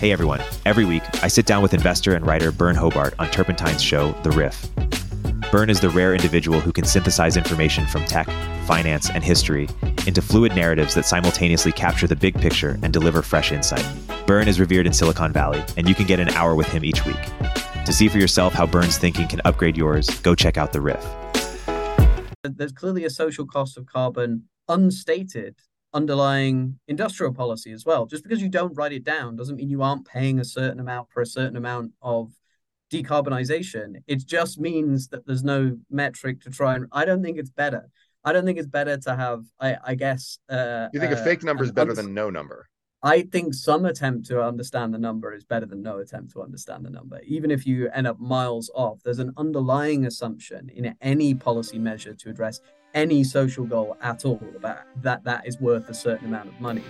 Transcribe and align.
Hey 0.00 0.12
everyone. 0.12 0.40
Every 0.64 0.86
week, 0.86 1.02
I 1.22 1.28
sit 1.28 1.44
down 1.44 1.60
with 1.60 1.74
investor 1.74 2.14
and 2.14 2.26
writer 2.26 2.50
Byrne 2.50 2.74
Hobart 2.74 3.12
on 3.18 3.30
Turpentine's 3.30 3.82
show, 3.82 4.12
The 4.22 4.30
Riff. 4.30 4.66
Byrne 5.52 5.68
is 5.68 5.78
the 5.78 5.90
rare 5.90 6.14
individual 6.14 6.58
who 6.58 6.72
can 6.72 6.86
synthesize 6.86 7.36
information 7.36 7.86
from 7.86 8.06
tech, 8.06 8.26
finance, 8.66 9.10
and 9.10 9.22
history 9.22 9.68
into 10.06 10.22
fluid 10.22 10.56
narratives 10.56 10.94
that 10.94 11.04
simultaneously 11.04 11.70
capture 11.70 12.06
the 12.06 12.16
big 12.16 12.34
picture 12.34 12.78
and 12.82 12.94
deliver 12.94 13.20
fresh 13.20 13.52
insight. 13.52 13.86
Byrne 14.26 14.48
is 14.48 14.58
revered 14.58 14.86
in 14.86 14.94
Silicon 14.94 15.34
Valley, 15.34 15.62
and 15.76 15.86
you 15.86 15.94
can 15.94 16.06
get 16.06 16.18
an 16.18 16.30
hour 16.30 16.54
with 16.54 16.68
him 16.68 16.82
each 16.82 17.04
week. 17.04 17.20
To 17.84 17.92
see 17.92 18.08
for 18.08 18.16
yourself 18.16 18.54
how 18.54 18.64
Byrne's 18.64 18.96
thinking 18.96 19.28
can 19.28 19.42
upgrade 19.44 19.76
yours, 19.76 20.08
go 20.20 20.34
check 20.34 20.56
out 20.56 20.72
The 20.72 20.80
Riff. 20.80 21.06
There's 22.42 22.72
clearly 22.72 23.04
a 23.04 23.10
social 23.10 23.44
cost 23.44 23.76
of 23.76 23.84
carbon 23.84 24.44
unstated 24.66 25.56
underlying 25.92 26.78
industrial 26.88 27.32
policy 27.32 27.72
as 27.72 27.84
well. 27.84 28.06
Just 28.06 28.22
because 28.22 28.42
you 28.42 28.48
don't 28.48 28.74
write 28.74 28.92
it 28.92 29.04
down 29.04 29.36
doesn't 29.36 29.56
mean 29.56 29.70
you 29.70 29.82
aren't 29.82 30.06
paying 30.06 30.38
a 30.38 30.44
certain 30.44 30.80
amount 30.80 31.10
for 31.10 31.20
a 31.20 31.26
certain 31.26 31.56
amount 31.56 31.92
of 32.02 32.32
decarbonization. 32.90 34.02
It 34.06 34.26
just 34.26 34.58
means 34.58 35.08
that 35.08 35.26
there's 35.26 35.44
no 35.44 35.78
metric 35.90 36.40
to 36.42 36.50
try 36.50 36.74
and. 36.74 36.86
I 36.92 37.04
don't 37.04 37.22
think 37.22 37.38
it's 37.38 37.50
better. 37.50 37.88
I 38.24 38.32
don't 38.32 38.44
think 38.44 38.58
it's 38.58 38.68
better 38.68 38.96
to 38.98 39.16
have. 39.16 39.44
I, 39.58 39.76
I 39.84 39.94
guess. 39.94 40.38
Uh, 40.48 40.88
you 40.92 41.00
think 41.00 41.12
uh, 41.12 41.16
a 41.16 41.24
fake 41.24 41.42
number 41.42 41.64
is 41.64 41.72
better 41.72 41.90
uns- 41.90 41.98
than 41.98 42.14
no 42.14 42.30
number? 42.30 42.68
I 43.02 43.22
think 43.22 43.54
some 43.54 43.86
attempt 43.86 44.26
to 44.26 44.42
understand 44.42 44.92
the 44.92 44.98
number 44.98 45.32
is 45.32 45.42
better 45.42 45.64
than 45.64 45.82
no 45.82 45.98
attempt 45.98 46.32
to 46.32 46.42
understand 46.42 46.84
the 46.84 46.90
number. 46.90 47.18
Even 47.22 47.50
if 47.50 47.66
you 47.66 47.88
end 47.94 48.06
up 48.06 48.20
miles 48.20 48.70
off, 48.74 48.98
there's 49.02 49.20
an 49.20 49.32
underlying 49.38 50.04
assumption 50.04 50.68
in 50.68 50.94
any 51.00 51.34
policy 51.34 51.78
measure 51.78 52.12
to 52.12 52.28
address 52.28 52.60
any 52.94 53.22
social 53.24 53.64
goal 53.64 53.96
at 54.02 54.24
all 54.24 54.42
about 54.56 54.80
that 54.96 55.24
that 55.24 55.46
is 55.46 55.60
worth 55.60 55.88
a 55.88 55.94
certain 55.94 56.28
amount 56.28 56.48
of 56.48 56.60
money. 56.60 56.82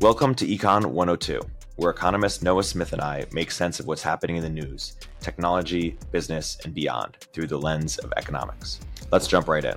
Welcome 0.00 0.34
to 0.34 0.46
Econ 0.46 0.84
102, 0.84 1.40
where 1.76 1.90
economist 1.90 2.42
Noah 2.42 2.62
Smith 2.62 2.92
and 2.92 3.00
I 3.00 3.24
make 3.32 3.50
sense 3.50 3.80
of 3.80 3.86
what's 3.86 4.02
happening 4.02 4.36
in 4.36 4.42
the 4.42 4.50
news, 4.50 4.96
technology, 5.20 5.96
business, 6.12 6.58
and 6.64 6.74
beyond 6.74 7.16
through 7.32 7.46
the 7.46 7.56
lens 7.56 7.96
of 7.96 8.12
economics. 8.18 8.80
Let's 9.10 9.26
jump 9.26 9.48
right 9.48 9.64
in. 9.64 9.76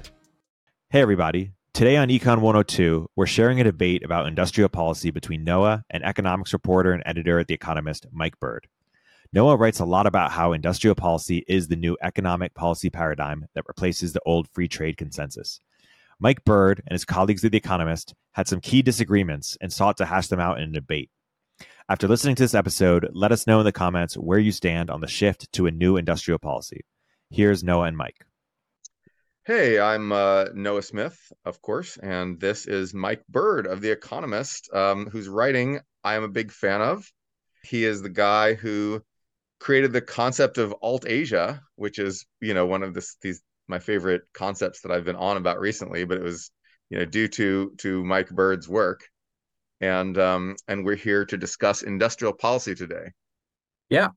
Hey, 0.89 1.01
everybody. 1.01 1.53
Today 1.77 1.95
on 1.97 2.07
Econ 2.07 2.41
102, 2.41 3.07
we're 3.15 3.27
sharing 3.27 3.61
a 3.61 3.63
debate 3.63 4.03
about 4.03 4.25
industrial 4.25 4.67
policy 4.67 5.11
between 5.11 5.43
Noah 5.43 5.83
and 5.91 6.03
economics 6.03 6.51
reporter 6.51 6.91
and 6.91 7.03
editor 7.05 7.37
at 7.37 7.45
The 7.45 7.53
Economist, 7.53 8.07
Mike 8.11 8.39
Bird. 8.39 8.67
Noah 9.31 9.57
writes 9.57 9.79
a 9.79 9.85
lot 9.85 10.07
about 10.07 10.31
how 10.31 10.53
industrial 10.53 10.95
policy 10.95 11.45
is 11.47 11.67
the 11.67 11.75
new 11.75 11.95
economic 12.01 12.55
policy 12.55 12.89
paradigm 12.89 13.45
that 13.53 13.67
replaces 13.67 14.11
the 14.11 14.21
old 14.25 14.49
free 14.49 14.67
trade 14.67 14.97
consensus. 14.97 15.59
Mike 16.19 16.43
Bird 16.45 16.81
and 16.87 16.93
his 16.93 17.05
colleagues 17.05 17.45
at 17.45 17.51
The 17.51 17.59
Economist 17.59 18.15
had 18.31 18.47
some 18.47 18.59
key 18.59 18.81
disagreements 18.81 19.55
and 19.61 19.71
sought 19.71 19.97
to 19.97 20.05
hash 20.05 20.29
them 20.29 20.39
out 20.39 20.59
in 20.59 20.69
a 20.69 20.73
debate. 20.73 21.11
After 21.87 22.07
listening 22.07 22.33
to 22.37 22.43
this 22.43 22.55
episode, 22.55 23.07
let 23.13 23.31
us 23.31 23.45
know 23.45 23.59
in 23.59 23.65
the 23.65 23.71
comments 23.71 24.15
where 24.15 24.39
you 24.39 24.51
stand 24.51 24.89
on 24.89 25.01
the 25.01 25.07
shift 25.07 25.53
to 25.53 25.67
a 25.67 25.71
new 25.71 25.95
industrial 25.95 26.39
policy. 26.39 26.81
Here's 27.29 27.63
Noah 27.63 27.85
and 27.85 27.97
Mike. 27.97 28.25
Hey, 29.47 29.79
I'm 29.79 30.11
uh, 30.11 30.47
Noah 30.53 30.81
Smith, 30.81 31.17
of 31.45 31.61
course, 31.61 31.95
and 31.95 32.37
this 32.37 32.67
is 32.67 32.93
Mike 32.93 33.25
Bird 33.29 33.65
of 33.65 33.79
The 33.79 33.91
Economist, 33.91 34.69
um, 34.73 35.05
whose 35.05 35.29
writing 35.29 35.79
I 36.03 36.15
am 36.15 36.23
a 36.23 36.27
big 36.27 36.51
fan 36.51 36.81
of. 36.81 37.09
He 37.63 37.85
is 37.85 38.01
the 38.01 38.09
guy 38.09 38.55
who 38.55 39.01
created 39.61 39.93
the 39.93 40.01
concept 40.01 40.57
of 40.57 40.75
alt 40.81 41.05
Asia, 41.07 41.61
which 41.77 41.97
is, 41.97 42.25
you 42.41 42.53
know, 42.53 42.65
one 42.65 42.83
of 42.83 42.93
this, 42.93 43.15
these 43.21 43.41
my 43.69 43.79
favorite 43.79 44.23
concepts 44.33 44.81
that 44.81 44.91
I've 44.91 45.05
been 45.05 45.15
on 45.15 45.37
about 45.37 45.61
recently, 45.61 46.03
but 46.03 46.17
it 46.17 46.23
was, 46.23 46.51
you 46.89 46.97
know, 46.97 47.05
due 47.05 47.29
to 47.29 47.71
to 47.77 48.03
Mike 48.03 48.27
Bird's 48.27 48.67
work. 48.67 49.07
And 49.79 50.17
um, 50.17 50.57
and 50.67 50.83
we're 50.83 50.95
here 50.95 51.23
to 51.23 51.37
discuss 51.37 51.83
industrial 51.83 52.33
policy 52.33 52.75
today. 52.75 53.13
Yeah. 53.89 54.09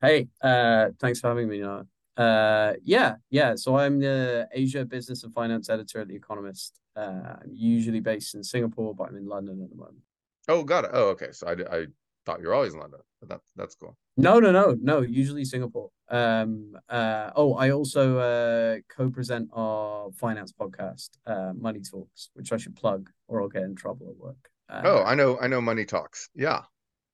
Hey, 0.00 0.28
uh, 0.40 0.86
thanks 0.98 1.20
for 1.20 1.28
having 1.28 1.50
me. 1.50 1.58
Noah. 1.58 1.84
Uh, 2.18 2.72
yeah, 2.82 3.14
yeah. 3.30 3.54
So 3.54 3.76
I'm 3.76 4.00
the 4.00 4.48
Asia 4.52 4.84
Business 4.84 5.22
and 5.22 5.32
Finance 5.32 5.70
Editor 5.70 6.00
at 6.00 6.08
The 6.08 6.16
Economist. 6.16 6.80
Uh, 6.96 7.36
I'm 7.42 7.52
usually 7.54 8.00
based 8.00 8.34
in 8.34 8.42
Singapore, 8.42 8.94
but 8.94 9.08
I'm 9.08 9.16
in 9.16 9.26
London 9.26 9.62
at 9.62 9.70
the 9.70 9.76
moment. 9.76 10.02
Oh, 10.48 10.64
got 10.64 10.84
it. 10.84 10.90
Oh, 10.92 11.10
okay. 11.10 11.28
So 11.30 11.46
I, 11.46 11.52
I 11.76 11.86
thought 12.26 12.40
you 12.40 12.48
were 12.48 12.54
always 12.54 12.74
in 12.74 12.80
London, 12.80 13.00
but 13.20 13.28
that 13.28 13.40
that's 13.54 13.76
cool. 13.76 13.96
No, 14.16 14.40
no, 14.40 14.50
no, 14.50 14.76
no. 14.80 15.02
Usually 15.02 15.44
Singapore. 15.44 15.90
Um. 16.08 16.76
Uh. 16.88 17.30
Oh, 17.36 17.54
I 17.54 17.70
also 17.70 18.18
uh 18.18 18.78
co-present 18.88 19.50
our 19.52 20.10
finance 20.12 20.52
podcast, 20.52 21.10
uh, 21.26 21.52
Money 21.56 21.82
Talks, 21.88 22.30
which 22.34 22.52
I 22.52 22.56
should 22.56 22.74
plug, 22.74 23.10
or 23.28 23.42
I'll 23.42 23.48
get 23.48 23.62
in 23.62 23.76
trouble 23.76 24.08
at 24.10 24.16
work. 24.16 24.50
Uh, 24.68 24.82
Oh, 24.84 25.02
I 25.04 25.14
know, 25.14 25.38
I 25.38 25.46
know. 25.46 25.60
Money 25.60 25.84
Talks. 25.84 26.30
Yeah, 26.34 26.62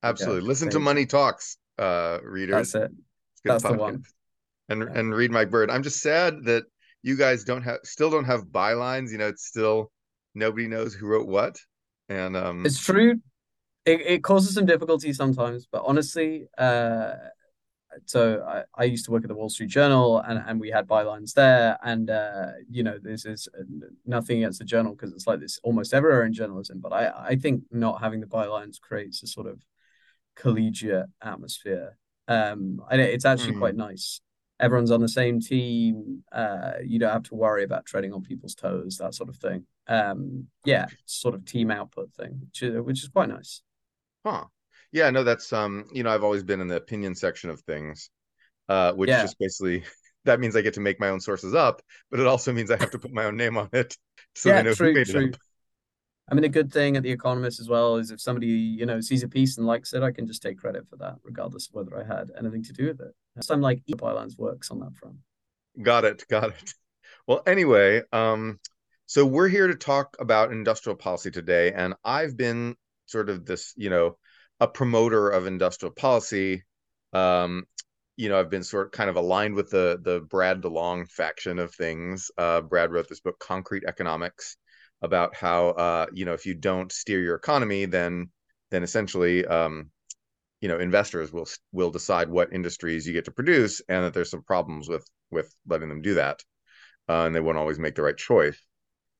absolutely. 0.02 0.48
Listen 0.48 0.70
to 0.70 0.80
Money 0.80 1.04
Talks, 1.06 1.58
uh, 1.78 2.20
readers. 2.22 2.72
that's 2.72 2.74
it. 2.74 2.90
It's 2.92 3.40
a 3.40 3.48
good 3.48 3.52
That's 3.52 3.62
the 3.64 3.72
one. 3.74 4.02
And 4.68 4.82
Yeah. 4.82 4.94
and 4.94 5.14
read 5.14 5.30
Mike 5.30 5.50
Bird. 5.50 5.70
I'm 5.70 5.82
just 5.82 6.00
sad 6.00 6.44
that 6.44 6.64
you 7.02 7.16
guys 7.16 7.44
don't 7.44 7.62
have 7.62 7.80
still 7.84 8.10
don't 8.10 8.24
have 8.24 8.46
bylines. 8.46 9.10
You 9.12 9.18
know, 9.18 9.28
it's 9.28 9.46
still 9.46 9.92
nobody 10.34 10.66
knows 10.68 10.94
who 10.94 11.06
wrote 11.06 11.26
what. 11.28 11.58
And 12.08 12.36
um, 12.36 12.64
It's 12.64 12.80
true. 12.80 13.20
It 13.86 14.00
it 14.02 14.24
causes 14.24 14.54
some 14.54 14.66
difficulty 14.66 15.12
sometimes, 15.12 15.66
but 15.70 15.82
honestly, 15.86 16.48
uh, 16.58 17.14
so 18.06 18.44
I, 18.46 18.64
I 18.76 18.84
used 18.84 19.04
to 19.06 19.12
work 19.12 19.24
at 19.24 19.28
the 19.28 19.34
Wall 19.36 19.48
Street 19.50 19.70
Journal, 19.70 20.20
and 20.20 20.42
and 20.46 20.60
we 20.60 20.70
had 20.70 20.88
bylines 20.88 21.34
there, 21.34 21.78
and 21.84 22.10
uh, 22.10 22.52
you 22.70 22.82
know, 22.84 22.98
this 23.02 23.26
is 23.26 23.48
uh, 23.58 23.64
nothing 24.06 24.38
against 24.38 24.60
the 24.60 24.66
journal 24.66 24.94
because 24.94 25.12
it's 25.12 25.26
like 25.26 25.40
this 25.40 25.60
almost 25.64 25.94
everywhere 25.94 26.24
in 26.24 26.32
journalism, 26.32 26.80
but 26.80 26.92
I 26.92 27.12
I 27.32 27.36
think 27.36 27.64
not 27.72 28.00
having 28.02 28.20
the 28.20 28.26
bylines 28.26 28.80
creates 28.80 29.22
a 29.22 29.26
sort 29.26 29.46
of 29.48 29.60
collegiate 30.36 31.06
atmosphere. 31.22 31.98
Um, 32.28 32.82
I 32.90 32.96
it's 32.96 33.24
actually 33.26 33.54
Hmm. 33.54 33.58
quite 33.60 33.76
nice. 33.76 34.20
Everyone's 34.60 34.90
on 34.90 35.00
the 35.00 35.08
same 35.08 35.40
team. 35.40 36.24
Uh, 36.32 36.72
you 36.84 36.98
don't 36.98 37.12
have 37.12 37.24
to 37.24 37.34
worry 37.34 37.64
about 37.64 37.86
treading 37.86 38.12
on 38.12 38.22
people's 38.22 38.54
toes, 38.54 38.98
that 38.98 39.14
sort 39.14 39.28
of 39.28 39.36
thing. 39.36 39.66
Um, 39.88 40.46
yeah, 40.64 40.88
sort 41.06 41.34
of 41.34 41.44
team 41.44 41.70
output 41.70 42.12
thing, 42.14 42.40
which 42.46 42.62
is, 42.62 42.80
which 42.82 43.02
is 43.02 43.08
quite 43.08 43.28
nice. 43.28 43.62
Huh. 44.24 44.44
Yeah, 44.92 45.10
no, 45.10 45.24
that's 45.24 45.52
um, 45.52 45.86
you 45.92 46.02
know, 46.02 46.10
I've 46.10 46.24
always 46.24 46.42
been 46.42 46.60
in 46.60 46.68
the 46.68 46.76
opinion 46.76 47.14
section 47.14 47.50
of 47.50 47.60
things, 47.62 48.10
uh, 48.68 48.92
which 48.94 49.18
Yeah. 49.18 49.20
just 49.20 49.38
basically 49.38 49.84
that 50.26 50.40
means 50.40 50.56
I 50.56 50.62
get 50.62 50.74
to 50.74 50.80
make 50.80 51.00
my 51.00 51.10
own 51.10 51.20
sources 51.20 51.54
up, 51.54 51.82
but 52.10 52.20
it 52.20 52.26
also 52.28 52.52
means 52.52 52.70
I 52.70 52.78
have 52.78 52.90
to 52.92 52.98
put 53.00 53.12
my 53.12 53.24
own 53.26 53.36
name 53.36 53.58
on 53.58 53.70
it 53.72 53.96
so 54.34 54.52
yeah, 54.52 54.52
they 54.52 54.64
know 54.64 54.74
true, 54.74 54.94
who 54.94 55.00
made 55.00 55.10
true. 55.10 55.32
it 55.34 55.34
up. 55.34 55.40
I 56.28 56.34
mean, 56.34 56.44
a 56.44 56.48
good 56.48 56.72
thing 56.72 56.96
at 56.96 57.02
The 57.02 57.10
Economist 57.10 57.60
as 57.60 57.68
well 57.68 57.96
is 57.96 58.10
if 58.10 58.20
somebody, 58.20 58.46
you 58.46 58.86
know, 58.86 59.00
sees 59.00 59.22
a 59.22 59.28
piece 59.28 59.58
and 59.58 59.66
likes 59.66 59.92
it, 59.92 60.02
I 60.02 60.10
can 60.10 60.26
just 60.26 60.42
take 60.42 60.58
credit 60.58 60.88
for 60.88 60.96
that, 60.96 61.16
regardless 61.22 61.68
of 61.68 61.74
whether 61.74 61.98
I 61.98 62.04
had 62.04 62.30
anything 62.38 62.62
to 62.64 62.72
do 62.72 62.86
with 62.86 63.00
it. 63.00 63.14
So 63.40 63.52
I'm 63.52 63.60
like, 63.60 63.82
bylines 63.90 64.38
works 64.38 64.70
on 64.70 64.80
that 64.80 64.96
front. 64.96 65.16
Got 65.82 66.04
it, 66.04 66.24
got 66.28 66.50
it. 66.50 66.74
Well, 67.26 67.42
anyway, 67.46 68.02
um, 68.12 68.58
so 69.06 69.26
we're 69.26 69.48
here 69.48 69.66
to 69.66 69.74
talk 69.74 70.16
about 70.18 70.52
industrial 70.52 70.96
policy 70.96 71.30
today, 71.30 71.72
and 71.72 71.94
I've 72.04 72.36
been 72.36 72.76
sort 73.06 73.28
of 73.28 73.44
this, 73.44 73.74
you 73.76 73.90
know, 73.90 74.16
a 74.60 74.68
promoter 74.68 75.28
of 75.28 75.46
industrial 75.46 75.92
policy. 75.92 76.64
Um, 77.12 77.64
you 78.16 78.28
know, 78.28 78.38
I've 78.38 78.50
been 78.50 78.62
sort 78.62 78.86
of 78.86 78.92
kind 78.92 79.10
of 79.10 79.16
aligned 79.16 79.54
with 79.54 79.70
the 79.70 79.98
the 80.02 80.20
Brad 80.20 80.62
DeLong 80.62 81.10
faction 81.10 81.58
of 81.58 81.74
things. 81.74 82.30
Uh, 82.38 82.60
Brad 82.60 82.92
wrote 82.92 83.08
this 83.08 83.20
book, 83.20 83.38
Concrete 83.38 83.84
Economics, 83.86 84.56
about 85.04 85.36
how 85.36 85.68
uh, 85.68 86.06
you 86.12 86.24
know, 86.24 86.32
if 86.32 86.46
you 86.46 86.54
don't 86.54 86.90
steer 86.90 87.20
your 87.20 87.36
economy, 87.36 87.84
then 87.84 88.30
then 88.70 88.82
essentially 88.82 89.46
um, 89.46 89.90
you 90.60 90.68
know 90.68 90.78
investors 90.78 91.32
will 91.32 91.46
will 91.72 91.90
decide 91.90 92.28
what 92.28 92.52
industries 92.52 93.06
you 93.06 93.12
get 93.12 93.26
to 93.26 93.30
produce 93.30 93.82
and 93.88 94.04
that 94.04 94.14
there's 94.14 94.30
some 94.30 94.42
problems 94.42 94.88
with 94.88 95.06
with 95.30 95.54
letting 95.66 95.88
them 95.88 96.02
do 96.02 96.14
that 96.14 96.42
uh, 97.08 97.24
and 97.26 97.34
they 97.34 97.40
won't 97.40 97.58
always 97.58 97.78
make 97.78 97.94
the 97.94 98.02
right 98.02 98.16
choice. 98.16 98.58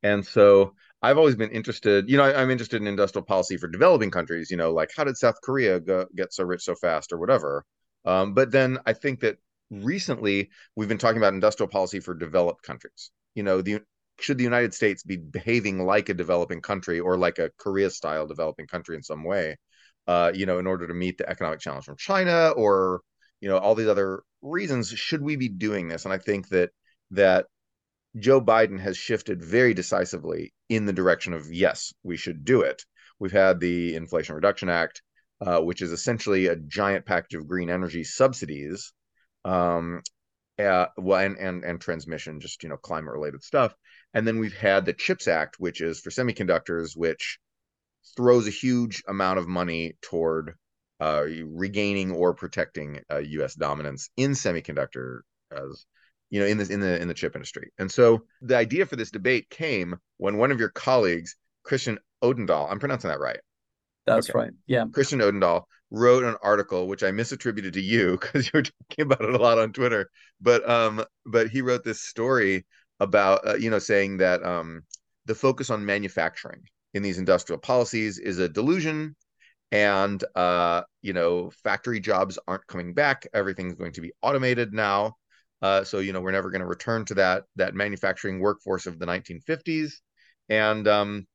And 0.02 0.25
so 0.26 0.75
i've 1.02 1.19
always 1.19 1.36
been 1.36 1.50
interested 1.50 2.08
you 2.08 2.16
know 2.16 2.25
I, 2.25 2.40
am 2.40 2.50
interested 2.50 2.80
in 2.80 2.87
industrial 2.87 3.26
policy 3.26 3.58
for 3.58 3.69
developing 3.69 4.10
countries 4.10 4.50
you 4.50 4.56
know 4.56 4.72
like 4.72 4.90
how 4.96 5.04
did 5.04 5.19
south 5.19 5.38
korea 5.42 5.78
go, 5.78 6.06
get 6.16 6.32
so 6.32 6.44
rich 6.44 6.62
so 6.62 6.75
fast 6.75 7.12
or 7.12 7.19
whatever. 7.19 7.64
Um, 8.06 8.32
but 8.32 8.50
then 8.50 8.78
i 8.87 8.92
think 8.94 9.20
that 9.20 9.37
recently 9.70 10.50
we've 10.76 10.88
been 10.88 10.98
talking 10.98 11.19
about 11.19 11.34
industrial 11.34 11.69
policy 11.69 12.00
for 12.00 12.14
developed 12.14 12.62
countries. 12.62 13.10
You 13.34 13.42
know 13.42 13.62
the 13.62 13.80
should 14.20 14.38
the 14.38 14.44
united 14.44 14.72
states 14.72 15.02
be 15.02 15.16
behaving 15.16 15.84
like 15.84 16.08
a 16.08 16.14
developing 16.14 16.61
country 16.61 17.00
or 17.00 17.16
like 17.16 17.38
a 17.38 17.50
korea 17.58 17.90
style 17.90 18.26
developing 18.26 18.66
country 18.66 18.96
in 18.96 19.02
some 19.02 19.25
way 19.25 19.56
uh, 20.06 20.32
you 20.34 20.46
know, 20.46 20.58
in 20.58 20.66
order 20.66 20.87
to 20.87 20.94
meet 20.94 21.19
the 21.19 21.28
economic 21.28 21.61
challenge 21.61 21.84
from 21.84 21.96
China 21.96 22.50
or, 22.50 23.00
you 23.40 23.49
know, 23.49 23.58
all 23.58 23.75
these 23.75 23.88
other 23.88 24.22
reasons, 24.43 24.88
should 24.88 25.22
we 25.22 25.37
be 25.37 25.49
doing 25.49 25.88
this? 25.88 26.05
And 26.05 26.12
I 26.12 26.19
think 26.19 26.49
that 26.49 26.70
that 27.11 27.46
Joe 28.19 28.40
Biden 28.40 28.78
has 28.81 28.96
shifted 28.96 29.43
very 29.43 29.75
decisively 29.75 30.52
in 30.69 30.87
the 30.87 30.93
direction 30.93 31.32
of 31.32 31.52
yes, 31.52 31.93
we 32.02 32.16
should 32.16 32.44
do 32.44 32.62
it. 32.62 32.82
We've 33.19 33.32
had 33.32 33.61
the 33.61 33.94
Inflation 33.94 34.34
Reduction 34.34 34.69
Act, 34.69 35.02
uh, 35.40 35.61
which 35.61 35.82
is 35.82 35.93
essentially 35.93 36.46
a 36.46 36.56
giant 36.56 37.06
package 37.06 37.34
of 37.34 37.49
green 37.49 37.70
energy 37.70 38.05
subsidies, 38.05 38.93
um, 39.44 40.02
uh, 40.58 40.86
well, 40.96 41.24
and, 41.24 41.36
and 41.36 41.64
and 41.64 41.80
transmission, 41.80 42.40
just 42.40 42.62
you 42.62 42.68
know, 42.68 42.76
climate 42.76 43.12
related 43.12 43.42
stuff. 43.42 43.74
And 44.12 44.26
then 44.26 44.38
we've 44.38 44.56
had 44.56 44.84
the 44.84 44.92
CHIPS 44.92 45.26
Act, 45.26 45.56
which 45.58 45.80
is 45.80 46.00
for 46.00 46.10
semiconductors, 46.10 46.96
which 46.96 47.38
throws 48.16 48.46
a 48.46 48.50
huge 48.50 49.02
amount 49.08 49.38
of 49.38 49.48
money 49.48 49.96
toward 50.00 50.54
uh, 51.00 51.24
regaining 51.46 52.12
or 52.12 52.34
protecting 52.34 53.00
uh, 53.10 53.18
U.S. 53.18 53.54
dominance 53.54 54.10
in 54.16 54.32
semiconductor 54.32 55.20
as 55.50 55.84
you 56.30 56.40
know 56.40 56.46
in 56.46 56.58
this 56.58 56.70
in 56.70 56.80
the 56.80 57.00
in 57.00 57.08
the 57.08 57.14
chip 57.14 57.34
industry. 57.34 57.72
And 57.78 57.90
so 57.90 58.24
the 58.42 58.56
idea 58.56 58.86
for 58.86 58.96
this 58.96 59.10
debate 59.10 59.50
came 59.50 59.96
when 60.18 60.36
one 60.38 60.52
of 60.52 60.60
your 60.60 60.70
colleagues, 60.70 61.36
Christian 61.64 61.98
Odendahl, 62.22 62.70
I'm 62.70 62.78
pronouncing 62.78 63.10
that 63.10 63.20
right. 63.20 63.40
That's 64.06 64.30
okay. 64.30 64.38
right. 64.38 64.50
Yeah. 64.66 64.84
Christian 64.92 65.20
Odendahl 65.20 65.64
wrote 65.94 66.25
an 66.25 66.37
article 66.43 66.88
which 66.88 67.02
I 67.02 67.11
misattributed 67.11 67.73
to 67.75 67.81
you 67.81 68.12
because 68.20 68.46
you 68.46 68.50
were 68.55 68.62
talking 68.62 69.02
about 69.05 69.23
it 69.23 69.35
a 69.35 69.38
lot 69.38 69.58
on 69.58 69.73
Twitter. 69.73 70.11
But 70.41 70.69
um, 70.69 71.05
but 71.25 71.49
he 71.49 71.62
wrote 71.62 71.85
this 71.85 72.02
story 72.02 72.67
about 73.00 73.46
uh, 73.46 73.55
you 73.55 73.70
know 73.70 73.79
saying 73.79 74.19
that 74.19 74.44
um, 74.44 74.82
the 75.26 75.35
focus 75.35 75.70
on 75.70 75.87
manufacturing 75.87 76.62
in 76.93 77.02
these 77.02 77.19
industrial 77.19 77.58
policies 77.58 78.19
is 78.19 78.38
a 78.38 78.49
delusion, 78.49 79.17
and 79.73 80.23
uh, 80.35 80.82
you 81.02 81.12
know 81.12 81.50
factory 81.62 82.00
jobs 82.00 82.38
aren't 82.47 82.67
coming 82.67 82.94
back. 82.94 83.26
Everything's 83.32 83.75
going 83.75 83.93
to 83.93 84.00
be 84.00 84.12
automated 84.23 84.73
now. 84.73 85.14
Uh, 85.62 85.85
so 85.85 86.00
you 86.00 86.12
know 86.12 86.20
we're 86.20 86.32
never 86.32 86.50
going 86.50 86.61
to 86.61 86.67
return 86.67 87.05
to 87.06 87.14
that 87.14 87.44
that 87.56 87.75
manufacturing 87.75 88.40
workforce 88.40 88.87
of 88.87 88.99
the 88.99 89.06
1950s, 89.06 89.93
and 90.49 90.88
um, 90.88 91.26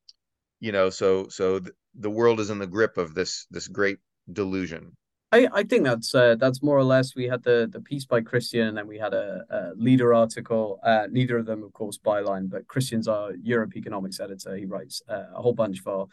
you 0.60 0.72
know 0.72 0.90
so 0.90 1.28
so 1.28 1.58
th- 1.58 1.74
the 1.98 2.10
world 2.10 2.38
is 2.38 2.50
in 2.50 2.58
the 2.58 2.66
grip 2.66 2.98
of 2.98 3.14
this 3.14 3.46
this 3.50 3.66
great 3.66 3.98
delusion. 4.32 4.92
I, 5.32 5.48
I 5.52 5.62
think 5.62 5.84
that's 5.84 6.14
uh, 6.14 6.34
that's 6.36 6.62
more 6.62 6.76
or 6.76 6.84
less. 6.84 7.14
We 7.14 7.28
had 7.28 7.44
the 7.44 7.68
the 7.70 7.80
piece 7.80 8.04
by 8.04 8.20
Christian, 8.20 8.66
and 8.66 8.76
then 8.76 8.88
we 8.88 8.98
had 8.98 9.14
a, 9.14 9.44
a 9.50 9.70
leader 9.76 10.12
article. 10.12 10.80
Uh, 10.82 11.06
neither 11.10 11.38
of 11.38 11.46
them, 11.46 11.62
of 11.62 11.72
course, 11.72 11.98
byline, 11.98 12.50
but 12.50 12.66
Christian's 12.66 13.06
our 13.06 13.32
Europe 13.40 13.76
economics 13.76 14.18
editor. 14.18 14.56
He 14.56 14.64
writes 14.64 15.02
uh, 15.08 15.26
a 15.34 15.40
whole 15.40 15.52
bunch 15.52 15.80
for 15.80 16.08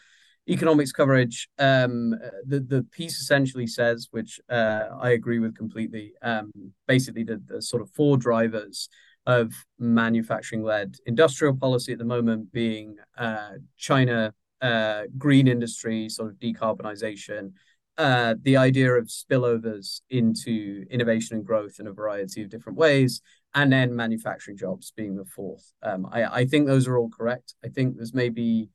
economics 0.48 0.92
coverage. 0.92 1.50
Um, 1.58 2.12
the 2.46 2.60
the 2.60 2.86
piece 2.92 3.20
essentially 3.20 3.66
says, 3.66 4.08
which 4.12 4.40
uh, 4.50 4.84
I 5.02 5.12
agree 5.12 5.40
with 5.40 5.56
completely. 5.56 6.14
Um, 6.22 6.52
basically, 6.88 7.24
the 7.24 7.42
the 7.44 7.62
sort 7.62 7.82
of 7.82 7.90
four 7.92 8.18
drivers 8.18 8.88
of 9.26 9.52
manufacturing 9.80 10.64
led 10.64 10.96
industrial 11.06 11.56
policy 11.56 11.92
at 11.92 11.98
the 11.98 12.06
moment 12.06 12.52
being 12.54 12.96
uh, 13.18 13.54
China, 13.78 14.34
uh, 14.62 15.04
green 15.18 15.48
industry, 15.48 16.08
sort 16.08 16.30
of 16.30 16.36
decarbonization 16.38 17.52
uh, 17.98 18.36
the 18.42 18.58
idea 18.58 18.94
of 18.94 19.08
spillovers 19.08 20.02
into 20.10 20.86
innovation 20.90 21.38
and 21.38 21.46
growth 21.46 21.80
in 21.80 21.88
a 21.88 21.92
variety 21.92 22.44
of 22.44 22.50
different 22.50 22.78
ways, 22.78 23.22
and 23.56 23.72
then 23.72 23.96
manufacturing 23.96 24.58
jobs 24.58 24.92
being 24.96 25.16
the 25.16 25.26
fourth. 25.26 25.74
Um, 25.82 26.08
I, 26.12 26.26
I 26.26 26.46
think 26.46 26.68
those 26.68 26.88
are 26.88 26.98
all 26.98 27.10
correct. 27.10 27.56
I 27.64 27.70
think 27.70 27.96
there's 27.96 28.14
maybe 28.14 28.70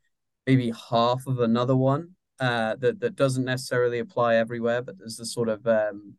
maybe 0.47 0.73
half 0.91 1.27
of 1.29 1.39
another 1.39 1.77
one 1.77 2.11
uh, 2.41 2.75
that 2.77 3.01
that 3.01 3.15
doesn't 3.15 3.45
necessarily 3.45 4.01
apply 4.01 4.37
everywhere, 4.37 4.83
but 4.83 4.99
there's 4.99 5.17
the 5.17 5.27
sort 5.27 5.49
of 5.49 5.67
um, 5.67 6.15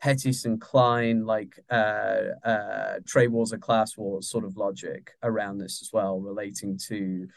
Pettis 0.00 0.44
and 0.44 0.60
Klein 0.60 1.24
like 1.24 1.60
uh, 1.70 2.22
uh, 2.44 2.94
trade 3.06 3.28
wars 3.28 3.52
or 3.52 3.58
class 3.58 3.96
wars 3.96 4.28
sort 4.28 4.44
of 4.44 4.56
logic 4.56 5.12
around 5.22 5.58
this 5.58 5.80
as 5.80 5.90
well, 5.92 6.18
relating 6.18 6.76
to 6.88 7.28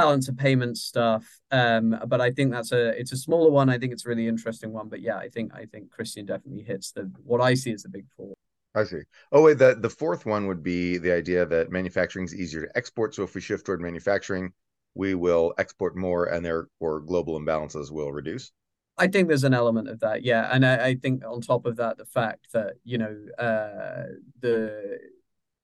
balance 0.00 0.28
of 0.28 0.36
payment 0.36 0.76
stuff. 0.76 1.24
Um, 1.50 1.98
but 2.06 2.20
I 2.20 2.30
think 2.30 2.52
that's 2.52 2.72
a 2.72 2.88
it's 3.00 3.12
a 3.12 3.16
smaller 3.16 3.50
one. 3.50 3.68
I 3.68 3.78
think 3.78 3.92
it's 3.92 4.06
a 4.06 4.08
really 4.08 4.28
interesting 4.28 4.72
one. 4.72 4.88
But 4.88 5.00
yeah, 5.00 5.16
I 5.16 5.28
think 5.28 5.52
I 5.54 5.64
think 5.66 5.90
Christian 5.90 6.26
definitely 6.26 6.62
hits 6.62 6.92
the 6.92 7.10
what 7.24 7.40
I 7.40 7.54
see 7.54 7.72
as 7.72 7.82
the 7.82 7.88
big 7.88 8.06
four. 8.16 8.34
I 8.74 8.84
see. 8.84 9.02
Oh 9.32 9.42
wait, 9.42 9.58
the 9.58 9.76
the 9.80 9.90
fourth 9.90 10.26
one 10.26 10.46
would 10.46 10.62
be 10.62 10.98
the 10.98 11.12
idea 11.12 11.44
that 11.46 11.70
manufacturing 11.70 12.24
is 12.24 12.34
easier 12.34 12.66
to 12.66 12.76
export. 12.76 13.14
So 13.14 13.22
if 13.24 13.34
we 13.34 13.40
shift 13.40 13.66
toward 13.66 13.80
manufacturing, 13.80 14.52
we 14.94 15.14
will 15.14 15.54
export 15.58 15.96
more, 15.96 16.26
and 16.26 16.44
therefore 16.44 17.00
global 17.00 17.38
imbalances 17.38 17.90
will 17.90 18.12
reduce. 18.12 18.52
I 18.98 19.06
think 19.08 19.28
there's 19.28 19.44
an 19.44 19.54
element 19.54 19.88
of 19.88 20.00
that, 20.00 20.22
yeah, 20.24 20.50
and 20.52 20.64
I, 20.64 20.88
I 20.88 20.94
think 20.94 21.24
on 21.24 21.40
top 21.40 21.64
of 21.64 21.76
that, 21.76 21.96
the 21.96 22.04
fact 22.04 22.52
that 22.52 22.74
you 22.84 22.98
know 22.98 23.16
uh, 23.38 24.04
the 24.40 24.98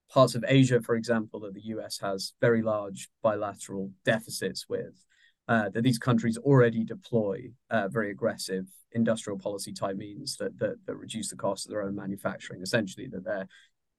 parts 0.08 0.34
of 0.34 0.44
Asia, 0.46 0.80
for 0.80 0.94
example, 0.94 1.40
that 1.40 1.54
the 1.54 1.66
US 1.66 1.98
has 2.00 2.32
very 2.40 2.62
large 2.62 3.08
bilateral 3.22 3.90
deficits 4.04 4.66
with, 4.68 4.94
uh, 5.48 5.68
that 5.70 5.82
these 5.82 5.98
countries 5.98 6.38
already 6.38 6.84
deploy 6.84 7.50
uh, 7.70 7.88
very 7.88 8.10
aggressive 8.10 8.66
industrial 8.92 9.38
policy 9.38 9.72
type 9.72 9.96
means 9.96 10.36
that, 10.36 10.58
that 10.58 10.76
that 10.86 10.96
reduce 10.96 11.30
the 11.30 11.36
cost 11.36 11.66
of 11.66 11.70
their 11.70 11.82
own 11.82 11.94
manufacturing, 11.94 12.62
essentially 12.62 13.06
that 13.08 13.24
they're 13.24 13.46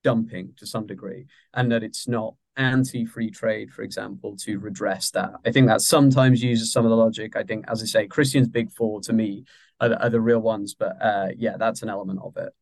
dumping 0.03 0.53
to 0.57 0.65
some 0.65 0.85
degree, 0.85 1.25
and 1.53 1.71
that 1.71 1.83
it's 1.83 2.07
not 2.07 2.35
anti-free 2.57 3.29
trade, 3.29 3.71
for 3.71 3.83
example, 3.83 4.35
to 4.35 4.57
redress 4.59 5.11
that. 5.11 5.31
I 5.45 5.51
think 5.51 5.67
that 5.67 5.81
sometimes 5.81 6.43
uses 6.43 6.71
some 6.71 6.85
of 6.85 6.89
the 6.89 6.97
logic. 6.97 7.35
I 7.35 7.43
think, 7.43 7.65
as 7.67 7.81
I 7.81 7.85
say, 7.85 8.07
Christian's 8.07 8.47
big 8.47 8.71
four 8.71 8.99
to 9.01 9.13
me 9.13 9.45
are, 9.79 9.93
are 9.93 10.09
the 10.09 10.21
real 10.21 10.39
ones, 10.39 10.73
but 10.73 11.01
uh, 11.01 11.27
yeah, 11.37 11.57
that's 11.57 11.83
an 11.83 11.89
element 11.89 12.19
of 12.23 12.35
it. 12.37 12.53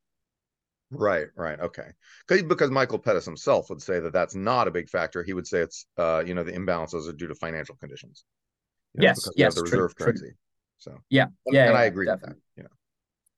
Right, 0.91 1.27
right, 1.35 1.59
okay. 1.59 1.87
Because 2.27 2.71
Michael 2.71 2.99
Pettis 2.99 3.25
himself 3.25 3.69
would 3.69 3.81
say 3.81 3.99
that 3.99 4.13
that's 4.13 4.35
not 4.35 4.67
a 4.67 4.71
big 4.71 4.89
factor. 4.89 5.23
He 5.23 5.33
would 5.33 5.47
say 5.47 5.59
it's, 5.59 5.85
uh, 5.97 6.23
you 6.25 6.33
know, 6.33 6.43
the 6.43 6.51
imbalances 6.53 7.09
are 7.09 7.13
due 7.13 7.27
to 7.27 7.35
financial 7.35 7.75
conditions. 7.75 8.23
You 8.93 9.01
know, 9.01 9.07
yes, 9.07 9.29
yes, 9.35 9.55
the 9.55 9.63
reserve 9.63 9.95
true, 9.95 10.05
currency. 10.05 10.27
True. 10.27 10.35
So 10.77 10.97
yeah, 11.09 11.27
yeah, 11.51 11.65
and 11.65 11.73
yeah, 11.73 11.79
I 11.79 11.85
agree 11.85 12.05
definitely. 12.05 12.35
with 12.35 12.43
that. 12.57 12.61
Yeah. 12.63 12.67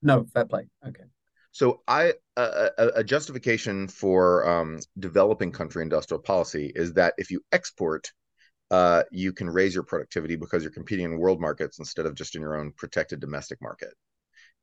No, 0.01 0.25
fair 0.33 0.45
play. 0.45 0.67
Okay. 0.87 1.03
So 1.51 1.81
I 1.87 2.13
a, 2.35 2.69
a 2.95 3.03
justification 3.03 3.87
for 3.87 4.47
um, 4.47 4.79
developing 4.99 5.51
country 5.51 5.81
industrial 5.81 6.21
policy 6.21 6.71
is 6.75 6.93
that 6.93 7.13
if 7.17 7.31
you 7.31 7.41
export, 7.51 8.11
uh, 8.69 9.03
you 9.11 9.33
can 9.33 9.49
raise 9.49 9.73
your 9.73 9.83
productivity 9.83 10.35
because 10.35 10.61
you're 10.61 10.71
competing 10.71 11.05
in 11.05 11.17
world 11.17 11.41
markets 11.41 11.79
instead 11.79 12.05
of 12.05 12.13
just 12.13 12.35
in 12.35 12.41
your 12.41 12.57
own 12.57 12.73
protected 12.77 13.19
domestic 13.19 13.59
market. 13.61 13.93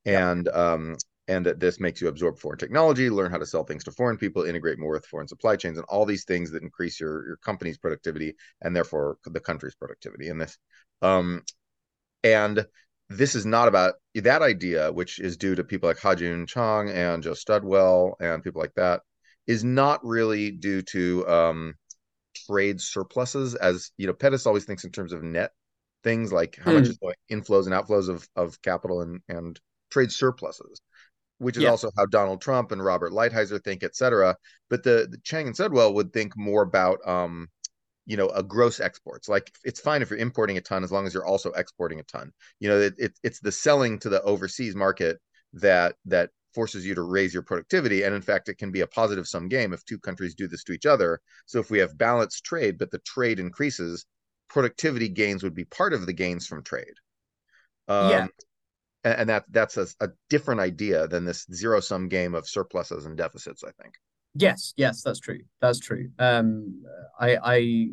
And 0.04 0.46
um, 0.48 0.96
and 1.28 1.46
that 1.46 1.60
this 1.60 1.80
makes 1.80 2.00
you 2.00 2.08
absorb 2.08 2.38
foreign 2.38 2.58
technology, 2.58 3.08
learn 3.08 3.30
how 3.30 3.38
to 3.38 3.46
sell 3.46 3.64
things 3.64 3.84
to 3.84 3.92
foreign 3.92 4.18
people, 4.18 4.44
integrate 4.44 4.78
more 4.78 4.92
with 4.92 5.06
foreign 5.06 5.28
supply 5.28 5.56
chains, 5.56 5.78
and 5.78 5.86
all 5.88 6.04
these 6.04 6.24
things 6.24 6.50
that 6.50 6.62
increase 6.62 7.00
your 7.00 7.26
your 7.26 7.36
company's 7.38 7.78
productivity 7.78 8.34
and 8.60 8.74
therefore 8.74 9.18
the 9.24 9.40
country's 9.40 9.74
productivity. 9.74 10.28
And 10.28 10.40
this, 10.40 10.58
um, 11.02 11.42
and 12.22 12.66
this 13.08 13.34
is 13.34 13.46
not 13.46 13.68
about 13.68 13.94
that 14.14 14.42
idea, 14.42 14.92
which 14.92 15.18
is 15.18 15.36
due 15.36 15.54
to 15.54 15.64
people 15.64 15.88
like 15.88 15.98
Ha-Joon 15.98 16.46
Chang 16.46 16.90
and 16.90 17.22
Joe 17.22 17.32
Studwell 17.32 18.14
and 18.20 18.42
people 18.42 18.60
like 18.60 18.74
that, 18.76 19.00
is 19.46 19.64
not 19.64 20.04
really 20.04 20.50
due 20.50 20.82
to 20.82 21.26
um, 21.28 21.74
trade 22.46 22.80
surpluses. 22.80 23.54
As 23.54 23.90
you 23.96 24.06
know, 24.06 24.14
Pettis 24.14 24.46
always 24.46 24.64
thinks 24.64 24.84
in 24.84 24.90
terms 24.90 25.12
of 25.12 25.22
net 25.22 25.52
things 26.02 26.30
like 26.32 26.58
how 26.62 26.70
mm. 26.70 26.74
much 26.74 26.88
is 26.88 26.98
going 26.98 27.14
inflows 27.32 27.64
and 27.64 27.74
outflows 27.74 28.10
of 28.10 28.28
of 28.36 28.60
capital 28.60 29.00
and 29.00 29.20
and 29.28 29.58
trade 29.90 30.12
surpluses 30.12 30.80
which 31.38 31.56
is 31.56 31.64
yeah. 31.64 31.70
also 31.70 31.90
how 31.96 32.06
Donald 32.06 32.40
Trump 32.40 32.72
and 32.72 32.84
Robert 32.84 33.12
Lighthizer 33.12 33.62
think, 33.62 33.82
et 33.82 33.96
cetera. 33.96 34.36
But 34.70 34.82
the, 34.82 35.08
the 35.10 35.18
Chang 35.24 35.46
and 35.46 35.56
Studwell 35.56 35.94
would 35.94 36.12
think 36.12 36.36
more 36.36 36.62
about, 36.62 36.98
um, 37.06 37.48
you 38.06 38.16
know, 38.16 38.28
a 38.28 38.42
gross 38.42 38.80
exports. 38.80 39.28
Like 39.28 39.52
it's 39.64 39.80
fine 39.80 40.02
if 40.02 40.10
you're 40.10 40.18
importing 40.18 40.56
a 40.56 40.60
ton 40.60 40.84
as 40.84 40.92
long 40.92 41.06
as 41.06 41.14
you're 41.14 41.26
also 41.26 41.50
exporting 41.52 42.00
a 42.00 42.04
ton. 42.04 42.32
You 42.60 42.68
know, 42.68 42.78
it, 42.78 42.94
it, 42.98 43.18
it's 43.22 43.40
the 43.40 43.52
selling 43.52 43.98
to 44.00 44.08
the 44.08 44.22
overseas 44.22 44.76
market 44.76 45.18
that 45.54 45.96
that 46.06 46.30
forces 46.54 46.86
you 46.86 46.94
to 46.94 47.02
raise 47.02 47.34
your 47.34 47.42
productivity. 47.42 48.04
And 48.04 48.14
in 48.14 48.22
fact, 48.22 48.48
it 48.48 48.58
can 48.58 48.70
be 48.70 48.82
a 48.82 48.86
positive 48.86 49.26
sum 49.26 49.48
game 49.48 49.72
if 49.72 49.84
two 49.84 49.98
countries 49.98 50.34
do 50.34 50.46
this 50.46 50.62
to 50.64 50.72
each 50.72 50.86
other. 50.86 51.20
So 51.46 51.58
if 51.58 51.70
we 51.70 51.80
have 51.80 51.98
balanced 51.98 52.44
trade, 52.44 52.78
but 52.78 52.92
the 52.92 53.00
trade 53.00 53.40
increases, 53.40 54.06
productivity 54.48 55.08
gains 55.08 55.42
would 55.42 55.54
be 55.54 55.64
part 55.64 55.92
of 55.92 56.06
the 56.06 56.12
gains 56.12 56.46
from 56.46 56.62
trade. 56.62 56.94
Um, 57.88 58.10
yeah 58.10 58.26
and 59.04 59.28
that 59.28 59.44
that's 59.50 59.76
a, 59.76 59.86
a 60.00 60.08
different 60.30 60.60
idea 60.60 61.06
than 61.06 61.24
this 61.24 61.46
zero 61.52 61.80
sum 61.80 62.08
game 62.08 62.34
of 62.34 62.48
surpluses 62.48 63.06
and 63.06 63.16
deficits 63.16 63.62
i 63.62 63.70
think. 63.82 63.94
Yes 64.34 64.72
yes 64.76 65.02
that's 65.02 65.20
true 65.20 65.40
that's 65.60 65.78
true. 65.78 66.10
Um 66.18 66.82
i 67.20 67.36
i 67.42 67.88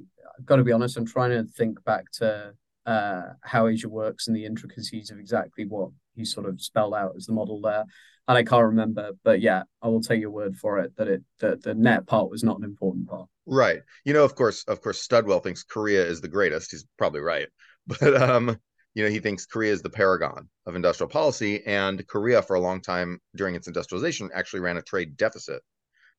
got 0.46 0.56
to 0.56 0.64
be 0.64 0.72
honest 0.72 0.98
i'm 0.98 1.06
trying 1.06 1.32
to 1.32 1.44
think 1.52 1.84
back 1.84 2.10
to 2.14 2.54
uh 2.86 3.22
how 3.42 3.68
asia 3.68 3.88
works 3.88 4.28
and 4.28 4.36
the 4.36 4.46
intricacies 4.46 5.12
of 5.12 5.20
exactly 5.20 5.66
what 5.66 5.90
he 6.16 6.26
sort 6.26 6.48
of 6.48 6.60
spelled 6.60 6.96
out 6.96 7.14
as 7.16 7.28
the 7.28 7.34
model 7.34 7.62
there 7.62 7.86
and 8.28 8.38
i 8.38 8.44
can't 8.44 8.66
remember 8.66 9.12
but 9.24 9.40
yeah 9.40 9.62
i 9.84 9.88
will 9.88 10.02
take 10.02 10.20
your 10.20 10.32
word 10.32 10.58
for 10.58 10.80
it 10.80 10.96
that 10.98 11.08
it 11.08 11.22
that 11.40 11.62
the 11.62 11.76
net 11.76 12.08
part 12.08 12.30
was 12.30 12.44
not 12.44 12.58
an 12.58 12.64
important 12.64 13.08
part. 13.08 13.28
Right. 13.46 13.82
You 14.04 14.14
know 14.14 14.24
of 14.24 14.34
course 14.34 14.64
of 14.64 14.82
course 14.82 15.06
studwell 15.06 15.44
thinks 15.44 15.64
korea 15.64 16.04
is 16.04 16.22
the 16.22 16.28
greatest 16.28 16.72
he's 16.72 16.86
probably 16.98 17.22
right 17.22 17.50
but 17.88 18.20
um 18.20 18.58
you 18.94 19.04
know, 19.04 19.10
he 19.10 19.20
thinks 19.20 19.46
Korea 19.46 19.72
is 19.72 19.82
the 19.82 19.90
paragon 19.90 20.50
of 20.66 20.76
industrial 20.76 21.10
policy. 21.10 21.66
And 21.66 22.06
Korea, 22.08 22.42
for 22.42 22.56
a 22.56 22.60
long 22.60 22.82
time 22.82 23.20
during 23.36 23.56
its 23.56 23.68
industrialization, 23.68 24.30
actually 24.34 24.60
ran 24.60 24.78
a 24.78 24.82
trade 24.82 25.18
deficit 25.18 25.62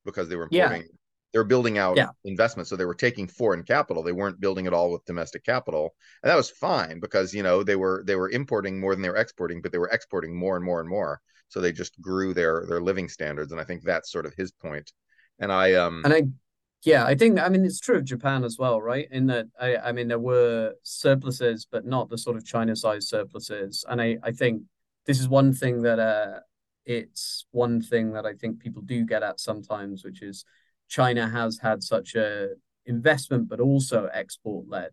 because 0.05 0.29
they 0.29 0.37
were 0.37 0.45
importing, 0.45 0.83
yeah. 0.83 0.89
they 1.33 1.39
were 1.39 1.45
building 1.45 1.79
out 1.79 1.97
yeah. 1.97 2.09
investments. 2.25 2.71
So 2.71 2.77
they 2.77 2.85
were 2.85 2.95
taking 2.95 3.29
foreign 3.29 3.63
capital. 3.63 4.03
They 4.03 4.13
weren't 4.13 4.41
building 4.41 4.67
it 4.67 4.73
all 4.73 4.91
with 4.91 5.05
domestic 5.05 5.45
capital. 5.45 5.95
And 6.23 6.31
that 6.31 6.37
was 6.37 6.51
fine 6.51 6.99
because, 6.99 7.35
you 7.35 7.43
know, 7.43 7.63
they 7.63 7.77
were 7.77 8.03
they 8.07 8.17
were 8.17 8.31
importing 8.31 8.81
more 8.81 8.95
than 8.95 9.03
they 9.03 9.11
were 9.11 9.17
exporting, 9.17 9.61
but 9.61 9.71
they 9.71 9.79
were 9.79 9.91
exporting 9.91 10.35
more 10.35 10.57
and 10.57 10.65
more 10.65 10.81
and 10.81 10.89
more. 10.89 11.21
So 11.49 11.61
they 11.61 11.73
just 11.73 12.01
grew 12.01 12.33
their 12.33 12.65
their 12.67 12.81
living 12.81 13.09
standards. 13.09 13.53
And 13.53 13.61
I 13.61 13.65
think 13.65 13.83
that's 13.83 14.11
sort 14.11 14.25
of 14.25 14.33
his 14.35 14.51
point. 14.51 14.73
point 14.73 14.93
And 15.39 15.53
I 15.53 15.75
um 15.75 16.03
and 16.05 16.15
I 16.15 16.23
yeah, 16.85 17.05
I 17.05 17.15
think 17.15 17.39
I 17.39 17.49
mean 17.49 17.65
it's 17.65 17.81
true 17.81 17.97
of 17.97 18.05
Japan 18.05 18.45
as 18.45 18.59
well, 18.59 18.81
right? 18.81 19.07
In 19.11 19.27
that 19.27 19.47
I 19.61 19.77
I 19.77 19.93
mean 19.93 20.09
there 20.09 20.19
were 20.19 20.75
surpluses, 20.83 21.67
but 21.71 21.87
not 21.87 22.09
the 22.09 22.19
sort 22.19 22.37
of 22.37 22.45
China-sized 22.45 23.09
surpluses. 23.09 23.85
And 23.89 24.01
I 24.01 24.19
I 24.23 24.33
think 24.33 24.63
this 25.07 25.21
is 25.21 25.29
one 25.29 25.53
thing 25.53 25.83
that 25.83 25.99
uh 25.99 26.41
it's 26.85 27.47
one 27.53 27.81
thing 27.81 28.13
that 28.15 28.27
I 28.27 28.35
think 28.35 28.59
people 28.61 28.83
do 28.83 29.05
get 29.05 29.23
at 29.23 29.39
sometimes, 29.39 30.05
which 30.05 30.23
is 30.23 30.45
China 30.89 31.29
has 31.29 31.59
had 31.59 31.83
such 31.83 32.17
a 32.17 32.49
investment 32.87 33.49
but 33.49 33.61
also 33.61 34.07
export-led 34.13 34.91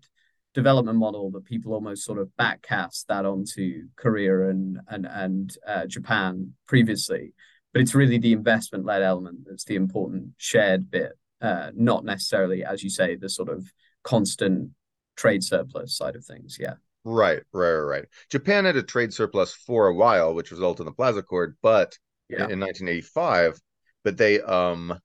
development 0.53 0.98
model 1.00 1.31
that 1.31 1.46
people 1.46 1.74
almost 1.74 2.05
sort 2.05 2.19
of 2.19 2.29
backcast 2.39 3.05
that 3.08 3.25
onto 3.25 3.88
Korea 3.96 4.50
and 4.50 4.79
and 4.88 5.08
and 5.08 5.58
uh, 5.67 5.88
Japan 5.88 6.53
previously. 6.67 7.34
But 7.74 7.81
it's 7.81 7.96
really 7.96 8.19
the 8.19 8.34
investment-led 8.34 9.01
element 9.01 9.39
that's 9.48 9.65
the 9.65 9.75
important 9.75 10.34
shared 10.38 10.91
bit 10.91 11.13
uh, 11.41 11.72
not 11.75 12.05
necessarily, 12.05 12.63
as 12.63 12.84
you 12.84 12.89
say, 12.89 13.15
the 13.15 13.29
sort 13.29 13.50
of 13.50 13.72
constant 14.03 14.72
trade 15.15 15.43
surplus 15.43 15.96
side 15.96 16.15
of 16.15 16.25
things. 16.25 16.58
Yeah. 16.60 16.75
Right, 17.05 17.41
right, 17.53 17.72
right. 17.72 18.05
Japan 18.29 18.65
had 18.65 18.75
a 18.75 18.84
trade 18.84 19.13
surplus 19.13 19.53
for 19.53 19.88
a 19.88 19.96
while, 19.96 20.34
which 20.34 20.51
resulted 20.51 20.81
in 20.81 20.86
the 20.86 20.91
Plaza 20.91 21.19
Accord, 21.19 21.58
but 21.62 21.98
yeah. 22.29 22.46
in, 22.46 22.51
in 22.51 22.60
1985, 22.60 23.60
but 24.03 24.17
they 24.17 24.41
um 24.41 25.00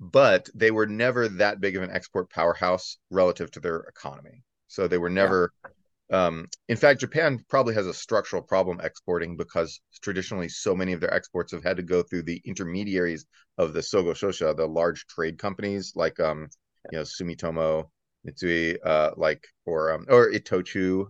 but 0.00 0.48
they 0.54 0.70
were 0.72 0.86
never 0.86 1.28
that 1.28 1.60
big 1.60 1.76
of 1.76 1.82
an 1.82 1.90
export 1.90 2.28
powerhouse 2.28 2.98
relative 3.10 3.50
to 3.52 3.60
their 3.60 3.80
economy. 3.80 4.42
So 4.66 4.88
they 4.88 4.98
were 4.98 5.10
never 5.10 5.52
yeah. 5.64 5.70
Um, 6.12 6.46
in 6.68 6.76
fact, 6.76 7.00
Japan 7.00 7.42
probably 7.48 7.74
has 7.74 7.86
a 7.86 7.94
structural 7.94 8.42
problem 8.42 8.80
exporting 8.80 9.36
because 9.36 9.80
traditionally 10.02 10.48
so 10.48 10.74
many 10.74 10.92
of 10.92 11.00
their 11.00 11.12
exports 11.12 11.52
have 11.52 11.64
had 11.64 11.78
to 11.78 11.82
go 11.82 12.02
through 12.02 12.24
the 12.24 12.40
intermediaries 12.44 13.24
of 13.56 13.72
the 13.72 13.80
Sogo 13.80 14.12
Shosha, 14.12 14.54
the 14.54 14.66
large 14.66 15.06
trade 15.06 15.38
companies 15.38 15.94
like 15.96 16.20
um, 16.20 16.48
you 16.90 16.98
know 16.98 17.04
Sumitomo, 17.04 17.88
Mitsui, 18.26 18.76
uh, 18.84 19.12
like 19.16 19.46
or 19.64 19.92
um, 19.92 20.04
or 20.08 20.30
Itochu, 20.30 21.06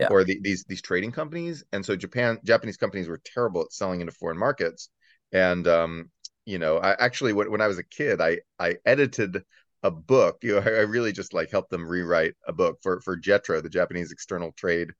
yeah. 0.00 0.08
or 0.10 0.24
the, 0.24 0.40
these 0.42 0.64
these 0.64 0.82
trading 0.82 1.12
companies. 1.12 1.62
And 1.72 1.86
so 1.86 1.94
Japan 1.94 2.38
Japanese 2.44 2.76
companies 2.76 3.08
were 3.08 3.20
terrible 3.24 3.62
at 3.62 3.72
selling 3.72 4.00
into 4.00 4.12
foreign 4.12 4.38
markets. 4.38 4.90
And 5.32 5.68
um, 5.68 6.10
you 6.46 6.58
know, 6.58 6.78
I 6.78 6.92
actually 6.98 7.32
when, 7.32 7.48
when 7.48 7.60
I 7.60 7.68
was 7.68 7.78
a 7.78 7.84
kid, 7.84 8.20
I 8.20 8.38
I 8.58 8.76
edited 8.84 9.44
a 9.82 9.90
book. 9.90 10.38
You 10.42 10.56
know, 10.56 10.60
I, 10.60 10.70
I, 10.80 10.82
really 10.82 11.12
just 11.12 11.34
like 11.34 11.50
helped 11.50 11.70
them 11.70 11.86
rewrite 11.86 12.34
a 12.46 12.52
book 12.52 12.78
for 12.82 13.00
for 13.00 13.16
JETRO, 13.16 13.62
the 13.62 13.68
Japanese 13.68 14.12
External 14.12 14.52
Trade 14.52 14.90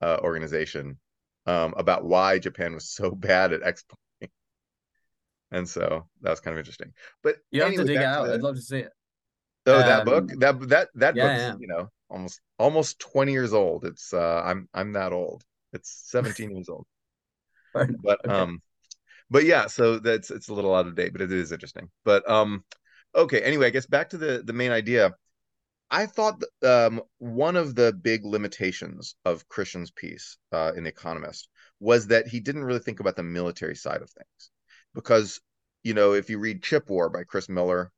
uh, 0.00 0.18
Organization, 0.22 0.98
um, 1.46 1.74
about 1.76 2.04
why 2.04 2.38
Japan 2.38 2.74
was 2.74 2.88
so 2.90 3.10
bad 3.14 3.52
at 3.52 3.62
exporting. 3.62 3.98
And 5.50 5.68
so 5.68 6.08
that 6.22 6.30
was 6.30 6.40
kind 6.40 6.54
of 6.54 6.58
interesting. 6.58 6.92
But 7.22 7.36
you 7.50 7.62
anyway, 7.62 7.76
have 7.76 7.86
to 7.86 7.92
dig 7.92 8.02
out. 8.02 8.26
The, 8.26 8.34
I'd 8.34 8.42
love 8.42 8.56
to 8.56 8.62
see 8.62 8.78
it. 8.78 8.92
Oh, 9.66 9.80
um, 9.80 9.86
that 9.86 10.04
book 10.04 10.30
that 10.38 10.68
that 10.68 10.88
that 10.94 11.16
yeah, 11.16 11.22
book's 11.26 11.40
yeah. 11.40 11.54
you 11.60 11.68
know 11.68 11.90
almost 12.10 12.40
almost 12.58 12.98
twenty 12.98 13.32
years 13.32 13.54
old. 13.54 13.84
It's 13.84 14.12
uh, 14.12 14.42
I'm 14.44 14.68
I'm 14.74 14.92
that 14.92 15.12
old. 15.12 15.44
It's 15.72 16.02
seventeen 16.06 16.50
years 16.50 16.68
old. 16.68 16.86
But 17.74 18.24
okay. 18.24 18.32
um, 18.32 18.62
but 19.30 19.44
yeah, 19.46 19.66
so 19.66 19.98
that's 19.98 20.30
it's 20.30 20.48
a 20.48 20.54
little 20.54 20.72
out 20.72 20.86
of 20.86 20.94
date, 20.94 21.12
but 21.12 21.22
it 21.22 21.32
is 21.32 21.50
interesting. 21.50 21.90
But 22.04 22.28
um, 22.30 22.62
okay 23.14 23.40
anyway 23.40 23.66
i 23.66 23.70
guess 23.70 23.86
back 23.86 24.10
to 24.10 24.18
the 24.18 24.42
the 24.44 24.52
main 24.52 24.72
idea. 24.72 25.14
I 25.90 26.06
thought 26.06 26.42
um, 26.64 27.02
one 27.18 27.56
of 27.56 27.74
the 27.74 27.92
big 27.92 28.24
limitations 28.24 29.14
of 29.24 29.48
christian's 29.48 29.90
piece 29.90 30.38
uh, 30.52 30.72
in 30.76 30.84
the 30.84 30.90
economist 30.90 31.48
was 31.78 32.08
that 32.08 32.26
he 32.26 32.40
didn't 32.40 32.64
really 32.64 32.80
think 32.80 33.00
about 33.00 33.16
the 33.16 33.22
military 33.22 33.76
side 33.76 34.02
of 34.02 34.10
things. 34.10 34.50
Because 34.94 35.40
you 35.82 35.94
know 35.94 36.14
if 36.14 36.30
you 36.30 36.38
read 36.38 36.62
chip 36.62 36.88
war 36.88 37.10
by 37.10 37.24
chris 37.24 37.48
miller 37.48 37.92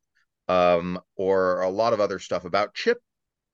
um, 0.49 1.01
or 1.17 1.63
a 1.63 1.71
lot 1.71 1.93
of 1.93 2.01
other 2.01 2.19
stuff 2.19 2.45
about 2.45 2.75
chip 2.75 2.99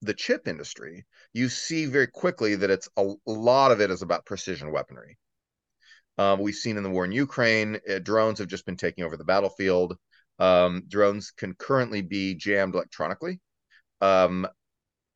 the 0.00 0.14
chip 0.14 0.48
industry 0.48 1.06
you 1.32 1.48
see 1.48 1.86
very 1.86 2.08
quickly 2.08 2.56
that 2.56 2.70
it's 2.70 2.88
a, 2.96 3.12
a 3.26 3.30
lot 3.30 3.70
of 3.70 3.80
it 3.80 3.90
is 3.90 4.02
about 4.02 4.26
precision 4.26 4.72
weaponry. 4.72 5.18
Um, 6.18 6.40
we've 6.40 6.54
seen 6.54 6.76
in 6.76 6.82
the 6.82 6.90
war 6.90 7.04
in 7.04 7.12
ukraine 7.12 7.80
uh, 7.88 7.98
drones 7.98 8.38
have 8.38 8.48
just 8.48 8.66
been 8.66 8.76
taking 8.76 9.04
over 9.04 9.16
the 9.16 9.24
battlefield 9.24 9.96
um, 10.38 10.82
drones 10.88 11.30
can 11.30 11.54
currently 11.54 12.02
be 12.02 12.34
jammed 12.34 12.74
electronically. 12.74 13.40
Um, 14.00 14.46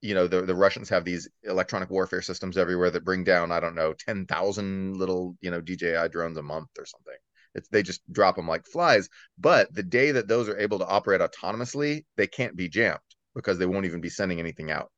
you 0.00 0.14
know, 0.14 0.26
the, 0.26 0.42
the 0.42 0.54
Russians 0.54 0.88
have 0.90 1.04
these 1.04 1.28
electronic 1.42 1.90
warfare 1.90 2.23
systems 2.23 2.56
everywhere 2.56 2.90
that 2.90 3.04
bring 3.04 3.25
down, 3.25 3.50
I 3.50 3.61
don't 3.61 3.75
know, 3.75 3.94
10,000 3.94 4.96
little, 4.96 5.37
you 5.40 5.50
know, 5.50 5.61
DJI 5.61 6.08
drones 6.11 6.37
a 6.37 6.42
month 6.42 6.68
or 6.78 6.87
something. 6.87 7.16
It's, 7.54 7.68
they 7.68 7.82
just 7.82 8.00
drop 8.12 8.37
them 8.37 8.46
like 8.46 8.66
flies. 8.66 9.08
But 9.38 9.75
the 9.75 9.82
day 9.82 10.12
that 10.12 10.28
those 10.28 10.49
are 10.49 10.58
able 10.58 10.78
to 10.78 10.87
operate 10.87 11.23
autonomously, 11.23 12.04
they 12.16 12.26
can't 12.26 12.54
be 12.54 12.68
jammed 12.68 13.00
because 13.35 13.58
they 13.58 13.66
won't 13.66 13.87
even 13.87 14.00
be 14.00 14.11
sending 14.11 14.38
anything 14.38 14.70
out. 14.70 14.90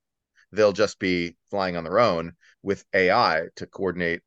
They'll 0.53 0.73
just 0.73 0.99
be 0.99 1.37
flying 1.51 1.77
on 1.77 1.85
their 1.85 2.01
own 2.01 2.33
with 2.63 2.85
AI 2.93 3.45
to 3.57 3.67
coordinate 3.67 4.23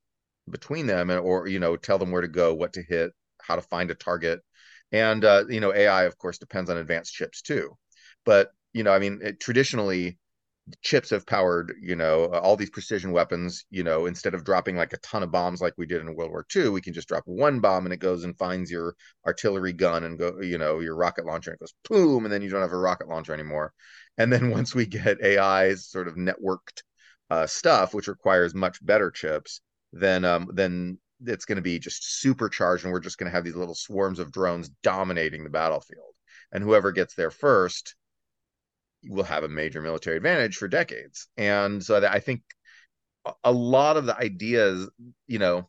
between 0.49 0.87
them 0.87 1.09
and 1.09 1.19
or 1.19 1.47
you 1.47 1.59
know 1.59 1.75
tell 1.75 1.97
them 1.97 2.11
where 2.11 2.21
to 2.21 2.27
go, 2.27 2.53
what 2.53 2.73
to 2.73 2.83
hit, 2.83 3.11
how 3.41 3.55
to 3.55 3.61
find 3.61 3.91
a 3.91 3.95
target, 3.95 4.39
and 4.91 5.23
uh, 5.25 5.43
you 5.49 5.59
know 5.59 5.73
ai 5.73 6.03
of 6.03 6.17
course 6.17 6.37
depends 6.37 6.69
on 6.69 6.77
advanced 6.77 7.13
chips 7.13 7.41
too. 7.41 7.77
But 8.25 8.51
you 8.73 8.83
know 8.83 8.93
i 8.93 8.99
mean 8.99 9.19
it, 9.21 9.39
traditionally 9.39 10.17
chips 10.81 11.09
have 11.09 11.25
powered 11.25 11.73
you 11.81 11.95
know 11.95 12.25
all 12.27 12.55
these 12.55 12.69
precision 12.69 13.11
weapons 13.11 13.65
you 13.69 13.83
know 13.83 14.05
instead 14.05 14.33
of 14.33 14.43
dropping 14.43 14.75
like 14.75 14.93
a 14.93 14.97
ton 14.97 15.23
of 15.23 15.31
bombs 15.31 15.59
like 15.59 15.73
we 15.77 15.85
did 15.85 16.01
in 16.01 16.15
world 16.15 16.29
war 16.31 16.45
ii 16.55 16.69
we 16.69 16.81
can 16.81 16.93
just 16.93 17.07
drop 17.07 17.23
one 17.25 17.59
bomb 17.59 17.85
and 17.85 17.93
it 17.93 17.97
goes 17.97 18.23
and 18.23 18.37
finds 18.37 18.69
your 18.71 18.95
artillery 19.25 19.73
gun 19.73 20.03
and 20.03 20.19
go 20.19 20.39
you 20.41 20.57
know 20.57 20.79
your 20.79 20.95
rocket 20.95 21.25
launcher 21.25 21.49
and 21.51 21.55
it 21.55 21.59
goes 21.59 21.73
boom 21.89 22.25
and 22.25 22.33
then 22.33 22.41
you 22.41 22.49
don't 22.49 22.61
have 22.61 22.71
a 22.71 22.77
rocket 22.77 23.07
launcher 23.07 23.33
anymore. 23.33 23.73
And 24.17 24.31
then 24.31 24.49
once 24.51 24.75
we 24.75 24.85
get 24.85 25.21
ai's 25.23 25.87
sort 25.87 26.07
of 26.07 26.15
networked 26.15 26.83
uh, 27.29 27.47
stuff 27.47 27.93
which 27.93 28.07
requires 28.07 28.53
much 28.53 28.85
better 28.85 29.09
chips 29.09 29.61
then 29.93 30.23
um, 30.25 30.49
then 30.53 30.97
it's 31.25 31.45
going 31.45 31.57
to 31.57 31.61
be 31.61 31.79
just 31.79 32.19
supercharged 32.19 32.83
and 32.83 32.93
we're 32.93 32.99
just 32.99 33.17
going 33.17 33.29
to 33.29 33.35
have 33.35 33.43
these 33.43 33.55
little 33.55 33.75
swarms 33.75 34.19
of 34.19 34.31
drones 34.31 34.69
dominating 34.83 35.43
the 35.43 35.49
battlefield 35.49 36.13
and 36.51 36.63
whoever 36.63 36.91
gets 36.91 37.15
there 37.15 37.31
first 37.31 37.95
will 39.05 39.23
have 39.23 39.43
a 39.43 39.49
major 39.49 39.81
military 39.81 40.17
advantage 40.17 40.57
for 40.57 40.67
decades 40.67 41.27
and 41.37 41.83
so 41.83 41.97
i 42.07 42.19
think 42.19 42.41
a 43.43 43.51
lot 43.51 43.97
of 43.97 44.05
the 44.05 44.17
ideas 44.17 44.89
you 45.27 45.39
know 45.39 45.67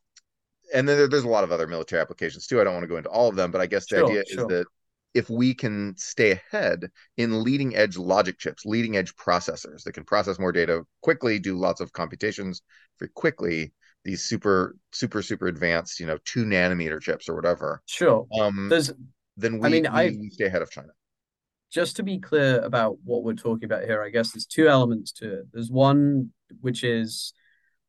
and 0.75 0.89
then 0.89 1.09
there's 1.11 1.25
a 1.25 1.29
lot 1.29 1.45
of 1.45 1.53
other 1.53 1.67
military 1.67 2.01
applications 2.01 2.47
too 2.47 2.61
i 2.61 2.65
don't 2.65 2.75
want 2.75 2.85
to 2.85 2.89
go 2.89 2.97
into 2.97 3.11
all 3.11 3.29
of 3.29 3.37
them 3.37 3.51
but 3.51 3.61
i 3.61 3.67
guess 3.67 3.87
the 3.87 3.97
sure, 3.97 4.07
idea 4.07 4.25
sure. 4.27 4.41
is 4.43 4.47
that 4.49 4.67
if 5.15 5.29
we 5.29 5.53
can 5.55 5.95
stay 5.99 6.31
ahead 6.31 6.91
in 7.19 7.43
leading 7.43 7.77
edge 7.77 7.97
logic 7.97 8.39
chips 8.39 8.65
leading 8.65 8.97
edge 8.97 9.15
processors 9.17 9.83
that 9.85 9.93
can 9.93 10.05
process 10.05 10.39
more 10.39 10.53
data 10.53 10.83
quickly 11.03 11.39
do 11.39 11.57
lots 11.59 11.81
of 11.81 11.93
computations 11.93 12.63
very 12.99 13.11
quickly 13.15 13.73
these 14.05 14.25
super 14.25 14.77
super 14.93 15.23
super 15.23 15.47
advanced 15.47 16.01
you 16.01 16.07
know 16.07 16.19
two 16.25 16.45
nanometer 16.45 17.01
chips 17.01 17.29
or 17.29 17.35
whatever. 17.35 17.83
Sure. 17.87 18.27
Um 18.39 18.69
there's 18.69 18.93
then 19.37 19.59
we, 19.59 19.67
I 19.67 19.71
mean, 19.71 19.83
we, 19.83 19.89
I, 19.89 20.09
we 20.09 20.31
stay 20.31 20.45
ahead 20.47 20.63
of 20.63 20.71
china. 20.71 20.89
Just 21.71 21.97
to 21.97 22.03
be 22.03 22.19
clear 22.19 22.61
about 22.61 22.99
what 23.03 23.25
we're 23.25 23.33
talking 23.33 23.65
about 23.65 23.85
here 23.85 24.03
i 24.03 24.11
guess 24.11 24.33
there's 24.33 24.47
two 24.47 24.69
elements 24.69 25.13
to 25.13 25.41
it. 25.41 25.47
There's 25.53 25.71
one 25.71 26.31
which 26.61 26.85
is 26.85 27.33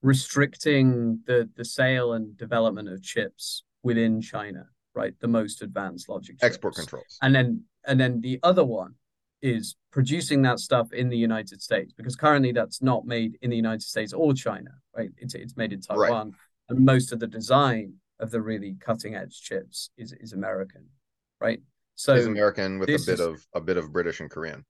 restricting 0.01 1.19
the 1.25 1.49
the 1.55 1.65
sale 1.65 2.13
and 2.13 2.37
development 2.37 2.89
of 2.89 3.01
chips 3.01 3.63
within 3.83 4.21
china 4.21 4.67
right? 4.95 5.13
The 5.19 5.27
most 5.27 5.61
advanced 5.61 6.09
logic 6.09 6.35
chips. 6.35 6.43
export 6.43 6.75
controls. 6.75 7.17
And 7.21 7.33
then 7.33 7.63
and 7.85 7.99
then 7.99 8.21
the 8.21 8.39
other 8.43 8.63
one 8.63 8.95
is 9.43 9.75
producing 9.91 10.41
that 10.41 10.57
stuff 10.57 10.91
in 10.93 11.09
the 11.09 11.17
United 11.17 11.61
States 11.61 11.93
because 11.93 12.15
currently 12.15 12.53
that's 12.53 12.81
not 12.81 13.05
made 13.05 13.37
in 13.41 13.49
the 13.49 13.55
United 13.55 13.83
States 13.83 14.13
or 14.13 14.33
China, 14.33 14.71
right? 14.97 15.11
It's 15.17 15.35
it's 15.35 15.57
made 15.57 15.73
in 15.73 15.81
Taiwan, 15.81 16.29
right. 16.29 16.35
and 16.69 16.79
most 16.83 17.11
of 17.11 17.19
the 17.19 17.27
design 17.27 17.93
of 18.19 18.31
the 18.31 18.41
really 18.41 18.75
cutting 18.79 19.15
edge 19.15 19.39
chips 19.41 19.91
is 19.97 20.13
is 20.13 20.31
American, 20.31 20.85
right? 21.39 21.61
So 21.95 22.15
is 22.15 22.25
American 22.25 22.79
with 22.79 22.89
a 22.89 22.93
bit 22.93 23.09
is, 23.09 23.19
of 23.19 23.45
a 23.53 23.61
bit 23.61 23.77
of 23.77 23.91
British 23.91 24.21
and 24.21 24.31
Korean. 24.31 24.65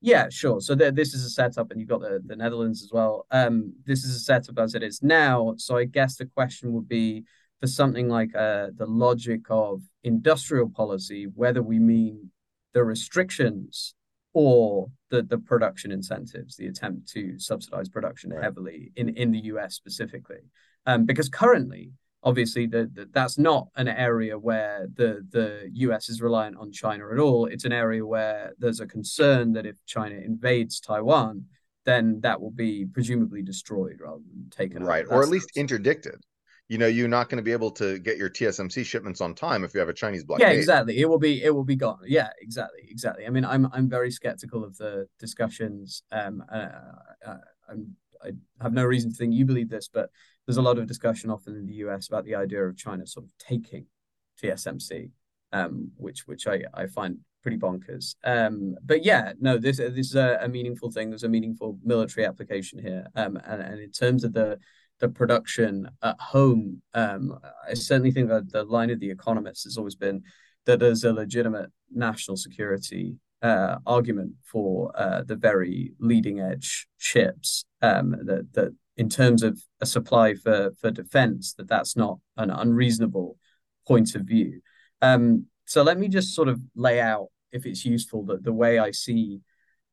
Yeah, 0.00 0.28
sure. 0.30 0.60
So 0.60 0.74
this 0.74 1.14
is 1.14 1.24
a 1.24 1.30
setup, 1.30 1.70
and 1.70 1.80
you've 1.80 1.88
got 1.88 2.02
the, 2.02 2.20
the 2.24 2.36
Netherlands 2.36 2.82
as 2.82 2.90
well. 2.92 3.26
Um, 3.30 3.72
this 3.84 4.04
is 4.04 4.14
a 4.14 4.20
setup 4.20 4.58
as 4.58 4.74
it 4.74 4.82
is 4.82 5.02
now. 5.02 5.54
So 5.56 5.78
I 5.78 5.86
guess 5.86 6.16
the 6.16 6.26
question 6.26 6.72
would 6.74 6.86
be 6.86 7.24
for 7.60 7.66
something 7.66 8.08
like 8.08 8.34
uh, 8.36 8.68
the 8.76 8.86
logic 8.86 9.40
of 9.48 9.80
industrial 10.02 10.68
policy, 10.68 11.26
whether 11.34 11.62
we 11.62 11.78
mean 11.78 12.30
the 12.74 12.84
restrictions 12.84 13.94
or 14.34 14.90
the 15.10 15.22
the 15.22 15.38
production 15.38 15.90
incentives, 15.90 16.56
the 16.56 16.66
attempt 16.66 17.08
to 17.08 17.38
subsidize 17.38 17.88
production 17.88 18.30
right. 18.30 18.42
heavily 18.42 18.92
in 18.96 19.08
in 19.10 19.30
the 19.30 19.44
US 19.44 19.74
specifically, 19.74 20.40
um, 20.86 21.06
because 21.06 21.28
currently, 21.28 21.92
obviously, 22.22 22.66
the, 22.66 22.90
the, 22.92 23.08
that's 23.12 23.38
not 23.38 23.68
an 23.76 23.88
area 23.88 24.38
where 24.38 24.88
the 24.92 25.24
the 25.30 25.70
US 25.72 26.08
is 26.08 26.20
reliant 26.20 26.56
on 26.58 26.72
China 26.72 27.10
at 27.12 27.18
all. 27.18 27.46
It's 27.46 27.64
an 27.64 27.72
area 27.72 28.04
where 28.04 28.52
there's 28.58 28.80
a 28.80 28.86
concern 28.86 29.52
that 29.54 29.66
if 29.66 29.76
China 29.86 30.16
invades 30.16 30.80
Taiwan, 30.80 31.46
then 31.84 32.20
that 32.22 32.40
will 32.40 32.50
be 32.50 32.84
presumably 32.84 33.42
destroyed 33.42 33.98
rather 34.00 34.22
than 34.28 34.50
taken 34.50 34.82
right, 34.82 35.06
or 35.08 35.22
at 35.22 35.28
least 35.28 35.52
interdicted. 35.56 36.22
You 36.68 36.78
know 36.78 36.86
you're 36.86 37.08
not 37.08 37.28
going 37.28 37.36
to 37.36 37.42
be 37.42 37.52
able 37.52 37.70
to 37.72 37.98
get 37.98 38.16
your 38.16 38.30
TSMC 38.30 38.84
shipments 38.84 39.20
on 39.20 39.34
time 39.34 39.64
if 39.64 39.74
you 39.74 39.80
have 39.80 39.88
a 39.88 39.94
Chinese 39.94 40.24
blockade. 40.24 40.44
Yeah, 40.44 40.52
exactly. 40.52 40.98
It 40.98 41.08
will 41.08 41.18
be 41.18 41.42
it 41.42 41.54
will 41.54 41.64
be 41.64 41.76
gone. 41.76 42.00
Yeah, 42.06 42.30
exactly, 42.40 42.86
exactly. 42.88 43.26
I 43.26 43.30
mean, 43.30 43.44
I'm 43.44 43.68
I'm 43.72 43.88
very 43.88 44.10
skeptical 44.10 44.64
of 44.64 44.76
the 44.78 45.06
discussions. 45.18 46.02
Um, 46.10 46.42
uh, 46.50 46.68
uh, 47.26 47.36
I 48.22 48.32
have 48.62 48.72
no 48.72 48.84
reason 48.84 49.10
to 49.10 49.16
think 49.16 49.34
you 49.34 49.44
believe 49.44 49.68
this, 49.68 49.88
but 49.92 50.08
there's 50.46 50.56
a 50.56 50.62
lot 50.62 50.78
of 50.78 50.86
discussion 50.86 51.30
often 51.30 51.56
in 51.56 51.66
the 51.66 51.74
US 51.74 52.08
about 52.08 52.24
the 52.24 52.34
idea 52.34 52.64
of 52.64 52.76
China 52.76 53.06
sort 53.06 53.26
of 53.26 53.32
taking 53.38 53.86
TSMC, 54.42 55.10
um, 55.52 55.90
which 55.96 56.26
which 56.26 56.46
I 56.46 56.62
I 56.72 56.86
find 56.86 57.18
pretty 57.42 57.58
bonkers. 57.58 58.14
Um, 58.24 58.74
but 58.82 59.04
yeah, 59.04 59.34
no, 59.38 59.58
this 59.58 59.76
this 59.76 60.06
is 60.06 60.16
a, 60.16 60.38
a, 60.40 60.48
meaningful 60.48 60.90
thing. 60.90 61.10
There's 61.10 61.24
a 61.24 61.28
meaningful 61.28 61.78
military 61.84 62.26
application 62.26 62.78
here. 62.78 63.06
Um, 63.14 63.38
and, 63.44 63.60
and 63.60 63.80
in 63.80 63.90
terms 63.90 64.24
of 64.24 64.32
the 64.32 64.58
the 65.04 65.10
production 65.10 65.86
at 66.02 66.18
home, 66.18 66.80
um, 66.94 67.38
I 67.68 67.74
certainly 67.74 68.10
think 68.10 68.30
that 68.30 68.50
the 68.50 68.64
line 68.64 68.88
of 68.88 69.00
the 69.00 69.10
economists 69.10 69.64
has 69.64 69.76
always 69.76 69.94
been 69.94 70.22
that 70.64 70.80
there's 70.80 71.04
a 71.04 71.12
legitimate 71.12 71.70
national 71.92 72.38
security 72.38 73.16
uh, 73.42 73.76
argument 73.84 74.32
for 74.50 74.90
uh, 74.94 75.22
the 75.22 75.36
very 75.36 75.92
leading 75.98 76.40
edge 76.40 76.88
chips 76.98 77.66
um, 77.82 78.16
that 78.24 78.50
that 78.54 78.72
in 78.96 79.10
terms 79.10 79.42
of 79.42 79.60
a 79.82 79.86
supply 79.86 80.32
for 80.34 80.70
for 80.80 80.90
defense 80.90 81.52
that 81.58 81.68
that's 81.68 81.98
not 81.98 82.18
an 82.38 82.48
unreasonable 82.48 83.36
point 83.86 84.14
of 84.14 84.22
view. 84.22 84.62
Um, 85.02 85.46
so 85.66 85.82
let 85.82 85.98
me 85.98 86.08
just 86.08 86.34
sort 86.34 86.48
of 86.48 86.58
lay 86.74 86.98
out 86.98 87.28
if 87.52 87.66
it's 87.66 87.84
useful 87.84 88.24
that 88.26 88.42
the 88.42 88.54
way 88.54 88.78
I 88.78 88.90
see 88.92 89.40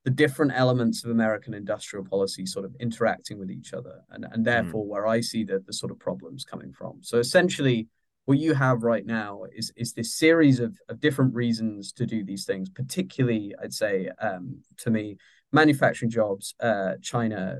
the 0.04 0.12
different 0.12 0.52
elements 0.56 1.04
of 1.04 1.12
American 1.12 1.54
industrial 1.54 2.04
policy 2.06 2.46
sort 2.46 2.66
of 2.66 2.76
interacting 2.80 3.38
with 3.38 3.52
each 3.52 3.74
other, 3.74 4.02
and 4.10 4.26
and 4.26 4.38
hmm. 4.38 4.44
therefore 4.44 4.86
mm. 4.86 4.88
where 4.88 5.08
I 5.08 5.22
see 5.22 5.44
the 5.44 5.60
the 5.66 5.74
sort 5.74 5.92
of 5.92 6.00
problems 6.00 6.44
coming 6.44 6.74
from. 6.74 7.00
So 7.02 7.20
essentially, 7.20 7.88
what 8.26 8.40
you 8.40 8.54
have 8.54 8.84
right 8.84 9.06
now 9.06 9.44
is 9.56 9.72
is 9.76 9.94
this 9.94 10.16
series 10.16 10.60
of 10.60 10.78
of 10.90 11.00
different 11.00 11.34
reasons 11.36 11.92
to 11.94 12.06
do 12.06 12.24
these 12.24 12.46
things. 12.46 12.70
Particularly, 12.70 13.54
I'd 13.62 13.74
say 13.74 14.10
um, 14.20 14.62
to 14.78 14.90
me, 14.90 15.18
manufacturing 15.52 16.12
jobs, 16.12 16.56
uh, 16.60 16.94
China, 17.02 17.60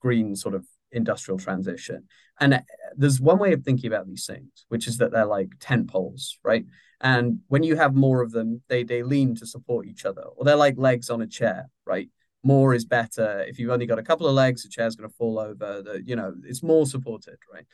green 0.00 0.36
sort 0.36 0.54
of 0.54 0.66
industrial 0.92 1.38
transition. 1.38 2.04
And 2.40 2.54
uh, 2.54 2.60
there's 2.96 3.20
one 3.20 3.38
way 3.38 3.52
of 3.52 3.62
thinking 3.62 3.92
about 3.92 4.06
these 4.06 4.26
things, 4.26 4.66
which 4.68 4.86
is 4.86 4.98
that 4.98 5.12
they're 5.12 5.26
like 5.26 5.50
tent 5.60 5.88
poles, 5.88 6.38
right? 6.44 6.64
And 7.00 7.40
when 7.48 7.62
you 7.62 7.76
have 7.76 7.94
more 7.94 8.22
of 8.22 8.32
them, 8.32 8.62
they 8.68 8.82
they 8.82 9.02
lean 9.02 9.34
to 9.36 9.46
support 9.46 9.86
each 9.86 10.04
other, 10.04 10.22
or 10.22 10.44
they're 10.44 10.56
like 10.56 10.78
legs 10.78 11.10
on 11.10 11.22
a 11.22 11.26
chair, 11.26 11.68
right? 11.84 12.08
More 12.42 12.74
is 12.74 12.84
better. 12.84 13.44
If 13.46 13.58
you've 13.58 13.70
only 13.70 13.86
got 13.86 13.98
a 13.98 14.02
couple 14.02 14.26
of 14.26 14.34
legs, 14.34 14.62
the 14.62 14.68
chair's 14.68 14.96
going 14.96 15.10
to 15.10 15.16
fall 15.16 15.38
over. 15.38 15.82
The 15.82 16.02
you 16.04 16.16
know 16.16 16.34
it's 16.44 16.62
more 16.62 16.86
supported, 16.86 17.38
right? 17.52 17.66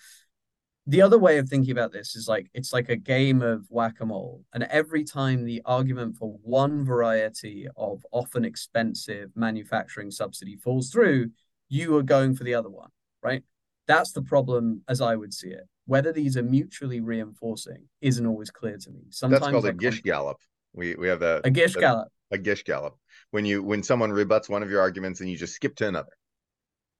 The 0.86 1.02
other 1.02 1.18
way 1.18 1.38
of 1.38 1.48
thinking 1.48 1.70
about 1.70 1.92
this 1.92 2.16
is 2.16 2.26
like 2.26 2.50
it's 2.54 2.72
like 2.72 2.88
a 2.88 2.96
game 2.96 3.42
of 3.42 3.66
whack-a-mole, 3.68 4.44
and 4.52 4.64
every 4.64 5.04
time 5.04 5.44
the 5.44 5.62
argument 5.64 6.16
for 6.16 6.36
one 6.42 6.84
variety 6.84 7.68
of 7.76 8.04
often 8.10 8.44
expensive 8.44 9.30
manufacturing 9.36 10.10
subsidy 10.10 10.56
falls 10.56 10.90
through, 10.90 11.30
you 11.68 11.96
are 11.96 12.02
going 12.02 12.34
for 12.34 12.42
the 12.42 12.54
other 12.54 12.70
one, 12.70 12.90
right? 13.22 13.44
That's 13.86 14.12
the 14.12 14.22
problem 14.22 14.82
as 14.88 15.00
I 15.00 15.16
would 15.16 15.34
see 15.34 15.48
it 15.48 15.68
whether 15.86 16.12
these 16.12 16.36
are 16.36 16.42
mutually 16.42 17.00
reinforcing 17.00 17.88
isn't 18.00 18.26
always 18.26 18.50
clear 18.50 18.76
to 18.78 18.90
me. 18.90 19.00
Sometimes 19.10 19.40
that's 19.40 19.52
called 19.52 19.66
a 19.66 19.72
gish 19.72 20.02
gallop. 20.02 20.38
We 20.72 20.94
we 20.94 21.08
have 21.08 21.20
that 21.20 21.42
a 21.44 21.50
gish 21.50 21.74
gallop. 21.74 22.08
A 22.30 22.38
gish 22.38 22.64
gallop. 22.64 22.96
When 23.30 23.44
you 23.44 23.62
when 23.62 23.82
someone 23.82 24.12
rebuts 24.12 24.48
one 24.48 24.62
of 24.62 24.70
your 24.70 24.80
arguments 24.80 25.20
and 25.20 25.28
you 25.28 25.36
just 25.36 25.54
skip 25.54 25.76
to 25.76 25.88
another. 25.88 26.12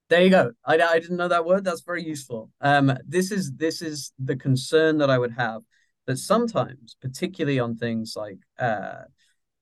There 0.09 0.21
you 0.21 0.29
go. 0.29 0.51
I, 0.65 0.77
I 0.77 0.99
didn't 0.99 1.17
know 1.17 1.29
that 1.29 1.45
word. 1.45 1.63
That's 1.63 1.81
very 1.81 2.03
useful. 2.03 2.51
Um, 2.61 2.95
this 3.07 3.31
is 3.31 3.53
this 3.53 3.81
is 3.81 4.11
the 4.19 4.35
concern 4.35 4.97
that 4.99 5.09
I 5.09 5.17
would 5.17 5.33
have 5.33 5.61
that 6.05 6.17
sometimes, 6.17 6.97
particularly 7.01 7.59
on 7.59 7.77
things 7.77 8.13
like 8.15 8.37
uh, 8.59 9.05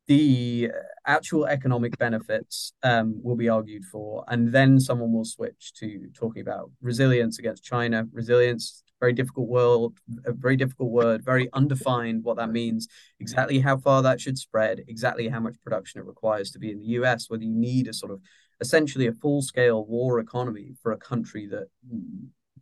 the 0.07 0.69
actual 1.05 1.45
economic 1.45 1.97
benefits 1.97 2.73
um, 2.83 3.19
will 3.23 3.35
be 3.35 3.49
argued 3.49 3.85
for, 3.85 4.23
and 4.27 4.51
then 4.51 4.79
someone 4.79 5.13
will 5.13 5.25
switch 5.25 5.73
to 5.75 6.07
talking 6.13 6.41
about 6.41 6.71
resilience 6.81 7.39
against 7.39 7.63
China, 7.63 8.05
resilience 8.11 8.83
very 9.01 9.11
difficult 9.13 9.49
world, 9.49 9.97
a 10.25 10.31
very 10.31 10.55
difficult 10.55 10.91
word, 10.91 11.25
very 11.25 11.49
undefined 11.53 12.23
what 12.23 12.37
that 12.37 12.51
means, 12.51 12.87
exactly 13.19 13.59
how 13.59 13.75
far 13.75 14.03
that 14.03 14.21
should 14.21 14.37
spread, 14.37 14.83
exactly 14.87 15.27
how 15.27 15.39
much 15.39 15.59
production 15.63 15.99
it 15.99 16.05
requires 16.05 16.51
to 16.51 16.59
be 16.59 16.71
in 16.71 16.79
the 16.79 16.85
US, 16.99 17.29
whether 17.29 17.43
you 17.43 17.53
need 17.53 17.87
a 17.87 17.93
sort 17.93 18.11
of 18.11 18.21
essentially 18.61 19.07
a 19.07 19.11
full 19.11 19.41
scale 19.41 19.83
war 19.85 20.19
economy 20.19 20.75
for 20.81 20.91
a 20.91 20.97
country 20.97 21.47
that, 21.47 21.67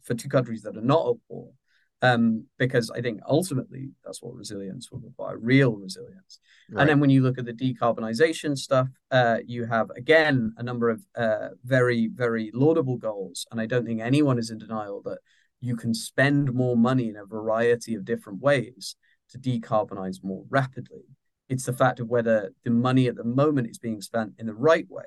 for 0.01 0.13
two 0.15 0.29
countries 0.29 0.61
that 0.63 0.77
are 0.77 0.81
not 0.81 1.09
at 1.09 1.15
war. 1.27 1.51
Um, 2.01 2.45
because 2.57 2.89
I 2.89 3.01
think 3.01 3.19
ultimately 3.27 3.89
that's 4.05 4.23
what 4.23 4.33
resilience 4.33 4.89
will 4.89 4.99
require, 4.99 5.37
real 5.37 5.75
resilience. 5.75 6.39
Right. 6.71 6.81
And 6.81 6.89
then 6.89 6.99
when 7.01 7.09
you 7.09 7.21
look 7.21 7.37
at 7.37 7.43
the 7.43 7.53
decarbonization 7.53 8.57
stuff, 8.57 8.87
uh, 9.11 9.39
you 9.45 9.65
have 9.65 9.89
again 9.97 10.53
a 10.55 10.63
number 10.63 10.89
of 10.89 11.01
uh, 11.17 11.49
very, 11.65 12.07
very 12.07 12.51
laudable 12.53 12.95
goals. 12.97 13.45
And 13.51 13.59
I 13.59 13.65
don't 13.65 13.85
think 13.85 13.99
anyone 13.99 14.39
is 14.39 14.49
in 14.49 14.59
denial 14.59 15.01
that 15.03 15.17
you 15.59 15.75
can 15.75 15.93
spend 15.93 16.53
more 16.53 16.77
money 16.77 17.09
in 17.09 17.17
a 17.17 17.25
variety 17.25 17.95
of 17.95 18.05
different 18.05 18.41
ways 18.41 18.95
to 19.31 19.37
decarbonize 19.37 20.23
more 20.23 20.43
rapidly. 20.49 21.03
It's 21.49 21.65
the 21.65 21.73
fact 21.73 21.99
of 21.99 22.07
whether 22.07 22.51
the 22.63 22.71
money 22.71 23.07
at 23.07 23.15
the 23.15 23.23
moment 23.23 23.69
is 23.69 23.77
being 23.77 24.01
spent 24.01 24.33
in 24.37 24.45
the 24.45 24.53
right 24.53 24.85
way 24.89 25.05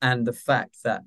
and 0.00 0.26
the 0.26 0.32
fact 0.32 0.76
that 0.84 1.02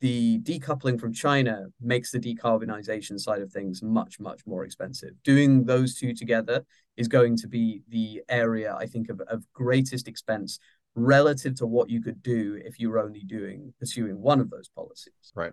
the 0.00 0.38
decoupling 0.40 1.00
from 1.00 1.12
China 1.12 1.66
makes 1.80 2.10
the 2.10 2.18
decarbonization 2.18 3.18
side 3.18 3.40
of 3.40 3.50
things 3.50 3.82
much, 3.82 4.20
much 4.20 4.40
more 4.46 4.64
expensive. 4.64 5.10
Doing 5.24 5.64
those 5.64 5.94
two 5.94 6.12
together 6.12 6.64
is 6.96 7.08
going 7.08 7.36
to 7.38 7.48
be 7.48 7.82
the 7.88 8.22
area, 8.28 8.74
I 8.74 8.86
think, 8.86 9.08
of, 9.08 9.20
of 9.22 9.44
greatest 9.54 10.06
expense 10.06 10.58
relative 10.94 11.54
to 11.56 11.66
what 11.66 11.90
you 11.90 12.02
could 12.02 12.22
do 12.22 12.60
if 12.64 12.78
you 12.78 12.90
were 12.90 12.98
only 12.98 13.20
doing 13.20 13.72
pursuing 13.78 14.20
one 14.20 14.40
of 14.40 14.50
those 14.50 14.68
policies. 14.68 15.32
Right. 15.34 15.52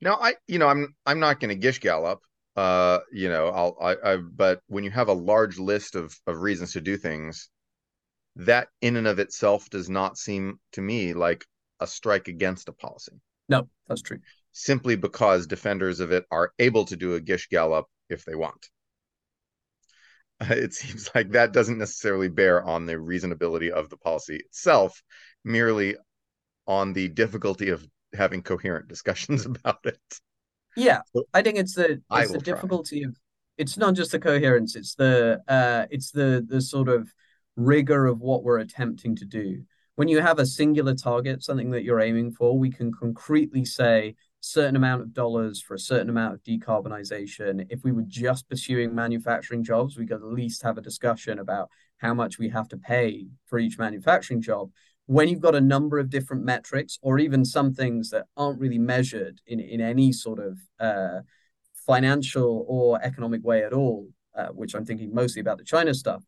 Now, 0.00 0.18
I, 0.20 0.34
you 0.48 0.58
know, 0.58 0.66
I'm 0.66 0.94
I'm 1.06 1.20
not 1.20 1.38
going 1.38 1.50
to 1.50 1.54
gish 1.54 1.78
gallop. 1.78 2.20
Uh, 2.56 2.98
you 3.12 3.28
know, 3.28 3.46
I'll 3.48 3.76
I, 3.80 4.12
I 4.12 4.16
but 4.16 4.60
when 4.66 4.82
you 4.82 4.90
have 4.90 5.08
a 5.08 5.12
large 5.12 5.58
list 5.58 5.94
of 5.94 6.16
of 6.26 6.40
reasons 6.40 6.72
to 6.72 6.80
do 6.80 6.96
things, 6.96 7.48
that 8.36 8.68
in 8.80 8.96
and 8.96 9.06
of 9.06 9.20
itself 9.20 9.70
does 9.70 9.88
not 9.88 10.18
seem 10.18 10.58
to 10.72 10.80
me 10.80 11.14
like 11.14 11.44
a 11.82 11.86
strike 11.86 12.28
against 12.28 12.68
a 12.68 12.72
policy. 12.72 13.12
No, 13.48 13.68
that's 13.88 14.02
true. 14.02 14.18
Simply 14.52 14.96
because 14.96 15.46
defenders 15.46 16.00
of 16.00 16.12
it 16.12 16.24
are 16.30 16.52
able 16.58 16.84
to 16.86 16.96
do 16.96 17.14
a 17.14 17.20
gish 17.20 17.48
gallop 17.48 17.86
if 18.08 18.24
they 18.24 18.34
want. 18.34 18.68
It 20.50 20.74
seems 20.74 21.08
like 21.14 21.30
that 21.32 21.52
doesn't 21.52 21.78
necessarily 21.78 22.28
bear 22.28 22.64
on 22.64 22.84
the 22.84 22.94
reasonability 22.94 23.70
of 23.70 23.88
the 23.90 23.96
policy 23.96 24.36
itself, 24.36 25.00
merely 25.44 25.94
on 26.66 26.92
the 26.92 27.08
difficulty 27.08 27.68
of 27.70 27.86
having 28.12 28.42
coherent 28.42 28.88
discussions 28.88 29.46
about 29.52 29.78
it. 29.84 30.00
Yeah, 30.76 31.02
so 31.14 31.24
I 31.34 31.42
think 31.42 31.58
it's 31.58 31.74
the 31.74 32.02
it's 32.10 32.32
the 32.32 32.38
difficulty 32.38 33.02
try. 33.02 33.08
of 33.08 33.16
it's 33.58 33.76
not 33.76 33.94
just 33.94 34.12
the 34.12 34.18
coherence, 34.18 34.74
it's 34.74 34.94
the 34.94 35.42
uh 35.46 35.86
it's 35.90 36.10
the 36.10 36.44
the 36.48 36.60
sort 36.60 36.88
of 36.88 37.12
rigor 37.56 38.06
of 38.06 38.20
what 38.20 38.42
we're 38.42 38.58
attempting 38.58 39.14
to 39.16 39.24
do. 39.24 39.64
When 39.94 40.08
you 40.08 40.20
have 40.20 40.38
a 40.38 40.46
singular 40.46 40.94
target, 40.94 41.42
something 41.42 41.70
that 41.70 41.84
you're 41.84 42.00
aiming 42.00 42.32
for, 42.32 42.58
we 42.58 42.70
can 42.70 42.92
concretely 42.92 43.64
say 43.64 44.14
certain 44.40 44.74
amount 44.74 45.02
of 45.02 45.12
dollars 45.12 45.60
for 45.60 45.74
a 45.74 45.78
certain 45.78 46.08
amount 46.08 46.34
of 46.34 46.42
decarbonization. 46.42 47.66
If 47.68 47.84
we 47.84 47.92
were 47.92 48.04
just 48.06 48.48
pursuing 48.48 48.94
manufacturing 48.94 49.62
jobs, 49.62 49.96
we 49.96 50.06
could 50.06 50.16
at 50.16 50.24
least 50.24 50.62
have 50.62 50.78
a 50.78 50.82
discussion 50.82 51.38
about 51.38 51.68
how 51.98 52.14
much 52.14 52.38
we 52.38 52.48
have 52.48 52.68
to 52.68 52.76
pay 52.76 53.26
for 53.46 53.58
each 53.58 53.78
manufacturing 53.78 54.40
job 54.40 54.70
when 55.06 55.28
you've 55.28 55.40
got 55.40 55.54
a 55.54 55.60
number 55.60 55.98
of 55.98 56.10
different 56.10 56.44
metrics 56.44 56.98
or 57.02 57.18
even 57.18 57.44
some 57.44 57.72
things 57.72 58.10
that 58.10 58.26
aren't 58.36 58.60
really 58.60 58.78
measured 58.78 59.40
in, 59.46 59.60
in 59.60 59.80
any 59.80 60.12
sort 60.12 60.38
of 60.38 60.58
uh, 60.80 61.20
financial 61.86 62.64
or 62.68 63.02
economic 63.02 63.44
way 63.44 63.64
at 63.64 63.72
all, 63.72 64.08
uh, 64.36 64.48
which 64.48 64.74
I'm 64.74 64.84
thinking 64.84 65.12
mostly 65.12 65.40
about 65.40 65.58
the 65.58 65.64
China 65.64 65.92
stuff, 65.92 66.22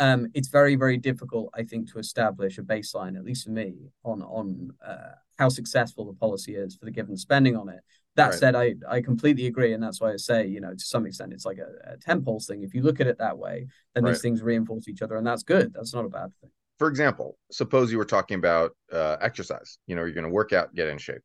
um, 0.00 0.26
it's 0.34 0.48
very, 0.48 0.74
very 0.74 0.96
difficult, 0.96 1.50
I 1.54 1.62
think, 1.62 1.92
to 1.92 1.98
establish 1.98 2.58
a 2.58 2.62
baseline, 2.62 3.16
at 3.16 3.24
least 3.24 3.44
for 3.44 3.50
me, 3.50 3.92
on 4.04 4.22
on 4.22 4.72
uh, 4.84 5.12
how 5.38 5.48
successful 5.48 6.04
the 6.06 6.18
policy 6.18 6.56
is 6.56 6.74
for 6.74 6.86
the 6.86 6.90
given 6.90 7.16
spending 7.16 7.56
on 7.56 7.68
it. 7.68 7.80
That 8.16 8.30
right. 8.30 8.38
said, 8.38 8.56
I, 8.56 8.74
I 8.88 9.00
completely 9.00 9.46
agree, 9.46 9.72
and 9.72 9.82
that's 9.82 10.00
why 10.00 10.12
I 10.12 10.16
say, 10.16 10.46
you 10.46 10.60
know, 10.60 10.74
to 10.74 10.84
some 10.84 11.06
extent, 11.06 11.32
it's 11.32 11.46
like 11.46 11.58
a, 11.58 11.92
a 11.92 11.96
tent 11.96 12.24
poles 12.24 12.46
thing. 12.46 12.62
If 12.62 12.74
you 12.74 12.82
look 12.82 13.00
at 13.00 13.06
it 13.06 13.18
that 13.18 13.38
way, 13.38 13.68
then 13.94 14.02
right. 14.02 14.10
these 14.10 14.20
things 14.20 14.42
reinforce 14.42 14.88
each 14.88 15.00
other, 15.00 15.16
and 15.16 15.26
that's 15.26 15.44
good. 15.44 15.72
That's 15.72 15.94
not 15.94 16.04
a 16.04 16.08
bad 16.08 16.32
thing 16.40 16.50
for 16.80 16.88
example, 16.88 17.36
suppose 17.52 17.92
you 17.92 17.98
were 17.98 18.06
talking 18.06 18.38
about 18.38 18.70
uh, 18.90 19.18
exercise, 19.20 19.76
you 19.86 19.94
know, 19.94 20.02
you're 20.02 20.14
going 20.14 20.24
to 20.24 20.30
work 20.30 20.54
out, 20.54 20.74
get 20.74 20.88
in 20.88 20.96
shape. 20.96 21.20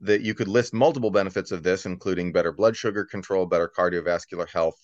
That 0.00 0.20
you 0.20 0.34
could 0.34 0.46
list 0.46 0.74
multiple 0.74 1.10
benefits 1.10 1.52
of 1.52 1.62
this, 1.62 1.86
including 1.86 2.32
better 2.32 2.52
blood 2.52 2.76
sugar 2.76 3.02
control, 3.02 3.46
better 3.46 3.72
cardiovascular 3.74 4.46
health, 4.46 4.76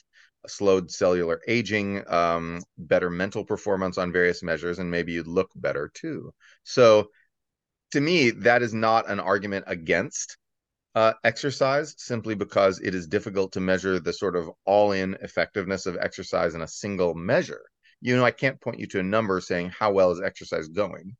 slowed 0.46 0.90
cellular 0.90 1.40
aging, 1.48 2.02
um, 2.08 2.62
better 2.78 3.10
mental 3.10 3.44
performance 3.44 3.98
on 3.98 4.12
various 4.12 4.42
measures, 4.42 4.78
and 4.78 4.90
maybe 4.90 5.12
you'd 5.12 5.26
look 5.26 5.50
better 5.54 5.90
too. 5.94 6.32
So, 6.64 7.10
to 7.92 8.00
me, 8.00 8.30
that 8.30 8.62
is 8.62 8.72
not 8.72 9.10
an 9.10 9.20
argument 9.20 9.64
against 9.66 10.36
uh, 10.94 11.12
exercise 11.24 11.94
simply 11.98 12.34
because 12.34 12.80
it 12.80 12.94
is 12.94 13.06
difficult 13.06 13.52
to 13.52 13.60
measure 13.60 14.00
the 14.00 14.12
sort 14.12 14.36
of 14.36 14.50
all-in 14.64 15.16
effectiveness 15.22 15.86
of 15.86 15.96
exercise 15.96 16.54
in 16.54 16.62
a 16.62 16.68
single 16.68 17.14
measure. 17.14 17.62
You 18.00 18.16
know, 18.16 18.24
I 18.24 18.30
can't 18.30 18.60
point 18.60 18.80
you 18.80 18.86
to 18.88 19.00
a 19.00 19.04
number 19.04 19.40
saying 19.40 19.70
how 19.70 19.92
well 19.92 20.10
is 20.10 20.20
exercise 20.20 20.68
going. 20.68 21.16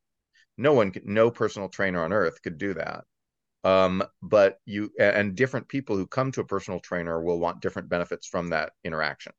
No 0.56 0.72
one, 0.72 0.90
could, 0.90 1.06
no 1.06 1.30
personal 1.30 1.68
trainer 1.68 2.02
on 2.04 2.12
earth 2.12 2.42
could 2.42 2.58
do 2.58 2.74
that. 2.74 3.04
Um, 3.62 4.02
but 4.22 4.58
you 4.64 4.90
and 4.98 5.34
different 5.34 5.68
people 5.68 5.96
who 5.96 6.06
come 6.06 6.32
to 6.32 6.40
a 6.40 6.46
personal 6.46 6.80
trainer 6.80 7.22
will 7.22 7.38
want 7.38 7.60
different 7.60 7.88
benefits 7.88 8.26
from 8.26 8.50
that 8.50 8.72
interaction 8.84 9.32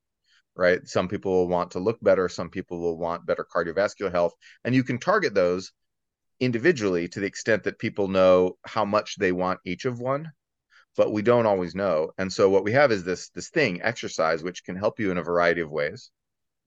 right? 0.53 0.85
Some 0.85 1.07
people 1.07 1.31
will 1.31 1.47
want 1.47 1.71
to 1.71 1.79
look 1.79 1.97
better, 2.01 2.27
some 2.27 2.49
people 2.49 2.81
will 2.81 2.97
want 2.97 3.25
better 3.25 3.47
cardiovascular 3.55 4.11
health, 4.11 4.33
and 4.65 4.75
you 4.75 4.83
can 4.83 4.97
target 4.97 5.33
those 5.33 5.71
individually 6.41 7.07
to 7.07 7.19
the 7.19 7.27
extent 7.27 7.63
that 7.63 7.79
people 7.79 8.07
know 8.07 8.57
how 8.65 8.83
much 8.83 9.15
they 9.17 9.31
want 9.31 9.59
each 9.63 9.85
of 9.85 9.99
one 9.99 10.31
but 10.97 11.13
we 11.13 11.21
don't 11.21 11.45
always 11.45 11.75
know 11.75 12.11
and 12.17 12.33
so 12.33 12.49
what 12.49 12.63
we 12.63 12.71
have 12.71 12.91
is 12.91 13.03
this 13.03 13.29
this 13.29 13.49
thing 13.49 13.79
exercise 13.83 14.43
which 14.43 14.65
can 14.65 14.75
help 14.75 14.99
you 14.99 15.11
in 15.11 15.19
a 15.19 15.23
variety 15.23 15.61
of 15.61 15.69
ways 15.69 16.09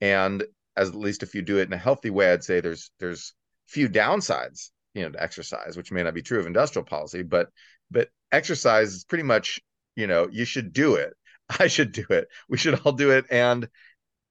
and 0.01 0.45
as 0.77 0.89
at 0.89 0.95
least 0.95 1.25
if 1.25 1.35
you 1.35 1.43
do 1.43 1.59
it 1.59 1.67
in 1.67 1.73
a 1.73 1.77
healthy 1.77 2.09
way 2.09 2.33
i'd 2.33 2.45
say 2.45 2.61
there's 2.61 2.93
there's 3.01 3.35
few 3.67 3.89
downsides 3.89 4.71
you 4.95 5.03
know 5.03 5.11
to 5.11 5.23
exercise 5.23 5.77
which 5.77 5.93
may 5.93 6.03
not 6.03 6.15
be 6.15 6.23
true 6.23 6.41
of 6.41 6.47
industrial 6.47 6.85
policy 6.85 7.23
but 7.23 7.49
but 7.91 8.09
exercise 8.33 8.95
is 8.95 9.05
pretty 9.05 9.25
much 9.25 9.61
you 9.97 10.07
know 10.07 10.29
you 10.31 10.45
should 10.45 10.73
do 10.73 10.95
it 10.95 11.15
i 11.59 11.67
should 11.67 11.93
do 11.93 12.05
it 12.11 12.29
we 12.49 12.57
should 12.57 12.81
all 12.81 12.93
do 12.93 13.11
it 13.11 13.27
and 13.31 13.69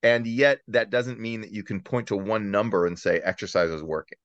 and 0.02 0.28
yet 0.28 0.60
that 0.68 0.90
doesn't 0.90 1.20
mean 1.20 1.42
that 1.42 1.52
you 1.52 1.64
can 1.64 1.82
point 1.82 2.08
to 2.08 2.16
one 2.16 2.52
number 2.52 2.86
and 2.86 2.98
say 2.98 3.20
exercise 3.20 3.70
is 3.70 3.84
working 3.84 4.18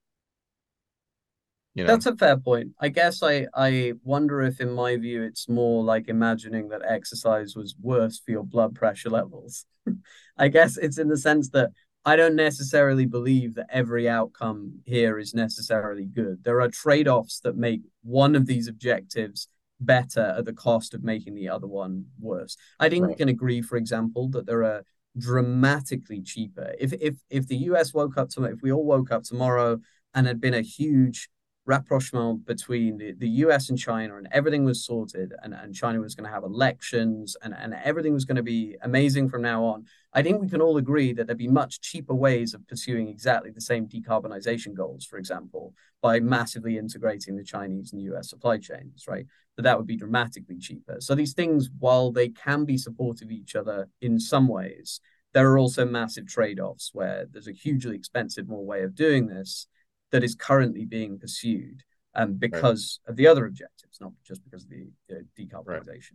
you 1.78 1.84
know? 1.84 1.92
That's 1.92 2.06
a 2.06 2.16
fair 2.16 2.36
point. 2.36 2.72
I 2.80 2.88
guess 2.88 3.22
I 3.22 3.46
I 3.54 3.92
wonder 4.02 4.42
if, 4.42 4.60
in 4.60 4.72
my 4.72 4.96
view, 4.96 5.22
it's 5.22 5.48
more 5.48 5.84
like 5.84 6.08
imagining 6.08 6.70
that 6.70 6.82
exercise 6.84 7.54
was 7.54 7.76
worse 7.80 8.18
for 8.18 8.32
your 8.32 8.42
blood 8.42 8.74
pressure 8.74 9.10
levels. 9.10 9.64
I 10.36 10.48
guess 10.48 10.76
it's 10.76 10.98
in 10.98 11.06
the 11.06 11.16
sense 11.16 11.50
that 11.50 11.70
I 12.08 12.16
don't 12.16 12.36
necessarily 12.36 13.04
believe 13.04 13.54
that 13.56 13.66
every 13.68 14.08
outcome 14.08 14.78
here 14.86 15.18
is 15.18 15.34
necessarily 15.34 16.06
good. 16.06 16.42
There 16.42 16.62
are 16.62 16.68
trade 16.70 17.06
offs 17.06 17.40
that 17.40 17.58
make 17.58 17.82
one 18.02 18.34
of 18.34 18.46
these 18.46 18.66
objectives 18.66 19.46
better 19.78 20.34
at 20.38 20.46
the 20.46 20.54
cost 20.54 20.94
of 20.94 21.04
making 21.04 21.34
the 21.34 21.50
other 21.50 21.66
one 21.66 22.06
worse. 22.18 22.56
I 22.80 22.88
think 22.88 23.02
right. 23.02 23.10
we 23.10 23.14
can 23.14 23.28
agree, 23.28 23.60
for 23.60 23.76
example, 23.76 24.30
that 24.30 24.46
there 24.46 24.64
are 24.64 24.84
dramatically 25.18 26.22
cheaper. 26.22 26.72
If 26.80 26.94
if 26.94 27.16
if 27.28 27.46
the 27.46 27.58
US 27.72 27.92
woke 27.92 28.16
up 28.16 28.30
tomorrow, 28.30 28.54
if 28.54 28.62
we 28.62 28.72
all 28.72 28.86
woke 28.86 29.12
up 29.12 29.24
tomorrow 29.24 29.78
and 30.14 30.26
had 30.26 30.40
been 30.40 30.54
a 30.54 30.62
huge 30.62 31.28
rapprochement 31.68 32.46
between 32.46 32.96
the, 32.96 33.12
the 33.18 33.28
US 33.44 33.68
and 33.68 33.78
China 33.78 34.16
and 34.16 34.26
everything 34.32 34.64
was 34.64 34.86
sorted 34.86 35.34
and, 35.42 35.52
and 35.52 35.74
China 35.74 36.00
was 36.00 36.14
going 36.14 36.24
to 36.24 36.32
have 36.32 36.42
elections 36.42 37.36
and, 37.42 37.54
and 37.54 37.74
everything 37.84 38.14
was 38.14 38.24
going 38.24 38.36
to 38.36 38.42
be 38.42 38.74
amazing 38.80 39.28
from 39.28 39.42
now 39.42 39.62
on, 39.62 39.84
I 40.14 40.22
think 40.22 40.40
we 40.40 40.48
can 40.48 40.62
all 40.62 40.78
agree 40.78 41.12
that 41.12 41.26
there'd 41.26 41.38
be 41.38 41.48
much 41.48 41.80
cheaper 41.80 42.14
ways 42.14 42.54
of 42.54 42.66
pursuing 42.66 43.08
exactly 43.08 43.50
the 43.50 43.60
same 43.60 43.86
decarbonization 43.86 44.74
goals, 44.74 45.04
for 45.04 45.18
example, 45.18 45.74
by 46.00 46.18
massively 46.18 46.78
integrating 46.78 47.36
the 47.36 47.44
Chinese 47.44 47.92
and 47.92 48.00
US 48.02 48.30
supply 48.30 48.58
chains, 48.58 49.04
right? 49.06 49.26
That 49.56 49.62
that 49.62 49.76
would 49.76 49.86
be 49.86 49.96
dramatically 49.96 50.58
cheaper. 50.58 50.96
So 51.00 51.14
these 51.14 51.34
things, 51.34 51.68
while 51.78 52.10
they 52.10 52.30
can 52.30 52.64
be 52.64 52.78
supportive 52.78 53.28
of 53.28 53.32
each 53.32 53.54
other 53.54 53.88
in 54.00 54.18
some 54.18 54.48
ways, 54.48 55.00
there 55.34 55.50
are 55.50 55.58
also 55.58 55.84
massive 55.84 56.26
trade-offs 56.26 56.90
where 56.94 57.26
there's 57.30 57.48
a 57.48 57.52
hugely 57.52 57.94
expensive 57.94 58.48
more 58.48 58.64
way 58.64 58.82
of 58.82 58.94
doing 58.94 59.26
this 59.26 59.66
that 60.10 60.24
is 60.24 60.34
currently 60.34 60.86
being 60.86 61.18
pursued 61.18 61.82
um, 62.14 62.34
because 62.34 62.98
right. 63.06 63.12
of 63.12 63.16
the 63.16 63.26
other 63.26 63.44
objectives, 63.44 63.98
not 64.00 64.12
just 64.26 64.42
because 64.42 64.64
of 64.64 64.70
the, 64.70 64.88
the 65.08 65.26
decarbonization. 65.38 66.12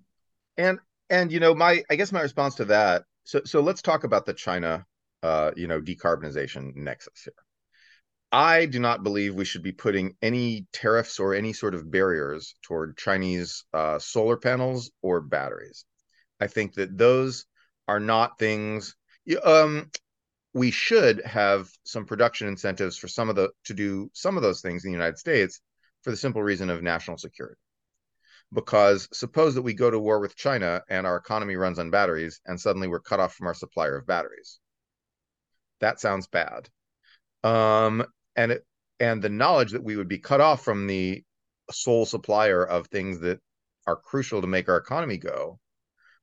Right. 0.57 0.65
And 0.65 0.79
and 1.09 1.31
you 1.31 1.39
know 1.39 1.53
my 1.53 1.83
I 1.89 1.95
guess 1.95 2.11
my 2.11 2.21
response 2.21 2.55
to 2.55 2.65
that. 2.65 3.03
So 3.23 3.41
so 3.45 3.61
let's 3.61 3.81
talk 3.81 4.03
about 4.03 4.25
the 4.25 4.33
China 4.33 4.85
uh, 5.21 5.51
you 5.55 5.67
know 5.67 5.81
decarbonization 5.81 6.75
nexus 6.75 7.23
here. 7.23 7.33
I 8.31 8.65
do 8.65 8.79
not 8.79 9.03
believe 9.03 9.35
we 9.35 9.45
should 9.45 9.61
be 9.61 9.71
putting 9.71 10.15
any 10.21 10.65
tariffs 10.73 11.19
or 11.19 11.35
any 11.35 11.53
sort 11.53 11.75
of 11.75 11.91
barriers 11.91 12.55
toward 12.63 12.97
Chinese 12.97 13.63
uh, 13.73 13.99
solar 13.99 14.37
panels 14.37 14.91
or 15.03 15.21
batteries. 15.21 15.85
I 16.39 16.47
think 16.47 16.73
that 16.73 16.97
those 16.97 17.45
are 17.87 17.99
not 17.99 18.39
things. 18.39 18.95
Um, 19.43 19.91
we 20.53 20.71
should 20.71 21.21
have 21.25 21.69
some 21.83 22.05
production 22.05 22.47
incentives 22.47 22.97
for 22.97 23.07
some 23.07 23.29
of 23.29 23.35
the 23.35 23.49
to 23.65 23.73
do 23.73 24.09
some 24.13 24.35
of 24.35 24.43
those 24.43 24.61
things 24.61 24.83
in 24.83 24.91
the 24.91 24.97
United 24.97 25.17
States 25.17 25.61
for 26.01 26.11
the 26.11 26.17
simple 26.17 26.41
reason 26.41 26.69
of 26.69 26.81
national 26.81 27.17
security. 27.17 27.59
Because 28.53 29.07
suppose 29.13 29.55
that 29.55 29.61
we 29.61 29.73
go 29.73 29.89
to 29.89 29.99
war 29.99 30.19
with 30.19 30.35
China 30.35 30.83
and 30.89 31.07
our 31.07 31.17
economy 31.17 31.55
runs 31.55 31.79
on 31.79 31.89
batteries 31.89 32.39
and 32.45 32.59
suddenly 32.59 32.87
we're 32.87 32.99
cut 32.99 33.19
off 33.19 33.33
from 33.33 33.47
our 33.47 33.53
supplier 33.53 33.97
of 33.97 34.05
batteries. 34.05 34.59
That 35.79 35.99
sounds 35.99 36.27
bad. 36.27 36.69
Um, 37.43 38.05
and 38.35 38.51
it 38.51 38.65
and 38.99 39.21
the 39.21 39.29
knowledge 39.29 39.71
that 39.71 39.83
we 39.83 39.95
would 39.95 40.07
be 40.07 40.19
cut 40.19 40.39
off 40.39 40.63
from 40.63 40.87
the 40.87 41.23
sole 41.71 42.05
supplier 42.05 42.63
of 42.63 42.87
things 42.87 43.19
that 43.21 43.39
are 43.87 43.95
crucial 43.95 44.41
to 44.41 44.47
make 44.47 44.69
our 44.69 44.77
economy 44.77 45.17
go 45.17 45.59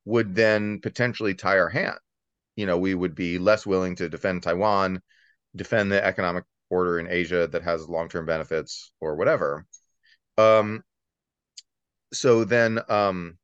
would 0.04 0.34
then 0.34 0.80
potentially 0.80 1.34
tie 1.34 1.58
our 1.58 1.68
hand 1.68 1.98
you 2.60 2.66
know, 2.66 2.76
we 2.76 2.94
would 2.94 3.14
be 3.14 3.38
less 3.38 3.64
willing 3.64 3.96
to 3.96 4.10
defend 4.10 4.42
Taiwan, 4.42 5.00
defend 5.56 5.90
the 5.90 6.04
economic 6.04 6.44
order 6.68 6.98
in 6.98 7.08
Asia 7.08 7.46
that 7.46 7.62
has 7.62 7.88
long-term 7.88 8.26
benefits 8.26 8.92
or 9.00 9.16
whatever. 9.16 9.64
Um, 10.36 10.82
so 12.12 12.44
then, 12.44 12.81
um, 12.88 13.38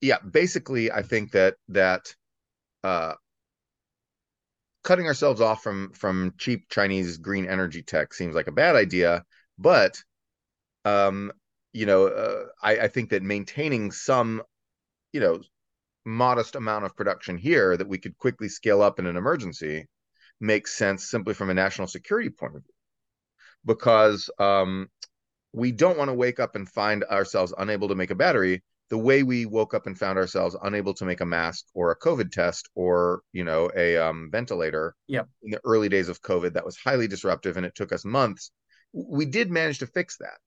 yeah, 0.00 0.18
basically, 0.18 0.90
I 0.90 1.02
think 1.02 1.32
that 1.32 1.56
that 1.68 2.14
uh, 2.82 3.14
cutting 4.82 5.06
ourselves 5.06 5.40
off 5.40 5.62
from 5.62 5.92
from 5.92 6.34
cheap 6.38 6.68
Chinese 6.68 7.16
green 7.18 7.46
energy 7.46 7.82
tech 7.82 8.12
seems 8.14 8.34
like 8.34 8.46
a 8.46 8.52
bad 8.52 8.76
idea, 8.76 9.24
but 9.58 10.02
um, 10.84 11.32
you 11.72 11.86
know, 11.86 12.06
uh, 12.06 12.44
I, 12.62 12.78
I 12.80 12.88
think 12.88 13.10
that 13.10 13.22
maintaining 13.22 13.90
some, 13.90 14.42
you 15.12 15.20
know, 15.20 15.40
modest 16.04 16.54
amount 16.54 16.84
of 16.84 16.96
production 16.96 17.36
here 17.38 17.76
that 17.76 17.88
we 17.88 17.98
could 17.98 18.16
quickly 18.18 18.48
scale 18.48 18.82
up 18.82 18.98
in 18.98 19.06
an 19.06 19.16
emergency 19.16 19.86
makes 20.40 20.74
sense 20.74 21.10
simply 21.10 21.34
from 21.34 21.50
a 21.50 21.54
national 21.54 21.88
security 21.88 22.30
point 22.30 22.56
of 22.56 22.62
view. 22.62 22.74
Because 23.64 24.30
um, 24.38 24.88
we 25.54 25.72
don't 25.72 25.98
want 25.98 26.08
to 26.08 26.14
wake 26.14 26.40
up 26.40 26.56
and 26.56 26.68
find 26.68 27.04
ourselves 27.04 27.54
unable 27.58 27.88
to 27.88 27.94
make 27.94 28.10
a 28.10 28.14
battery 28.14 28.62
the 28.90 28.98
way 28.98 29.22
we 29.22 29.46
woke 29.46 29.72
up 29.72 29.86
and 29.86 29.98
found 29.98 30.18
ourselves 30.18 30.56
unable 30.62 30.92
to 30.92 31.04
make 31.04 31.20
a 31.20 31.26
mask 31.26 31.64
or 31.74 31.90
a 31.90 31.98
covid 31.98 32.30
test 32.30 32.68
or 32.74 33.22
you 33.32 33.44
know 33.44 33.70
a 33.76 33.96
um, 33.96 34.28
ventilator 34.30 34.94
yep. 35.06 35.28
in 35.42 35.50
the 35.50 35.60
early 35.64 35.88
days 35.88 36.08
of 36.08 36.22
covid 36.22 36.52
that 36.52 36.64
was 36.64 36.76
highly 36.76 37.08
disruptive 37.08 37.56
and 37.56 37.66
it 37.66 37.74
took 37.74 37.92
us 37.92 38.04
months 38.04 38.50
we 38.92 39.24
did 39.24 39.50
manage 39.50 39.78
to 39.78 39.86
fix 39.86 40.16
that 40.18 40.38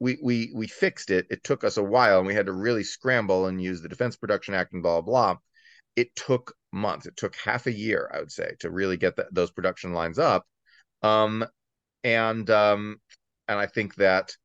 we 0.00 0.18
we 0.22 0.50
we 0.54 0.66
fixed 0.66 1.10
it. 1.10 1.26
It 1.30 1.44
took 1.44 1.64
us 1.64 1.76
a 1.76 1.82
while, 1.82 2.18
and 2.18 2.26
we 2.26 2.34
had 2.34 2.46
to 2.46 2.52
really 2.52 2.84
scramble 2.84 3.46
and 3.46 3.62
use 3.62 3.80
the 3.80 3.88
Defense 3.88 4.16
Production 4.16 4.54
Act 4.54 4.72
and 4.72 4.82
blah 4.82 5.00
blah. 5.00 5.34
blah. 5.34 5.40
It 5.96 6.14
took 6.16 6.54
months. 6.72 7.06
It 7.06 7.16
took 7.16 7.36
half 7.36 7.66
a 7.66 7.72
year, 7.72 8.10
I 8.12 8.18
would 8.18 8.32
say, 8.32 8.56
to 8.60 8.70
really 8.70 8.96
get 8.96 9.14
the, 9.14 9.28
those 9.30 9.52
production 9.52 9.92
lines 9.92 10.18
up. 10.18 10.44
Um, 11.02 11.46
and 12.02 12.48
um, 12.50 13.00
and 13.48 13.58
I 13.58 13.66
think 13.66 13.94
that 13.96 14.36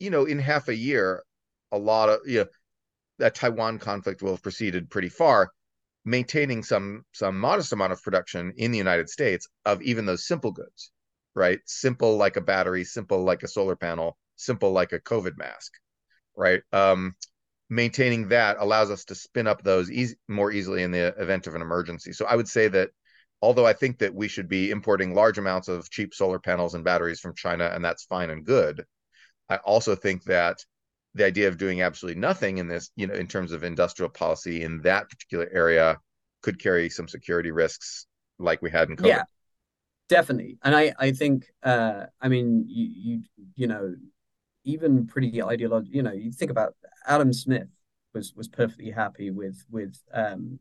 you 0.00 0.10
know, 0.10 0.24
in 0.24 0.38
half 0.38 0.68
a 0.68 0.74
year, 0.74 1.22
a 1.70 1.78
lot 1.78 2.08
of 2.08 2.20
you 2.26 2.40
know, 2.40 2.46
that 3.18 3.34
Taiwan 3.34 3.78
conflict 3.78 4.22
will 4.22 4.32
have 4.32 4.42
proceeded 4.42 4.90
pretty 4.90 5.08
far. 5.08 5.52
Maintaining 6.04 6.62
some 6.62 7.04
some 7.12 7.38
modest 7.38 7.72
amount 7.72 7.92
of 7.92 8.02
production 8.02 8.54
in 8.56 8.72
the 8.72 8.78
United 8.78 9.10
States 9.10 9.46
of 9.66 9.82
even 9.82 10.06
those 10.06 10.26
simple 10.26 10.50
goods, 10.50 10.90
right? 11.34 11.60
Simple 11.66 12.16
like 12.16 12.36
a 12.36 12.40
battery, 12.40 12.84
simple 12.84 13.22
like 13.22 13.42
a 13.42 13.48
solar 13.48 13.76
panel, 13.76 14.16
simple 14.36 14.72
like 14.72 14.92
a 14.92 15.00
COVID 15.00 15.36
mask, 15.36 15.72
right? 16.34 16.62
Um, 16.72 17.14
maintaining 17.68 18.28
that 18.28 18.56
allows 18.58 18.90
us 18.90 19.04
to 19.06 19.14
spin 19.14 19.46
up 19.46 19.62
those 19.62 19.90
easy, 19.90 20.16
more 20.26 20.50
easily 20.50 20.82
in 20.82 20.90
the 20.90 21.14
event 21.18 21.46
of 21.46 21.54
an 21.54 21.62
emergency. 21.62 22.12
So 22.12 22.24
I 22.24 22.34
would 22.34 22.48
say 22.48 22.68
that 22.68 22.90
although 23.42 23.66
I 23.66 23.74
think 23.74 23.98
that 23.98 24.14
we 24.14 24.28
should 24.28 24.48
be 24.48 24.70
importing 24.70 25.14
large 25.14 25.38
amounts 25.38 25.68
of 25.68 25.90
cheap 25.90 26.14
solar 26.14 26.38
panels 26.38 26.74
and 26.74 26.84
batteries 26.84 27.20
from 27.20 27.34
China, 27.34 27.70
and 27.72 27.84
that's 27.84 28.04
fine 28.04 28.30
and 28.30 28.44
good, 28.44 28.84
I 29.50 29.56
also 29.56 29.94
think 29.94 30.24
that 30.24 30.64
the 31.14 31.26
idea 31.26 31.48
of 31.48 31.58
doing 31.58 31.82
absolutely 31.82 32.20
nothing 32.20 32.58
in 32.58 32.68
this, 32.68 32.90
you 32.96 33.06
know, 33.06 33.14
in 33.14 33.26
terms 33.26 33.52
of 33.52 33.64
industrial 33.64 34.08
policy 34.08 34.62
in 34.62 34.80
that 34.82 35.10
particular 35.10 35.50
area 35.52 35.98
could 36.42 36.62
carry 36.62 36.88
some 36.88 37.08
security 37.08 37.50
risks 37.50 38.06
like 38.38 38.62
we 38.62 38.70
had 38.70 38.88
in 38.88 38.96
COVID. 38.96 39.06
Yeah, 39.06 39.22
definitely. 40.08 40.58
And 40.62 40.74
I, 40.74 40.94
I 40.98 41.10
think, 41.10 41.46
uh, 41.64 42.06
I 42.20 42.28
mean, 42.28 42.64
you, 42.68 42.88
you, 42.94 43.22
you 43.56 43.66
know, 43.66 43.94
even 44.64 45.06
pretty 45.06 45.42
ideological. 45.42 45.94
You 45.94 46.02
know, 46.02 46.12
you 46.12 46.32
think 46.32 46.50
about 46.50 46.74
Adam 47.06 47.32
Smith 47.32 47.68
was 48.14 48.34
was 48.34 48.48
perfectly 48.48 48.90
happy 48.90 49.30
with 49.30 49.64
with 49.70 49.98
um, 50.12 50.60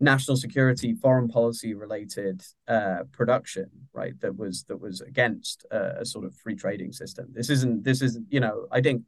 national 0.00 0.36
security, 0.36 0.94
foreign 0.94 1.28
policy 1.28 1.74
related 1.74 2.42
uh, 2.68 3.04
production, 3.12 3.70
right? 3.92 4.18
That 4.20 4.36
was 4.36 4.64
that 4.64 4.80
was 4.80 5.00
against 5.00 5.64
a, 5.70 6.00
a, 6.00 6.04
sort 6.04 6.24
of 6.24 6.34
free 6.36 6.54
trading 6.54 6.92
system. 6.92 7.28
This 7.32 7.50
isn't 7.50 7.84
this 7.84 8.02
isn't 8.02 8.26
you 8.30 8.40
know 8.40 8.66
I 8.70 8.80
think 8.80 9.02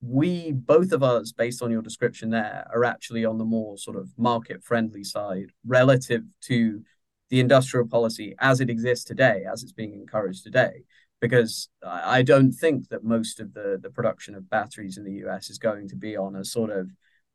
we 0.00 0.52
both 0.52 0.92
of 0.92 1.02
us, 1.02 1.32
based 1.32 1.62
on 1.62 1.70
your 1.70 1.82
description 1.82 2.30
there, 2.30 2.66
are 2.72 2.84
actually 2.84 3.24
on 3.24 3.36
the 3.36 3.44
more 3.44 3.76
sort 3.76 3.96
of 3.96 4.08
market 4.16 4.64
friendly 4.64 5.04
side 5.04 5.50
relative 5.66 6.24
to 6.42 6.82
the 7.28 7.40
industrial 7.40 7.86
policy 7.86 8.34
as 8.38 8.60
it 8.60 8.70
exists 8.70 9.04
today, 9.04 9.44
as 9.50 9.62
it's 9.62 9.72
being 9.72 9.92
encouraged 9.92 10.42
today. 10.42 10.84
Because 11.20 11.68
I 11.86 12.22
don't 12.22 12.52
think 12.52 12.88
that 12.88 13.04
most 13.04 13.40
of 13.40 13.52
the 13.52 13.78
the 13.80 13.90
production 13.90 14.34
of 14.34 14.48
batteries 14.48 14.96
in 14.96 15.04
the 15.04 15.26
US 15.26 15.50
is 15.50 15.58
going 15.58 15.88
to 15.88 15.96
be 15.96 16.16
on 16.16 16.36
a 16.36 16.44
sort 16.46 16.70
of 16.70 16.90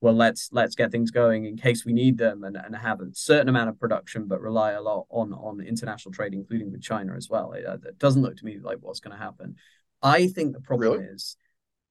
well 0.05 0.13
let's 0.13 0.49
let's 0.51 0.75
get 0.75 0.91
things 0.91 1.09
going 1.09 1.45
in 1.45 1.57
case 1.57 1.83
we 1.83 1.91
need 1.91 2.15
them 2.15 2.43
and, 2.43 2.55
and 2.55 2.75
have 2.75 3.01
a 3.01 3.07
certain 3.13 3.49
amount 3.49 3.69
of 3.69 3.79
production 3.79 4.27
but 4.27 4.39
rely 4.39 4.73
a 4.73 4.81
lot 4.81 5.07
on 5.09 5.33
on 5.33 5.59
international 5.59 6.13
trade 6.13 6.31
including 6.31 6.71
with 6.71 6.79
china 6.79 7.15
as 7.15 7.27
well. 7.27 7.53
It, 7.53 7.65
uh, 7.65 7.77
it 7.83 7.97
doesn't 7.97 8.21
look 8.21 8.37
to 8.37 8.45
me 8.45 8.59
like 8.61 8.77
what's 8.81 8.99
going 8.99 9.17
to 9.17 9.23
happen. 9.23 9.55
I 10.03 10.27
think 10.27 10.53
the 10.53 10.61
problem 10.61 10.99
really? 10.99 11.05
is 11.05 11.37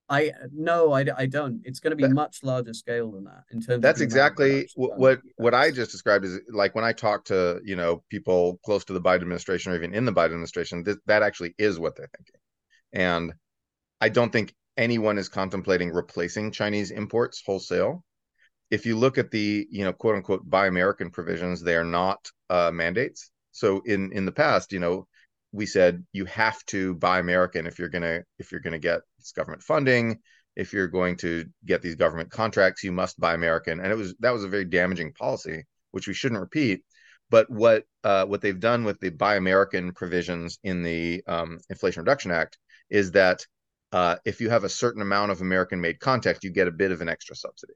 i 0.09 0.31
no 0.53 0.93
I, 0.93 1.07
I 1.17 1.27
don't. 1.27 1.63
It's 1.65 1.81
going 1.81 1.91
to 1.91 1.97
be 1.97 2.05
that, 2.05 2.15
much 2.15 2.45
larger 2.45 2.73
scale 2.73 3.11
than 3.11 3.25
that 3.25 3.43
in 3.51 3.61
terms 3.61 3.83
that's 3.83 4.01
exactly 4.01 4.69
what 4.77 4.97
what, 4.97 5.21
what 5.37 5.55
i 5.55 5.73
just 5.73 5.91
described 5.91 6.25
is 6.25 6.39
like 6.51 6.77
when 6.77 6.85
i 6.85 6.93
talk 6.93 7.25
to 7.25 7.61
you 7.65 7.75
know 7.75 8.05
people 8.11 8.61
close 8.65 8.85
to 8.85 8.93
the 8.93 9.01
biden 9.01 9.23
administration 9.23 9.73
or 9.73 9.77
even 9.77 9.93
in 9.93 10.05
the 10.05 10.13
biden 10.13 10.27
administration 10.27 10.85
th- 10.85 10.99
that 11.07 11.23
actually 11.25 11.55
is 11.59 11.81
what 11.81 11.97
they're 11.97 12.11
thinking. 12.17 12.41
And 12.93 13.33
i 14.01 14.09
don't 14.09 14.31
think 14.31 14.55
anyone 14.77 15.19
is 15.19 15.29
contemplating 15.29 15.91
replacing 15.91 16.51
Chinese 16.51 16.91
imports 16.91 17.43
wholesale. 17.45 18.05
If 18.71 18.87
you 18.87 18.97
look 18.97 19.19
at 19.19 19.31
the, 19.31 19.67
you 19.71 19.85
know, 19.85 19.93
quote 19.93 20.17
unquote 20.17 20.49
buy 20.49 20.67
American 20.67 21.11
provisions, 21.11 21.61
they 21.61 21.77
are 21.77 21.85
not 21.85 22.31
uh, 22.51 22.71
mandates. 22.73 23.31
So 23.53 23.83
in 23.87 24.13
in 24.13 24.25
the 24.25 24.33
past, 24.33 24.73
you 24.73 24.81
know, 24.81 25.07
we 25.53 25.67
said 25.67 26.05
you 26.13 26.25
have 26.27 26.65
to 26.67 26.95
buy 26.95 27.19
American 27.21 27.67
if 27.67 27.79
you're 27.79 27.89
gonna 27.89 28.23
if 28.39 28.51
you're 28.51 28.61
gonna 28.61 28.79
get 28.79 29.03
this 29.19 29.33
government 29.33 29.63
funding, 29.63 30.19
if 30.57 30.73
you're 30.73 30.89
going 30.89 31.17
to 31.19 31.47
get 31.65 31.83
these 31.83 31.95
government 31.95 32.31
contracts, 32.31 32.83
you 32.83 32.93
must 32.93 33.19
buy 33.19 33.35
American. 33.35 33.81
And 33.81 33.93
it 33.93 33.97
was 33.97 34.15
that 34.21 34.33
was 34.33 34.45
a 34.45 34.49
very 34.49 34.65
damaging 34.65 35.13
policy, 35.13 35.65
which 35.91 36.07
we 36.07 36.15
shouldn't 36.15 36.41
repeat. 36.41 36.85
But 37.31 37.51
what 37.51 37.85
uh, 38.03 38.27
what 38.27 38.41
they've 38.41 38.59
done 38.59 38.85
with 38.85 39.01
the 39.01 39.11
buy 39.11 39.37
American 39.37 39.93
provisions 39.93 40.59
in 40.63 40.83
the 40.83 41.23
um, 41.27 41.59
Inflation 41.71 42.03
Reduction 42.03 42.31
Act 42.31 42.59
is 42.91 43.13
that 43.13 43.47
uh, 43.95 44.17
if 44.25 44.41
you 44.41 44.51
have 44.51 44.65
a 44.65 44.69
certain 44.69 45.01
amount 45.01 45.31
of 45.31 45.41
American 45.41 45.81
made 45.81 46.01
content, 46.01 46.39
you 46.43 46.51
get 46.51 46.67
a 46.67 46.73
bit 46.73 46.91
of 46.91 47.01
an 47.01 47.09
extra 47.09 47.37
subsidy. 47.37 47.75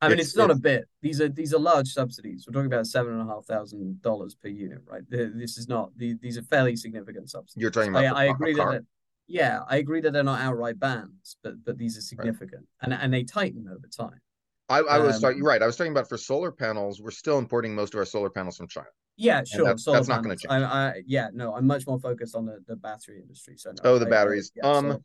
I 0.00 0.08
mean, 0.08 0.20
it's, 0.20 0.28
it's 0.28 0.36
not 0.36 0.48
it's, 0.48 0.60
a 0.60 0.62
bit. 0.62 0.84
These 1.02 1.20
are 1.20 1.28
these 1.28 1.52
are 1.52 1.58
large 1.58 1.88
subsidies. 1.88 2.46
We're 2.46 2.54
talking 2.54 2.72
about 2.72 2.86
seven 2.86 3.14
and 3.14 3.28
a 3.28 3.34
half 3.34 3.46
thousand 3.46 4.00
dollars 4.00 4.36
per 4.36 4.48
unit, 4.48 4.78
right? 4.86 5.02
This 5.10 5.58
is 5.58 5.68
not. 5.68 5.90
These 5.96 6.38
are 6.38 6.42
fairly 6.42 6.76
significant 6.76 7.30
subsidies. 7.30 7.60
You're 7.60 7.72
talking 7.72 7.90
about. 7.90 8.04
I, 8.16 8.22
I 8.22 8.24
agree 8.26 8.54
that. 8.54 8.84
Yeah, 9.26 9.60
I 9.68 9.78
agree 9.78 10.00
that 10.00 10.12
they're 10.12 10.22
not 10.22 10.40
outright 10.40 10.78
bans, 10.78 11.36
but 11.42 11.62
but 11.64 11.76
these 11.76 11.98
are 11.98 12.00
significant, 12.00 12.66
right. 12.82 12.92
and 12.92 12.94
and 12.94 13.12
they 13.12 13.24
tighten 13.24 13.66
over 13.68 13.88
time. 13.88 14.20
I, 14.68 14.78
I 14.78 14.98
was 14.98 15.16
um, 15.16 15.22
talking 15.22 15.42
right. 15.42 15.60
I 15.60 15.66
was 15.66 15.76
talking 15.76 15.92
about 15.92 16.08
for 16.08 16.16
solar 16.16 16.52
panels. 16.52 17.02
We're 17.02 17.10
still 17.10 17.38
importing 17.38 17.74
most 17.74 17.92
of 17.92 17.98
our 17.98 18.06
solar 18.06 18.30
panels 18.30 18.56
from 18.56 18.68
China. 18.68 18.86
Yeah, 19.20 19.42
sure. 19.44 19.66
That's, 19.66 19.84
that's, 19.84 20.08
not 20.08 20.22
going 20.22 20.36
to 20.36 20.48
change. 20.48 20.62
I, 20.62 20.64
I, 20.64 21.02
yeah, 21.06 21.28
no, 21.34 21.54
I'm 21.54 21.66
much 21.66 21.86
more 21.86 21.98
focused 21.98 22.34
on 22.34 22.46
the, 22.46 22.58
the 22.66 22.74
battery 22.74 23.20
industry. 23.20 23.54
So 23.58 23.70
no, 23.70 23.76
oh, 23.84 23.98
the 23.98 24.06
batteries. 24.06 24.50
Yeah, 24.56 24.66
um, 24.66 24.98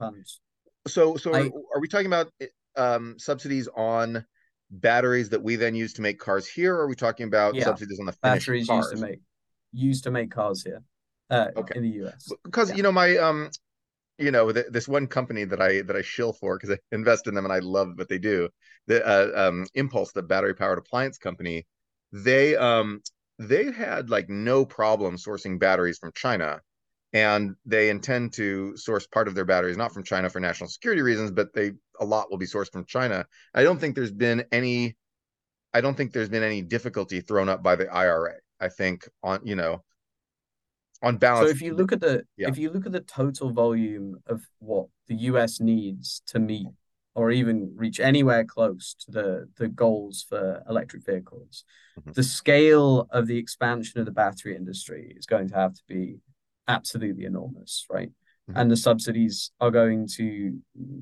so 0.87 1.17
so 1.17 1.35
I, 1.35 1.49
are 1.73 1.81
we 1.81 1.89
talking 1.89 2.05
about 2.05 2.31
um, 2.77 3.15
subsidies 3.17 3.67
on 3.75 4.25
batteries 4.71 5.29
that 5.29 5.43
we 5.43 5.57
then 5.57 5.75
use 5.75 5.93
to 5.93 6.01
make 6.01 6.17
cars 6.17 6.47
here? 6.47 6.75
Or 6.75 6.83
are 6.83 6.87
we 6.87 6.95
talking 6.95 7.27
about 7.27 7.55
yeah, 7.55 7.65
subsidies 7.65 7.99
on 7.99 8.05
the 8.05 8.15
batteries 8.21 8.67
cars? 8.67 8.85
used 8.85 8.95
to 8.95 9.01
make 9.01 9.19
used 9.73 10.03
to 10.05 10.11
make 10.11 10.31
cars 10.31 10.63
here 10.63 10.81
uh, 11.29 11.47
okay. 11.57 11.77
in 11.77 11.83
the 11.83 12.05
US? 12.05 12.29
Because 12.45 12.69
yeah. 12.69 12.77
you 12.77 12.83
know 12.83 12.93
my 12.93 13.17
um 13.17 13.49
you 14.17 14.31
know 14.31 14.49
th- 14.49 14.67
this 14.69 14.87
one 14.87 15.07
company 15.07 15.43
that 15.43 15.61
I 15.61 15.81
that 15.81 15.95
I 15.97 16.01
shill 16.01 16.31
for 16.31 16.57
because 16.57 16.71
I 16.71 16.77
invest 16.95 17.27
in 17.27 17.35
them 17.35 17.43
and 17.43 17.53
I 17.53 17.59
love 17.59 17.93
what 17.95 18.07
they 18.07 18.19
do. 18.19 18.47
The 18.87 19.05
uh, 19.05 19.47
um, 19.49 19.65
Impulse, 19.73 20.13
the 20.13 20.23
battery 20.23 20.53
powered 20.53 20.77
appliance 20.77 21.17
company, 21.17 21.67
they 22.13 22.55
um 22.55 23.01
they 23.39 23.71
had 23.71 24.09
like 24.09 24.29
no 24.29 24.65
problem 24.65 25.17
sourcing 25.17 25.59
batteries 25.59 25.97
from 25.97 26.11
China 26.15 26.61
and 27.13 27.55
they 27.65 27.89
intend 27.89 28.33
to 28.33 28.75
source 28.75 29.07
part 29.07 29.27
of 29.27 29.35
their 29.35 29.45
batteries 29.45 29.77
not 29.77 29.93
from 29.93 30.03
China 30.03 30.29
for 30.29 30.39
national 30.39 30.69
security 30.69 31.01
reasons, 31.01 31.31
but 31.31 31.53
they 31.53 31.71
a 31.99 32.05
lot 32.05 32.29
will 32.29 32.37
be 32.37 32.45
sourced 32.45 32.71
from 32.71 32.85
China. 32.85 33.25
I 33.53 33.63
don't 33.63 33.79
think 33.79 33.95
there's 33.95 34.11
been 34.11 34.43
any 34.51 34.95
I 35.73 35.81
don't 35.81 35.95
think 35.95 36.13
there's 36.13 36.29
been 36.29 36.43
any 36.43 36.61
difficulty 36.61 37.21
thrown 37.21 37.49
up 37.49 37.61
by 37.61 37.75
the 37.75 37.87
IRA. 37.87 38.35
I 38.59 38.69
think 38.69 39.07
on 39.23 39.41
you 39.43 39.55
know 39.55 39.83
on 41.01 41.17
balance. 41.17 41.49
So 41.49 41.55
if 41.55 41.61
you 41.61 41.73
look 41.73 41.91
at 41.91 42.01
the 42.01 42.23
yeah. 42.37 42.49
if 42.49 42.57
you 42.57 42.69
look 42.69 42.85
at 42.85 42.91
the 42.91 43.01
total 43.01 43.51
volume 43.51 44.17
of 44.27 44.41
what 44.59 44.87
the 45.07 45.15
US 45.15 45.59
needs 45.59 46.21
to 46.27 46.39
meet 46.39 46.67
or 47.15 47.31
even 47.31 47.73
reach 47.75 47.99
anywhere 47.99 48.43
close 48.43 48.95
to 48.99 49.11
the 49.11 49.49
the 49.57 49.67
goals 49.67 50.25
for 50.27 50.61
electric 50.69 51.05
vehicles, 51.05 51.63
mm-hmm. 51.99 52.11
the 52.11 52.23
scale 52.23 53.07
of 53.11 53.25
the 53.27 53.37
expansion 53.37 53.99
of 53.99 54.05
the 54.05 54.11
battery 54.11 54.55
industry 54.55 55.15
is 55.17 55.25
going 55.25 55.47
to 55.49 55.55
have 55.55 55.73
to 55.73 55.81
be 55.87 56.17
absolutely 56.67 57.25
enormous, 57.25 57.85
right? 57.89 58.09
Mm-hmm. 58.49 58.59
And 58.59 58.71
the 58.71 58.77
subsidies 58.77 59.51
are 59.59 59.71
going 59.71 60.07
to, 60.17 60.59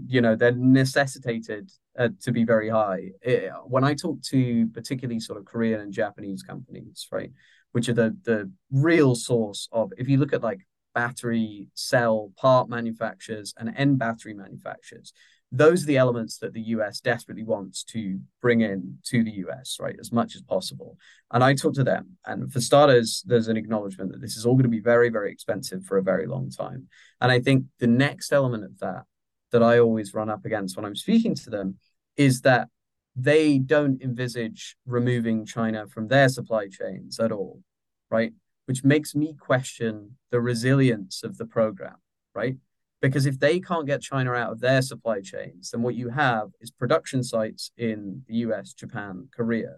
you 0.08 0.22
know, 0.22 0.36
they're 0.36 0.56
necessitated 0.56 1.70
uh, 1.98 2.10
to 2.22 2.32
be 2.32 2.46
very 2.46 2.70
high. 2.70 3.12
It, 3.22 3.52
when 3.66 3.84
I 3.84 3.96
talk 3.96 4.22
to 4.30 4.68
particularly 4.68 5.20
sort 5.20 5.40
of 5.40 5.46
Korean 5.46 5.82
and 5.82 5.92
Japanese 5.92 6.42
companies, 6.42 7.08
right, 7.12 7.32
which 7.74 7.90
are 7.90 7.94
the 7.94 8.16
the 8.24 8.52
real 8.72 9.16
source 9.16 9.68
of, 9.72 9.92
if 9.98 10.08
you 10.08 10.18
look 10.18 10.34
at 10.34 10.44
like 10.44 10.62
battery 10.94 11.68
cell 11.74 12.32
part 12.38 12.70
manufacturers 12.70 13.54
and 13.58 13.74
end 13.76 13.98
battery 13.98 14.34
manufacturers, 14.34 15.12
those 15.56 15.84
are 15.84 15.86
the 15.86 15.98
elements 15.98 16.40
that 16.40 16.54
the 16.54 16.62
US 16.62 17.00
desperately 17.00 17.44
wants 17.44 17.84
to 17.84 18.20
bring 18.42 18.62
in 18.62 18.98
to 19.06 19.24
the 19.24 19.32
US, 19.46 19.78
right, 19.80 19.96
as 20.00 20.12
much 20.12 20.36
as 20.36 20.42
possible. 20.42 20.98
And 21.32 21.44
I 21.44 21.54
talked 21.54 21.76
to 21.76 21.84
them, 21.84 22.18
and 22.26 22.52
for 22.52 22.60
starters, 22.60 23.24
there's 23.28 23.48
an 23.48 23.56
acknowledgement 23.56 24.12
that 24.12 24.20
this 24.20 24.36
is 24.36 24.48
all 24.48 24.56
going 24.56 24.64
to 24.64 24.70
be 24.70 24.80
very, 24.80 25.10
very 25.10 25.32
expensive 25.32 25.86
for 25.86 26.00
a 26.00 26.04
very 26.04 26.26
long 26.26 26.50
time. 26.50 26.88
And 27.22 27.32
I 27.32 27.40
think 27.40 27.66
the 27.80 27.88
next 27.88 28.34
element 28.34 28.64
of 28.64 28.80
that 28.80 29.04
that 29.52 29.62
I 29.62 29.78
always 29.78 30.16
run 30.16 30.32
up 30.32 30.44
against 30.44 30.76
when 30.76 30.86
I'm 30.86 30.96
speaking 30.96 31.36
to 31.36 31.52
them 31.52 31.78
is 32.18 32.42
that 32.42 32.70
they 33.16 33.60
don't 33.60 34.02
envisage 34.02 34.76
removing 34.88 35.46
China 35.46 35.88
from 35.88 36.08
their 36.08 36.30
supply 36.30 36.68
chains 36.68 37.20
at 37.20 37.32
all, 37.32 37.62
right? 38.10 38.34
Which 38.66 38.84
makes 38.84 39.14
me 39.14 39.36
question 39.40 40.18
the 40.32 40.42
resilience 40.42 41.24
of 41.24 41.38
the 41.38 41.46
program, 41.46 41.98
right? 42.34 42.56
Because 43.04 43.26
if 43.26 43.38
they 43.38 43.60
can't 43.60 43.86
get 43.86 44.02
China 44.02 44.32
out 44.32 44.54
of 44.54 44.62
their 44.62 44.82
supply 44.82 45.20
chains, 45.20 45.72
then 45.72 45.82
what 45.82 45.94
you 45.94 46.08
have 46.08 46.52
is 46.62 46.72
production 46.72 47.22
sites 47.22 47.70
in 47.78 48.24
the 48.30 48.36
US, 48.36 48.72
Japan, 48.74 49.28
Korea, 49.36 49.76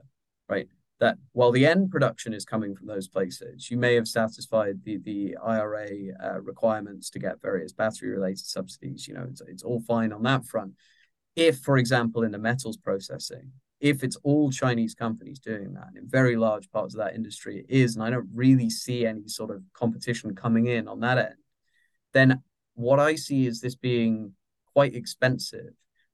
right? 0.47 0.67
That 0.99 1.17
while 1.31 1.51
the 1.51 1.65
end 1.65 1.89
production 1.89 2.35
is 2.35 2.45
coming 2.45 2.75
from 2.75 2.85
those 2.85 3.07
places, 3.07 3.71
you 3.71 3.77
may 3.77 3.95
have 3.95 4.07
satisfied 4.07 4.75
the, 4.83 4.97
the 4.97 5.37
IRA 5.43 5.87
uh, 6.23 6.39
requirements 6.39 7.09
to 7.09 7.19
get 7.19 7.41
various 7.41 7.73
battery 7.73 8.11
related 8.11 8.45
subsidies. 8.45 9.07
You 9.07 9.15
know, 9.15 9.25
it's, 9.27 9.41
it's 9.47 9.63
all 9.63 9.81
fine 9.81 10.13
on 10.13 10.21
that 10.21 10.45
front. 10.45 10.73
If, 11.35 11.61
for 11.61 11.79
example, 11.79 12.21
in 12.21 12.31
the 12.31 12.37
metals 12.37 12.77
processing, 12.77 13.53
if 13.79 14.03
it's 14.03 14.17
all 14.17 14.51
Chinese 14.51 14.93
companies 14.93 15.39
doing 15.39 15.73
that, 15.73 15.89
in 15.95 16.07
very 16.07 16.35
large 16.35 16.69
parts 16.69 16.93
of 16.93 16.99
that 16.99 17.15
industry 17.15 17.57
it 17.57 17.65
is, 17.69 17.95
and 17.95 18.05
I 18.05 18.11
don't 18.11 18.29
really 18.31 18.69
see 18.69 19.07
any 19.07 19.27
sort 19.27 19.49
of 19.49 19.63
competition 19.73 20.35
coming 20.35 20.67
in 20.67 20.87
on 20.87 20.99
that 20.99 21.17
end, 21.17 21.35
then 22.13 22.43
what 22.75 22.99
I 22.99 23.15
see 23.15 23.47
is 23.47 23.59
this 23.59 23.75
being 23.75 24.33
quite 24.73 24.95
expensive 24.95 25.73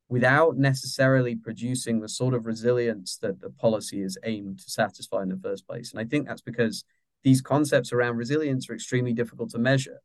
without 0.10 0.58
necessarily 0.58 1.36
producing 1.36 2.00
the 2.00 2.10
sort 2.10 2.34
of 2.34 2.46
resilience 2.46 3.18
that 3.22 3.40
the 3.40 3.50
policy 3.50 4.02
is 4.02 4.18
aimed 4.24 4.60
to 4.60 4.70
satisfy 4.70 5.24
in 5.24 5.30
the 5.30 5.40
first 5.42 5.66
place. 5.66 5.92
And 5.92 6.00
I 6.00 6.06
think 6.06 6.28
that's 6.28 6.42
because 6.42 6.84
these 7.24 7.42
concepts 7.42 7.94
around 7.94 8.18
resilience 8.18 8.70
are 8.70 8.74
extremely 8.74 9.14
difficult 9.14 9.52
to 9.52 9.58
measure. 9.58 10.02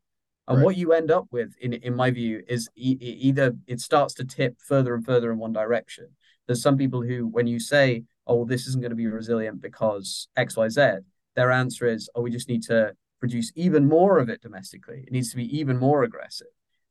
And 0.47 0.57
right. 0.57 0.65
what 0.65 0.77
you 0.77 0.93
end 0.93 1.11
up 1.11 1.25
with, 1.31 1.53
in, 1.59 1.73
in 1.73 1.93
my 1.93 2.09
view, 2.11 2.41
is 2.47 2.69
e- 2.75 2.97
either 3.01 3.53
it 3.67 3.81
starts 3.81 4.13
to 4.15 4.23
tip 4.23 4.55
further 4.65 4.95
and 4.95 5.05
further 5.05 5.31
in 5.31 5.39
one 5.39 5.51
direction. 5.51 6.07
There's 6.45 6.61
some 6.61 6.77
people 6.77 7.01
who, 7.01 7.27
when 7.27 7.47
you 7.47 7.59
say, 7.59 8.03
oh, 8.25 8.45
this 8.45 8.65
isn't 8.67 8.81
going 8.81 8.91
to 8.91 8.95
be 8.95 9.07
resilient 9.07 9.61
because 9.61 10.29
XYZ, 10.37 10.99
their 11.35 11.51
answer 11.51 11.85
is, 11.85 12.09
oh, 12.15 12.21
we 12.21 12.31
just 12.31 12.47
need 12.47 12.63
to 12.63 12.93
produce 13.19 13.51
even 13.55 13.87
more 13.87 14.19
of 14.19 14.29
it 14.29 14.41
domestically. 14.41 15.03
It 15.05 15.11
needs 15.11 15.31
to 15.31 15.37
be 15.37 15.57
even 15.57 15.77
more 15.77 16.03
aggressive. 16.03 16.47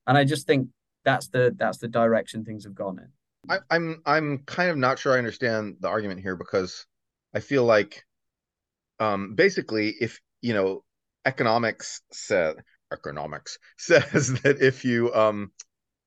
And 0.07 0.17
I 0.17 0.25
just 0.25 0.47
think 0.47 0.69
that's 1.05 1.29
the 1.29 1.55
that's 1.57 1.79
the 1.79 1.89
direction 1.89 2.45
things 2.45 2.65
have 2.65 2.75
gone 2.75 2.99
in. 2.99 3.09
I, 3.49 3.59
I'm 3.71 4.03
I'm 4.05 4.39
kind 4.39 4.71
of 4.71 4.77
not 4.77 4.99
sure 4.99 5.15
I 5.15 5.19
understand 5.19 5.77
the 5.81 5.89
argument 5.89 6.21
here 6.21 6.37
because 6.37 6.87
I 7.35 7.41
feel 7.41 7.65
like 7.65 8.05
um 8.99 9.35
basically 9.35 9.95
if 10.01 10.21
you 10.41 10.55
know 10.55 10.83
economics 11.25 12.03
said 12.12 12.57
economics 12.93 13.59
says 13.79 14.33
that 14.43 14.61
if 14.61 14.85
you 14.85 15.12
um 15.15 15.53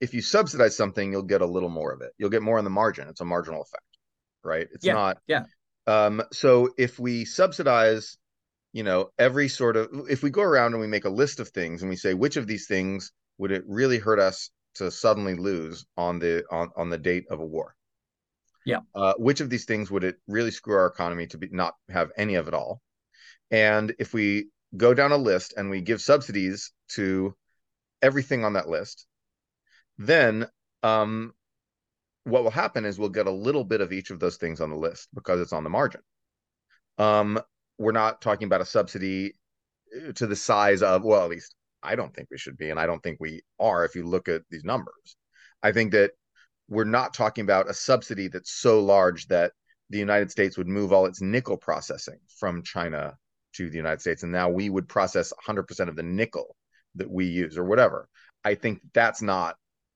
if 0.01 0.13
you 0.13 0.21
subsidize 0.21 0.75
something 0.75 1.12
you'll 1.12 1.23
get 1.23 1.41
a 1.41 1.45
little 1.45 1.69
more 1.69 1.91
of 1.91 2.01
it 2.01 2.12
you'll 2.17 2.29
get 2.29 2.41
more 2.41 2.58
on 2.58 2.63
the 2.63 2.69
margin 2.69 3.08
it's 3.08 3.21
a 3.21 3.25
marginal 3.25 3.62
effect 3.62 3.84
right 4.43 4.67
it's 4.73 4.86
yeah, 4.86 4.93
not 4.93 5.17
yeah 5.27 5.43
um 5.88 6.23
so 6.32 6.69
if 6.77 6.97
we 6.97 7.25
subsidize 7.25 8.17
you 8.73 8.84
know 8.84 9.10
every 9.17 9.47
sort 9.47 9.75
of 9.75 9.89
if 10.10 10.21
we 10.23 10.29
go 10.29 10.41
around 10.41 10.73
and 10.73 10.82
we 10.82 10.88
make 10.88 11.05
a 11.05 11.10
list 11.10 11.39
of 11.39 11.49
things 11.49 11.82
and 11.82 11.89
we 11.89 11.95
say 11.95 12.13
which 12.13 12.38
of 12.38 12.47
these 12.47 12.67
things 12.67 13.12
would 13.38 13.51
it 13.51 13.63
really 13.67 13.97
hurt 13.97 14.19
us 14.19 14.51
to 14.75 14.91
suddenly 14.91 15.36
lose 15.36 15.86
on 15.97 16.19
the 16.19 16.43
on 16.51 16.69
on 16.75 16.89
the 16.89 16.97
date 16.97 17.25
of 17.29 17.39
a 17.39 17.45
war. 17.45 17.75
Yeah. 18.65 18.79
Uh, 18.93 19.13
which 19.17 19.41
of 19.41 19.49
these 19.49 19.65
things 19.65 19.89
would 19.89 20.03
it 20.03 20.17
really 20.27 20.51
screw 20.51 20.75
our 20.75 20.86
economy 20.86 21.27
to 21.27 21.38
be 21.38 21.49
not 21.51 21.73
have 21.89 22.12
any 22.17 22.36
of 22.36 22.47
it 22.47 22.53
all? 22.53 22.82
And 23.49 23.95
if 23.97 24.13
we 24.13 24.49
go 24.77 24.93
down 24.93 25.12
a 25.12 25.17
list 25.17 25.53
and 25.58 25.69
we 25.69 25.82
give 25.82 26.01
subsidies 26.01 26.71
to 26.89 27.36
everything 28.01 28.45
on 28.45 28.53
that 28.53 28.69
list, 28.69 29.08
then 29.97 30.47
um, 30.84 31.34
what 32.25 32.43
will 32.43 32.51
happen 32.51 32.86
is 32.86 32.99
we'll 32.99 33.10
get 33.10 33.27
a 33.27 33.32
little 33.32 33.63
bit 33.63 33.82
of 33.82 33.91
each 33.91 34.12
of 34.12 34.19
those 34.19 34.38
things 34.38 34.62
on 34.62 34.69
the 34.69 34.75
list 34.75 35.10
because 35.13 35.41
it's 35.41 35.53
on 35.53 35.63
the 35.63 35.69
margin. 35.69 36.01
Um, 36.97 37.39
we're 37.79 37.93
not 37.93 38.21
talking 38.21 38.45
about 38.45 38.61
a 38.61 38.65
subsidy 38.65 39.33
uh, 39.95 40.11
to 40.13 40.27
the 40.27 40.35
size 40.35 40.83
of, 40.83 41.03
well, 41.03 41.23
at 41.23 41.29
least 41.29 41.55
I 41.81 41.95
don't 41.95 42.13
think 42.13 42.27
we 42.29 42.37
should 42.37 42.57
be, 42.57 42.69
and 42.69 42.79
I 42.79 42.85
don't 42.85 43.01
think 43.01 43.17
we 43.19 43.41
are 43.59 43.85
if 43.85 43.95
you 43.95 44.05
look 44.05 44.27
at 44.27 44.43
these 44.51 44.65
numbers. 44.65 45.15
I 45.63 45.71
think 45.71 45.93
that 45.93 46.11
we're 46.67 46.83
not 46.83 47.13
talking 47.13 47.43
about 47.43 47.69
a 47.69 47.73
subsidy 47.73 48.27
that's 48.27 48.51
so 48.51 48.81
large 48.81 49.27
that 49.27 49.53
the 49.89 49.97
United 49.97 50.29
States 50.29 50.57
would 50.57 50.67
move 50.67 50.93
all 50.93 51.07
its 51.07 51.21
nickel 51.21 51.57
processing 51.57 52.19
from 52.37 52.61
China 52.61 53.15
to 53.53 53.69
the 53.69 53.77
United 53.77 54.01
States, 54.01 54.23
and 54.23 54.31
now 54.31 54.49
we 54.49 54.69
would 54.69 54.87
process 54.87 55.33
100% 55.47 55.87
of 55.87 55.95
the 55.95 56.03
nickel 56.03 56.55
that 56.95 57.09
we 57.09 57.25
use 57.25 57.57
or 57.57 57.63
whatever. 57.63 58.07
I 58.43 58.55
think 58.55 58.81
that's 58.93 59.21
not 59.21 59.55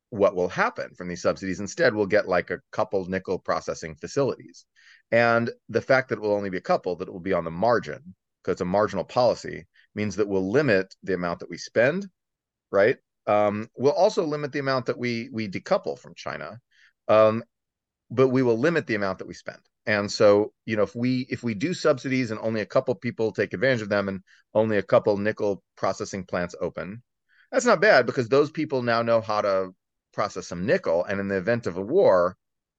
what 0.09 0.35
will 0.35 0.49
happen 0.49 0.93
from 0.95 1.07
these 1.07 1.21
subsidies. 1.21 1.59
Instead, 1.59 1.93
we'll 1.93 2.05
get 2.05 2.27
like 2.27 2.49
a 2.49 2.59
couple 2.71 3.05
nickel 3.05 3.39
processing 3.39 3.95
facilities. 3.95 4.65
And 5.11 5.51
the 5.69 5.81
fact 5.81 6.09
that 6.09 6.17
it 6.17 6.21
will 6.21 6.33
only 6.33 6.49
be 6.49 6.57
a 6.57 6.61
couple, 6.61 6.95
that 6.95 7.07
it 7.07 7.11
will 7.11 7.19
be 7.19 7.33
on 7.33 7.43
the 7.43 7.51
margin, 7.51 8.15
because 8.41 8.53
it's 8.53 8.61
a 8.61 8.65
marginal 8.65 9.03
policy, 9.03 9.65
means 9.95 10.15
that 10.15 10.27
we'll 10.27 10.49
limit 10.49 10.95
the 11.03 11.13
amount 11.13 11.39
that 11.39 11.49
we 11.49 11.57
spend, 11.57 12.07
right? 12.71 12.97
Um, 13.27 13.69
we'll 13.77 13.93
also 13.93 14.25
limit 14.25 14.51
the 14.51 14.59
amount 14.59 14.87
that 14.87 14.97
we 14.97 15.29
we 15.31 15.47
decouple 15.47 15.97
from 15.97 16.15
China, 16.15 16.59
um, 17.07 17.43
but 18.09 18.29
we 18.29 18.41
will 18.41 18.57
limit 18.57 18.87
the 18.87 18.95
amount 18.95 19.19
that 19.19 19.27
we 19.27 19.33
spend. 19.33 19.59
And 19.85 20.11
so, 20.11 20.53
you 20.65 20.75
know, 20.75 20.83
if 20.83 20.95
we 20.95 21.27
if 21.29 21.43
we 21.43 21.53
do 21.53 21.73
subsidies 21.73 22.31
and 22.31 22.39
only 22.41 22.61
a 22.61 22.65
couple 22.65 22.95
people 22.95 23.31
take 23.31 23.53
advantage 23.53 23.81
of 23.81 23.89
them, 23.89 24.07
and 24.07 24.21
only 24.53 24.77
a 24.77 24.83
couple 24.83 25.17
nickel 25.17 25.63
processing 25.77 26.23
plants 26.25 26.55
open, 26.59 27.03
that's 27.51 27.65
not 27.65 27.81
bad 27.81 28.05
because 28.05 28.29
those 28.29 28.51
people 28.51 28.81
now 28.81 29.01
know 29.01 29.21
how 29.21 29.41
to 29.41 29.73
process 30.13 30.47
some 30.47 30.65
nickel. 30.65 31.03
And 31.05 31.19
in 31.19 31.27
the 31.27 31.37
event 31.37 31.67
of 31.67 31.77
a 31.77 31.81
war, 31.81 32.35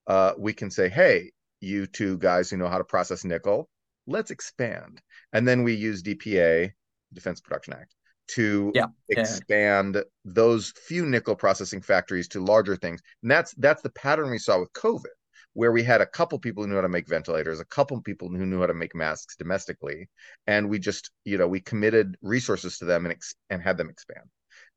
uh, 0.06 0.32
we 0.38 0.52
can 0.52 0.70
say, 0.70 0.88
hey, 0.88 1.32
you 1.64 1.86
two 1.86 2.18
guys 2.18 2.50
who 2.50 2.56
know 2.56 2.68
how 2.68 2.78
to 2.78 2.84
process 2.84 3.24
nickel, 3.24 3.68
let's 4.06 4.30
expand. 4.30 5.00
And 5.32 5.46
then 5.46 5.62
we 5.62 5.74
use 5.74 6.02
DPA, 6.02 6.72
Defense 7.12 7.40
Production 7.40 7.74
Act, 7.74 7.94
to 8.26 8.72
yeah, 8.74 8.86
expand 9.08 9.96
yeah. 9.96 10.02
those 10.24 10.72
few 10.86 11.06
nickel 11.06 11.36
processing 11.36 11.82
factories 11.82 12.28
to 12.28 12.40
larger 12.42 12.76
things. 12.76 13.00
And 13.22 13.30
that's 13.30 13.52
that's 13.54 13.82
the 13.82 13.90
pattern 13.90 14.30
we 14.30 14.38
saw 14.38 14.60
with 14.60 14.72
COVID, 14.72 15.12
where 15.52 15.72
we 15.72 15.82
had 15.82 16.00
a 16.00 16.06
couple 16.06 16.38
people 16.38 16.62
who 16.62 16.68
knew 16.68 16.76
how 16.76 16.82
to 16.82 16.88
make 16.88 17.08
ventilators, 17.08 17.60
a 17.60 17.66
couple 17.66 18.00
people 18.00 18.28
who 18.28 18.46
knew 18.46 18.60
how 18.60 18.66
to 18.66 18.74
make 18.74 18.94
masks 18.94 19.36
domestically, 19.36 20.08
and 20.46 20.68
we 20.68 20.78
just 20.78 21.10
you 21.24 21.36
know 21.38 21.48
we 21.48 21.60
committed 21.60 22.16
resources 22.22 22.78
to 22.78 22.84
them 22.84 23.04
and 23.04 23.12
ex- 23.12 23.36
and 23.50 23.62
had 23.62 23.76
them 23.76 23.90
expand. 23.90 24.26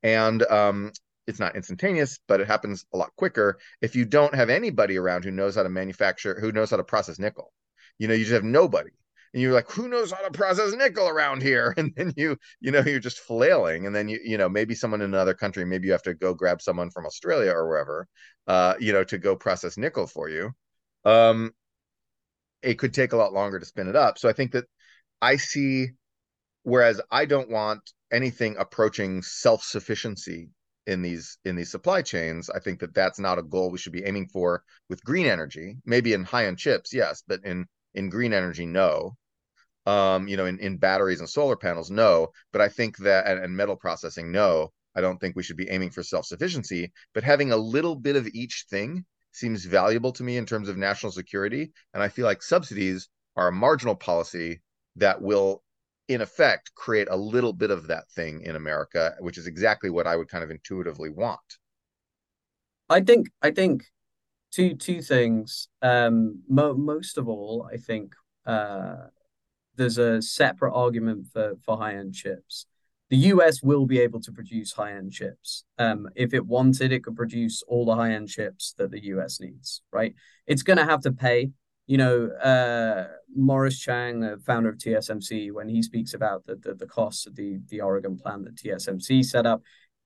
And 0.03 0.43
um, 0.43 0.91
it's 1.27 1.39
not 1.39 1.55
instantaneous, 1.55 2.19
but 2.27 2.39
it 2.39 2.47
happens 2.47 2.85
a 2.93 2.97
lot 2.97 3.15
quicker 3.17 3.59
if 3.81 3.95
you 3.95 4.05
don't 4.05 4.33
have 4.33 4.49
anybody 4.49 4.97
around 4.97 5.23
who 5.23 5.31
knows 5.31 5.55
how 5.55 5.63
to 5.63 5.69
manufacture, 5.69 6.39
who 6.39 6.53
knows 6.53 6.71
how 6.71 6.77
to 6.77 6.83
process 6.83 7.19
nickel. 7.19 7.51
You 7.99 8.07
know, 8.07 8.13
you 8.13 8.23
just 8.23 8.33
have 8.33 8.43
nobody. 8.43 8.91
And 9.33 9.41
you're 9.41 9.53
like, 9.53 9.69
who 9.69 9.89
knows 9.89 10.11
how 10.11 10.21
to 10.21 10.31
process 10.31 10.73
nickel 10.73 11.07
around 11.07 11.41
here? 11.43 11.73
And 11.77 11.93
then 11.95 12.13
you, 12.15 12.37
you 12.61 12.71
know, 12.71 12.79
you're 12.79 12.99
just 12.99 13.19
flailing. 13.19 13.85
And 13.85 13.95
then 13.95 14.07
you, 14.07 14.19
you 14.23 14.37
know, 14.37 14.47
maybe 14.47 14.73
someone 14.73 15.01
in 15.01 15.13
another 15.13 15.33
country, 15.33 15.65
maybe 15.65 15.87
you 15.87 15.91
have 15.91 16.03
to 16.03 16.13
go 16.13 16.33
grab 16.33 16.61
someone 16.61 16.89
from 16.89 17.05
Australia 17.05 17.51
or 17.51 17.67
wherever, 17.67 18.07
uh, 18.47 18.75
you 18.79 18.93
know, 18.93 19.03
to 19.03 19.17
go 19.17 19.35
process 19.35 19.77
nickel 19.77 20.07
for 20.07 20.29
you. 20.29 20.51
Um, 21.03 21.51
it 22.61 22.75
could 22.75 22.93
take 22.93 23.11
a 23.11 23.17
lot 23.17 23.33
longer 23.33 23.59
to 23.59 23.65
spin 23.65 23.89
it 23.89 23.95
up. 23.95 24.17
So 24.17 24.29
I 24.29 24.33
think 24.33 24.53
that 24.53 24.65
I 25.21 25.35
see, 25.35 25.89
whereas 26.63 27.01
I 27.11 27.25
don't 27.25 27.49
want 27.49 27.81
anything 28.11 28.55
approaching 28.57 29.21
self-sufficiency 29.21 30.49
in 30.87 31.01
these 31.01 31.37
in 31.45 31.55
these 31.55 31.69
supply 31.69 32.01
chains 32.01 32.49
i 32.49 32.59
think 32.59 32.79
that 32.79 32.93
that's 32.93 33.19
not 33.19 33.37
a 33.37 33.43
goal 33.43 33.69
we 33.69 33.77
should 33.77 33.91
be 33.91 34.05
aiming 34.05 34.27
for 34.27 34.63
with 34.89 35.03
green 35.03 35.27
energy. 35.27 35.75
Maybe 35.85 36.13
in 36.13 36.23
high 36.23 36.45
end 36.47 36.57
chips 36.57 36.93
yes 36.93 37.23
but 37.27 37.41
in 37.43 37.67
in 37.93 38.09
green 38.09 38.33
energy 38.33 38.65
no. 38.65 39.17
Um 39.85 40.27
you 40.27 40.37
know 40.37 40.45
in, 40.45 40.59
in 40.59 40.77
batteries 40.77 41.19
and 41.19 41.29
solar 41.29 41.57
panels 41.57 41.91
no. 41.91 42.29
But 42.53 42.61
i 42.61 42.69
think 42.69 42.97
that 42.99 43.27
and, 43.27 43.43
and 43.43 43.55
metal 43.55 43.75
processing 43.75 44.31
no. 44.31 44.71
I 44.95 45.01
don't 45.01 45.19
think 45.19 45.35
we 45.35 45.43
should 45.43 45.57
be 45.57 45.69
aiming 45.69 45.91
for 45.91 46.01
self-sufficiency. 46.01 46.91
But 47.13 47.23
having 47.23 47.51
a 47.51 47.57
little 47.57 47.95
bit 47.95 48.15
of 48.15 48.27
each 48.33 48.65
thing 48.69 49.05
seems 49.31 49.63
valuable 49.65 50.11
to 50.13 50.23
me 50.23 50.37
in 50.37 50.45
terms 50.47 50.69
of 50.69 50.77
national 50.77 51.11
security. 51.11 51.71
And 51.93 52.01
i 52.01 52.07
feel 52.07 52.25
like 52.25 52.41
subsidies 52.41 53.09
are 53.35 53.49
a 53.49 53.51
marginal 53.51 53.95
policy 53.95 54.61
that 54.95 55.21
will 55.21 55.61
in 56.07 56.21
effect 56.21 56.73
create 56.75 57.07
a 57.09 57.15
little 57.15 57.53
bit 57.53 57.71
of 57.71 57.87
that 57.87 58.09
thing 58.11 58.41
in 58.41 58.55
America, 58.55 59.15
which 59.19 59.37
is 59.37 59.47
exactly 59.47 59.89
what 59.89 60.07
I 60.07 60.15
would 60.15 60.29
kind 60.29 60.43
of 60.43 60.51
intuitively 60.51 61.09
want. 61.09 61.57
I 62.89 63.01
think 63.01 63.27
I 63.41 63.51
think 63.51 63.83
two 64.51 64.75
two 64.75 65.01
things. 65.01 65.67
Um, 65.81 66.41
mo- 66.47 66.75
most 66.75 67.17
of 67.17 67.27
all, 67.27 67.69
I 67.71 67.77
think 67.77 68.13
uh, 68.45 69.07
there's 69.75 69.97
a 69.97 70.21
separate 70.21 70.73
argument 70.73 71.27
for 71.33 71.55
for 71.65 71.77
high 71.77 71.95
end 71.95 72.13
chips. 72.13 72.65
The 73.09 73.17
US 73.17 73.63
will 73.63 73.85
be 73.85 73.99
able 73.99 74.19
to 74.21 74.31
produce 74.31 74.73
high 74.73 74.93
end 74.93 75.13
chips. 75.13 75.63
Um, 75.77 76.09
if 76.15 76.33
it 76.33 76.45
wanted, 76.45 76.91
it 76.91 77.03
could 77.03 77.15
produce 77.15 77.63
all 77.67 77.85
the 77.85 77.95
high 77.95 78.13
end 78.13 78.29
chips 78.29 78.73
that 78.77 78.91
the 78.91 79.03
US 79.05 79.39
needs. 79.39 79.81
Right? 79.91 80.13
It's 80.45 80.63
going 80.63 80.77
to 80.77 80.85
have 80.85 81.01
to 81.01 81.11
pay 81.11 81.51
you 81.87 81.97
know, 81.97 82.27
uh, 82.27 83.07
Morris 83.33 83.79
Chang, 83.79 84.19
the 84.19 84.37
founder 84.45 84.69
of 84.69 84.77
TSMC, 84.77 85.51
when 85.53 85.69
he 85.69 85.81
speaks 85.81 86.13
about 86.13 86.45
the, 86.45 86.55
the, 86.55 86.75
the 86.75 86.85
costs 86.85 87.25
of 87.25 87.35
the, 87.35 87.59
the 87.69 87.81
Oregon 87.81 88.17
plant 88.17 88.43
that 88.43 88.55
TSMC 88.55 89.23
set 89.23 89.45
up, 89.45 89.61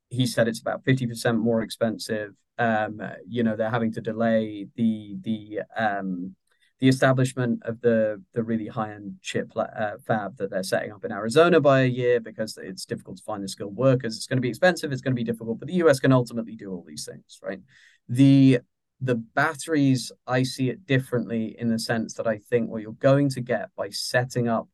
he 0.10 0.28
said 0.28 0.48
it's 0.48 0.62
about 0.62 0.84
50% 0.86 1.40
more 1.40 1.62
expensive. 1.62 2.34
Um, 2.60 3.02
you 3.28 3.44
know, 3.44 3.56
they're 3.56 3.72
having 3.72 3.94
to 3.94 4.02
delay 4.02 4.68
the 4.76 5.16
the 5.22 5.62
um, 5.76 6.36
the 6.80 6.88
establishment 6.88 7.62
of 7.64 7.80
the 7.82 8.22
the 8.34 8.44
really 8.44 8.68
high 8.68 8.94
end 8.94 9.16
chip 9.22 9.52
uh, 9.56 9.94
fab 10.06 10.38
that 10.38 10.52
they're 10.52 10.62
setting 10.62 10.92
up 10.92 11.06
in 11.06 11.12
Arizona 11.12 11.60
by 11.62 11.82
a 11.82 11.88
year 11.88 12.20
because 12.20 12.60
it's 12.62 12.86
difficult 12.86 13.18
to 13.18 13.24
find 13.24 13.44
the 13.44 13.48
skilled 13.48 13.76
workers. 13.76 14.18
It's 14.18 14.28
going 14.28 14.38
to 14.38 14.42
be 14.42 14.50
expensive. 14.50 14.92
It's 14.92 15.02
going 15.02 15.16
to 15.16 15.20
be 15.20 15.24
difficult, 15.24 15.60
but 15.60 15.70
the 15.70 15.82
US 15.86 16.00
can 16.00 16.12
ultimately 16.12 16.56
do 16.56 16.72
all 16.72 16.84
these 16.86 17.06
things, 17.06 17.40
right? 17.42 17.62
The 18.10 18.60
the 19.02 19.16
batteries, 19.16 20.12
I 20.28 20.44
see 20.44 20.70
it 20.70 20.86
differently 20.86 21.56
in 21.58 21.70
the 21.70 21.80
sense 21.80 22.14
that 22.16 22.28
I 22.28 22.38
think 22.38 22.70
what 22.70 22.82
you're 22.82 22.94
going 22.94 23.30
to 23.30 23.42
get 23.42 23.70
by 23.76 23.90
setting 23.90 24.48
up 24.48 24.70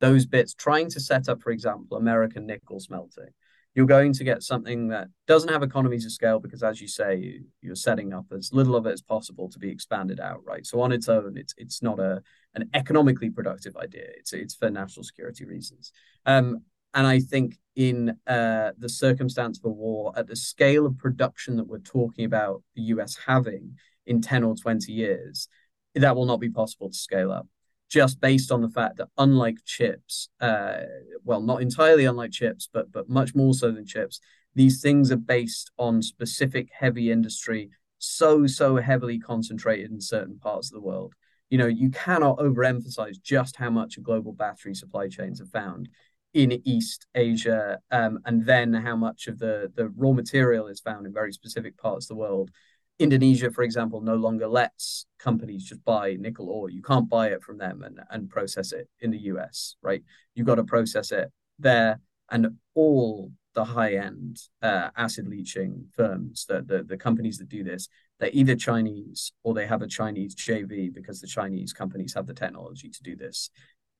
those 0.00 0.26
bits, 0.26 0.54
trying 0.54 0.90
to 0.90 1.00
set 1.00 1.28
up, 1.28 1.42
for 1.42 1.50
example, 1.50 1.96
American 1.96 2.46
nickel 2.46 2.78
smelting, 2.78 3.30
you're 3.74 3.86
going 3.86 4.12
to 4.12 4.22
get 4.22 4.42
something 4.42 4.88
that 4.88 5.08
doesn't 5.26 5.50
have 5.50 5.64
economies 5.64 6.04
of 6.04 6.12
scale 6.12 6.38
because, 6.38 6.62
as 6.62 6.80
you 6.80 6.86
say, 6.86 7.40
you're 7.60 7.74
setting 7.74 8.12
up 8.12 8.26
as 8.30 8.52
little 8.52 8.76
of 8.76 8.86
it 8.86 8.92
as 8.92 9.02
possible 9.02 9.48
to 9.50 9.58
be 9.58 9.70
expanded 9.70 10.20
out, 10.20 10.42
right? 10.44 10.64
So 10.64 10.80
on 10.80 10.92
its 10.92 11.08
own, 11.08 11.36
it's 11.36 11.54
it's 11.56 11.82
not 11.82 11.98
a 11.98 12.22
an 12.54 12.70
economically 12.72 13.30
productive 13.30 13.76
idea. 13.76 14.06
It's 14.16 14.32
it's 14.32 14.54
for 14.54 14.70
national 14.70 15.02
security 15.02 15.44
reasons. 15.44 15.90
Um, 16.24 16.62
and 16.92 17.04
I 17.04 17.18
think 17.18 17.58
in 17.76 18.16
uh, 18.26 18.70
the 18.78 18.88
circumstance 18.88 19.58
of 19.58 19.64
a 19.64 19.70
war, 19.70 20.12
at 20.16 20.26
the 20.26 20.36
scale 20.36 20.86
of 20.86 20.98
production 20.98 21.56
that 21.56 21.66
we're 21.66 21.78
talking 21.78 22.24
about 22.24 22.62
the 22.74 22.82
US 22.82 23.16
having 23.26 23.76
in 24.06 24.20
10 24.20 24.44
or 24.44 24.54
20 24.54 24.92
years, 24.92 25.48
that 25.94 26.14
will 26.14 26.26
not 26.26 26.40
be 26.40 26.50
possible 26.50 26.90
to 26.90 26.96
scale 26.96 27.32
up. 27.32 27.46
Just 27.90 28.20
based 28.20 28.50
on 28.50 28.60
the 28.62 28.68
fact 28.68 28.96
that, 28.96 29.08
unlike 29.18 29.58
chips, 29.64 30.28
uh, 30.40 30.80
well, 31.22 31.40
not 31.40 31.62
entirely 31.62 32.04
unlike 32.04 32.32
chips, 32.32 32.68
but 32.72 32.90
but 32.90 33.08
much 33.08 33.34
more 33.34 33.54
so 33.54 33.70
than 33.70 33.86
chips, 33.86 34.20
these 34.54 34.80
things 34.80 35.12
are 35.12 35.16
based 35.16 35.70
on 35.78 36.02
specific 36.02 36.70
heavy 36.72 37.10
industry, 37.10 37.70
so 37.98 38.46
so 38.46 38.76
heavily 38.76 39.18
concentrated 39.18 39.90
in 39.90 40.00
certain 40.00 40.38
parts 40.38 40.70
of 40.70 40.74
the 40.74 40.86
world. 40.86 41.14
You 41.50 41.58
know, 41.58 41.66
you 41.66 41.90
cannot 41.90 42.38
overemphasize 42.38 43.20
just 43.22 43.56
how 43.56 43.70
much 43.70 44.02
global 44.02 44.32
battery 44.32 44.74
supply 44.74 45.08
chains 45.08 45.40
are 45.40 45.46
found 45.46 45.88
in 46.34 46.60
East 46.64 47.06
Asia, 47.14 47.78
um, 47.92 48.18
and 48.26 48.44
then 48.44 48.74
how 48.74 48.96
much 48.96 49.28
of 49.28 49.38
the, 49.38 49.72
the 49.76 49.88
raw 49.96 50.12
material 50.12 50.66
is 50.66 50.80
found 50.80 51.06
in 51.06 51.12
very 51.12 51.32
specific 51.32 51.78
parts 51.78 52.06
of 52.06 52.08
the 52.08 52.20
world. 52.20 52.50
Indonesia, 52.98 53.50
for 53.50 53.62
example, 53.62 54.00
no 54.00 54.16
longer 54.16 54.46
lets 54.46 55.06
companies 55.18 55.64
just 55.64 55.84
buy 55.84 56.16
nickel 56.18 56.50
ore. 56.50 56.70
You 56.70 56.82
can't 56.82 57.08
buy 57.08 57.28
it 57.28 57.42
from 57.42 57.58
them 57.58 57.82
and, 57.82 58.00
and 58.10 58.28
process 58.28 58.72
it 58.72 58.88
in 59.00 59.10
the 59.10 59.18
US, 59.18 59.76
right? 59.80 60.02
You've 60.34 60.46
got 60.46 60.56
to 60.56 60.64
process 60.64 61.12
it 61.12 61.32
there. 61.58 62.00
And 62.30 62.58
all 62.74 63.32
the 63.54 63.64
high 63.64 63.94
end 63.94 64.38
uh, 64.60 64.90
acid 64.96 65.28
leaching 65.28 65.86
firms, 65.92 66.46
the, 66.48 66.62
the, 66.62 66.82
the 66.82 66.96
companies 66.96 67.38
that 67.38 67.48
do 67.48 67.62
this, 67.62 67.88
they're 68.18 68.30
either 68.32 68.56
Chinese 68.56 69.32
or 69.44 69.54
they 69.54 69.66
have 69.66 69.82
a 69.82 69.88
Chinese 69.88 70.34
JV 70.34 70.92
because 70.92 71.20
the 71.20 71.26
Chinese 71.26 71.72
companies 71.72 72.14
have 72.14 72.26
the 72.26 72.34
technology 72.34 72.90
to 72.90 73.02
do 73.02 73.16
this. 73.16 73.50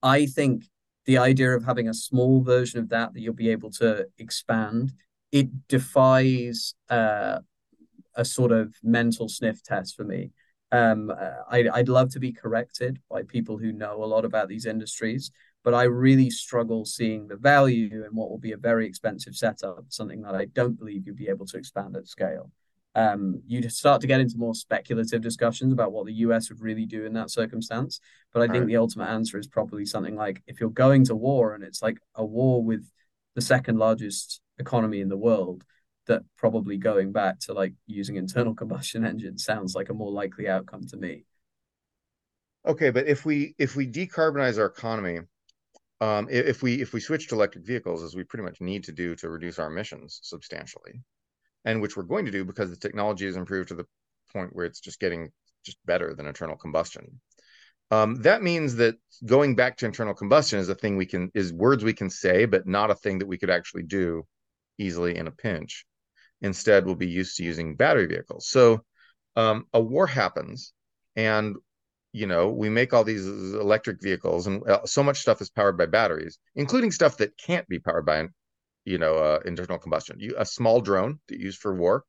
I 0.02 0.26
think 0.26 0.64
the 1.06 1.18
idea 1.18 1.50
of 1.50 1.64
having 1.64 1.88
a 1.88 1.94
small 1.94 2.42
version 2.42 2.80
of 2.80 2.88
that 2.88 3.12
that 3.12 3.20
you'll 3.20 3.34
be 3.34 3.50
able 3.50 3.70
to 3.70 4.06
expand 4.18 4.92
it 5.34 5.66
defies 5.66 6.74
uh, 6.90 7.40
a 8.14 8.24
sort 8.24 8.52
of 8.52 8.72
mental 8.84 9.28
sniff 9.28 9.60
test 9.64 9.96
for 9.96 10.04
me. 10.04 10.30
Um, 10.70 11.12
I, 11.50 11.68
I'd 11.72 11.88
love 11.88 12.10
to 12.10 12.20
be 12.20 12.32
corrected 12.32 13.00
by 13.10 13.24
people 13.24 13.58
who 13.58 13.72
know 13.72 14.04
a 14.04 14.06
lot 14.06 14.24
about 14.24 14.48
these 14.48 14.64
industries, 14.64 15.32
but 15.64 15.74
I 15.74 15.84
really 15.84 16.30
struggle 16.30 16.84
seeing 16.84 17.26
the 17.26 17.36
value 17.36 18.04
in 18.04 18.14
what 18.14 18.30
will 18.30 18.38
be 18.38 18.52
a 18.52 18.56
very 18.56 18.86
expensive 18.86 19.34
setup, 19.34 19.86
something 19.88 20.22
that 20.22 20.36
I 20.36 20.44
don't 20.44 20.78
believe 20.78 21.04
you'll 21.04 21.16
be 21.16 21.28
able 21.28 21.46
to 21.46 21.56
expand 21.56 21.96
at 21.96 22.06
scale. 22.06 22.52
Um, 22.94 23.42
you'd 23.46 23.70
start 23.72 24.00
to 24.02 24.06
get 24.06 24.20
into 24.20 24.38
more 24.38 24.54
speculative 24.54 25.20
discussions 25.20 25.72
about 25.72 25.92
what 25.92 26.06
the 26.06 26.12
US 26.14 26.48
would 26.48 26.60
really 26.60 26.86
do 26.86 27.04
in 27.04 27.12
that 27.14 27.30
circumstance. 27.30 28.00
But 28.32 28.42
I 28.42 28.46
think 28.46 28.62
right. 28.62 28.68
the 28.68 28.76
ultimate 28.76 29.08
answer 29.08 29.38
is 29.38 29.48
probably 29.48 29.84
something 29.84 30.14
like 30.14 30.42
if 30.46 30.60
you're 30.60 30.70
going 30.70 31.04
to 31.06 31.16
war 31.16 31.54
and 31.54 31.64
it's 31.64 31.82
like 31.82 31.98
a 32.14 32.24
war 32.24 32.62
with 32.62 32.88
the 33.34 33.40
second 33.40 33.78
largest 33.78 34.40
economy 34.58 35.00
in 35.00 35.08
the 35.08 35.16
world, 35.16 35.64
that 36.06 36.22
probably 36.36 36.76
going 36.76 37.12
back 37.12 37.40
to 37.40 37.52
like 37.52 37.74
using 37.86 38.16
internal 38.16 38.54
combustion 38.62 39.04
engines 39.04 39.44
sounds 39.44 39.74
like 39.74 39.88
a 39.88 39.94
more 39.94 40.12
likely 40.12 40.48
outcome 40.48 40.86
to 40.88 40.96
me. 40.96 41.24
Okay, 42.66 42.90
but 42.90 43.06
if 43.06 43.26
we 43.26 43.54
if 43.58 43.76
we 43.76 43.86
decarbonize 43.86 44.58
our 44.58 44.66
economy, 44.66 45.20
um, 46.00 46.28
if 46.30 46.62
we 46.62 46.80
if 46.80 46.92
we 46.92 47.00
switch 47.00 47.28
to 47.28 47.34
electric 47.34 47.66
vehicles, 47.66 48.02
as 48.02 48.14
we 48.14 48.24
pretty 48.24 48.44
much 48.44 48.60
need 48.60 48.84
to 48.84 48.92
do 48.92 49.14
to 49.16 49.28
reduce 49.28 49.58
our 49.58 49.70
emissions 49.70 50.20
substantially, 50.22 51.02
and 51.64 51.80
which 51.80 51.96
we're 51.96 52.02
going 52.02 52.26
to 52.26 52.30
do 52.30 52.44
because 52.44 52.70
the 52.70 52.76
technology 52.76 53.26
has 53.26 53.36
improved 53.36 53.68
to 53.68 53.74
the 53.74 53.86
point 54.32 54.54
where 54.54 54.66
it's 54.66 54.80
just 54.80 55.00
getting 55.00 55.30
just 55.64 55.78
better 55.86 56.14
than 56.14 56.26
internal 56.26 56.56
combustion. 56.56 57.20
Um, 57.90 58.16
that 58.22 58.42
means 58.42 58.76
that 58.76 58.96
going 59.24 59.56
back 59.56 59.76
to 59.78 59.86
internal 59.86 60.14
combustion 60.14 60.58
is 60.58 60.68
a 60.68 60.74
thing 60.74 60.96
we 60.96 61.06
can 61.06 61.30
is 61.34 61.52
words 61.52 61.84
we 61.84 61.92
can 61.92 62.10
say, 62.10 62.44
but 62.44 62.66
not 62.66 62.90
a 62.90 62.94
thing 62.94 63.18
that 63.18 63.26
we 63.26 63.38
could 63.38 63.50
actually 63.50 63.84
do 63.84 64.26
easily 64.78 65.16
in 65.16 65.26
a 65.26 65.30
pinch. 65.30 65.84
Instead, 66.40 66.84
we'll 66.84 66.94
be 66.94 67.08
used 67.08 67.36
to 67.36 67.44
using 67.44 67.76
battery 67.76 68.06
vehicles. 68.06 68.48
So 68.48 68.84
um, 69.36 69.66
a 69.72 69.80
war 69.80 70.06
happens, 70.06 70.72
and 71.16 71.56
you 72.12 72.26
know 72.26 72.48
we 72.50 72.68
make 72.68 72.92
all 72.92 73.04
these 73.04 73.26
electric 73.26 74.02
vehicles, 74.02 74.46
and 74.46 74.68
uh, 74.68 74.84
so 74.84 75.02
much 75.02 75.20
stuff 75.20 75.40
is 75.40 75.50
powered 75.50 75.78
by 75.78 75.86
batteries, 75.86 76.38
including 76.54 76.90
stuff 76.90 77.18
that 77.18 77.36
can't 77.38 77.68
be 77.68 77.78
powered 77.78 78.06
by 78.06 78.26
you 78.84 78.98
know 78.98 79.16
uh, 79.16 79.40
internal 79.44 79.78
combustion. 79.78 80.18
You, 80.18 80.34
a 80.38 80.46
small 80.46 80.80
drone 80.80 81.20
that 81.28 81.38
you 81.38 81.46
use 81.46 81.56
for 81.56 81.74
war, 81.74 82.04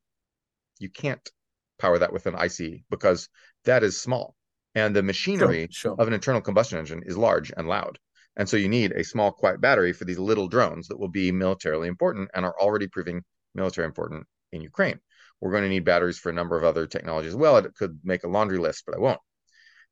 you 0.78 0.90
can't 0.90 1.30
power 1.78 1.98
that 1.98 2.12
with 2.12 2.26
an 2.26 2.34
ICE 2.34 2.82
because 2.90 3.28
that 3.64 3.82
is 3.82 4.00
small, 4.00 4.34
and 4.74 4.94
the 4.94 5.02
machinery 5.02 5.68
sure, 5.70 5.90
sure. 5.90 6.00
of 6.00 6.08
an 6.08 6.14
internal 6.14 6.40
combustion 6.40 6.78
engine 6.78 7.02
is 7.04 7.16
large 7.16 7.52
and 7.56 7.68
loud. 7.68 7.98
And 8.36 8.48
so 8.48 8.58
you 8.58 8.68
need 8.68 8.92
a 8.92 9.02
small, 9.02 9.32
quiet 9.32 9.60
battery 9.60 9.92
for 9.94 10.04
these 10.04 10.18
little 10.18 10.46
drones 10.46 10.88
that 10.88 11.00
will 11.00 11.08
be 11.08 11.32
militarily 11.32 11.88
important 11.88 12.30
and 12.34 12.44
are 12.44 12.54
already 12.60 12.86
proving 12.86 13.24
military 13.54 13.86
important 13.86 14.26
in 14.52 14.60
Ukraine. 14.60 15.00
We're 15.40 15.50
going 15.50 15.62
to 15.62 15.70
need 15.70 15.84
batteries 15.84 16.18
for 16.18 16.30
a 16.30 16.34
number 16.34 16.56
of 16.56 16.64
other 16.64 16.86
technologies 16.86 17.30
as 17.30 17.36
well. 17.36 17.56
It 17.56 17.74
could 17.74 17.98
make 18.04 18.24
a 18.24 18.28
laundry 18.28 18.58
list, 18.58 18.84
but 18.86 18.94
I 18.94 18.98
won't. 18.98 19.20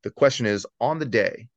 The 0.03 0.11
question 0.11 0.45
is 0.45 0.67
on 0.81 0.99
the 0.99 1.07
day 1.07 1.49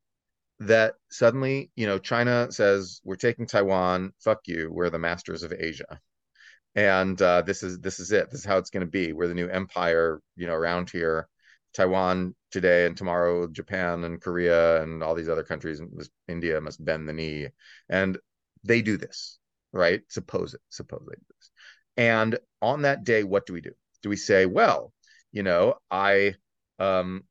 that 0.59 0.95
suddenly, 1.09 1.71
you 1.75 1.85
know, 1.85 1.99
China 1.99 2.51
says 2.51 3.01
we're 3.03 3.15
taking 3.15 3.45
Taiwan, 3.45 4.13
fuck 4.19 4.39
you, 4.47 4.69
we're 4.71 4.89
the 4.89 4.99
masters 4.99 5.43
of 5.43 5.53
Asia. 5.53 5.99
And 6.75 7.19
uh, 7.21 7.41
this 7.41 7.63
is 7.63 7.79
this 7.79 7.99
is 7.99 8.11
it. 8.11 8.29
This 8.29 8.41
is 8.41 8.45
how 8.45 8.57
it's 8.57 8.69
going 8.69 8.85
to 8.85 8.91
be. 8.91 9.13
We're 9.13 9.27
the 9.27 9.33
new 9.33 9.47
empire, 9.47 10.21
you 10.35 10.47
know, 10.47 10.53
around 10.53 10.89
here. 10.89 11.27
Taiwan 11.73 12.35
today 12.51 12.85
and 12.85 12.97
tomorrow, 12.97 13.47
Japan 13.47 14.03
and 14.03 14.21
Korea 14.21 14.81
and 14.81 15.03
all 15.03 15.15
these 15.15 15.29
other 15.29 15.43
countries, 15.43 15.81
India 16.27 16.59
must 16.61 16.83
bend 16.83 17.07
the 17.07 17.13
knee, 17.13 17.47
and 17.89 18.17
they 18.63 18.81
do 18.81 18.97
this, 18.97 19.37
right? 19.71 20.01
Suppose 20.09 20.53
it, 20.53 20.61
suppose 20.69 21.05
they 21.07 21.15
do 21.15 21.25
this. 21.39 21.51
And 21.97 22.39
on 22.61 22.83
that 22.83 23.03
day, 23.03 23.23
what 23.23 23.45
do 23.45 23.53
we 23.53 23.61
do? 23.61 23.71
Do 24.01 24.09
we 24.09 24.15
say, 24.15 24.45
well, 24.45 24.93
you 25.31 25.43
know, 25.43 25.75
I 25.91 26.35
um 26.79 27.23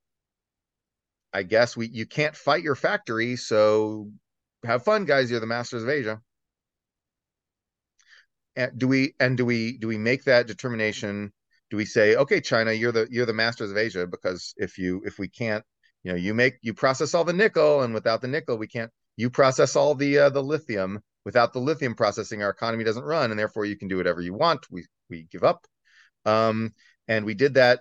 I 1.37 1.43
guess 1.43 1.77
we 1.77 1.89
you 1.89 2.07
can't 2.07 2.35
fight 2.35 2.63
your 2.63 2.75
factory, 2.75 3.37
so 3.37 4.11
have 4.65 4.85
fun, 4.85 5.05
guys. 5.05 5.31
You're 5.31 5.39
the 5.39 5.47
masters 5.47 5.83
of 5.83 5.91
Asia. 5.91 6.23
And 8.57 8.73
do 8.79 8.89
we 8.89 9.15
and 9.21 9.37
do 9.37 9.45
we 9.45 9.77
do 9.77 9.87
we 9.87 9.99
make 9.99 10.25
that 10.25 10.47
determination? 10.47 11.35
Do 11.69 11.77
we 11.77 11.85
say, 11.85 12.17
okay, 12.17 12.41
China, 12.41 12.73
you're 12.73 12.91
the 12.91 13.07
you're 13.11 13.27
the 13.27 13.35
masters 13.35 13.71
of 13.71 13.77
Asia 13.77 14.07
because 14.07 14.55
if 14.57 14.79
you 14.79 15.03
if 15.05 15.19
we 15.19 15.29
can't, 15.29 15.63
you 16.05 16.13
know, 16.13 16.17
you 16.17 16.33
make 16.33 16.55
you 16.63 16.73
process 16.73 17.13
all 17.13 17.25
the 17.25 17.35
nickel, 17.35 17.83
and 17.83 17.93
without 17.93 18.23
the 18.23 18.29
nickel, 18.29 18.57
we 18.57 18.67
can't. 18.67 18.91
You 19.19 19.29
process 19.29 19.77
all 19.77 19.95
the 19.95 20.19
uh, 20.19 20.31
the 20.31 20.43
lithium, 20.43 21.03
without 21.27 21.53
the 21.53 21.59
lithium 21.59 21.95
processing, 21.95 22.43
our 22.43 22.51
economy 22.51 22.85
doesn't 22.85 23.05
run, 23.05 23.31
and 23.31 23.39
therefore 23.39 23.67
you 23.67 23.77
can 23.77 23.89
do 23.89 23.99
whatever 23.99 24.23
you 24.23 24.33
want. 24.33 24.65
We 24.71 24.87
we 25.11 25.29
give 25.31 25.45
up, 25.45 25.67
um, 26.25 26.73
and 27.09 27.27
we 27.27 27.35
did 27.35 27.55
that, 27.55 27.81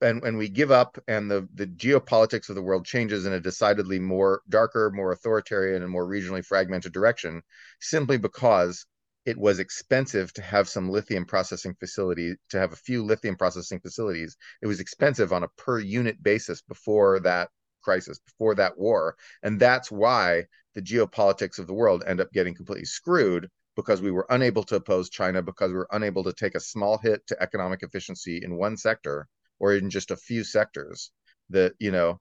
and 0.00 0.38
we 0.38 0.48
give 0.48 0.70
up, 0.70 0.98
and 1.08 1.30
the 1.30 1.48
the 1.54 1.66
geopolitics 1.66 2.48
of 2.48 2.54
the 2.54 2.62
world 2.62 2.84
changes 2.84 3.26
in 3.26 3.32
a 3.32 3.40
decidedly 3.40 3.98
more 3.98 4.42
darker, 4.48 4.90
more 4.90 5.12
authoritarian, 5.12 5.82
and 5.82 5.90
more 5.90 6.06
regionally 6.06 6.44
fragmented 6.44 6.92
direction, 6.92 7.42
simply 7.80 8.18
because 8.18 8.86
it 9.26 9.36
was 9.36 9.58
expensive 9.58 10.32
to 10.32 10.42
have 10.42 10.68
some 10.68 10.88
lithium 10.88 11.24
processing 11.24 11.74
facility 11.74 12.34
to 12.48 12.58
have 12.58 12.72
a 12.72 12.76
few 12.76 13.04
lithium 13.04 13.36
processing 13.36 13.78
facilities 13.80 14.36
it 14.62 14.66
was 14.66 14.80
expensive 14.80 15.34
on 15.34 15.42
a 15.42 15.48
per 15.48 15.78
unit 15.78 16.22
basis 16.22 16.62
before 16.62 17.20
that 17.20 17.50
crisis 17.82 18.18
before 18.18 18.54
that 18.54 18.78
war. 18.78 19.16
And 19.42 19.58
that's 19.58 19.90
why 19.90 20.44
the 20.74 20.82
geopolitics 20.82 21.58
of 21.58 21.66
the 21.66 21.74
world 21.74 22.04
end 22.06 22.20
up 22.20 22.32
getting 22.32 22.54
completely 22.54 22.84
screwed 22.84 23.48
because 23.76 24.02
we 24.02 24.10
were 24.10 24.26
unable 24.30 24.64
to 24.64 24.76
oppose 24.76 25.08
China, 25.08 25.40
because 25.40 25.70
we 25.70 25.78
were 25.78 25.88
unable 25.92 26.24
to 26.24 26.32
take 26.32 26.54
a 26.54 26.60
small 26.60 26.98
hit 26.98 27.26
to 27.28 27.42
economic 27.42 27.82
efficiency 27.82 28.42
in 28.42 28.56
one 28.56 28.76
sector 28.76 29.26
or 29.58 29.74
in 29.74 29.90
just 29.90 30.10
a 30.10 30.16
few 30.16 30.44
sectors. 30.44 31.10
That, 31.50 31.72
you 31.78 31.90
know, 31.90 32.20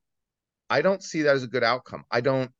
I 0.69 0.81
don't 0.81 1.03
see 1.03 1.23
that 1.23 1.35
as 1.35 1.43
a 1.43 1.47
good 1.47 1.63
outcome. 1.63 2.05
I 2.09 2.21
don't, 2.21 2.51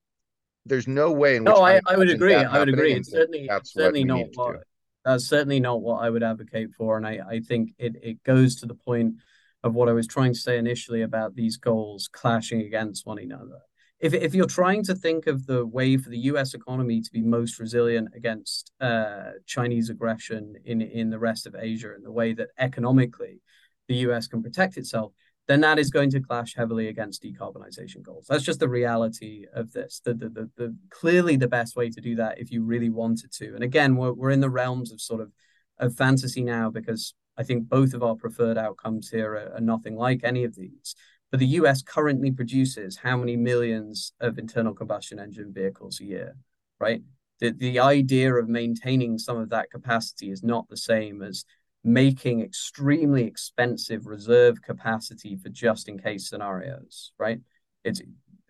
there's 0.66 0.88
no 0.88 1.12
way 1.12 1.38
in 1.38 1.46
which. 1.46 1.56
No, 1.56 1.62
I, 1.62 1.80
I 1.86 1.96
would 1.96 2.10
agree. 2.10 2.36
I 2.36 2.60
would 2.60 2.70
agree. 2.70 2.94
It's 2.94 3.10
certainly, 3.10 3.48
that's 3.48 3.74
certainly 3.74 4.04
not 4.04 4.26
what, 4.34 4.64
that's 5.06 5.26
certainly 5.26 5.62
not 5.62 5.82
what 5.82 6.04
I 6.04 6.10
would 6.10 6.24
advocate 6.24 6.72
for. 6.78 6.98
And 6.98 7.08
I, 7.08 7.20
I 7.30 7.40
think 7.40 7.72
it, 7.78 7.96
it 8.04 8.24
goes 8.24 8.56
to 8.58 8.66
the 8.66 8.76
point 8.76 9.16
of 9.64 9.74
what 9.74 9.88
I 9.88 9.94
was 9.94 10.08
trying 10.08 10.34
to 10.34 10.40
say 10.40 10.58
initially 10.58 11.02
about 11.02 11.36
these 11.36 11.58
goals 11.58 12.10
clashing 12.12 12.62
against 12.62 13.06
one 13.06 13.20
another. 13.20 13.60
If, 14.00 14.14
if 14.14 14.36
you're 14.36 14.46
trying 14.46 14.84
to 14.84 14.94
think 14.94 15.26
of 15.26 15.48
the 15.48 15.66
way 15.66 15.98
for 15.98 16.10
the 16.10 16.20
US 16.20 16.54
economy 16.54 17.02
to 17.02 17.12
be 17.12 17.22
most 17.22 17.60
resilient 17.60 18.10
against 18.16 18.72
uh, 18.80 19.32
Chinese 19.46 19.90
aggression 19.90 20.56
in, 20.66 20.82
in 20.82 21.10
the 21.10 21.18
rest 21.18 21.48
of 21.48 21.56
Asia 21.56 21.94
and 21.96 22.06
the 22.06 22.12
way 22.12 22.34
that 22.34 22.50
economically 22.60 23.42
the 23.88 23.96
US 23.96 24.28
can 24.28 24.44
protect 24.44 24.78
itself, 24.78 25.14
then 25.48 25.62
that 25.62 25.80
is 25.80 25.90
going 25.90 26.10
to 26.12 26.20
clash 26.20 26.56
heavily 26.56 26.88
against 26.88 27.24
decarbonization 27.24 28.02
goals. 28.02 28.28
That's 28.28 28.44
just 28.44 28.60
the 28.60 28.68
reality 28.68 29.46
of 29.54 29.72
this. 29.72 30.02
The, 30.04 30.14
the, 30.14 30.30
the, 30.30 30.50
the, 30.58 30.76
clearly 30.90 31.38
the 31.38 31.48
best 31.48 31.76
way 31.76 31.90
to 31.90 32.02
do 32.02 32.16
that 32.16 32.40
if 32.40 32.52
you 32.52 32.64
really 32.64 32.90
wanted 32.90 33.32
to. 33.34 33.56
And 33.56 33.64
again, 33.64 33.96
we're, 33.96 34.14
we're 34.14 34.32
in 34.32 34.42
the 34.42 34.50
realms 34.50 34.92
of 34.92 35.00
sort 35.00 35.22
of 35.22 35.32
of 35.80 35.96
fantasy 35.96 36.44
now 36.44 36.70
because 36.70 37.14
I 37.38 37.44
think 37.44 37.70
both 37.70 37.94
of 37.94 38.04
our 38.04 38.16
preferred 38.16 38.58
outcomes 38.58 39.10
here 39.10 39.34
are, 39.34 39.54
are 39.56 39.62
nothing 39.62 39.96
like 39.96 40.22
any 40.24 40.44
of 40.44 40.56
these. 40.56 40.96
But 41.30 41.40
the 41.40 41.48
US 41.48 41.82
currently 41.82 42.32
produces 42.32 42.98
how 42.98 43.18
many 43.18 43.36
millions 43.36 44.14
of 44.20 44.40
internal 44.40 44.74
combustion 44.74 45.20
engine 45.20 45.54
vehicles 45.54 46.00
a 46.00 46.06
year, 46.06 46.38
right? 46.80 47.02
The, 47.40 47.52
the 47.52 47.80
idea 47.80 48.34
of 48.34 48.50
maintaining 48.50 49.20
some 49.20 49.38
of 49.38 49.50
that 49.50 49.70
capacity 49.70 50.32
is 50.32 50.44
not 50.44 50.68
the 50.70 50.78
same 50.78 51.22
as 51.22 51.46
making 51.88 52.42
extremely 52.42 53.24
expensive 53.24 54.06
reserve 54.06 54.62
capacity 54.62 55.38
for 55.38 55.48
just 55.48 55.88
in 55.88 55.98
case 55.98 56.30
scenarios, 56.30 57.14
right? 57.18 57.40
It's 57.86 58.02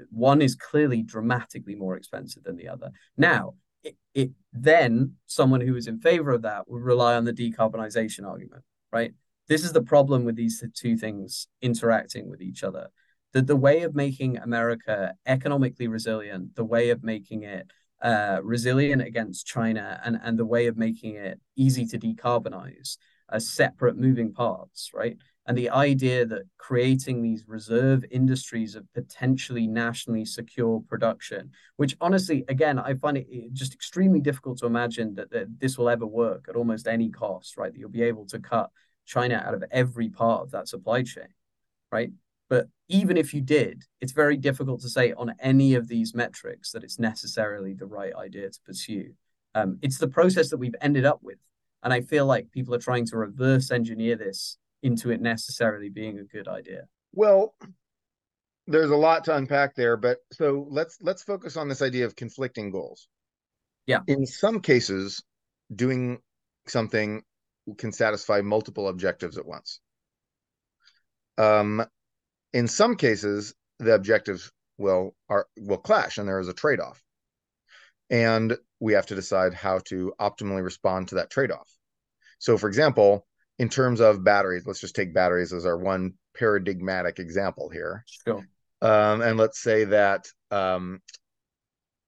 one 0.09 0.41
is 0.41 0.55
clearly 0.55 1.03
dramatically 1.03 1.75
more 1.75 1.95
expensive 1.95 2.43
than 2.43 2.57
the 2.57 2.67
other. 2.67 2.89
Now, 3.15 3.53
it, 3.83 3.95
it 4.15 4.31
then 4.51 5.13
someone 5.27 5.61
who 5.61 5.75
is 5.75 5.85
in 5.85 5.99
favor 5.99 6.31
of 6.31 6.41
that 6.41 6.67
would 6.67 6.81
rely 6.81 7.15
on 7.15 7.25
the 7.25 7.31
decarbonization 7.33 8.25
argument, 8.25 8.63
right? 8.91 9.13
This 9.47 9.63
is 9.63 9.71
the 9.71 9.83
problem 9.83 10.25
with 10.25 10.35
these 10.35 10.63
two 10.75 10.97
things 10.97 11.47
interacting 11.61 12.29
with 12.29 12.41
each 12.41 12.63
other. 12.63 12.87
That 13.33 13.45
the 13.45 13.55
way 13.55 13.83
of 13.83 13.93
making 13.93 14.37
America 14.37 15.13
economically 15.27 15.87
resilient, 15.87 16.55
the 16.55 16.65
way 16.65 16.89
of 16.89 17.03
making 17.03 17.43
it 17.43 17.67
uh, 18.01 18.39
resilient 18.41 19.03
against 19.03 19.45
China, 19.45 20.01
and, 20.03 20.19
and 20.23 20.39
the 20.39 20.45
way 20.45 20.65
of 20.65 20.75
making 20.75 21.15
it 21.15 21.39
easy 21.55 21.85
to 21.87 21.99
decarbonize 21.99 22.97
are 23.29 23.39
separate 23.39 23.97
moving 23.97 24.33
parts, 24.33 24.91
right? 24.93 25.17
And 25.47 25.57
the 25.57 25.69
idea 25.69 26.25
that 26.25 26.43
creating 26.57 27.21
these 27.21 27.45
reserve 27.47 28.03
industries 28.11 28.75
of 28.75 28.85
potentially 28.93 29.65
nationally 29.65 30.25
secure 30.25 30.81
production, 30.89 31.51
which 31.77 31.95
honestly, 32.01 32.43
again, 32.49 32.77
I 32.77 32.95
find 32.95 33.17
it 33.17 33.27
just 33.53 33.73
extremely 33.73 34.19
difficult 34.19 34.57
to 34.59 34.65
imagine 34.65 35.15
that, 35.15 35.31
that 35.31 35.59
this 35.59 35.77
will 35.77 35.89
ever 35.89 36.05
work 36.05 36.47
at 36.49 36.57
almost 36.57 36.87
any 36.87 37.09
cost, 37.09 37.55
right? 37.57 37.71
That 37.71 37.79
you'll 37.79 37.89
be 37.89 38.03
able 38.03 38.25
to 38.27 38.39
cut 38.39 38.69
China 39.05 39.41
out 39.45 39.53
of 39.53 39.63
every 39.71 40.09
part 40.09 40.41
of 40.41 40.51
that 40.51 40.67
supply 40.67 41.03
chain, 41.03 41.29
right? 41.91 42.11
But 42.49 42.67
even 42.89 43.15
if 43.15 43.33
you 43.33 43.41
did, 43.41 43.83
it's 44.01 44.11
very 44.11 44.35
difficult 44.35 44.81
to 44.81 44.89
say 44.89 45.13
on 45.13 45.33
any 45.39 45.75
of 45.75 45.87
these 45.87 46.13
metrics 46.13 46.71
that 46.71 46.83
it's 46.83 46.99
necessarily 46.99 47.73
the 47.73 47.85
right 47.85 48.13
idea 48.15 48.49
to 48.49 48.59
pursue. 48.65 49.13
Um, 49.55 49.79
it's 49.81 49.97
the 49.97 50.07
process 50.07 50.49
that 50.49 50.57
we've 50.57 50.75
ended 50.81 51.05
up 51.05 51.19
with. 51.21 51.37
And 51.87 51.93
I 51.93 52.01
feel 52.01 52.25
like 52.25 52.51
people 52.51 52.75
are 52.75 52.79
trying 52.79 53.05
to 53.05 53.17
reverse 53.17 53.71
engineer 53.71 54.17
this 54.17 54.57
into 54.83 55.09
it 55.09 55.21
necessarily 55.21 55.87
being 55.87 56.19
a 56.19 56.25
good 56.25 56.45
idea? 56.45 56.81
Well, 57.13 57.55
there's 58.67 58.89
a 58.89 58.95
lot 58.97 59.23
to 59.23 59.35
unpack 59.37 59.73
there, 59.73 59.95
but 59.95 60.17
so 60.33 60.67
let's 60.69 60.97
let's 60.99 61.23
focus 61.23 61.55
on 61.55 61.69
this 61.69 61.81
idea 61.81 62.05
of 62.05 62.17
conflicting 62.17 62.71
goals. 62.71 63.07
Yeah. 63.85 63.99
In 64.05 64.25
some 64.25 64.59
cases, 64.59 65.23
doing 65.73 66.19
something 66.67 67.21
can 67.77 67.93
satisfy 67.93 68.41
multiple 68.41 68.89
objectives 68.89 69.37
at 69.37 69.45
once. 69.45 69.79
Um, 71.37 71.85
in 72.51 72.67
some 72.67 72.97
cases, 72.97 73.53
the 73.79 73.95
objectives 73.95 74.51
will 74.77 75.15
are 75.29 75.47
will 75.57 75.77
clash, 75.77 76.17
and 76.17 76.27
there 76.27 76.41
is 76.41 76.49
a 76.49 76.53
trade-off, 76.53 77.01
and 78.09 78.57
we 78.81 78.91
have 78.91 79.05
to 79.05 79.15
decide 79.15 79.53
how 79.53 79.79
to 79.85 80.11
optimally 80.19 80.65
respond 80.65 81.07
to 81.07 81.15
that 81.15 81.31
trade-off. 81.31 81.71
So, 82.39 82.57
for 82.57 82.67
example, 82.67 83.25
in 83.59 83.69
terms 83.69 83.99
of 83.99 84.23
batteries, 84.23 84.65
let's 84.65 84.79
just 84.79 84.95
take 84.95 85.13
batteries 85.13 85.53
as 85.53 85.65
our 85.65 85.77
one 85.77 86.13
paradigmatic 86.37 87.19
example 87.19 87.69
here. 87.69 88.03
Sure. 88.25 88.45
Um, 88.81 89.21
and 89.21 89.37
let's 89.37 89.59
say 89.59 89.85
that 89.85 90.27
um, 90.51 91.01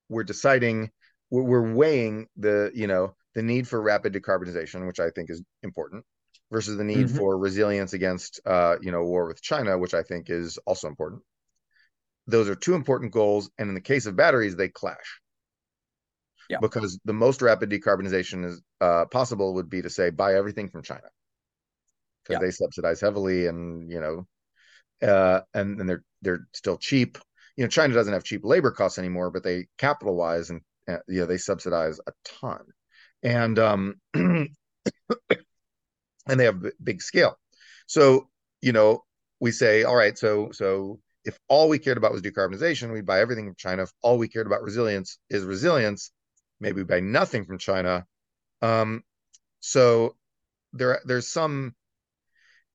we're 0.08 0.24
deciding, 0.24 0.92
we're, 1.32 1.42
we're 1.42 1.74
weighing 1.74 2.28
the, 2.38 2.72
you 2.76 2.88
know, 2.88 3.16
the 3.34 3.42
need 3.42 3.68
for 3.68 3.82
rapid 3.82 4.14
decarbonization, 4.14 4.86
which 4.86 5.00
I 5.00 5.10
think 5.10 5.30
is 5.30 5.42
important, 5.64 6.06
versus 6.52 6.78
the 6.78 6.84
need 6.84 7.08
Mhm. 7.08 7.18
for 7.18 7.38
resilience 7.38 7.94
against, 7.94 8.40
uh, 8.46 8.78
you 8.82 8.92
know, 8.92 9.04
war 9.04 9.28
with 9.28 9.42
China, 9.42 9.78
which 9.78 9.94
I 9.94 10.04
think 10.04 10.30
is 10.30 10.58
also 10.66 10.88
important. 10.88 11.24
Those 12.28 12.50
are 12.50 12.56
two 12.56 12.76
important 12.76 13.12
goals, 13.12 13.50
and 13.58 13.70
in 13.70 13.76
the 13.76 13.82
case 13.82 14.06
of 14.06 14.16
batteries, 14.16 14.56
they 14.56 14.70
clash. 14.70 15.20
Yeah. 16.50 16.58
Because 16.62 17.00
the 17.06 17.14
most 17.14 17.42
rapid 17.42 17.70
decarbonization 17.70 18.44
is 18.46 18.62
uh, 18.82 19.06
possible 19.06 19.54
would 19.54 19.70
be 19.70 19.82
to 19.84 19.90
say 19.90 20.10
buy 20.10 20.36
everything 20.36 20.70
from 20.70 20.82
China 20.84 21.08
because 22.24 22.42
Yeah. 22.42 22.46
they 22.48 22.52
subsidize 22.52 23.02
heavily, 23.02 23.48
and 23.48 23.90
you 23.92 24.00
know, 24.00 24.28
uh, 25.08 25.42
and 25.54 25.80
and 25.80 25.90
they're 25.90 26.04
they're 26.22 26.48
still 26.54 26.78
cheap. 26.78 27.18
You 27.56 27.64
know, 27.66 27.70
China 27.70 27.94
doesn't 27.94 28.14
have 28.14 28.24
cheap 28.24 28.42
labor 28.44 28.72
costs 28.72 28.98
anymore, 28.98 29.32
but 29.32 29.44
they 29.44 29.68
capitalize 29.78 30.50
and 30.50 30.62
uh, 30.88 30.98
you 31.08 31.22
know 31.22 31.26
they 31.26 31.38
subsidize 31.38 32.00
a 32.08 32.12
ton, 32.26 32.66
and 33.24 33.60
um, 33.60 33.96
and 34.14 34.50
they 36.28 36.46
have 36.46 36.64
big 36.84 37.02
scale. 37.02 37.38
So 37.88 38.30
you 38.62 38.72
know, 38.74 39.04
we 39.40 39.52
say, 39.52 39.84
all 39.84 39.96
right, 39.96 40.18
so 40.18 40.50
so 40.52 41.00
if 41.26 41.38
all 41.48 41.70
we 41.70 41.80
cared 41.80 41.98
about 41.98 42.12
was 42.12 42.22
decarbonization, 42.22 42.92
we'd 42.94 43.06
buy 43.06 43.20
everything 43.22 43.46
from 43.46 43.56
China. 43.58 43.84
If 43.84 43.92
all 44.02 44.18
we 44.18 44.28
cared 44.28 44.48
about 44.48 44.64
resilience 44.64 45.20
is 45.30 45.44
resilience, 45.44 46.12
maybe 46.60 46.78
we 46.78 46.84
buy 46.84 47.00
nothing 47.00 47.46
from 47.46 47.58
China. 47.58 48.06
Um, 48.62 49.04
so 49.60 50.16
there 50.74 51.00
there's 51.06 51.28
some 51.28 51.76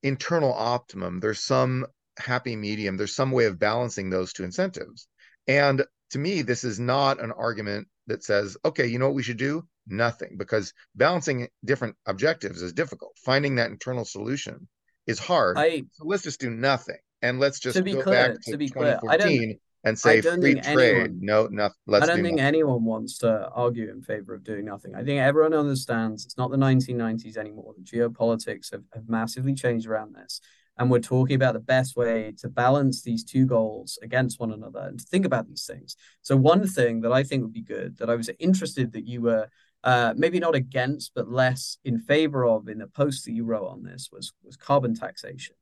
internal 0.03 0.53
optimum. 0.53 1.21
There's 1.21 1.41
some 1.41 1.87
happy 2.19 2.57
medium. 2.57 2.97
There's 2.97 3.15
some 3.15 3.31
way 3.33 3.47
of 3.47 3.59
balancing 3.59 4.11
those 4.11 4.33
two 4.33 4.45
incentives. 4.45 5.09
And 5.47 5.85
to 6.11 6.19
me, 6.19 6.43
this 6.43 6.65
is 6.65 6.79
not 6.79 7.23
an 7.23 7.33
argument 7.33 7.89
that 8.07 8.23
says, 8.23 8.57
okay, 8.65 8.87
you 8.87 8.99
know 8.99 9.07
what 9.07 9.15
we 9.15 9.23
should 9.23 9.39
do? 9.39 9.67
Nothing, 9.87 10.37
because 10.39 10.73
balancing 10.95 11.49
different 11.65 11.97
objectives 12.07 12.63
is 12.63 12.73
difficult. 12.73 13.13
Finding 13.25 13.57
that 13.57 13.71
internal 13.71 14.05
solution 14.05 14.69
is 15.07 15.19
hard. 15.19 15.59
I 15.59 15.85
so 15.93 16.05
let's 16.07 16.23
just 16.23 16.41
do 16.41 16.51
nothing. 16.51 16.97
And 17.21 17.41
let's 17.41 17.59
just 17.59 17.77
To 17.77 17.83
be 17.83 17.93
go 17.93 18.03
clear- 18.03 18.33
back 18.33 18.41
to, 18.43 18.53
to 18.53 18.59
be 18.59 18.69
clear, 18.69 18.99
I 19.09 19.17
don't- 19.17 19.29
2014 19.29 19.61
and 19.85 19.99
say 19.99 20.21
free 20.21 20.55
trade. 20.55 20.67
anyone- 20.67 21.19
no, 21.21 21.47
no, 21.47 21.71
let's 21.87 22.05
I 22.05 22.07
don't 22.07 22.17
do 22.19 22.23
think 22.23 22.37
nothing. 22.37 22.47
anyone 22.47 22.85
wants 22.85 23.19
to 23.19 23.49
argue 23.51 23.91
in 23.91 24.03
favor 24.03 24.35
of 24.35 24.43
doing 24.45 24.65
nothing. 24.65 24.95
I 24.95 25.05
think 25.05 25.21
everyone 25.21 25.55
understands 25.55 26.25
it's 26.25 26.39
not 26.39 26.51
the 26.51 26.57
1990s 26.57 27.37
anymore. 27.37 27.75
The 27.77 27.85
geopolitics 27.85 28.73
have, 28.73 28.85
have 28.95 29.09
massively 29.09 29.55
changed 29.55 29.87
around 29.87 30.15
this. 30.15 30.41
And 30.77 30.91
we're 30.91 30.99
talking 30.99 31.37
about 31.37 31.53
the 31.55 31.61
best 31.61 31.97
way 31.97 32.33
to 32.39 32.49
balance 32.49 33.03
these 33.03 33.23
two 33.23 33.47
goals 33.47 33.97
against 34.03 34.41
one 34.41 34.53
another 34.53 34.81
and 34.81 34.99
to 34.99 35.05
think 35.05 35.25
about 35.25 35.47
these 35.47 35.65
things. 35.67 35.95
So, 36.23 36.37
one 36.37 36.67
thing 36.67 37.03
that 37.03 37.13
I 37.13 37.23
think 37.23 37.43
would 37.45 37.53
be 37.53 37.63
good 37.63 37.99
that 37.99 38.11
I 38.11 38.17
was 38.17 38.29
interested 38.41 38.93
that 38.93 39.07
you 39.07 39.21
were 39.23 39.47
uh, 39.85 40.15
maybe 40.17 40.41
not 40.41 40.57
against, 40.57 41.13
but 41.15 41.31
less 41.31 41.77
in 41.85 42.01
favor 42.01 42.45
of 42.45 42.69
in 42.69 42.79
the 42.79 42.87
post 42.89 43.25
that 43.27 43.33
you 43.33 43.45
wrote 43.45 43.69
on 43.69 43.85
this 43.85 44.09
was, 44.11 44.33
was 44.43 44.57
carbon 44.57 44.95
taxation. 44.97 45.55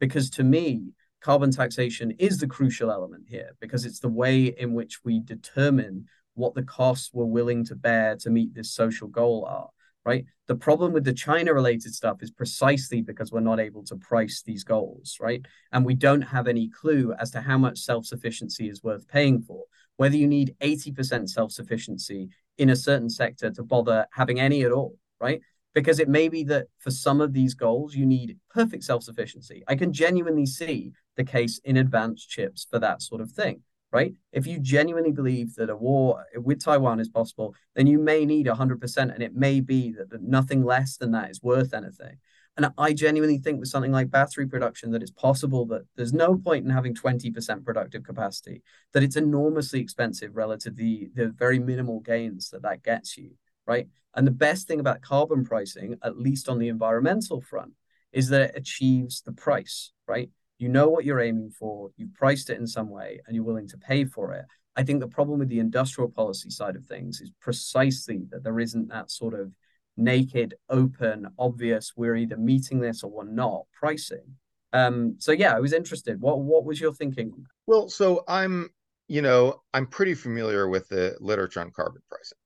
Because 0.00 0.30
to 0.30 0.42
me, 0.42 0.94
carbon 1.20 1.50
taxation 1.50 2.12
is 2.18 2.38
the 2.38 2.46
crucial 2.46 2.90
element 2.90 3.24
here 3.28 3.50
because 3.60 3.84
it's 3.84 4.00
the 4.00 4.08
way 4.08 4.46
in 4.58 4.74
which 4.74 5.04
we 5.04 5.20
determine 5.20 6.06
what 6.34 6.54
the 6.54 6.62
costs 6.62 7.10
we're 7.12 7.24
willing 7.24 7.64
to 7.64 7.74
bear 7.74 8.16
to 8.16 8.30
meet 8.30 8.54
this 8.54 8.72
social 8.72 9.08
goal 9.08 9.46
are 9.48 9.68
right? 10.04 10.24
The 10.46 10.54
problem 10.54 10.92
with 10.92 11.02
the 11.02 11.12
china 11.12 11.52
related 11.52 11.92
stuff 11.92 12.22
is 12.22 12.30
precisely 12.30 13.02
because 13.02 13.32
we're 13.32 13.40
not 13.40 13.58
able 13.58 13.82
to 13.84 13.96
price 13.96 14.40
these 14.46 14.62
goals 14.62 15.18
right? 15.20 15.44
And 15.72 15.84
we 15.84 15.94
don't 15.94 16.22
have 16.22 16.46
any 16.46 16.68
clue 16.68 17.12
as 17.18 17.32
to 17.32 17.40
how 17.40 17.58
much 17.58 17.80
self-sufficiency 17.80 18.68
is 18.68 18.84
worth 18.84 19.08
paying 19.08 19.42
for. 19.42 19.64
Whether 19.96 20.16
you 20.16 20.28
need 20.28 20.54
80% 20.60 21.28
self-sufficiency 21.28 22.28
in 22.58 22.70
a 22.70 22.76
certain 22.76 23.10
sector 23.10 23.50
to 23.50 23.62
bother 23.62 24.06
having 24.12 24.38
any 24.40 24.62
at 24.62 24.72
all 24.72 24.96
right 25.20 25.40
because 25.76 26.00
it 26.00 26.08
may 26.08 26.26
be 26.26 26.42
that 26.42 26.68
for 26.78 26.90
some 26.90 27.20
of 27.20 27.34
these 27.34 27.52
goals 27.52 27.94
you 27.94 28.06
need 28.06 28.38
perfect 28.48 28.82
self-sufficiency. 28.82 29.62
I 29.68 29.74
can 29.74 29.92
genuinely 29.92 30.46
see 30.46 30.92
the 31.18 31.24
case 31.24 31.60
in 31.64 31.76
advanced 31.76 32.30
chips 32.30 32.66
for 32.68 32.78
that 32.78 33.02
sort 33.02 33.20
of 33.20 33.30
thing 33.30 33.62
right? 33.92 34.14
If 34.32 34.48
you 34.48 34.58
genuinely 34.58 35.12
believe 35.12 35.54
that 35.54 35.70
a 35.70 35.76
war 35.76 36.24
with 36.34 36.64
taiwan 36.64 36.98
is 36.98 37.10
possible 37.10 37.54
then 37.74 37.86
you 37.86 37.98
may 37.98 38.24
need 38.24 38.46
100% 38.46 39.14
and 39.14 39.22
it 39.22 39.36
may 39.36 39.60
be 39.60 39.92
that, 39.92 40.10
that 40.10 40.22
nothing 40.22 40.64
less 40.64 40.96
than 40.96 41.12
that 41.12 41.30
is 41.30 41.42
worth 41.42 41.74
anything. 41.74 42.16
And 42.56 42.72
i 42.78 42.94
genuinely 42.94 43.38
think 43.38 43.60
with 43.60 43.68
something 43.68 43.92
like 43.92 44.10
battery 44.10 44.46
production 44.46 44.90
that 44.92 45.02
it's 45.02 45.10
possible 45.10 45.66
that 45.66 45.82
there's 45.94 46.14
no 46.14 46.38
point 46.38 46.64
in 46.64 46.70
having 46.70 46.94
20% 46.94 47.64
productive 47.66 48.02
capacity 48.02 48.62
that 48.94 49.02
it's 49.02 49.16
enormously 49.16 49.80
expensive 49.80 50.34
relative 50.34 50.74
to 50.74 50.82
the, 50.82 51.10
the 51.14 51.28
very 51.28 51.58
minimal 51.58 52.00
gains 52.00 52.48
that 52.48 52.62
that 52.62 52.82
gets 52.82 53.18
you 53.18 53.32
right 53.66 53.88
and 54.16 54.26
the 54.26 54.32
best 54.32 54.66
thing 54.66 54.80
about 54.80 55.02
carbon 55.02 55.44
pricing, 55.44 55.96
at 56.02 56.18
least 56.18 56.48
on 56.48 56.58
the 56.58 56.68
environmental 56.68 57.42
front, 57.42 57.72
is 58.12 58.30
that 58.30 58.40
it 58.40 58.52
achieves 58.56 59.20
the 59.20 59.32
price, 59.32 59.92
right? 60.08 60.30
You 60.58 60.70
know 60.70 60.88
what 60.88 61.04
you're 61.04 61.20
aiming 61.20 61.50
for, 61.50 61.90
you've 61.98 62.14
priced 62.14 62.48
it 62.48 62.58
in 62.58 62.66
some 62.66 62.88
way, 62.88 63.20
and 63.26 63.36
you're 63.36 63.44
willing 63.44 63.68
to 63.68 63.76
pay 63.76 64.06
for 64.06 64.32
it. 64.32 64.46
I 64.74 64.82
think 64.82 65.00
the 65.00 65.08
problem 65.08 65.38
with 65.38 65.50
the 65.50 65.58
industrial 65.58 66.10
policy 66.10 66.48
side 66.48 66.76
of 66.76 66.86
things 66.86 67.20
is 67.20 67.30
precisely 67.40 68.22
that 68.30 68.42
there 68.42 68.58
isn't 68.58 68.88
that 68.88 69.10
sort 69.10 69.34
of 69.38 69.52
naked, 69.98 70.54
open, 70.70 71.28
obvious, 71.38 71.92
we're 71.94 72.16
either 72.16 72.38
meeting 72.38 72.80
this 72.80 73.02
or 73.02 73.10
we're 73.10 73.24
not 73.24 73.64
pricing. 73.78 74.36
Um, 74.72 75.16
so 75.18 75.32
yeah, 75.32 75.54
I 75.54 75.60
was 75.60 75.72
interested. 75.72 76.20
What 76.20 76.40
what 76.40 76.64
was 76.64 76.80
your 76.80 76.92
thinking? 76.92 77.32
Well, 77.66 77.88
so 77.88 78.24
I'm, 78.28 78.70
you 79.08 79.22
know, 79.22 79.62
I'm 79.72 79.86
pretty 79.86 80.14
familiar 80.14 80.68
with 80.68 80.88
the 80.88 81.16
literature 81.20 81.60
on 81.60 81.70
carbon 81.70 82.02
pricing. 82.08 82.38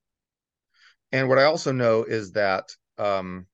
And 1.13 1.29
what 1.29 1.39
I 1.39 1.45
also 1.45 1.73
know 1.73 2.05
is 2.05 2.33
that 2.33 2.71
um, 2.99 3.47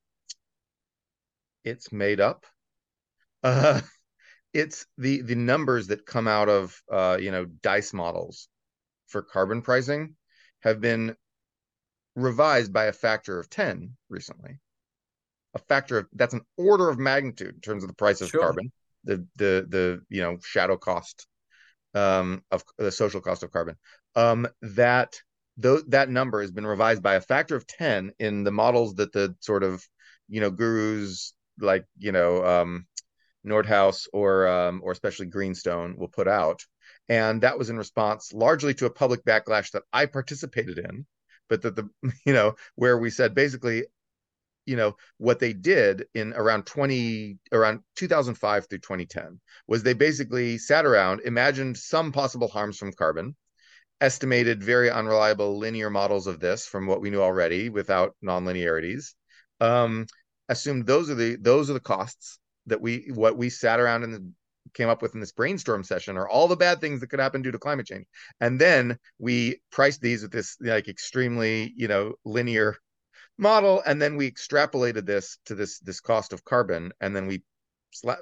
it's 1.65 1.93
made 1.93 2.21
up. 2.21 2.47
Uh, 3.43 3.81
it's 4.53 4.87
the 4.97 5.23
the 5.23 5.35
numbers 5.35 5.89
that 5.89 6.07
come 6.07 6.29
out 6.29 6.49
of 6.49 6.81
uh, 6.91 7.19
you 7.21 7.31
know 7.31 7.45
dice 7.45 7.93
models 7.93 8.49
for 9.09 9.23
carbon 9.23 9.63
pricing 9.63 10.17
have 10.61 10.81
been 10.81 11.15
revised 12.15 12.73
by 12.73 12.87
a 12.87 12.93
factor 12.93 13.39
of 13.39 13.49
10 13.51 13.93
recently. 14.09 14.59
A 15.55 15.59
factor 15.59 15.99
of 15.99 16.07
that's 16.13 16.35
an 16.35 16.43
order 16.57 16.89
of 16.89 16.99
magnitude 16.99 17.55
in 17.55 17.61
terms 17.61 17.83
of 17.85 17.89
the 17.89 17.95
price 17.95 18.21
of 18.21 18.29
Sure. 18.31 18.41
carbon, 18.41 18.73
the 19.05 19.27
the 19.37 19.67
the 19.69 20.03
you 20.09 20.21
know 20.21 20.39
shadow 20.43 20.77
cost 20.77 21.27
um, 21.95 22.43
of 22.51 22.63
the 22.77 22.93
social 22.93 23.21
cost 23.21 23.43
of 23.43 23.53
carbon. 23.53 23.77
Um, 24.15 24.47
that 24.63 25.21
though 25.57 25.81
that 25.89 26.09
number 26.11 26.41
has 26.41 26.51
been 26.51 26.67
revised 26.67 27.03
by 27.03 27.15
a 27.15 27.21
factor 27.21 27.57
of 27.57 27.67
10 27.67 28.13
in 28.19 28.45
the 28.45 28.51
models 28.51 28.95
that 28.97 29.13
the 29.13 29.35
sort 29.41 29.63
of 29.63 29.85
you 30.29 30.41
know 30.41 30.51
gurus 30.51 31.35
like 31.59 31.85
you 31.99 32.13
know 32.13 32.45
um, 32.45 32.87
Nordhaus 33.47 34.09
or 34.13 34.47
um, 34.49 34.81
or 34.83 34.93
especially 34.93 35.27
Greenstone 35.27 35.97
will 35.97 36.09
put 36.09 36.29
out, 36.29 36.65
and 37.09 37.43
that 37.43 37.59
was 37.59 37.71
in 37.71 37.79
response 37.79 38.33
largely 38.33 38.75
to 38.75 38.87
a 38.87 38.91
public 38.91 39.25
backlash 39.25 39.71
that 39.71 39.85
I 39.93 40.07
participated 40.07 40.79
in, 40.79 41.07
but 41.49 41.63
that 41.63 41.77
the 41.77 41.89
you 42.27 42.33
know 42.33 42.55
where 42.75 42.99
we 42.99 43.11
said 43.11 43.35
basically, 43.35 43.85
you 44.67 44.77
know 44.77 44.97
what 45.19 45.39
they 45.39 45.53
did 45.53 46.07
in 46.15 46.33
around 46.35 46.67
20 46.67 47.39
around 47.53 47.81
2005 47.95 48.67
through 48.69 48.79
2010 48.79 49.41
was 49.67 49.83
they 49.83 49.95
basically 49.95 50.59
sat 50.59 50.85
around, 50.85 51.21
imagined 51.21 51.77
some 51.77 52.13
possible 52.13 52.49
harms 52.49 52.77
from 52.77 52.93
carbon, 52.93 53.37
estimated 54.01 54.63
very 54.63 54.91
unreliable 54.91 55.59
linear 55.59 55.91
models 55.91 56.27
of 56.27 56.41
this 56.41 56.67
from 56.67 56.87
what 56.87 57.01
we 57.01 57.11
knew 57.11 57.23
already 57.23 57.69
without 57.69 58.15
nonlinearities, 58.25 59.15
um, 59.61 60.07
assumed 60.49 60.87
those 60.87 61.11
are 61.11 61.15
the 61.15 61.37
those 61.37 61.71
are 61.71 61.75
the 61.75 61.81
costs 61.81 62.39
that 62.67 62.81
we 62.81 63.11
what 63.15 63.37
we 63.37 63.49
sat 63.51 63.81
around 63.81 64.05
and 64.05 64.33
came 64.75 64.89
up 64.89 65.01
with 65.01 65.15
in 65.15 65.21
this 65.21 65.33
brainstorm 65.33 65.85
session 65.85 66.17
are 66.17 66.29
all 66.29 66.49
the 66.49 66.57
bad 66.57 66.81
things 66.81 67.01
that 67.01 67.07
could 67.07 67.21
happen 67.21 67.41
due 67.41 67.53
to 67.53 67.59
climate 67.59 67.87
change. 67.87 68.07
And 68.41 68.61
then 68.61 68.99
we 69.19 69.61
priced 69.71 70.01
these 70.01 70.23
with 70.23 70.33
this 70.33 70.57
like 70.61 70.89
extremely 70.89 71.73
you 71.77 71.89
know 71.89 72.15
linear 72.25 72.77
model 73.39 73.83
and 73.87 74.01
then 74.01 74.17
we 74.17 74.31
extrapolated 74.31 75.07
this 75.07 75.39
to 75.47 75.55
this 75.55 75.79
this 75.81 76.01
cost 76.01 76.33
of 76.33 76.45
carbon 76.45 76.93
and 77.01 77.15
then 77.15 77.27
we 77.27 77.43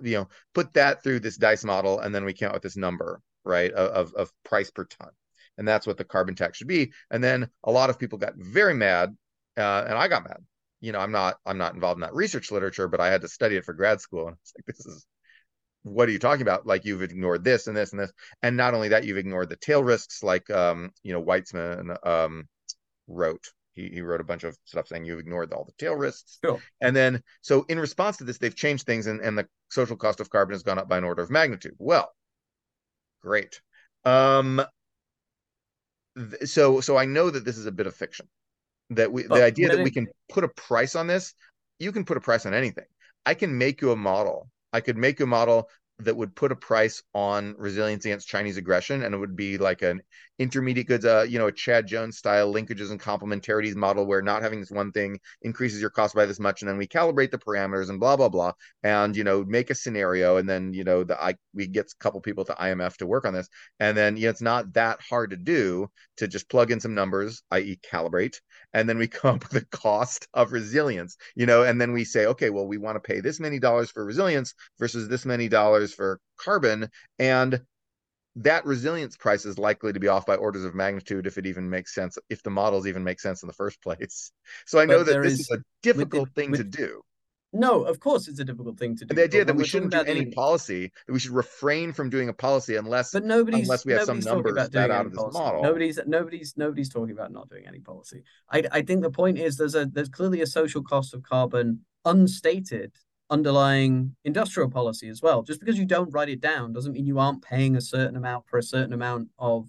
you 0.03 0.18
know, 0.18 0.29
put 0.53 0.72
that 0.75 1.03
through 1.03 1.20
this 1.20 1.37
dice 1.37 1.64
model, 1.64 2.01
and 2.01 2.14
then 2.14 2.25
we 2.25 2.33
came 2.33 2.49
out 2.49 2.55
with 2.55 2.62
this 2.62 2.77
number, 2.77 3.20
right, 3.45 3.72
of 3.72 4.14
of 4.14 4.33
price 4.45 4.70
per 4.70 4.85
ton, 4.85 5.11
and 5.59 5.66
that's 5.66 5.86
what 5.86 5.96
the 5.96 6.05
carbon 6.05 6.34
tax 6.34 6.59
should 6.59 6.68
be. 6.68 6.92
And 7.11 7.22
then 7.22 7.48
a 7.62 7.70
lot 7.70 7.90
of 7.90 7.98
people 7.98 8.18
got 8.18 8.34
very 8.36 8.74
mad, 8.74 9.16
uh, 9.57 9.84
and 9.88 9.94
I 9.94 10.09
got 10.09 10.24
mad. 10.24 10.38
You 10.80 10.92
know, 10.92 11.00
I'm 11.00 11.12
not 11.12 11.36
I'm 11.46 11.59
not 11.59 11.74
involved 11.74 11.98
in 11.98 12.02
that 12.02 12.14
research 12.14 12.50
literature, 12.50 12.88
but 12.88 13.00
I 13.00 13.11
had 13.11 13.22
to 13.22 13.28
study 13.28 13.57
it 13.57 13.64
for 13.64 13.72
grad 13.72 14.00
school, 14.00 14.28
and 14.28 14.36
it's 14.42 14.52
like 14.57 14.66
this 14.66 14.84
is 14.86 15.07
what 15.84 16.09
are 16.09 16.12
you 16.12 16.18
talking 16.18 16.42
about? 16.42 16.66
Like 16.66 16.84
you've 16.84 17.02
ignored 17.02 17.44
this 17.44 17.66
and 17.66 17.76
this 17.76 17.92
and 17.92 18.00
this, 18.00 18.12
and 18.42 18.57
not 18.57 18.74
only 18.74 18.88
that, 18.88 19.05
you've 19.05 19.18
ignored 19.18 19.50
the 19.50 19.57
tail 19.57 19.84
risks, 19.84 20.22
like 20.22 20.50
um, 20.50 20.90
you 21.02 21.12
know, 21.12 21.22
Weitzman 21.22 21.96
um, 22.07 22.48
wrote. 23.07 23.52
He, 23.74 23.88
he 23.88 24.00
wrote 24.02 24.20
a 24.20 24.24
bunch 24.24 24.44
of 24.44 24.57
stuff 24.64 24.86
saying 24.86 25.05
you've 25.05 25.18
ignored 25.18 25.52
all 25.52 25.64
the 25.64 25.84
tail 25.84 25.94
risks. 25.94 26.38
Sure. 26.44 26.61
And 26.80 26.94
then, 26.94 27.22
so 27.42 27.64
in 27.68 27.78
response 27.78 28.18
to 28.18 28.24
this, 28.24 28.38
they've 28.38 28.55
changed 28.55 28.86
things, 28.86 29.07
and, 29.07 29.20
and 29.20 29.36
the 29.36 29.46
social 29.68 29.96
cost 29.96 30.20
of 30.20 30.30
carbon 30.30 30.55
has 30.55 30.62
gone 30.62 30.78
up 30.78 30.88
by 30.88 30.98
an 30.98 31.05
order 31.05 31.22
of 31.22 31.30
magnitude. 31.30 31.74
Well, 31.78 32.11
great. 33.20 33.61
Um, 34.05 34.64
th- 36.17 36.49
so 36.49 36.81
so 36.81 36.97
I 36.97 37.05
know 37.05 37.31
that 37.31 37.45
this 37.45 37.59
is 37.59 37.67
a 37.67 37.73
bit 37.73 37.87
of 37.87 37.95
fiction. 37.95 38.29
That 38.91 39.12
we 39.12 39.23
the 39.23 39.43
idea 39.43 39.69
that 39.69 39.83
we 39.83 39.91
can 39.91 40.07
put 40.29 40.45
a 40.45 40.49
price 40.49 40.95
on 40.95 41.07
this, 41.07 41.35
you 41.79 41.91
can 41.93 42.05
put 42.05 42.17
a 42.17 42.21
price 42.21 42.47
on 42.47 42.55
anything. 42.55 42.85
I 43.27 43.35
can 43.35 43.57
make 43.57 43.81
you 43.81 43.91
a 43.93 43.97
model 43.97 44.51
I 44.75 44.81
could 44.81 44.99
make 44.99 45.21
a 45.21 45.27
model 45.27 45.71
that 46.01 46.16
would 46.16 46.34
put 46.34 46.53
a 46.53 46.57
price 46.57 47.03
on 47.14 47.55
resilience 47.57 48.05
against 48.05 48.28
Chinese 48.28 48.57
aggression, 48.57 49.05
and 49.05 49.14
it 49.14 49.18
would 49.18 49.36
be 49.36 49.59
like 49.59 49.82
an 49.82 50.03
intermediate 50.40 50.88
goods, 50.88 51.05
uh, 51.05 51.24
you 51.28 51.38
know, 51.38 51.47
a 51.47 51.53
Chad 51.53 51.86
Jones 51.86 52.18
style 52.18 52.53
linkages 52.53 52.90
and 52.90 53.01
complementarities 53.01 53.76
model 53.76 54.05
where 54.05 54.20
not 54.20 54.42
having 54.42 54.59
this 54.59 54.70
one 54.70 54.90
thing 54.90 55.20
increases 55.42 55.80
your 55.80 55.90
cost 55.90 56.14
by 56.14 56.26
this 56.26 56.40
much, 56.40 56.62
and 56.62 56.68
then 56.68 56.78
we 56.78 56.88
calibrate 56.88 57.30
the 57.30 57.38
parameters 57.38 57.90
and 57.90 58.01
blah 58.01 58.16
blah 58.16 58.28
blah, 58.28 58.53
and 58.82 59.16
you 59.16 59.22
know, 59.22 59.45
make 59.45 59.70
a 59.70 59.74
scenario, 59.74 60.36
and 60.36 60.49
then 60.49 60.72
you 60.72 60.82
know, 60.84 61.05
the 61.05 61.20
I 61.22 61.34
we 61.55 61.66
get 61.68 61.86
a 61.86 61.97
couple 62.01 62.20
people 62.20 62.45
to 62.47 62.55
IMF 62.55 62.97
to 62.97 63.07
work 63.07 63.24
on 63.24 63.34
this, 63.34 63.49
and 63.78 63.97
then 63.97 64.16
you 64.16 64.24
know, 64.24 64.30
it's 64.30 64.42
not 64.42 64.72
that 64.74 65.01
hard 65.01 65.30
to 65.30 65.36
do 65.36 65.88
to 66.16 66.26
just 66.26 66.49
plug 66.49 66.70
in 66.70 66.80
some 66.80 66.95
numbers, 66.95 67.42
i.e., 67.53 67.78
calibrate, 67.88 68.40
and 68.72 68.88
then 68.88 68.99
we 68.99 69.07
come 69.14 69.36
up 69.36 69.42
with 69.42 69.53
the 69.53 69.76
cost 69.76 70.26
of 70.34 70.53
resilience, 70.53 71.16
you 71.36 71.47
know, 71.47 71.62
and 71.62 71.80
then 71.80 71.92
we 71.92 72.05
say, 72.05 72.26
okay, 72.26 72.51
well, 72.51 72.66
we 72.66 72.78
want 72.78 72.97
to 72.97 73.01
pay 73.01 73.20
this 73.20 73.38
many 73.38 73.59
dollars 73.61 73.90
for 73.90 74.05
resilience 74.05 74.55
versus 74.78 75.09
this 75.09 75.24
many 75.24 75.49
dollars 75.49 75.84
for 75.93 76.20
carbon 76.39 76.89
and 77.18 77.61
that 78.37 78.64
resilience 78.66 79.16
price 79.16 79.45
is 79.45 79.59
likely 79.59 79.93
to 79.93 80.01
be 80.01 80.09
off 80.09 80.26
by 80.26 80.37
orders 80.37 80.64
of 80.64 80.74
magnitude 80.74 81.26
if 81.26 81.39
it 81.39 81.47
even 81.47 81.70
makes 81.70 81.95
sense 81.95 82.18
if 82.28 82.43
the 82.43 82.51
models 82.51 82.87
even 82.87 83.05
make 83.05 83.20
sense 83.20 83.43
in 83.43 83.47
the 83.47 83.53
first 83.53 83.80
place. 83.82 84.32
So 84.66 84.78
i 84.78 84.85
know 84.85 85.03
that 85.03 85.22
this 85.22 85.35
is, 85.35 85.41
is, 85.41 85.51
a 85.51 85.59
difficult 85.82 86.30
thing 86.35 86.51
with, 86.51 86.61
to 86.61 86.64
do. 86.64 87.03
No 87.53 87.85
of 87.85 88.01
course 88.01 88.26
it's 88.26 88.41
a 88.41 88.45
difficult 88.45 88.78
thing 88.78 88.97
to 88.97 89.05
do 89.05 89.11
and 89.11 89.18
the 89.18 89.22
idea 89.22 89.45
that 89.45 89.55
we 89.55 89.64
shouldn't 89.64 89.93
do 89.93 90.01
any 90.01 90.26
policy 90.26 90.91
that 91.07 91.12
we 91.12 91.20
should 91.20 91.30
refrain 91.30 91.93
from 91.93 92.11
doing 92.11 92.28
a 92.28 92.32
policy 92.32 92.74
unless 92.74 93.12
but 93.12 93.24
nobody's 93.24 93.68
unless 93.68 93.85
we 93.85 93.93
have 93.93 94.05
some 94.05 94.18
numbers 94.18 94.55
that 94.55 94.91
out 94.91 95.07
of 95.07 95.12
this 95.12 95.20
policy. 95.20 95.39
model. 95.39 95.62
Nobody's 95.62 96.01
nobody's 96.07 96.55
nobody's 96.57 96.89
talking 96.89 97.12
about 97.12 97.30
not 97.30 97.49
doing 97.49 97.66
any 97.68 97.78
policy. 97.78 98.24
I 98.51 98.64
i 98.72 98.82
think 98.82 99.03
the 99.03 99.11
point 99.11 99.39
is 99.39 99.57
there's 99.57 99.76
a 99.76 99.87
there's 99.87 100.09
clearly 100.09 100.41
a 100.41 100.47
social 100.47 100.82
cost 100.82 101.14
of 101.14 101.22
carbon 101.22 101.85
unstated 102.05 102.93
underlying 103.31 104.14
industrial 104.25 104.70
policy 104.70 105.09
as 105.09 105.22
well. 105.22 105.43
Just 105.43 105.61
because 105.61 105.79
you 105.79 105.87
don't 105.87 106.12
write 106.12 106.29
it 106.29 106.41
down 106.41 106.72
doesn't 106.72 106.93
mean 106.93 107.07
you 107.07 107.18
aren't 107.18 107.43
paying 107.43 107.77
a 107.77 107.81
certain 107.81 108.16
amount 108.16 108.47
for 108.47 108.59
a 108.59 108.62
certain 108.62 108.93
amount 108.93 109.29
of 109.39 109.68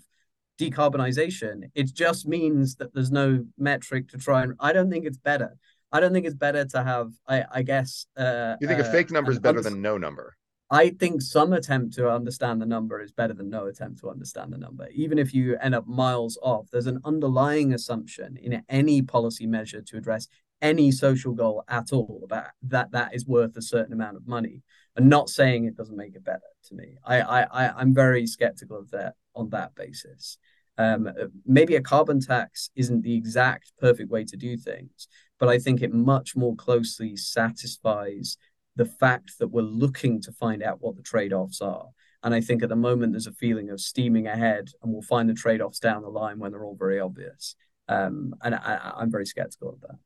decarbonization. 0.60 1.70
It 1.74 1.94
just 1.94 2.28
means 2.28 2.76
that 2.76 2.94
there's 2.94 3.12
no 3.12 3.46
metric 3.58 4.10
to 4.10 4.18
try 4.18 4.44
and. 4.44 4.54
I 4.60 4.74
don't 4.74 4.90
think 4.90 5.06
it's 5.06 5.18
better. 5.18 5.58
I 5.92 6.00
don't 6.00 6.14
think 6.14 6.26
it's 6.26 6.36
better 6.36 6.66
to 6.66 6.84
have. 6.84 7.12
I, 7.28 7.46
I 7.52 7.62
guess. 7.62 8.08
Uh, 8.18 8.56
you 8.60 8.68
think 8.68 8.80
uh, 8.80 8.84
a 8.84 8.92
fake 8.92 9.12
number 9.12 9.32
is 9.32 9.40
better 9.40 9.62
than 9.62 9.82
no 9.82 9.98
number? 9.98 10.36
I 10.72 10.90
think 10.90 11.22
some 11.22 11.54
attempt 11.54 11.94
to 11.96 12.10
understand 12.10 12.60
the 12.60 12.66
number 12.66 13.00
is 13.00 13.12
better 13.12 13.34
than 13.34 13.50
no 13.50 13.68
attempt 13.68 14.00
to 14.00 14.10
understand 14.10 14.52
the 14.52 14.58
number. 14.58 14.88
Even 14.90 15.20
if 15.20 15.32
you 15.32 15.58
end 15.58 15.76
up 15.76 15.88
miles 15.88 16.40
off, 16.42 16.68
there's 16.72 16.88
an 16.88 17.00
underlying 17.06 17.74
assumption 17.74 18.36
in 18.38 18.64
any 18.68 19.04
policy 19.04 19.46
measure 19.46 19.82
to 19.84 19.98
address 19.98 20.28
any 20.66 20.92
social 20.92 21.34
goal 21.34 21.64
at 21.68 21.92
all 21.92 22.22
about 22.24 22.48
that 22.64 22.92
that 22.92 23.14
is 23.14 23.26
worth 23.26 23.56
a 23.56 23.62
certain 23.62 23.94
amount 23.94 24.18
of 24.18 24.28
money. 24.28 24.64
And 24.96 25.10
not 25.10 25.30
saying 25.30 25.66
it 25.66 25.76
doesn't 25.76 25.98
make 25.98 26.16
it 26.16 26.24
better 26.24 26.52
to 26.68 26.76
me. 26.76 26.98
I 27.04 27.22
i, 27.22 27.66
I 27.66 27.82
am 27.82 27.94
very 27.94 28.26
skeptical 28.26 28.78
of 28.80 28.92
that 28.92 29.14
on 29.36 29.50
that 29.50 29.76
basis. 29.76 30.38
Um, 30.78 31.10
maybe 31.46 31.76
a 31.76 31.82
carbon 31.82 32.20
tax 32.20 32.70
isn't 32.76 33.02
the 33.02 33.16
exact 33.16 33.72
perfect 33.80 34.10
way 34.12 34.26
to 34.26 34.36
do 34.36 34.58
things 34.58 35.08
but 35.40 35.48
i 35.48 35.58
think 35.58 35.82
it 35.82 35.94
much 35.94 36.36
more 36.36 36.54
closely 36.56 37.16
satisfies 37.16 38.38
the 38.76 38.86
fact 38.86 39.40
that 39.40 39.48
we're 39.48 39.62
looking 39.62 40.22
to 40.22 40.32
find 40.32 40.62
out 40.62 40.82
what 40.82 40.96
the 40.96 41.02
trade-offs 41.02 41.62
are. 41.62 41.88
And 42.24 42.34
i 42.34 42.42
think 42.42 42.64
at 42.64 42.70
the 42.70 42.76
moment 42.76 43.14
there's 43.14 43.28
a 43.28 43.32
feeling 43.32 43.70
of 43.70 43.80
steaming 43.80 44.28
ahead 44.28 44.70
and 44.82 44.92
we'll 44.92 45.02
find 45.02 45.30
the 45.30 45.34
trade-offs 45.34 45.80
down 45.80 46.02
the 46.02 46.10
line 46.10 46.40
when 46.40 46.52
they're 46.52 46.66
all 46.66 46.78
very 46.78 47.00
obvious. 47.00 47.56
Um, 47.88 48.34
and 48.42 48.56
I, 48.56 48.94
i'm 48.98 49.12
very 49.12 49.28
skeptical 49.28 49.70
of 49.70 49.82
that 49.82 50.00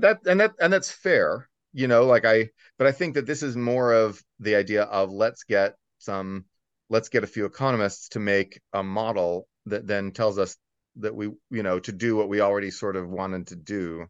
that 0.00 0.18
and 0.26 0.40
that 0.40 0.52
and 0.60 0.72
that's 0.72 0.90
fair 0.90 1.48
you 1.72 1.86
know 1.86 2.04
like 2.06 2.24
i 2.24 2.48
but 2.78 2.86
i 2.86 2.92
think 2.92 3.14
that 3.14 3.26
this 3.26 3.42
is 3.42 3.56
more 3.56 3.92
of 3.92 4.22
the 4.40 4.54
idea 4.54 4.84
of 4.84 5.10
let's 5.10 5.44
get 5.44 5.74
some 5.98 6.44
let's 6.90 7.08
get 7.08 7.24
a 7.24 7.28
few 7.28 7.44
economists 7.44 8.08
to 8.10 8.20
make 8.20 8.60
a 8.72 8.82
model 8.82 9.48
that 9.66 9.86
then 9.86 10.12
tells 10.12 10.38
us 10.38 10.56
that 10.96 11.14
we 11.14 11.26
you 11.50 11.62
know 11.62 11.78
to 11.80 11.92
do 11.92 12.16
what 12.16 12.28
we 12.28 12.40
already 12.40 12.70
sort 12.70 12.96
of 12.96 13.08
wanted 13.08 13.48
to 13.48 13.56
do. 13.56 14.06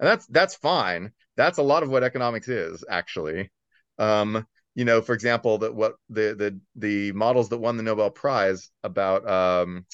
And 0.00 0.08
that's 0.08 0.26
that's 0.26 0.54
fine. 0.56 1.12
That's 1.36 1.58
a 1.58 1.62
lot 1.62 1.82
of 1.82 1.90
what 1.90 2.02
economics 2.02 2.48
is 2.48 2.84
actually. 2.88 3.50
Um 3.98 4.46
you 4.74 4.84
know 4.84 5.00
for 5.00 5.12
example 5.12 5.58
that 5.58 5.74
what 5.74 5.94
the 6.08 6.34
the 6.34 6.60
the 6.74 7.12
models 7.12 7.48
that 7.50 7.58
won 7.58 7.76
the 7.76 7.82
nobel 7.84 8.10
prize 8.10 8.70
about 8.82 9.28
um 9.28 9.86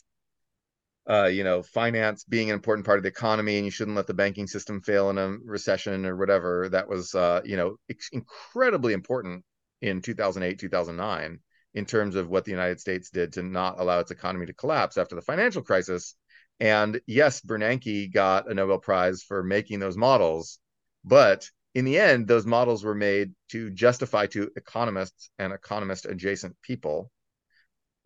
uh, 1.10 1.26
you 1.26 1.42
know, 1.42 1.62
finance 1.62 2.22
being 2.22 2.50
an 2.50 2.54
important 2.54 2.86
part 2.86 2.98
of 2.98 3.02
the 3.02 3.08
economy, 3.08 3.56
and 3.56 3.64
you 3.64 3.70
shouldn't 3.70 3.96
let 3.96 4.06
the 4.06 4.14
banking 4.14 4.46
system 4.46 4.80
fail 4.80 5.10
in 5.10 5.18
a 5.18 5.28
recession 5.44 6.06
or 6.06 6.16
whatever. 6.16 6.68
That 6.68 6.88
was, 6.88 7.14
uh, 7.16 7.40
you 7.44 7.56
know, 7.56 7.76
incredibly 8.12 8.92
important 8.92 9.44
in 9.82 10.02
2008, 10.02 10.60
2009, 10.60 11.40
in 11.74 11.84
terms 11.84 12.14
of 12.14 12.28
what 12.28 12.44
the 12.44 12.52
United 12.52 12.80
States 12.80 13.10
did 13.10 13.32
to 13.32 13.42
not 13.42 13.80
allow 13.80 13.98
its 13.98 14.12
economy 14.12 14.46
to 14.46 14.52
collapse 14.52 14.96
after 14.96 15.16
the 15.16 15.22
financial 15.22 15.62
crisis. 15.62 16.14
And 16.60 17.00
yes, 17.06 17.40
Bernanke 17.40 18.12
got 18.12 18.48
a 18.48 18.54
Nobel 18.54 18.78
Prize 18.78 19.24
for 19.24 19.42
making 19.42 19.80
those 19.80 19.96
models, 19.96 20.60
but 21.04 21.50
in 21.74 21.84
the 21.84 21.98
end, 21.98 22.28
those 22.28 22.46
models 22.46 22.84
were 22.84 22.94
made 22.94 23.32
to 23.48 23.70
justify 23.70 24.26
to 24.26 24.50
economists 24.54 25.30
and 25.40 25.52
economist 25.52 26.06
adjacent 26.06 26.54
people 26.62 27.10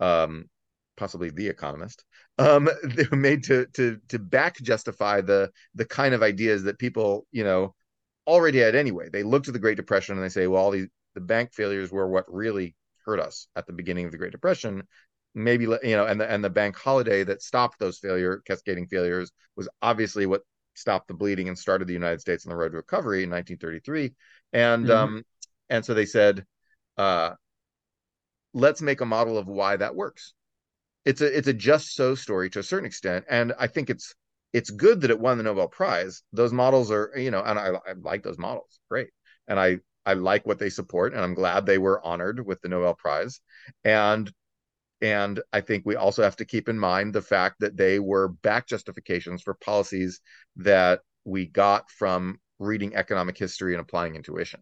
um, 0.00 0.48
possibly 0.96 1.30
the 1.30 1.48
economist 1.48 2.04
um 2.38 2.68
they 2.84 3.04
were 3.10 3.16
made 3.16 3.44
to 3.44 3.66
to 3.74 3.98
to 4.08 4.18
back 4.18 4.60
justify 4.60 5.20
the 5.20 5.50
the 5.74 5.84
kind 5.84 6.14
of 6.14 6.22
ideas 6.22 6.62
that 6.62 6.78
people 6.78 7.26
you 7.32 7.44
know 7.44 7.74
already 8.26 8.58
had 8.58 8.74
anyway. 8.74 9.08
They 9.12 9.22
looked 9.22 9.48
at 9.48 9.54
the 9.54 9.60
great 9.60 9.76
depression 9.76 10.16
and 10.16 10.24
they 10.24 10.28
say 10.28 10.46
well 10.46 10.62
all 10.62 10.70
these 10.70 10.88
the 11.14 11.20
bank 11.20 11.52
failures 11.52 11.92
were 11.92 12.08
what 12.08 12.24
really 12.32 12.74
hurt 13.04 13.20
us 13.20 13.46
at 13.54 13.66
the 13.66 13.72
beginning 13.72 14.06
of 14.06 14.12
the 14.12 14.18
great 14.18 14.32
depression. 14.32 14.82
Maybe 15.34 15.64
you 15.64 15.96
know 15.96 16.06
and 16.06 16.20
the 16.20 16.30
and 16.30 16.42
the 16.42 16.50
bank 16.50 16.76
holiday 16.76 17.24
that 17.24 17.42
stopped 17.42 17.78
those 17.78 17.98
failure 17.98 18.42
cascading 18.46 18.86
failures 18.86 19.32
was 19.56 19.68
obviously 19.82 20.26
what 20.26 20.42
stopped 20.74 21.08
the 21.08 21.14
bleeding 21.14 21.48
and 21.48 21.56
started 21.56 21.86
the 21.86 21.92
united 21.92 22.20
states 22.20 22.44
on 22.44 22.50
the 22.50 22.56
road 22.56 22.70
to 22.70 22.76
recovery 22.76 23.22
in 23.22 23.30
1933 23.30 24.12
and 24.52 24.86
mm-hmm. 24.86 24.92
um 24.92 25.22
and 25.70 25.84
so 25.84 25.94
they 25.94 26.04
said 26.04 26.44
uh 26.98 27.30
let's 28.54 28.82
make 28.82 29.00
a 29.00 29.06
model 29.06 29.38
of 29.38 29.46
why 29.46 29.76
that 29.76 29.94
works 29.94 30.32
it's 31.04 31.20
a 31.20 31.36
it's 31.36 31.48
a 31.48 31.52
just 31.52 31.94
so 31.94 32.14
story 32.14 32.50
to 32.50 32.60
a 32.60 32.62
certain 32.62 32.86
extent, 32.86 33.24
and 33.28 33.52
I 33.58 33.66
think 33.66 33.90
it's 33.90 34.14
it's 34.52 34.70
good 34.70 35.00
that 35.02 35.10
it 35.10 35.20
won 35.20 35.36
the 35.36 35.44
Nobel 35.44 35.68
Prize. 35.68 36.22
Those 36.32 36.52
models 36.52 36.90
are 36.90 37.12
you 37.16 37.30
know, 37.30 37.42
and 37.42 37.58
I, 37.58 37.72
I 37.86 37.92
like 38.00 38.22
those 38.22 38.38
models, 38.38 38.80
great, 38.88 39.08
and 39.48 39.58
I 39.60 39.78
I 40.06 40.14
like 40.14 40.46
what 40.46 40.58
they 40.58 40.70
support, 40.70 41.12
and 41.14 41.22
I'm 41.22 41.34
glad 41.34 41.66
they 41.66 41.78
were 41.78 42.04
honored 42.04 42.44
with 42.44 42.60
the 42.62 42.68
Nobel 42.68 42.94
Prize, 42.94 43.40
and 43.84 44.32
and 45.00 45.42
I 45.52 45.60
think 45.60 45.84
we 45.84 45.96
also 45.96 46.22
have 46.22 46.36
to 46.36 46.44
keep 46.44 46.68
in 46.68 46.78
mind 46.78 47.12
the 47.12 47.22
fact 47.22 47.56
that 47.60 47.76
they 47.76 47.98
were 47.98 48.28
back 48.28 48.66
justifications 48.66 49.42
for 49.42 49.54
policies 49.54 50.20
that 50.56 51.00
we 51.24 51.46
got 51.46 51.90
from 51.90 52.40
reading 52.58 52.94
economic 52.94 53.36
history 53.36 53.74
and 53.74 53.80
applying 53.80 54.14
intuition. 54.14 54.60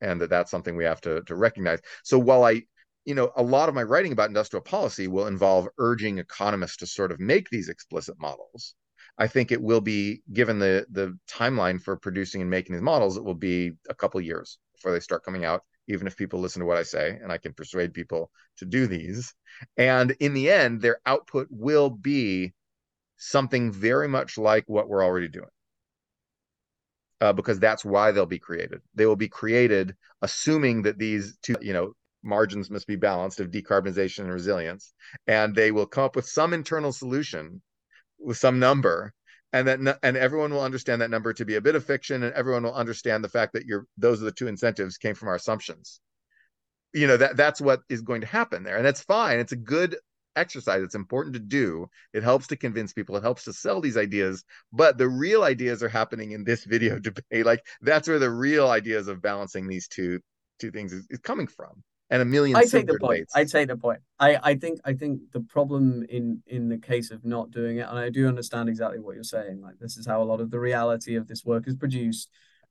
And 0.00 0.20
that 0.20 0.30
that's 0.30 0.50
something 0.50 0.76
we 0.76 0.84
have 0.84 1.00
to 1.02 1.22
to 1.24 1.34
recognize. 1.34 1.80
So 2.04 2.18
while 2.18 2.44
i 2.44 2.62
you 3.08 3.14
know, 3.16 3.32
a 3.36 3.42
lot 3.42 3.68
of 3.70 3.74
my 3.76 3.82
writing 3.84 4.12
about 4.12 4.28
industrial 4.30 4.62
policy 4.62 5.08
will 5.08 5.28
involve 5.28 5.68
urging 5.78 6.18
economists 6.18 6.78
to 6.78 6.86
sort 6.86 7.12
of 7.12 7.20
make 7.20 7.50
these 7.50 7.68
explicit 7.70 8.16
models. 8.20 8.76
I 9.18 9.26
think 9.28 9.52
it 9.52 9.62
will 9.62 9.80
be 9.82 10.22
given 10.32 10.58
the 10.60 10.86
the 10.90 11.18
timeline 11.28 11.82
for 11.82 11.96
producing 11.96 12.40
and 12.42 12.50
making 12.50 12.74
these 12.74 12.82
models, 12.82 13.16
it 13.16 13.24
will 13.24 13.34
be 13.34 13.72
a 13.90 13.94
couple 13.94 14.20
years 14.20 14.58
before 14.74 14.92
they 14.92 15.00
start 15.00 15.24
coming 15.24 15.44
out, 15.44 15.62
even 15.88 16.06
if 16.06 16.16
people 16.16 16.40
listen 16.40 16.60
to 16.60 16.66
what 16.66 16.78
I 16.78 16.84
say 16.84 17.18
and 17.22 17.32
I 17.32 17.38
can 17.38 17.54
persuade 17.54 17.94
people 17.94 18.30
to 18.58 18.66
do 18.66 18.86
these. 18.86 19.34
And 19.76 20.12
in 20.20 20.34
the 20.34 20.50
end, 20.50 20.82
their 20.82 21.00
output 21.06 21.48
will 21.50 21.90
be 21.90 22.54
something 23.18 23.72
very 23.72 24.08
much 24.08 24.38
like 24.38 24.64
what 24.68 24.88
we're 24.88 25.04
already 25.04 25.28
doing. 25.28 25.50
uh, 27.20 27.32
because 27.32 27.58
that's 27.58 27.84
why 27.84 28.12
they'll 28.12 28.26
be 28.26 28.38
created. 28.38 28.80
They 28.94 29.06
will 29.06 29.16
be 29.16 29.28
created 29.28 29.96
assuming 30.22 30.82
that 30.82 30.98
these 30.98 31.36
two, 31.42 31.56
you 31.60 31.72
know, 31.72 31.92
margins 32.22 32.70
must 32.70 32.86
be 32.86 32.96
balanced 32.96 33.40
of 33.40 33.50
decarbonization 33.50 34.20
and 34.20 34.32
resilience, 34.32 34.92
and 35.26 35.54
they 35.54 35.70
will 35.70 35.86
come 35.86 36.04
up 36.04 36.16
with 36.16 36.26
some 36.26 36.52
internal 36.52 36.92
solution 36.92 37.62
with 38.18 38.36
some 38.36 38.58
number 38.58 39.12
and 39.52 39.66
that 39.66 39.98
and 40.02 40.16
everyone 40.16 40.52
will 40.52 40.62
understand 40.62 41.00
that 41.00 41.10
number 41.10 41.32
to 41.32 41.44
be 41.44 41.54
a 41.54 41.60
bit 41.60 41.74
of 41.74 41.84
fiction 41.84 42.22
and 42.22 42.34
everyone 42.34 42.62
will 42.62 42.74
understand 42.74 43.24
the 43.24 43.28
fact 43.28 43.52
that 43.54 43.64
you're 43.64 43.86
those 43.96 44.20
are 44.20 44.26
the 44.26 44.32
two 44.32 44.48
incentives 44.48 44.98
came 44.98 45.14
from 45.14 45.28
our 45.28 45.36
assumptions. 45.36 46.00
You 46.92 47.06
know 47.06 47.16
that 47.16 47.36
that's 47.36 47.60
what 47.60 47.80
is 47.88 48.02
going 48.02 48.20
to 48.22 48.26
happen 48.26 48.62
there 48.62 48.76
and 48.76 48.84
that's 48.84 49.02
fine. 49.02 49.38
It's 49.38 49.52
a 49.52 49.56
good 49.56 49.96
exercise. 50.36 50.82
It's 50.82 50.94
important 50.94 51.34
to 51.34 51.40
do. 51.40 51.88
It 52.12 52.22
helps 52.22 52.46
to 52.48 52.56
convince 52.56 52.92
people. 52.92 53.16
It 53.16 53.22
helps 53.22 53.44
to 53.44 53.52
sell 53.52 53.80
these 53.80 53.96
ideas 53.96 54.44
but 54.72 54.98
the 54.98 55.08
real 55.08 55.44
ideas 55.44 55.82
are 55.82 55.88
happening 55.88 56.32
in 56.32 56.44
this 56.44 56.64
video 56.64 56.98
debate. 56.98 57.46
Like 57.46 57.64
that's 57.80 58.08
where 58.08 58.18
the 58.18 58.30
real 58.30 58.68
ideas 58.68 59.08
of 59.08 59.22
balancing 59.22 59.66
these 59.66 59.88
two 59.88 60.20
two 60.60 60.70
things 60.70 60.92
is, 60.92 61.06
is 61.08 61.20
coming 61.20 61.46
from 61.46 61.82
and 62.10 62.22
a 62.22 62.24
million 62.24 62.56
I 62.56 62.64
take 62.64 62.86
the 62.86 62.98
point. 62.98 63.28
I 63.34 63.44
take 63.44 63.68
the 63.68 63.76
point. 63.76 64.00
I, 64.18 64.38
I 64.42 64.54
think 64.54 64.80
I 64.84 64.94
think 64.94 65.20
the 65.32 65.40
problem 65.40 66.04
in 66.08 66.42
in 66.46 66.68
the 66.68 66.78
case 66.78 67.10
of 67.10 67.24
not 67.24 67.50
doing 67.50 67.78
it, 67.78 67.86
and 67.88 67.98
I 67.98 68.08
do 68.08 68.26
understand 68.26 68.68
exactly 68.68 68.98
what 68.98 69.14
you're 69.14 69.24
saying. 69.24 69.60
Like 69.60 69.78
this 69.78 69.96
is 69.96 70.06
how 70.06 70.22
a 70.22 70.24
lot 70.24 70.40
of 70.40 70.50
the 70.50 70.58
reality 70.58 71.16
of 71.16 71.28
this 71.28 71.44
work 71.44 71.68
is 71.68 71.76
produced. 71.76 72.30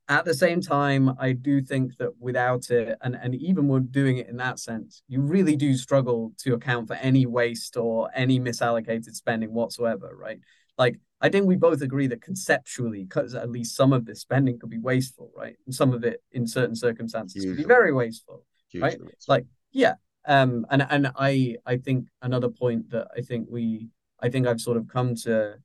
At 0.10 0.24
the 0.24 0.34
same 0.34 0.62
time, 0.62 1.16
I 1.20 1.34
do 1.34 1.62
think 1.62 1.98
that 1.98 2.12
without 2.18 2.70
it, 2.70 2.98
and, 3.02 3.14
and 3.22 3.36
even 3.36 3.68
when 3.68 3.88
doing 3.88 4.20
it 4.20 4.30
in 4.30 4.38
that 4.38 4.58
sense, 4.58 5.04
you 5.10 5.20
really 5.22 5.58
do 5.58 5.76
struggle 5.76 6.32
to 6.38 6.54
account 6.54 6.88
for 6.88 6.94
any 6.94 7.26
waste 7.26 7.76
or 7.76 8.10
any 8.16 8.40
misallocated 8.40 9.14
spending 9.16 9.54
whatsoever, 9.54 10.16
right? 10.16 10.40
Like 10.78 10.98
I 11.20 11.28
think 11.28 11.46
we 11.46 11.58
both 11.58 11.82
agree 11.82 12.08
that 12.08 12.22
conceptually, 12.22 13.04
because 13.04 13.36
at 13.36 13.52
least 13.52 13.76
some 13.76 13.92
of 13.92 14.06
this 14.06 14.22
spending 14.22 14.58
could 14.58 14.70
be 14.70 14.80
wasteful, 14.80 15.30
right? 15.36 15.58
And 15.66 15.76
some 15.76 15.94
of 15.94 16.06
it 16.06 16.24
in 16.32 16.48
certain 16.48 16.76
circumstances 16.76 17.44
Usually. 17.44 17.56
could 17.56 17.64
be 17.64 17.68
very 17.68 17.94
wasteful 17.94 18.46
right? 18.82 18.98
Like, 19.28 19.46
yeah. 19.72 19.96
Um, 20.26 20.66
and 20.70 20.86
and 20.90 21.12
I 21.16 21.56
I 21.66 21.78
think 21.78 22.08
another 22.22 22.50
point 22.50 22.90
that 22.92 23.08
I 23.16 23.22
think 23.22 23.48
we 23.50 23.90
I 24.22 24.30
think 24.30 24.46
I've 24.46 24.60
sort 24.60 24.78
of 24.78 24.88
come 24.88 25.16
to 25.24 25.56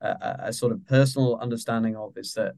a, 0.00 0.36
a 0.44 0.52
sort 0.52 0.72
of 0.72 0.86
personal 0.86 1.36
understanding 1.36 1.96
of 1.96 2.16
is 2.16 2.34
that 2.34 2.54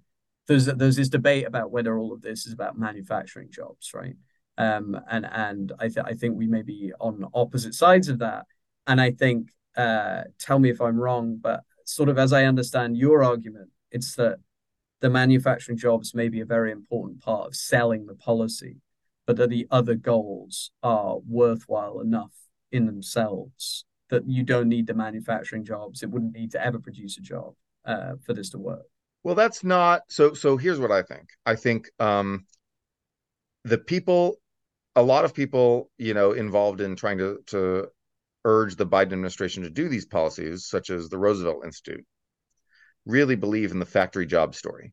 there's 0.49 0.67
there's 0.67 0.97
this 0.97 1.09
debate 1.09 1.47
about 1.47 1.71
whether 1.71 1.99
all 1.99 2.13
of 2.13 2.23
this 2.23 2.47
is 2.47 2.53
about 2.53 2.79
manufacturing 2.79 3.51
jobs, 3.51 3.93
right? 3.95 4.17
Um, 4.59 5.01
and 5.11 5.27
and 5.31 5.73
I 5.79 5.89
th- 5.89 6.05
I 6.05 6.15
think 6.15 6.37
we 6.37 6.47
may 6.47 6.63
be 6.63 6.93
on 7.01 7.25
opposite 7.33 7.75
sides 7.75 8.09
of 8.09 8.19
that. 8.19 8.47
And 8.87 9.01
I 9.01 9.13
think 9.13 9.51
uh, 9.77 10.23
tell 10.39 10.59
me 10.59 10.71
if 10.71 10.81
I'm 10.81 10.97
wrong, 10.99 11.39
but 11.41 11.63
sort 11.85 12.09
of 12.09 12.19
as 12.19 12.33
I 12.33 12.45
understand 12.45 12.97
your 12.97 13.23
argument, 13.23 13.71
it's 13.91 14.17
that 14.17 14.39
the 15.01 15.11
manufacturing 15.11 15.79
jobs 15.79 16.15
may 16.15 16.29
be 16.29 16.41
a 16.41 16.45
very 16.45 16.71
important 16.71 17.21
part 17.21 17.47
of 17.47 17.57
selling 17.57 18.07
the 18.07 18.15
policy 18.15 18.77
but 19.27 19.37
that 19.37 19.51
the 19.51 19.67
other 19.71 19.95
goals 19.95 20.71
are 20.83 21.19
worthwhile 21.27 22.01
enough 22.01 22.33
in 22.71 22.87
themselves 22.87 23.85
that 24.11 24.29
you 24.29 24.43
don't 24.43 24.69
need 24.69 24.87
the 24.87 24.95
manufacturing 24.95 25.65
jobs. 25.65 26.03
It 26.03 26.11
wouldn't 26.11 26.35
need 26.35 26.53
to 26.53 26.65
ever 26.65 26.79
produce 26.79 27.17
a 27.19 27.23
job 27.23 27.55
uh, 27.85 28.13
for 28.25 28.35
this 28.35 28.51
to 28.51 28.59
work. 28.59 28.83
Well, 29.25 29.35
that's 29.35 29.63
not 29.63 30.03
so. 30.09 30.35
So 30.35 30.57
here's 30.57 30.81
what 30.81 30.91
I 30.91 31.03
think. 31.03 31.29
I 31.47 31.55
think 31.55 31.89
um, 32.01 32.45
the 33.65 33.79
people, 33.79 34.37
a 34.97 35.03
lot 35.03 35.25
of 35.25 35.33
people, 35.33 35.91
you 35.97 36.13
know, 36.13 36.33
involved 36.33 36.81
in 36.81 36.97
trying 36.97 37.19
to 37.19 37.39
to 37.47 37.87
urge 38.45 38.75
the 38.75 38.87
Biden 38.87 39.13
administration 39.13 39.63
to 39.63 39.71
do 39.71 39.89
these 39.89 40.07
policies, 40.07 40.67
such 40.67 40.91
as 40.91 41.09
the 41.09 41.19
Roosevelt 41.19 41.65
Institute, 41.65 42.05
really 43.07 43.37
believe 43.37 43.71
in 43.71 43.79
the 43.79 43.87
factory 43.87 44.27
job 44.27 44.55
story. 44.55 44.93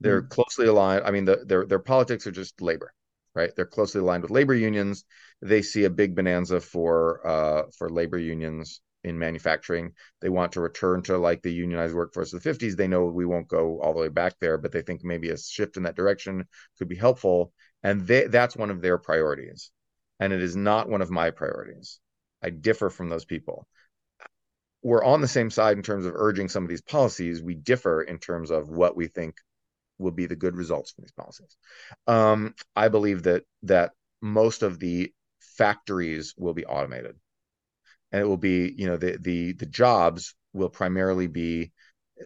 They're 0.00 0.22
mm. 0.22 0.30
closely 0.30 0.66
aligned. 0.66 1.04
I 1.04 1.10
mean, 1.10 1.26
the, 1.26 1.44
their 1.46 1.66
their 1.66 1.78
politics 1.78 2.26
are 2.26 2.32
just 2.32 2.62
labor 2.62 2.94
right? 3.34 3.50
They're 3.54 3.66
closely 3.66 4.00
aligned 4.00 4.22
with 4.22 4.30
labor 4.30 4.54
unions. 4.54 5.04
They 5.42 5.62
see 5.62 5.84
a 5.84 5.90
big 5.90 6.14
bonanza 6.14 6.60
for 6.60 7.26
uh, 7.26 7.62
for 7.76 7.88
labor 7.88 8.18
unions 8.18 8.80
in 9.04 9.18
manufacturing. 9.18 9.92
They 10.20 10.30
want 10.30 10.52
to 10.52 10.60
return 10.60 11.02
to 11.02 11.18
like 11.18 11.42
the 11.42 11.52
unionized 11.52 11.94
workforce 11.94 12.32
of 12.32 12.42
the 12.42 12.50
50s. 12.50 12.76
They 12.76 12.88
know 12.88 13.04
we 13.04 13.26
won't 13.26 13.48
go 13.48 13.80
all 13.80 13.92
the 13.92 14.00
way 14.00 14.08
back 14.08 14.34
there, 14.40 14.58
but 14.58 14.72
they 14.72 14.82
think 14.82 15.04
maybe 15.04 15.30
a 15.30 15.38
shift 15.38 15.76
in 15.76 15.82
that 15.84 15.96
direction 15.96 16.46
could 16.78 16.88
be 16.88 16.96
helpful. 16.96 17.52
And 17.82 18.06
they, 18.06 18.26
that's 18.26 18.56
one 18.56 18.70
of 18.70 18.80
their 18.80 18.98
priorities. 18.98 19.70
And 20.18 20.32
it 20.32 20.42
is 20.42 20.56
not 20.56 20.88
one 20.88 21.02
of 21.02 21.10
my 21.10 21.30
priorities. 21.30 22.00
I 22.42 22.50
differ 22.50 22.88
from 22.88 23.10
those 23.10 23.24
people. 23.24 23.68
We're 24.82 25.04
on 25.04 25.20
the 25.20 25.28
same 25.28 25.50
side 25.50 25.76
in 25.76 25.82
terms 25.82 26.06
of 26.06 26.12
urging 26.14 26.48
some 26.48 26.62
of 26.62 26.68
these 26.68 26.82
policies. 26.82 27.42
We 27.42 27.54
differ 27.54 28.02
in 28.02 28.18
terms 28.18 28.50
of 28.50 28.68
what 28.68 28.96
we 28.96 29.06
think 29.06 29.36
will 29.98 30.10
be 30.10 30.26
the 30.26 30.36
good 30.36 30.56
results 30.56 30.92
from 30.92 31.02
these 31.02 31.12
policies. 31.12 31.56
Um, 32.06 32.54
I 32.74 32.88
believe 32.88 33.24
that 33.24 33.44
that 33.62 33.92
most 34.20 34.62
of 34.62 34.78
the 34.78 35.12
factories 35.40 36.34
will 36.36 36.54
be 36.54 36.66
automated, 36.66 37.16
and 38.12 38.22
it 38.22 38.24
will 38.24 38.36
be 38.36 38.74
you 38.76 38.86
know 38.86 38.96
the 38.96 39.18
the 39.20 39.52
the 39.52 39.66
jobs 39.66 40.34
will 40.52 40.68
primarily 40.68 41.26
be, 41.26 41.72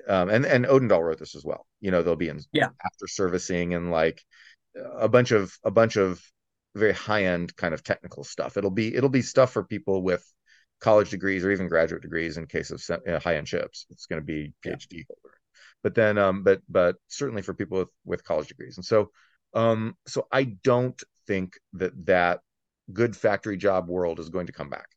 um, 0.06 0.28
and 0.28 0.44
and 0.44 0.64
Odendahl 0.64 1.02
wrote 1.02 1.18
this 1.18 1.34
as 1.34 1.44
well. 1.44 1.66
You 1.80 1.90
know 1.90 2.02
they'll 2.02 2.16
be 2.16 2.28
in 2.28 2.40
yeah 2.52 2.70
after 2.84 3.06
servicing 3.06 3.74
and 3.74 3.90
like 3.90 4.22
a 4.96 5.08
bunch 5.08 5.30
of 5.30 5.52
a 5.64 5.70
bunch 5.70 5.96
of 5.96 6.22
very 6.74 6.92
high 6.92 7.24
end 7.24 7.54
kind 7.56 7.74
of 7.74 7.82
technical 7.82 8.24
stuff. 8.24 8.56
It'll 8.56 8.70
be 8.70 8.94
it'll 8.94 9.08
be 9.08 9.22
stuff 9.22 9.52
for 9.52 9.64
people 9.64 10.02
with 10.02 10.24
college 10.80 11.10
degrees 11.10 11.44
or 11.44 11.50
even 11.50 11.68
graduate 11.68 12.02
degrees 12.02 12.36
in 12.36 12.46
case 12.46 12.70
of 12.70 12.82
uh, 12.90 13.18
high 13.18 13.36
end 13.36 13.46
chips. 13.46 13.86
It's 13.90 14.06
going 14.06 14.20
to 14.20 14.26
be 14.26 14.52
PhD 14.64 14.86
yeah. 14.92 15.02
holder 15.08 15.37
but 15.82 15.94
then 15.94 16.18
um 16.18 16.42
but 16.42 16.60
but 16.68 16.96
certainly 17.08 17.42
for 17.42 17.54
people 17.54 17.78
with 17.78 17.88
with 18.04 18.24
college 18.24 18.48
degrees. 18.48 18.76
And 18.76 18.84
so 18.84 19.10
um 19.54 19.96
so 20.06 20.26
i 20.30 20.44
don't 20.44 21.02
think 21.26 21.58
that 21.74 21.92
that 22.06 22.40
good 22.92 23.16
factory 23.16 23.56
job 23.56 23.88
world 23.88 24.18
is 24.18 24.28
going 24.28 24.46
to 24.46 24.52
come 24.52 24.70
back. 24.70 24.88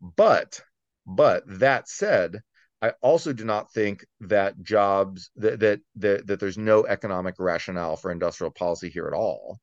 But 0.00 0.60
but 1.06 1.44
that 1.46 1.88
said 1.88 2.40
i 2.82 2.92
also 3.00 3.32
do 3.32 3.44
not 3.44 3.72
think 3.72 4.04
that 4.20 4.60
jobs 4.62 5.30
that 5.36 5.60
that 5.60 5.80
that, 5.96 6.26
that 6.26 6.40
there's 6.40 6.58
no 6.58 6.84
economic 6.86 7.36
rationale 7.38 7.96
for 7.96 8.10
industrial 8.10 8.50
policy 8.50 8.88
here 8.88 9.06
at 9.06 9.14
all 9.14 9.58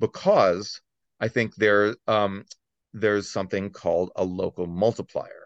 because 0.00 0.80
i 1.20 1.28
think 1.28 1.54
there 1.56 1.94
um 2.06 2.44
there's 2.92 3.30
something 3.30 3.70
called 3.70 4.10
a 4.16 4.24
local 4.24 4.66
multiplier 4.66 5.43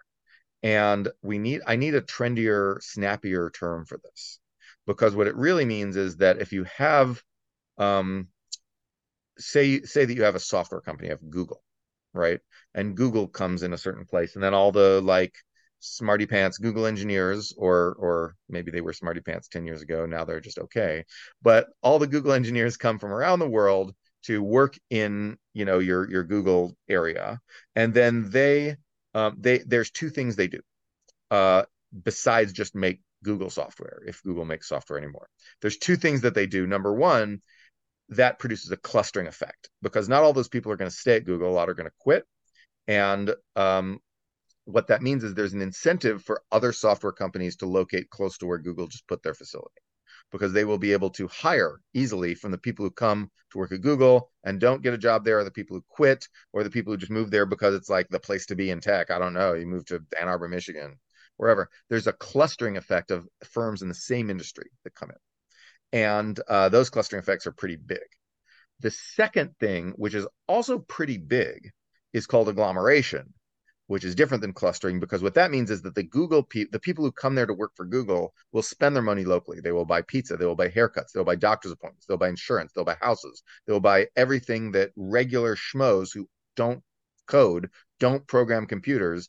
and 0.63 1.09
we 1.23 1.39
need 1.39 1.63
I 1.67 1.77
need 1.77 1.95
a 1.95 2.01
trendier, 2.01 2.83
snappier 2.83 3.51
term 3.51 3.85
for 3.87 3.99
this. 4.03 4.41
Because 4.87 5.15
what 5.15 5.27
it 5.27 5.37
really 5.37 5.65
means 5.65 5.97
is 5.97 6.17
that 6.17 6.41
if 6.41 6.53
you 6.53 6.65
have 6.77 7.23
um 7.79 8.29
say 9.39 9.81
say 9.83 10.05
that 10.05 10.15
you 10.15 10.23
have 10.23 10.35
a 10.35 10.41
software 10.41 10.81
company, 10.81 11.09
you 11.09 11.13
have 11.13 11.31
Google, 11.31 11.63
right? 12.13 12.41
And 12.75 12.97
Google 12.97 13.29
comes 13.29 13.63
in 13.63 13.73
a 13.73 13.79
certain 13.79 14.05
place, 14.05 14.35
and 14.35 14.43
then 14.43 14.55
all 14.55 14.73
the 14.73 15.01
like 15.03 15.35
smarty 15.81 16.27
pants 16.27 16.59
Google 16.59 16.87
engineers, 16.87 17.55
or 17.57 17.95
or 17.99 18.37
maybe 18.49 18.71
they 18.71 18.81
were 18.81 18.93
smarty 18.93 19.21
pants 19.21 19.49
10 19.49 19.65
years 19.67 19.83
ago, 19.83 20.07
now 20.07 20.25
they're 20.25 20.41
just 20.41 20.59
okay. 20.59 21.05
But 21.43 21.69
all 21.83 21.99
the 21.99 22.07
Google 22.07 22.33
engineers 22.33 22.77
come 22.77 22.99
from 22.99 23.13
around 23.13 23.39
the 23.39 23.49
world 23.49 23.95
to 24.25 24.43
work 24.43 24.77
in 24.91 25.39
you 25.55 25.65
know 25.65 25.79
your 25.79 26.11
your 26.11 26.25
Google 26.25 26.77
area, 26.89 27.41
and 27.77 27.95
then 27.95 28.31
they 28.31 28.77
um, 29.15 29.37
they 29.39 29.59
there's 29.59 29.91
two 29.91 30.11
things 30.11 30.37
they 30.37 30.49
do 30.49 30.61
uh, 31.31 31.63
besides 32.05 32.53
just 32.53 32.75
make 32.75 33.01
Google 33.25 33.51
software, 33.51 34.03
if 34.07 34.23
Google 34.23 34.45
makes 34.45 34.69
software 34.69 34.99
anymore. 34.99 35.29
There's 35.61 35.79
two 35.79 35.97
things 35.97 36.21
that 36.23 36.35
they 36.35 36.47
do. 36.47 36.67
Number 36.67 36.95
one, 36.95 37.41
that 38.11 38.39
produces 38.39 38.71
a 38.71 38.77
clustering 38.77 39.27
effect 39.27 39.69
because 39.83 40.09
not 40.09 40.23
all 40.23 40.33
those 40.33 40.49
people 40.49 40.73
are 40.73 40.77
going 40.77 40.91
to 40.91 40.97
stay 40.97 41.17
at 41.17 41.25
Google. 41.25 41.51
A 41.51 41.53
lot 41.53 41.69
are 41.69 41.75
going 41.75 41.89
to 41.89 41.93
quit. 41.99 42.25
And 42.87 43.35
um, 43.57 43.99
what 44.65 44.87
that 44.89 45.03
means 45.03 45.25
is 45.25 45.35
there's 45.35 45.53
an 45.53 45.63
incentive 45.63 46.23
for 46.23 46.43
other 46.51 46.73
software 46.73 47.13
companies 47.13 47.57
to 47.57 47.67
locate 47.67 48.09
close 48.09 48.39
to 48.39 48.47
where 48.47 48.59
Google 48.59 48.87
just 48.87 49.07
put 49.09 49.23
their 49.23 49.35
facility 49.35 49.81
because 50.31 50.53
they 50.53 50.65
will 50.65 50.79
be 50.79 50.93
able 50.93 51.11
to 51.11 51.29
hire 51.29 51.81
easily 51.95 52.35
from 52.35 52.51
the 52.51 52.59
people 52.59 52.85
who 52.85 52.91
come 52.91 53.31
to 53.51 53.59
work 53.59 53.73
at 53.73 53.81
Google 53.81 54.31
and 54.45 54.61
don't 54.61 54.83
get 54.83 54.95
a 54.95 54.99
job 54.99 55.25
there, 55.25 55.39
or 55.39 55.45
the 55.45 55.51
people 55.51 55.77
who 55.77 55.85
quit, 55.89 56.27
or 56.53 56.63
the 56.63 56.71
people 56.71 56.93
who 56.93 56.99
just 56.99 57.13
move 57.13 57.31
there 57.31 57.47
because 57.47 57.75
it's 57.75 57.89
like 57.89 58.09
the 58.09 58.21
place 58.21 58.47
to 58.47 58.57
be 58.57 58.71
in 58.71 58.81
tech. 58.81 59.11
I 59.11 59.19
don't 59.19 59.35
know. 59.35 59.55
You 59.55 59.67
move 59.67 59.87
to 59.87 60.03
Ann 60.21 60.29
Arbor, 60.29 60.49
Michigan, 60.49 60.99
wherever. 61.37 61.71
There's 61.89 62.07
a 62.07 62.13
clustering 62.13 62.77
effect 62.77 63.11
of 63.11 63.27
firms 63.45 63.83
in 63.83 63.89
the 63.89 63.95
same 63.95 64.31
industry 64.31 64.71
that 64.85 64.95
come 64.95 65.11
in. 65.11 65.17
And 66.01 66.39
uh, 66.49 66.69
those 66.69 66.91
clustering 66.91 67.23
effects 67.23 67.47
are 67.47 67.53
pretty 67.53 67.77
big. 67.77 67.99
The 68.81 68.91
second 68.91 69.55
thing, 69.59 69.95
which 69.97 70.15
is 70.15 70.27
also 70.47 70.79
pretty 70.79 71.17
big, 71.17 71.71
is 72.13 72.27
called 72.27 72.49
agglomeration 72.49 73.33
which 73.89 74.05
is 74.05 74.15
different 74.15 74.41
than 74.41 74.53
clustering 74.53 75.01
because 75.01 75.23
what 75.23 75.35
that 75.35 75.51
means 75.51 75.71
is 75.71 75.83
that 75.83 75.95
the 75.95 76.03
Google 76.03 76.43
pe- 76.43 76.67
the 76.71 76.79
people 76.79 77.05
who 77.05 77.13
come 77.13 77.35
there 77.35 77.47
to 77.47 77.55
work 77.55 77.73
for 77.75 77.85
Google 77.85 78.33
will 78.53 78.63
spend 78.63 78.95
their 78.95 79.03
money 79.03 79.25
locally. 79.25 79.61
They 79.61 79.73
will 79.73 79.85
buy 79.85 80.03
pizza, 80.03 80.37
they 80.37 80.47
will 80.47 80.55
buy 80.55 80.69
haircuts, 80.69 81.13
they'll 81.13 81.25
buy 81.25 81.37
doctor's 81.37 81.73
appointments, 81.73 82.07
they'll 82.07 82.17
buy 82.17 82.29
insurance, 82.29 82.73
they'll 82.73 82.85
buy 82.85 82.97
houses, 83.01 83.43
they'll 83.67 83.81
buy 83.81 84.07
everything 84.15 84.73
that 84.73 84.93
regular 84.97 85.57
schmoes 85.57 86.15
who 86.15 86.29
don't 86.55 86.83
code, 87.27 87.71
don't 87.99 88.27
program 88.27 88.67
computers 88.67 89.29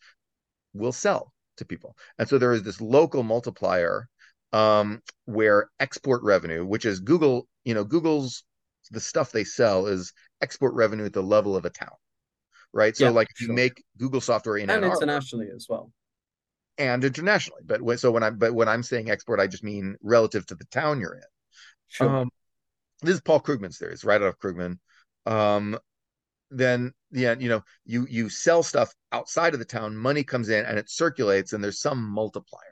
will 0.73 0.91
sell 0.91 1.33
to 1.57 1.65
people. 1.65 1.95
And 2.17 2.27
so 2.27 2.37
there 2.37 2.53
is 2.53 2.63
this 2.63 2.81
local 2.81 3.23
multiplier 3.23 4.07
um, 4.51 5.01
where 5.25 5.69
export 5.79 6.23
revenue, 6.23 6.65
which 6.65 6.85
is 6.85 6.99
Google, 6.99 7.47
you 7.63 7.73
know, 7.73 7.83
Google's 7.83 8.43
the 8.91 8.99
stuff 8.99 9.31
they 9.31 9.43
sell 9.43 9.85
is 9.85 10.13
export 10.41 10.73
revenue 10.73 11.05
at 11.05 11.13
the 11.13 11.21
level 11.21 11.55
of 11.55 11.65
a 11.65 11.69
town, 11.69 11.93
right? 12.73 12.95
So, 12.97 13.05
Yeah, 13.05 13.09
like, 13.09 13.29
if 13.31 13.37
sure. 13.37 13.47
you 13.47 13.51
make 13.53 13.83
Google 13.97 14.21
software 14.21 14.57
in 14.57 14.69
and 14.69 14.83
Ann 14.83 14.83
Arbor 14.83 14.93
internationally 14.93 15.49
as 15.55 15.67
well. 15.69 15.91
and 16.77 17.03
internationally, 17.03 17.61
but 17.65 17.81
when, 17.81 17.97
so 17.97 18.11
when 18.11 18.23
I'm 18.23 18.37
but 18.37 18.53
when 18.53 18.69
I'm 18.69 18.83
saying 18.83 19.09
export, 19.09 19.39
I 19.39 19.47
just 19.47 19.63
mean 19.63 19.95
relative 20.01 20.45
to 20.47 20.55
the 20.55 20.65
town 20.65 20.99
you're 21.01 21.15
in. 21.15 21.21
Sure. 21.87 22.19
Um, 22.21 22.29
this 23.01 23.15
is 23.15 23.21
Paul 23.21 23.41
Krugman's 23.41 23.77
theory. 23.77 23.93
It's 23.93 24.05
right 24.05 24.21
out 24.21 24.27
of 24.27 24.39
Krugman. 24.39 24.77
Um, 25.25 25.77
then 26.51 26.93
yeah, 27.11 27.35
you 27.39 27.49
know, 27.49 27.63
you 27.85 28.07
you 28.09 28.29
sell 28.29 28.63
stuff 28.63 28.93
outside 29.11 29.53
of 29.53 29.59
the 29.59 29.65
town, 29.65 29.95
money 29.97 30.23
comes 30.23 30.49
in 30.49 30.65
and 30.65 30.79
it 30.79 30.89
circulates, 30.89 31.53
and 31.53 31.63
there's 31.63 31.81
some 31.81 32.03
multiplier. 32.03 32.63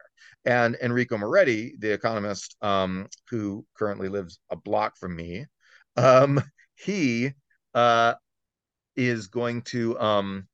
And 0.46 0.78
Enrico 0.82 1.18
Moretti, 1.18 1.76
the 1.80 1.92
economist 1.94 2.56
um, 2.62 3.08
who 3.30 3.66
currently 3.78 4.10
lives 4.10 4.40
a 4.52 4.56
block 4.56 4.98
from 4.98 5.16
me, 5.16 5.46
um, 5.98 6.42
he 6.76 7.34
uh, 7.74 8.14
is 8.98 9.28
going 9.28 9.62
to 9.62 9.98
um, 10.00 10.48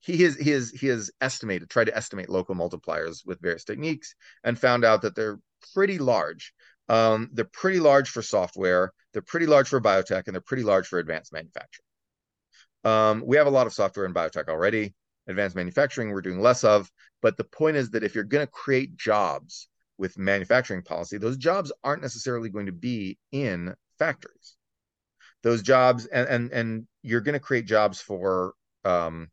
he 0.00 0.22
has 0.22 0.36
he 0.36 0.50
has 0.50 0.70
he 0.70 0.86
has 0.86 1.10
estimated, 1.20 1.68
tried 1.68 1.84
to 1.84 1.96
estimate 1.96 2.30
local 2.30 2.54
multipliers 2.54 3.26
with 3.26 3.40
various 3.40 3.64
techniques, 3.64 4.14
and 4.44 4.58
found 4.58 4.84
out 4.84 5.02
that 5.02 5.14
they're 5.14 5.38
pretty 5.74 5.98
large. 5.98 6.54
Um, 6.88 7.28
they're 7.32 7.44
pretty 7.44 7.80
large 7.80 8.08
for 8.08 8.22
software, 8.22 8.92
they're 9.12 9.20
pretty 9.20 9.46
large 9.46 9.68
for 9.68 9.80
biotech, 9.80 10.22
and 10.26 10.34
they're 10.34 10.40
pretty 10.40 10.62
large 10.62 10.86
for 10.86 10.98
advanced 10.98 11.32
manufacturing. 11.32 11.84
Um, 12.84 13.22
we 13.26 13.36
have 13.36 13.46
a 13.46 13.50
lot 13.50 13.66
of 13.66 13.74
software 13.74 14.06
in 14.06 14.14
biotech 14.14 14.48
already. 14.48 14.94
Advanced 15.26 15.56
manufacturing, 15.56 16.10
we're 16.10 16.22
doing 16.22 16.40
less 16.40 16.64
of. 16.64 16.90
But 17.20 17.36
the 17.36 17.44
point 17.44 17.76
is 17.76 17.90
that 17.90 18.04
if 18.04 18.14
you're 18.14 18.24
going 18.24 18.46
to 18.46 18.50
create 18.50 18.96
jobs 18.96 19.68
with 19.98 20.16
manufacturing 20.16 20.82
policy, 20.82 21.18
those 21.18 21.36
jobs 21.36 21.72
aren't 21.84 22.02
necessarily 22.02 22.48
going 22.48 22.66
to 22.66 22.72
be 22.72 23.18
in 23.32 23.74
factories. 23.98 24.56
Those 25.42 25.62
jobs, 25.62 26.06
and 26.06 26.28
and, 26.28 26.52
and 26.52 26.86
you're 27.02 27.20
going 27.20 27.34
to 27.34 27.40
create 27.40 27.66
jobs 27.66 28.00
for 28.00 28.54
um, 28.84 29.28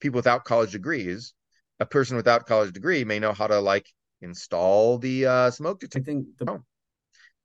people 0.00 0.18
without 0.18 0.44
college 0.44 0.72
degrees. 0.72 1.34
A 1.80 1.86
person 1.86 2.16
without 2.16 2.46
college 2.46 2.72
degree 2.72 3.04
may 3.04 3.18
know 3.18 3.32
how 3.32 3.46
to 3.46 3.58
like 3.60 3.86
install 4.20 4.98
the 4.98 5.26
uh, 5.26 5.50
smoke 5.50 5.80
I 5.80 5.80
detector 5.80 6.12
think 6.12 6.26
the 6.38 6.50
Oh. 6.50 6.64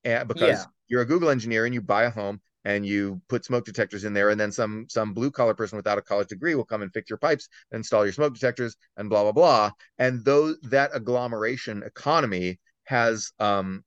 and 0.04 0.28
because 0.28 0.60
Yeah. 0.60 0.66
you're 0.88 1.02
a 1.02 1.06
Google 1.06 1.30
engineer 1.30 1.66
and 1.66 1.74
you 1.74 1.82
buy 1.82 2.04
a 2.04 2.10
home 2.10 2.42
and 2.66 2.86
you 2.86 3.22
put 3.30 3.46
smoke 3.46 3.66
detectors 3.66 4.04
in 4.04 4.14
there, 4.14 4.30
and 4.30 4.40
then 4.40 4.52
some 4.52 4.86
some 4.90 5.14
blue 5.14 5.32
collar 5.32 5.54
person 5.54 5.78
without 5.78 5.98
a 5.98 6.02
college 6.02 6.28
degree 6.28 6.56
will 6.56 6.66
come 6.66 6.82
and 6.82 6.92
fix 6.94 7.10
your 7.10 7.18
pipes, 7.18 7.48
install 7.72 8.06
your 8.06 8.14
smoke 8.14 8.34
detectors, 8.34 8.76
and 8.98 9.10
blah 9.10 9.24
blah 9.24 9.32
blah. 9.32 9.72
And 9.98 10.24
those 10.26 10.60
that 10.64 10.92
agglomeration 10.94 11.84
economy 11.84 12.60
has 12.84 13.32
um 13.40 13.84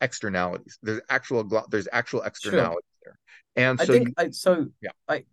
externalities. 0.00 0.78
There's 0.82 1.00
actual 1.08 1.66
there's 1.70 1.88
actual 1.92 2.22
externalities 2.22 2.89
there. 3.04 3.18
And 3.56 3.80
I 3.80 3.84
so 3.84 3.92
think 3.92 4.14
I 4.16 4.30
so 4.30 4.66
Yeah. 4.80 4.90
I 5.08 5.24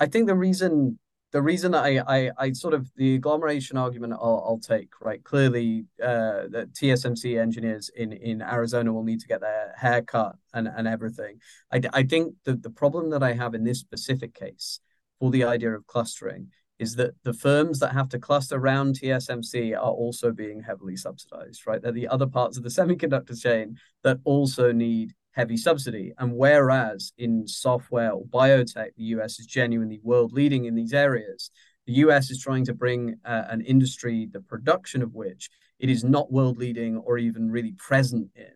I 0.00 0.06
think 0.06 0.26
the 0.26 0.34
reason 0.34 0.98
the 1.32 1.42
reason 1.42 1.74
I 1.74 1.98
I 1.98 2.30
I 2.38 2.52
sort 2.52 2.74
of 2.74 2.90
the 2.96 3.16
agglomeration 3.16 3.76
argument 3.76 4.12
I'll 4.14 4.44
I'll 4.46 4.60
take 4.60 4.90
right 5.00 5.22
clearly 5.24 5.86
uh 6.02 6.46
that 6.50 6.72
TSMC 6.72 7.40
engineers 7.40 7.90
in 7.94 8.12
in 8.12 8.40
Arizona 8.42 8.92
will 8.92 9.04
need 9.04 9.20
to 9.20 9.26
get 9.26 9.40
their 9.40 9.74
hair 9.76 10.02
cut 10.02 10.36
and 10.52 10.68
and 10.68 10.86
everything. 10.86 11.40
I 11.72 11.80
I 11.92 12.02
think 12.04 12.34
the 12.44 12.54
the 12.54 12.70
problem 12.70 13.10
that 13.10 13.22
I 13.22 13.32
have 13.32 13.54
in 13.54 13.64
this 13.64 13.80
specific 13.80 14.34
case 14.34 14.80
for 15.18 15.30
the 15.30 15.44
idea 15.44 15.72
of 15.74 15.86
clustering 15.86 16.50
is 16.78 16.96
that 16.96 17.14
the 17.22 17.32
firms 17.32 17.78
that 17.78 17.92
have 17.92 18.08
to 18.10 18.18
cluster 18.18 18.56
around 18.56 18.98
TSMC 18.98 19.74
are 19.76 19.92
also 19.92 20.32
being 20.32 20.60
heavily 20.60 20.96
subsidized, 20.96 21.66
right? 21.66 21.80
They're 21.80 21.92
the 21.92 22.08
other 22.08 22.26
parts 22.26 22.56
of 22.56 22.62
the 22.62 22.68
semiconductor 22.80 23.40
chain 23.40 23.78
that 24.02 24.18
also 24.24 24.72
need 24.72 25.14
heavy 25.34 25.56
subsidy. 25.56 26.12
And 26.18 26.36
whereas 26.36 27.12
in 27.18 27.46
software 27.46 28.12
or 28.12 28.24
biotech, 28.24 28.94
the 28.96 29.04
US 29.16 29.38
is 29.38 29.46
genuinely 29.46 30.00
world 30.02 30.32
leading 30.32 30.64
in 30.64 30.74
these 30.74 30.92
areas, 30.92 31.50
the 31.86 31.94
US 31.94 32.30
is 32.30 32.40
trying 32.40 32.64
to 32.66 32.74
bring 32.74 33.16
uh, 33.24 33.44
an 33.48 33.60
industry, 33.60 34.28
the 34.32 34.40
production 34.40 35.02
of 35.02 35.14
which 35.14 35.50
it 35.78 35.90
is 35.90 36.04
not 36.04 36.32
world 36.32 36.56
leading 36.56 36.96
or 36.98 37.18
even 37.18 37.50
really 37.50 37.72
present 37.72 38.30
in, 38.34 38.52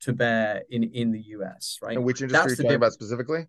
to 0.00 0.12
bear 0.12 0.62
in, 0.70 0.82
in 0.82 1.12
the 1.12 1.20
US, 1.36 1.78
right? 1.82 1.96
and 1.96 2.04
which 2.04 2.22
industry 2.22 2.42
That's 2.42 2.58
are 2.58 2.62
you 2.62 2.68
talking 2.68 2.76
about 2.76 2.92
specifically? 2.92 3.46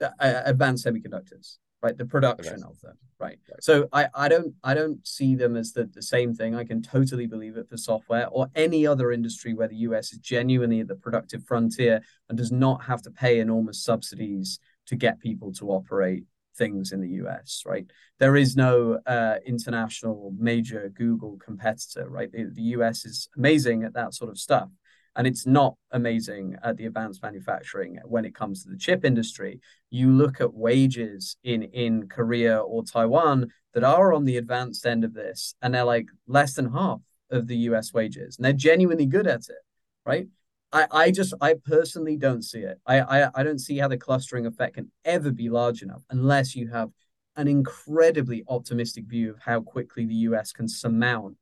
uh, 0.00 0.42
advanced 0.44 0.86
semiconductors 0.86 1.56
right? 1.82 1.96
The 1.96 2.06
production 2.06 2.62
of 2.64 2.80
them 2.80 2.96
right? 3.18 3.38
Right. 3.50 3.62
so 3.62 3.88
i 3.92 4.08
i 4.14 4.28
don't 4.28 4.54
i 4.62 4.74
don't 4.74 5.06
see 5.06 5.34
them 5.34 5.56
as 5.56 5.72
the, 5.72 5.84
the 5.84 6.02
same 6.02 6.34
thing. 6.34 6.54
I 6.54 6.64
can 6.64 6.82
totally 6.82 7.26
believe 7.26 7.56
it 7.56 7.68
for 7.68 7.76
software 7.76 8.28
or 8.28 8.48
any 8.54 8.86
other 8.86 9.12
industry 9.12 9.54
where 9.54 9.68
the 9.68 9.76
us 9.76 10.12
is 10.12 10.18
genuinely 10.18 10.80
at 10.80 10.88
the 10.88 10.94
productive 10.94 11.44
frontier 11.44 12.00
and 12.28 12.38
does 12.38 12.52
not 12.52 12.84
have 12.84 13.02
to 13.02 13.10
pay 13.10 13.40
enormous 13.40 13.82
subsidies 13.82 14.58
to 14.86 14.96
get 14.96 15.20
people 15.20 15.52
to 15.54 15.70
operate 15.70 16.24
things 16.56 16.92
in 16.92 17.00
the 17.00 17.08
us 17.08 17.62
right? 17.66 17.86
There 18.18 18.36
is 18.36 18.56
no 18.56 18.98
uh, 19.06 19.36
international 19.46 20.34
major 20.38 20.90
google 20.94 21.38
competitor 21.44 22.08
right? 22.08 22.30
The, 22.30 22.50
the 22.52 22.62
us 22.62 23.04
is 23.04 23.28
amazing 23.36 23.84
at 23.84 23.94
that 23.94 24.14
sort 24.14 24.30
of 24.30 24.38
stuff 24.38 24.68
and 25.16 25.26
it's 25.26 25.46
not 25.46 25.74
amazing 25.92 26.56
at 26.62 26.76
the 26.76 26.86
advanced 26.86 27.22
manufacturing 27.22 27.98
when 28.04 28.24
it 28.24 28.34
comes 28.34 28.62
to 28.62 28.70
the 28.70 28.76
chip 28.76 29.04
industry 29.04 29.60
you 29.90 30.10
look 30.10 30.40
at 30.40 30.54
wages 30.54 31.36
in 31.44 31.62
in 31.62 32.08
Korea 32.08 32.58
or 32.58 32.84
Taiwan 32.84 33.50
that 33.74 33.84
are 33.84 34.12
on 34.12 34.24
the 34.24 34.36
advanced 34.36 34.86
end 34.86 35.04
of 35.04 35.14
this, 35.14 35.54
and 35.62 35.74
they're 35.74 35.84
like 35.84 36.06
less 36.26 36.54
than 36.54 36.72
half 36.72 37.00
of 37.30 37.46
the 37.46 37.56
US 37.56 37.92
wages, 37.92 38.36
and 38.36 38.44
they're 38.44 38.52
genuinely 38.52 39.06
good 39.06 39.26
at 39.26 39.48
it, 39.48 39.62
right? 40.04 40.26
I, 40.72 40.86
I 40.90 41.10
just 41.10 41.32
I 41.40 41.54
personally 41.54 42.16
don't 42.16 42.42
see 42.42 42.60
it. 42.60 42.78
I, 42.86 43.00
I 43.00 43.30
I 43.34 43.42
don't 43.42 43.58
see 43.58 43.78
how 43.78 43.88
the 43.88 43.96
clustering 43.96 44.46
effect 44.46 44.74
can 44.74 44.90
ever 45.04 45.30
be 45.30 45.48
large 45.48 45.82
enough 45.82 46.02
unless 46.10 46.54
you 46.54 46.68
have 46.68 46.90
an 47.36 47.48
incredibly 47.48 48.44
optimistic 48.48 49.04
view 49.06 49.30
of 49.30 49.38
how 49.38 49.60
quickly 49.60 50.04
the 50.04 50.14
US 50.14 50.52
can 50.52 50.68
surmount 50.68 51.36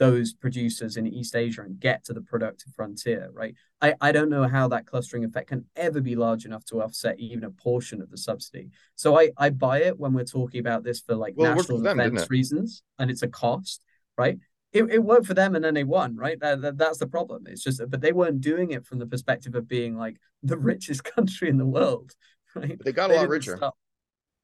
those 0.00 0.32
producers 0.32 0.96
in 0.96 1.06
East 1.06 1.36
Asia 1.36 1.60
and 1.60 1.78
get 1.78 2.02
to 2.04 2.14
the 2.14 2.22
productive 2.22 2.72
frontier, 2.74 3.28
right? 3.34 3.54
I, 3.82 3.94
I 4.00 4.12
don't 4.12 4.30
know 4.30 4.48
how 4.48 4.66
that 4.68 4.86
clustering 4.86 5.24
effect 5.26 5.48
can 5.50 5.66
ever 5.76 6.00
be 6.00 6.16
large 6.16 6.46
enough 6.46 6.64
to 6.66 6.82
offset 6.82 7.20
even 7.20 7.44
a 7.44 7.50
portion 7.50 8.00
of 8.00 8.10
the 8.10 8.16
subsidy. 8.16 8.70
So 8.96 9.20
I, 9.20 9.30
I 9.36 9.50
buy 9.50 9.82
it 9.82 10.00
when 10.00 10.14
we're 10.14 10.24
talking 10.24 10.58
about 10.60 10.84
this 10.84 11.00
for 11.00 11.14
like 11.14 11.34
Well, 11.36 11.54
national 11.54 11.82
them, 11.82 11.98
defense 11.98 12.30
reasons 12.30 12.82
and 12.98 13.10
it's 13.10 13.22
a 13.22 13.28
cost, 13.28 13.82
right? 14.16 14.38
It, 14.72 14.84
it 14.84 15.04
worked 15.04 15.26
for 15.26 15.34
them 15.34 15.54
and 15.54 15.62
then 15.62 15.74
they 15.74 15.84
won, 15.84 16.16
right? 16.16 16.40
That, 16.40 16.62
that, 16.62 16.78
that's 16.78 16.98
the 16.98 17.06
problem. 17.06 17.44
It's 17.46 17.62
just, 17.62 17.82
but 17.90 18.00
they 18.00 18.12
weren't 18.12 18.40
doing 18.40 18.70
it 18.70 18.86
from 18.86 19.00
the 19.00 19.06
perspective 19.06 19.54
of 19.54 19.68
being 19.68 19.96
like 19.98 20.16
the 20.42 20.56
richest 20.72 21.04
country 21.04 21.50
in 21.50 21.58
the 21.58 21.66
world, 21.66 22.14
right? 22.54 22.78
But 22.78 22.86
they 22.86 22.92
got 22.92 23.10
a 23.10 23.12
They 23.12 23.18
lot 23.18 23.28
richer. 23.28 23.58
start- 23.58 23.74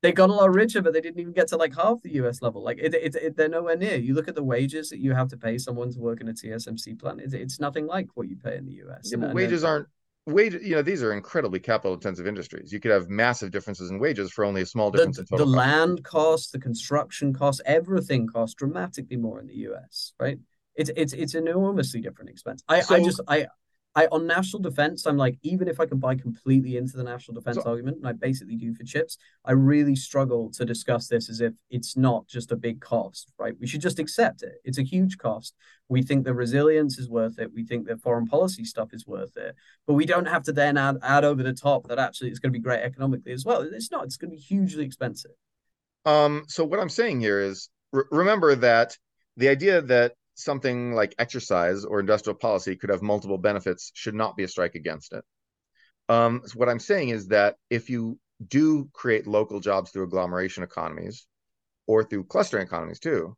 they 0.03 0.12
got 0.12 0.30
a 0.30 0.32
lot 0.32 0.53
richer, 0.53 0.82
but 0.82 0.92
they 0.92 1.01
didn't 1.01 1.20
even 1.20 1.32
get 1.32 1.49
to 1.49 1.57
like 1.57 1.74
half 1.74 2.03
the 2.03 2.12
US 2.22 2.42
level. 2.42 2.62
Like 2.62 2.78
it, 2.78 2.94
it, 2.94 3.14
it 3.16 3.36
they're 3.36 3.49
nowhere 3.49 3.76
near. 3.76 3.97
You 3.97 4.14
look 4.14 4.28
at 4.28 4.34
the 4.34 4.44
wages 4.44 4.90
that 4.90 4.99
you 4.99 5.14
have 5.14 5.28
to 5.28 5.36
pay 5.36 5.59
someone 5.59 5.92
to 5.92 5.99
work 5.99 6.20
in 6.20 6.28
a 6.28 6.32
TSMC 6.32 6.99
plant. 6.99 7.20
It's, 7.20 7.34
it's 7.34 7.61
nothing 7.61 7.86
like 7.86 8.09
what 8.14 8.28
you 8.28 8.36
pay 8.36 8.57
in 8.57 8.66
the 8.66 8.74
US. 8.84 9.11
Yeah, 9.11 9.14
And- 9.14 9.24
and 9.24 9.34
wages 9.34 9.62
then- 9.62 9.70
aren't 9.70 9.86
wages. 10.26 10.62
You 10.66 10.76
know, 10.76 10.82
these 10.82 11.03
are 11.03 11.12
incredibly 11.12 11.61
capital 11.61 11.94
intensive 11.94 12.26
industries. 12.26 12.72
You 12.72 12.80
could 12.80 12.90
have 12.90 13.09
massive 13.09 13.51
differences 13.51 13.90
in 13.90 13.99
wages 13.99 14.30
for 14.32 14.44
only 14.44 14.62
a 14.62 14.66
small 14.66 14.90
the, 14.90 14.99
difference 14.99 15.18
in 15.18 15.24
the 15.24 15.36
total 15.36 15.47
cost. 15.47 15.57
land 15.57 16.05
costs, 16.05 16.51
the 16.51 16.59
construction 16.59 17.32
costs, 17.32 17.62
everything 17.64 18.26
costs 18.26 18.55
dramatically 18.55 19.16
more 19.16 19.40
in 19.40 19.47
the 19.47 19.55
US, 19.70 20.12
right? 20.20 20.38
It's 20.74 20.90
it's 20.94 21.14
it's 21.14 21.34
an 21.34 21.49
enormously 21.49 22.01
different 22.03 22.28
expense. 22.30 22.62
I, 22.68 22.82
I 22.90 23.03
just 23.03 23.20
I 23.26 23.47
I 23.97 24.07
on 24.12 24.26
national 24.26 24.61
defense, 24.61 25.07
I'm 25.07 25.16
like, 25.16 25.38
even 25.42 25.68
if 25.68 25.80
I 25.80 25.86
can 25.86 25.99
buy 25.99 26.14
completely 26.16 26.76
into 26.76 26.99
the 26.99 27.03
national 27.03 27.34
defense 27.34 27.57
So- 27.57 27.70
argument, 27.70 27.97
and 27.97 28.07
I 28.07 28.12
basically 28.12 28.55
do 28.57 28.74
for 28.74 28.84
chips, 28.84 29.16
I 29.44 29.53
really 29.53 29.97
struggle 29.97 30.51
to 30.51 30.66
discuss 30.66 31.09
this 31.09 31.30
as 31.30 31.40
if 31.40 31.55
it's 31.70 31.97
not 31.97 32.26
just 32.26 32.53
a 32.53 32.57
big 32.57 32.80
cost, 32.80 33.32
right? 33.38 33.55
We 33.59 33.66
should 33.66 33.80
just 33.80 33.99
accept 33.99 34.42
it. 34.42 34.57
It's 34.64 34.76
a 34.76 34.82
huge 34.82 35.16
cost. 35.16 35.55
We 35.88 36.03
think 36.03 36.24
the 36.24 36.34
resilience 36.34 36.99
is 36.99 37.09
worth 37.09 37.38
it. 37.38 37.51
We 37.55 37.64
think 37.64 37.86
that 37.86 38.03
foreign 38.03 38.26
policy 38.26 38.64
stuff 38.64 38.92
is 38.92 39.07
worth 39.07 39.34
it. 39.38 39.55
But 39.86 39.94
we 39.94 40.05
don't 40.05 40.26
have 40.28 40.42
to 40.44 40.53
then 40.53 40.76
add 40.76 40.99
add 41.03 41.24
over 41.24 41.42
the 41.42 41.55
top 41.55 41.88
that 41.88 41.99
actually 41.99 42.28
it's 42.30 42.38
going 42.38 42.53
to 42.53 42.59
be 42.59 42.62
great 42.62 42.82
economically 42.82 43.32
as 43.32 43.44
well. 43.47 43.62
It's 43.62 43.90
not. 43.90 44.05
It's 44.05 44.18
going 44.18 44.30
to 44.30 44.36
be 44.36 44.42
hugely 44.42 44.84
expensive. 44.84 45.32
Um, 46.05 46.44
so 46.49 46.64
what 46.64 46.80
I'm 46.80 46.90
saying 46.90 47.20
here 47.20 47.40
is 47.40 47.70
re- 47.92 48.05
remember 48.11 48.55
that 48.57 48.99
the 49.38 49.49
idea 49.49 49.80
that 49.80 50.12
something 50.37 50.93
like 50.93 51.14
exercise 51.18 51.84
or 51.84 51.99
industrial 51.99 52.37
policy 52.37 52.76
could 52.76 52.91
have 52.91 53.03
multiple 53.03 53.39
benefits 53.39 53.91
should 53.95 54.14
not 54.14 54.37
be 54.37 54.45
a 54.45 54.49
strike 54.49 54.74
against 54.74 55.12
it. 55.12 55.24
Um, 56.09 56.43
so 56.45 56.59
what 56.59 56.68
I'm 56.68 56.78
saying 56.78 57.09
is 57.09 57.28
that 57.28 57.57
if 57.70 57.91
you 57.91 58.18
do 58.47 58.89
create 58.93 59.26
local 59.26 59.61
jobs 59.61 59.91
through 59.91 60.05
agglomeration 60.05 60.62
economies 60.62 61.26
or 61.87 62.05
through 62.05 62.24
clustering 62.24 62.66
economies 62.66 63.01
too, 63.01 63.37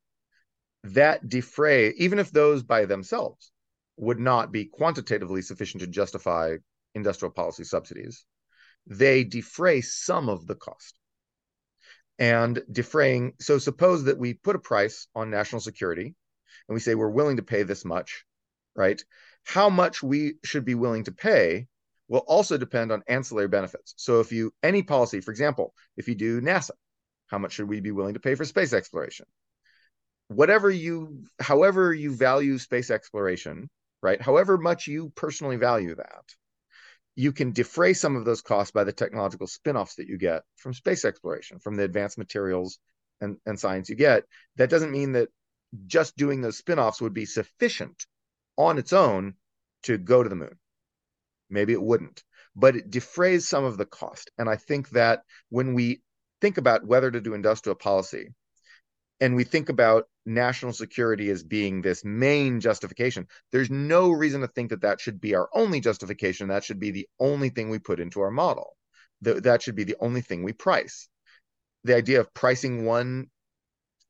that 0.85 1.27
defray, 1.29 1.91
even 1.97 2.19
if 2.19 2.31
those 2.31 2.63
by 2.63 2.85
themselves 2.85 3.53
would 3.97 4.19
not 4.19 4.53
be 4.53 4.65
quantitatively 4.65 5.41
sufficient 5.41 5.81
to 5.81 5.87
justify 5.87 6.57
industrial 6.95 7.33
policy 7.33 7.65
subsidies, 7.65 8.25
they 8.87 9.23
defray 9.23 9.81
some 9.81 10.29
of 10.29 10.47
the 10.47 10.55
cost 10.55 10.99
and 12.19 12.61
defraying. 12.71 13.35
So 13.39 13.59
suppose 13.59 14.05
that 14.05 14.19
we 14.19 14.35
put 14.35 14.57
a 14.57 14.61
price 14.61 15.07
on 15.15 15.31
national 15.31 15.61
security 15.61 16.15
and 16.69 16.75
we 16.75 16.81
say 16.81 16.95
we're 16.95 17.09
willing 17.09 17.37
to 17.37 17.43
pay 17.43 17.63
this 17.63 17.85
much, 17.85 18.25
right? 18.75 19.03
how 19.49 19.71
much 19.71 20.03
we 20.03 20.35
should 20.45 20.67
be 20.67 20.75
willing 20.75 21.05
to 21.05 21.13
pay 21.13 21.67
will 22.07 22.25
also 22.27 22.59
depend 22.59 22.93
on 22.93 23.03
ancillary 23.09 23.49
benefits. 23.49 23.95
So 23.97 24.21
if 24.21 24.31
you 24.31 24.53
any 24.63 24.83
policy, 24.83 25.21
for 25.21 25.31
example, 25.31 25.73
if 25.97 26.07
you 26.07 26.15
do 26.15 26.43
NASA, 26.43 26.73
how 27.29 27.39
much 27.39 27.53
should 27.53 27.69
we 27.69 27.81
be 27.81 27.91
willing 27.91 28.15
to 28.15 28.21
pay 28.21 28.35
for 28.35 28.45
space 28.45 28.75
exploration? 28.75 29.25
Whatever 30.29 30.69
you 30.69 31.25
however 31.41 31.95
you 31.95 32.15
value 32.15 32.59
space 32.59 32.91
exploration, 32.91 33.71
right? 34.03 34.21
However 34.21 34.59
much 34.59 34.87
you 34.87 35.13
personally 35.15 35.57
value 35.57 35.95
that, 35.95 36.25
you 37.17 37.33
can 37.33 37.53
defray 37.53 37.95
some 37.95 38.17
of 38.17 38.27
those 38.27 38.43
costs 38.43 38.73
by 38.73 38.85
the 38.85 38.93
technological 38.93 39.47
spin-offs 39.47 39.95
that 39.95 40.09
you 40.09 40.19
get 40.19 40.43
from 40.57 40.75
space 40.75 41.07
exploration, 41.07 41.59
from 41.59 41.75
the 41.75 41.85
advanced 41.85 42.19
materials 42.19 42.79
and, 43.23 43.39
and 43.47 43.59
science 43.59 43.89
you 43.89 43.97
get. 43.97 44.25
That 44.57 44.69
doesn't 44.69 44.93
mean 44.93 45.13
that 45.13 45.31
just 45.87 46.17
doing 46.17 46.41
those 46.41 46.59
spin-offs 46.59 47.01
would 47.01 47.15
be 47.15 47.27
sufficient 47.27 48.07
on 48.57 48.79
its 48.79 48.93
own 48.93 49.35
to 49.85 49.99
go 49.99 50.23
to 50.23 50.29
the 50.29 50.37
moon. 50.37 50.59
Maybe 51.51 51.73
it 51.73 51.83
wouldn't 51.83 52.23
but 52.59 52.75
it 52.75 52.91
defrays 52.91 53.49
some 53.49 53.65
of 53.65 53.77
the 53.79 53.87
cost. 53.87 54.31
And 54.37 54.51
i 54.51 54.57
think 54.57 54.91
that 54.91 55.23
when 55.49 55.75
we 55.75 56.03
think 56.41 56.59
about 56.59 56.87
whether 56.87 57.11
to 57.11 57.21
do 57.21 57.35
industrial 57.35 57.77
policy 57.77 58.29
and 59.21 59.35
we 59.35 59.45
think 59.45 59.69
about 59.69 60.09
national 60.27 60.73
security 60.73 61.31
as 61.31 61.43
being 61.43 61.81
this 61.81 62.05
main 62.05 62.61
justification 62.61 63.27
there's 63.51 63.71
no 63.71 64.11
reason 64.11 64.41
to 64.43 64.49
think 64.49 64.71
that 64.71 64.83
that 64.83 65.01
should 65.01 65.21
be 65.21 65.35
our 65.35 65.49
only 65.55 65.81
justification. 65.81 66.49
That 66.49 66.65
should 66.65 66.79
be 66.79 66.91
the 66.91 67.09
only 67.19 67.49
thing 67.49 67.71
we 67.71 67.79
put 67.79 68.01
into 68.01 68.21
our 68.21 68.31
model. 68.31 68.77
That, 69.23 69.63
should 69.63 69.75
be 69.75 69.85
the 69.85 69.97
only 70.01 70.21
thing 70.21 70.45
we 70.45 70.53
price. 70.53 71.09
The 71.83 71.97
idea 71.97 72.21
of 72.21 72.33
pricing 72.35 72.85
one 72.85 73.31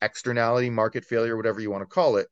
externality 0.03 0.71
market 0.71 1.05
failure 1.05 1.37
whatever 1.37 1.61
you 1.61 1.71
want 1.71 1.83
to 1.83 1.87
call 1.87 2.17
it 2.17 2.29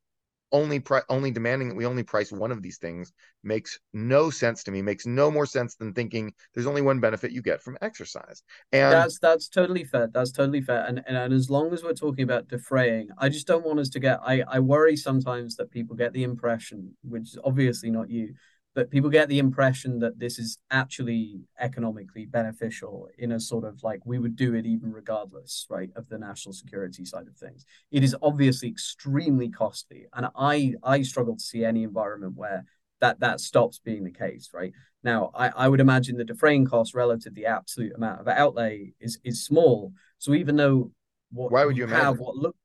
only 0.53 0.79
pri- 0.79 1.03
only 1.09 1.31
demanding 1.31 1.69
that 1.69 1.75
we 1.75 1.87
only 1.87 2.03
price 2.03 2.31
one 2.31 2.53
of 2.53 2.63
these 2.63 2.79
things 2.79 3.13
makes 3.43 3.79
no 3.93 4.31
sense 4.31 4.63
to 4.65 4.71
me 4.71 4.81
makes 4.81 5.07
no 5.07 5.31
more 5.31 5.47
sense 5.47 5.75
than 5.75 5.93
thinking 5.93 6.33
there's 6.55 6.67
only 6.67 6.83
one 6.83 7.01
benefit 7.01 7.33
you 7.33 7.43
get 7.43 7.61
from 7.61 7.77
exercise. 7.83 8.43
And 8.73 8.93
that's 8.93 9.19
that's 9.19 9.49
totally 9.49 9.85
fair 9.85 10.09
that's 10.13 10.33
totally 10.33 10.61
fair. 10.61 10.85
And, 10.87 11.03
and 11.07 11.17
and 11.17 11.35
as 11.35 11.51
long 11.51 11.73
as 11.73 11.83
we're 11.83 11.95
talking 11.95 12.23
about 12.23 12.49
defraying 12.49 13.09
i 13.19 13.29
just 13.29 13.47
don't 13.47 13.67
want 13.67 13.81
us 13.81 13.89
to 13.91 14.01
get 14.01 14.21
i 14.25 14.43
i 14.49 14.61
worry 14.61 14.97
sometimes 14.97 15.57
that 15.57 15.71
people 15.71 15.97
get 15.97 16.13
the 16.13 16.23
impression 16.23 16.97
which 17.03 17.23
is 17.23 17.39
obviously 17.45 17.91
not 17.91 18.09
you 18.09 18.35
but 18.77 18.91
people 18.91 19.09
get 19.09 19.31
the 19.31 19.39
impression 19.39 19.99
that 20.01 20.19
this 20.19 20.39
is 20.39 20.59
actually 20.71 21.41
economically 21.59 22.27
beneficial 22.27 23.09
in 23.17 23.33
a 23.33 23.41
sort 23.41 23.65
of 23.65 23.83
like 23.83 24.01
we 24.05 24.19
would 24.19 24.37
do 24.37 24.55
it 24.55 24.67
even 24.67 24.93
regardless 24.93 25.67
right 25.71 25.89
of 25.97 26.07
the 26.11 26.19
national 26.19 26.53
security 26.53 27.05
side 27.07 27.27
of 27.27 27.35
things. 27.37 27.65
It 27.91 28.05
is 28.05 28.15
obviously 28.21 28.69
extremely 28.69 29.49
costly 29.49 30.05
and 30.13 30.29
i 30.37 30.75
i 30.85 31.01
struggle 31.03 31.37
to 31.37 31.43
see 31.43 31.65
any 31.65 31.83
environment 31.83 32.35
where 32.37 32.67
that 33.01 33.19
that 33.21 33.41
stops 33.41 33.81
being 33.83 34.05
the 34.05 34.13
case 34.13 34.51
right? 34.53 34.73
Now 35.03 35.31
i 35.35 35.49
i 35.57 35.69
would 35.69 35.81
imagine 35.81 36.19
the 36.19 36.25
defraying 36.25 36.67
cost 36.67 36.95
relative 36.95 37.35
to 37.35 37.41
the 37.41 37.47
absolute 37.47 37.95
amount 37.97 38.21
of 38.21 38.29
outlay 38.29 38.93
is 39.01 39.19
is 39.25 39.43
small. 39.43 39.95
So 40.19 40.35
even 40.35 40.57
though 40.57 40.93
what 41.33 41.51
why 41.51 41.65
would 41.65 41.79
you, 41.79 41.87
you 41.87 41.95
have 41.95 42.17
imagine? 42.17 42.25
what 42.25 42.37
look 42.37 42.57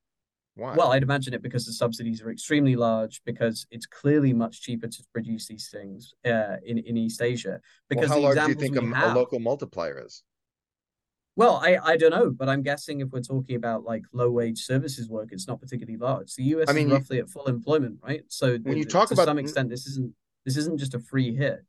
why? 0.62 0.76
Well, 0.76 0.92
I'd 0.92 1.04
imagine 1.04 1.34
it 1.34 1.42
because 1.42 1.66
the 1.66 1.74
subsidies 1.74 2.22
are 2.22 2.30
extremely 2.30 2.76
large, 2.76 3.22
because 3.26 3.66
it's 3.72 3.88
clearly 3.88 4.32
much 4.32 4.62
cheaper 4.62 4.88
to 4.88 5.04
produce 5.12 5.48
these 5.48 5.70
things 5.70 6.14
uh, 6.24 6.58
in 6.64 6.78
in 6.78 6.98
East 6.98 7.22
Asia. 7.22 7.60
Because 7.90 8.10
well, 8.10 8.22
how 8.22 8.34
the 8.34 8.42
large 8.42 8.46
do 8.46 8.54
you 8.54 8.70
think 8.70 8.78
a, 8.78 8.96
have, 8.96 9.16
a, 9.16 9.20
local 9.20 9.40
multiplier 9.40 10.06
is? 10.06 10.24
Well, 11.36 11.56
I, 11.64 11.78
I 11.84 11.98
don't 11.98 12.12
know, 12.12 12.30
but 12.30 12.48
I'm 12.48 12.62
guessing 12.62 13.00
if 13.00 13.10
we're 13.10 13.22
talking 13.22 13.56
about 13.56 13.84
like 13.84 14.04
low 14.14 14.30
wage 14.30 14.60
services 14.60 15.10
work, 15.10 15.30
it's 15.32 15.48
not 15.48 15.60
particularly 15.60 15.98
large. 15.98 16.36
The 16.36 16.44
US 16.44 16.70
I 16.70 16.74
mean, 16.74 16.88
is 16.88 16.94
roughly 16.94 17.20
at 17.20 17.30
full 17.30 17.48
employment, 17.48 18.00
right? 18.04 18.24
So 18.28 18.58
when 18.60 18.78
you 18.78 18.86
talk 18.86 19.08
to 19.08 19.16
about 19.16 19.26
some 19.26 19.40
extent, 19.40 19.70
this 19.70 19.88
isn't 19.88 20.14
this 20.46 20.58
isn't 20.58 20.80
just 20.80 20.94
a 20.94 21.00
free 21.00 21.36
hit. 21.36 21.66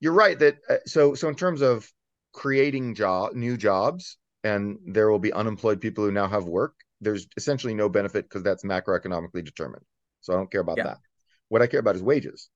You're 0.00 0.12
right 0.12 0.38
that 0.38 0.56
uh, 0.68 0.76
so 0.86 1.14
so 1.14 1.28
in 1.28 1.34
terms 1.34 1.62
of 1.62 1.90
creating 2.32 2.94
job 2.94 3.32
new 3.34 3.56
jobs, 3.56 4.18
and 4.44 4.78
there 4.86 5.10
will 5.10 5.18
be 5.18 5.32
unemployed 5.32 5.80
people 5.80 6.04
who 6.04 6.12
now 6.12 6.28
have 6.28 6.44
work 6.44 6.74
there's 7.00 7.26
essentially 7.36 7.74
no 7.74 7.88
benefit 7.88 8.24
because 8.24 8.42
that's 8.42 8.64
macroeconomically 8.64 9.44
determined. 9.44 9.84
So 10.20 10.32
I 10.32 10.36
don't 10.36 10.50
care 10.50 10.60
about 10.60 10.78
yeah. 10.78 10.84
that. 10.84 10.98
What 11.48 11.62
I 11.62 11.66
care 11.66 11.80
about 11.80 11.96
is 11.96 12.02
wages, 12.02 12.48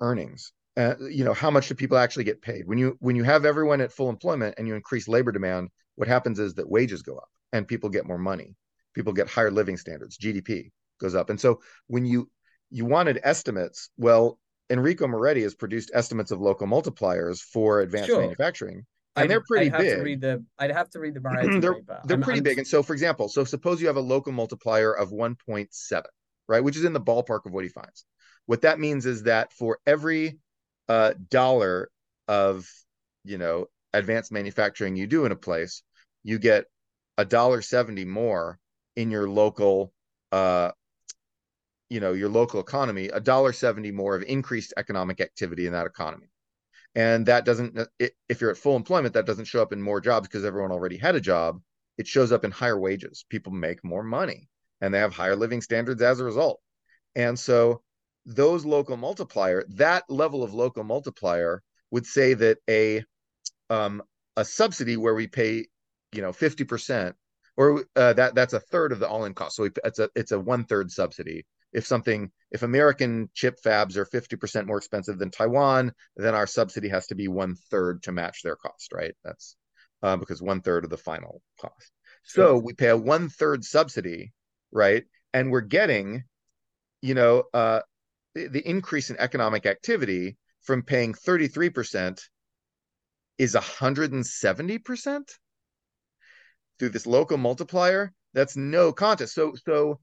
earnings. 0.00 0.52
Uh, 0.76 0.94
you 1.10 1.24
know, 1.24 1.34
how 1.34 1.50
much 1.50 1.68
do 1.68 1.74
people 1.74 1.98
actually 1.98 2.24
get 2.24 2.40
paid? 2.40 2.66
When 2.66 2.78
you 2.78 2.96
when 3.00 3.16
you 3.16 3.24
have 3.24 3.44
everyone 3.44 3.80
at 3.80 3.92
full 3.92 4.08
employment 4.08 4.54
and 4.56 4.66
you 4.66 4.74
increase 4.74 5.08
labor 5.08 5.32
demand, 5.32 5.68
what 5.96 6.08
happens 6.08 6.38
is 6.38 6.54
that 6.54 6.70
wages 6.70 7.02
go 7.02 7.16
up 7.16 7.28
and 7.52 7.66
people 7.66 7.90
get 7.90 8.06
more 8.06 8.18
money. 8.18 8.54
People 8.94 9.12
get 9.12 9.28
higher 9.28 9.50
living 9.50 9.76
standards. 9.76 10.16
GDP 10.16 10.70
goes 11.00 11.14
up. 11.14 11.28
And 11.30 11.40
so 11.40 11.60
when 11.88 12.06
you 12.06 12.30
you 12.70 12.84
wanted 12.84 13.20
estimates, 13.24 13.90
well, 13.96 14.38
Enrico 14.70 15.08
Moretti 15.08 15.42
has 15.42 15.54
produced 15.54 15.90
estimates 15.92 16.30
of 16.30 16.40
local 16.40 16.68
multipliers 16.68 17.40
for 17.40 17.80
advanced 17.80 18.08
sure. 18.08 18.20
manufacturing 18.20 18.86
and 19.16 19.24
I'd, 19.24 19.30
they're 19.30 19.40
pretty 19.40 19.66
I'd 19.66 19.72
have 19.72 19.80
big. 19.80 19.96
To 19.96 20.02
read 20.02 20.20
the, 20.20 20.44
I'd 20.58 20.70
have 20.70 20.90
to 20.90 21.00
read 21.00 21.14
the 21.14 21.20
they're, 21.60 21.74
paper. 21.74 22.00
They're 22.04 22.16
I'm, 22.16 22.22
pretty 22.22 22.38
I'm... 22.38 22.44
big. 22.44 22.58
And 22.58 22.66
so, 22.66 22.82
for 22.82 22.92
example, 22.92 23.28
so 23.28 23.44
suppose 23.44 23.80
you 23.80 23.86
have 23.88 23.96
a 23.96 24.00
local 24.00 24.32
multiplier 24.32 24.92
of 24.92 25.10
1.7, 25.10 26.02
right, 26.48 26.62
which 26.62 26.76
is 26.76 26.84
in 26.84 26.92
the 26.92 27.00
ballpark 27.00 27.46
of 27.46 27.52
what 27.52 27.64
he 27.64 27.70
finds. 27.70 28.04
What 28.46 28.62
that 28.62 28.78
means 28.78 29.06
is 29.06 29.24
that 29.24 29.52
for 29.52 29.78
every 29.86 30.38
uh, 30.88 31.14
dollar 31.28 31.90
of, 32.28 32.68
you 33.24 33.38
know, 33.38 33.66
advanced 33.92 34.32
manufacturing 34.32 34.96
you 34.96 35.06
do 35.06 35.24
in 35.24 35.32
a 35.32 35.36
place, 35.36 35.82
you 36.22 36.38
get 36.38 36.64
a 37.18 37.24
dollar 37.24 37.62
seventy 37.62 38.04
more 38.04 38.58
in 38.96 39.10
your 39.10 39.28
local, 39.28 39.92
uh, 40.32 40.70
you 41.88 42.00
know, 42.00 42.12
your 42.12 42.28
local 42.28 42.60
economy, 42.60 43.06
a 43.08 43.20
dollar 43.20 43.52
seventy 43.52 43.90
more 43.90 44.16
of 44.16 44.22
increased 44.22 44.72
economic 44.76 45.20
activity 45.20 45.66
in 45.66 45.72
that 45.72 45.86
economy 45.86 46.30
and 46.94 47.26
that 47.26 47.44
doesn't 47.44 47.78
if 48.28 48.40
you're 48.40 48.50
at 48.50 48.56
full 48.56 48.76
employment 48.76 49.14
that 49.14 49.26
doesn't 49.26 49.44
show 49.44 49.62
up 49.62 49.72
in 49.72 49.80
more 49.80 50.00
jobs 50.00 50.28
because 50.28 50.44
everyone 50.44 50.72
already 50.72 50.96
had 50.96 51.14
a 51.14 51.20
job. 51.20 51.60
It 51.98 52.06
shows 52.06 52.32
up 52.32 52.44
in 52.44 52.50
higher 52.50 52.78
wages. 52.78 53.24
People 53.28 53.52
make 53.52 53.84
more 53.84 54.02
money 54.02 54.48
and 54.80 54.92
they 54.92 54.98
have 54.98 55.12
higher 55.12 55.36
living 55.36 55.60
standards 55.60 56.02
as 56.02 56.18
a 56.18 56.24
result. 56.24 56.60
And 57.14 57.38
so 57.38 57.82
those 58.26 58.64
local 58.64 58.96
multiplier 58.96 59.64
that 59.68 60.04
level 60.08 60.42
of 60.42 60.54
local 60.54 60.84
multiplier 60.84 61.62
would 61.90 62.06
say 62.06 62.34
that 62.34 62.58
a 62.68 63.04
um, 63.68 64.02
a 64.36 64.44
subsidy 64.44 64.96
where 64.96 65.14
we 65.14 65.26
pay 65.26 65.66
you 66.12 66.22
know 66.22 66.32
50% 66.32 67.14
or 67.56 67.84
uh, 67.96 68.12
that 68.14 68.34
that's 68.34 68.52
a 68.52 68.60
third 68.60 68.92
of 68.92 68.98
the 68.98 69.08
all-in 69.08 69.34
cost. 69.34 69.56
So 69.56 69.64
we, 69.64 69.70
it's 69.84 69.98
a 69.98 70.08
it's 70.14 70.32
a 70.32 70.40
one 70.40 70.64
third 70.64 70.90
subsidy 70.90 71.44
if 71.72 71.86
something 71.86 72.30
if 72.50 72.62
american 72.62 73.28
chip 73.34 73.56
fabs 73.64 73.96
are 73.96 74.06
50% 74.06 74.66
more 74.66 74.78
expensive 74.78 75.18
than 75.18 75.30
taiwan 75.30 75.92
then 76.16 76.34
our 76.34 76.46
subsidy 76.46 76.88
has 76.88 77.06
to 77.06 77.14
be 77.14 77.28
one 77.28 77.54
third 77.70 78.02
to 78.04 78.12
match 78.12 78.42
their 78.42 78.56
cost 78.56 78.92
right? 78.92 79.14
That's 79.24 79.56
uh, 80.02 80.16
because 80.16 80.40
one 80.40 80.62
third 80.62 80.84
of 80.84 80.90
the 80.90 80.96
final 80.96 81.42
cost. 81.60 81.92
Sure. 82.22 82.46
so 82.46 82.58
we 82.58 82.72
pay 82.72 82.88
a 82.88 82.96
one 82.96 83.28
third 83.28 83.64
subsidy 83.64 84.32
right? 84.72 85.04
And 85.32 85.50
we're 85.50 85.60
getting 85.60 86.24
you 87.02 87.14
know 87.14 87.44
uh, 87.54 87.80
the, 88.34 88.48
the 88.48 88.68
increase 88.68 89.10
in 89.10 89.16
economic 89.18 89.66
activity 89.66 90.36
from 90.62 90.82
paying 90.82 91.14
33% 91.14 92.20
is 93.38 93.54
170% 93.54 95.22
through 96.78 96.88
this 96.90 97.06
local 97.06 97.38
multiplier? 97.38 98.12
That's 98.34 98.56
no 98.56 98.92
contest. 98.92 99.34
So 99.34 99.54
so 99.64 100.00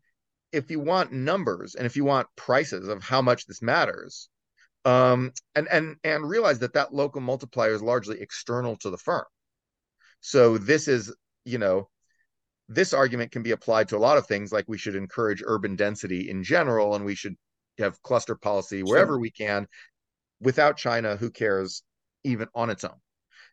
if 0.52 0.72
you 0.72 0.80
want 0.80 1.12
numbers 1.12 1.76
and 1.76 1.86
if 1.86 1.96
you 1.96 2.06
want 2.06 2.28
prices 2.36 2.88
of 2.88 3.04
how 3.04 3.22
much 3.22 3.46
this 3.46 3.62
matters, 3.62 4.30
um, 4.86 5.32
and 5.56 5.68
and 5.70 5.98
and 6.04 6.30
realize 6.30 6.60
that 6.60 6.74
that 6.74 6.94
local 6.94 7.22
multiplier 7.22 7.74
is 7.74 7.82
largely 7.82 8.22
external 8.22 8.78
to 8.78 8.90
the 8.90 8.98
firm. 8.98 9.26
So 10.22 10.58
this 10.58 10.88
is, 10.88 11.14
you 11.46 11.58
know, 11.58 11.90
this 12.70 12.94
argument 12.94 13.32
can 13.32 13.44
be 13.44 13.52
applied 13.52 13.90
to 13.90 13.98
a 13.98 14.00
lot 14.00 14.18
of 14.18 14.28
things, 14.28 14.52
like 14.52 14.66
we 14.68 14.78
should 14.78 14.96
encourage 14.96 15.44
urban 15.46 15.76
density 15.76 16.30
in 16.30 16.44
general, 16.44 16.96
and 16.96 17.06
we 17.06 17.16
should 17.16 17.36
have 17.80 18.02
cluster 18.02 18.36
policy 18.36 18.84
wherever 18.84 19.14
sure. 19.14 19.20
we 19.20 19.32
can. 19.32 19.68
Without 20.40 20.78
China, 20.78 21.16
who 21.16 21.32
cares, 21.32 21.84
even 22.24 22.48
on 22.54 22.70
its 22.70 22.84
own? 22.84 23.00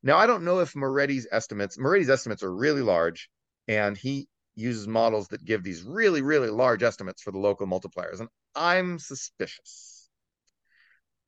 Now, 0.02 0.18
I 0.18 0.26
don't 0.26 0.44
know 0.44 0.60
if 0.60 0.74
Moretti's 0.74 1.26
estimates, 1.32 1.78
Moretti's 1.78 2.10
estimates 2.10 2.42
are 2.42 2.54
really 2.54 2.82
large, 2.82 3.30
and 3.68 3.96
he 3.96 4.28
uses 4.56 4.86
models 4.86 5.28
that 5.28 5.44
give 5.44 5.62
these 5.62 5.82
really, 5.82 6.22
really 6.22 6.48
large 6.48 6.82
estimates 6.82 7.22
for 7.22 7.32
the 7.32 7.38
local 7.38 7.66
multipliers. 7.66 8.20
And 8.20 8.28
I'm 8.54 8.98
suspicious. 8.98 10.08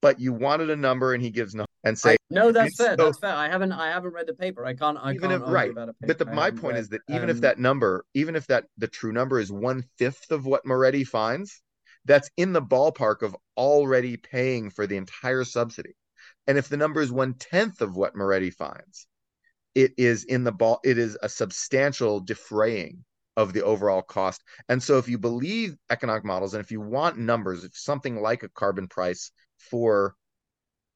But 0.03 0.21
you 0.21 0.33
wanted 0.33 0.71
a 0.71 0.77
number 0.77 1.15
and 1.15 1.23
he 1.23 1.31
gives 1.31 1.55
no 1.55 1.65
and 1.83 1.99
say 1.99 2.17
No, 2.31 2.53
that's 2.53 2.77
fair. 2.77 2.97
So, 2.97 3.07
that's 3.07 3.19
fair. 3.19 3.35
I 3.35 3.49
haven't 3.49 3.73
I 3.73 3.89
haven't 3.89 4.13
read 4.13 4.27
the 4.27 4.35
paper. 4.35 4.65
I 4.65 4.75
can't 4.75 4.99
I 5.01 5.15
even 5.15 5.31
can't 5.31 5.43
if, 5.43 5.49
right. 5.49 5.73
But 6.01 6.19
the, 6.19 6.27
my 6.27 6.51
point 6.51 6.75
read. 6.75 6.81
is 6.81 6.89
that 6.91 7.01
even 7.09 7.25
um, 7.25 7.31
if 7.31 7.41
that 7.41 7.59
number, 7.59 8.05
even 8.15 8.37
if 8.37 8.47
that 8.49 8.65
the 8.77 8.89
true 8.89 9.13
number 9.13 9.41
is 9.41 9.51
one 9.51 9.85
fifth 9.97 10.31
of 10.31 10.45
what 10.45 10.67
Moretti 10.67 11.05
finds, 11.05 11.63
that's 12.05 12.31
in 12.37 12.53
the 12.53 12.63
ballpark 12.63 13.23
of 13.23 13.35
already 13.57 14.17
paying 14.17 14.71
for 14.71 14.87
the 14.87 14.97
entire 14.97 15.45
subsidy. 15.45 15.97
And 16.47 16.59
if 16.59 16.69
the 16.69 16.77
number 16.77 17.01
is 17.01 17.11
one 17.11 17.35
tenth 17.35 17.81
of 17.81 17.97
what 17.97 18.15
Moretti 18.15 18.51
finds, 18.51 19.09
it 19.75 19.93
is 19.99 20.25
in 20.25 20.45
the 20.45 20.53
ball, 20.53 20.81
it 20.85 20.99
is 20.99 21.19
a 21.23 21.29
substantial 21.29 22.21
defraying 22.21 23.05
of 23.37 23.53
the 23.53 23.63
overall 23.63 24.03
cost. 24.03 24.43
And 24.69 24.83
so 24.83 24.99
if 24.99 25.09
you 25.09 25.19
believe 25.19 25.77
economic 25.91 26.25
models 26.25 26.55
and 26.55 26.63
if 26.63 26.71
you 26.71 26.81
want 26.81 27.19
numbers, 27.19 27.65
if 27.65 27.77
something 27.77 28.21
like 28.21 28.43
a 28.43 28.49
carbon 28.49 28.89
price 28.89 29.31
for 29.59 30.15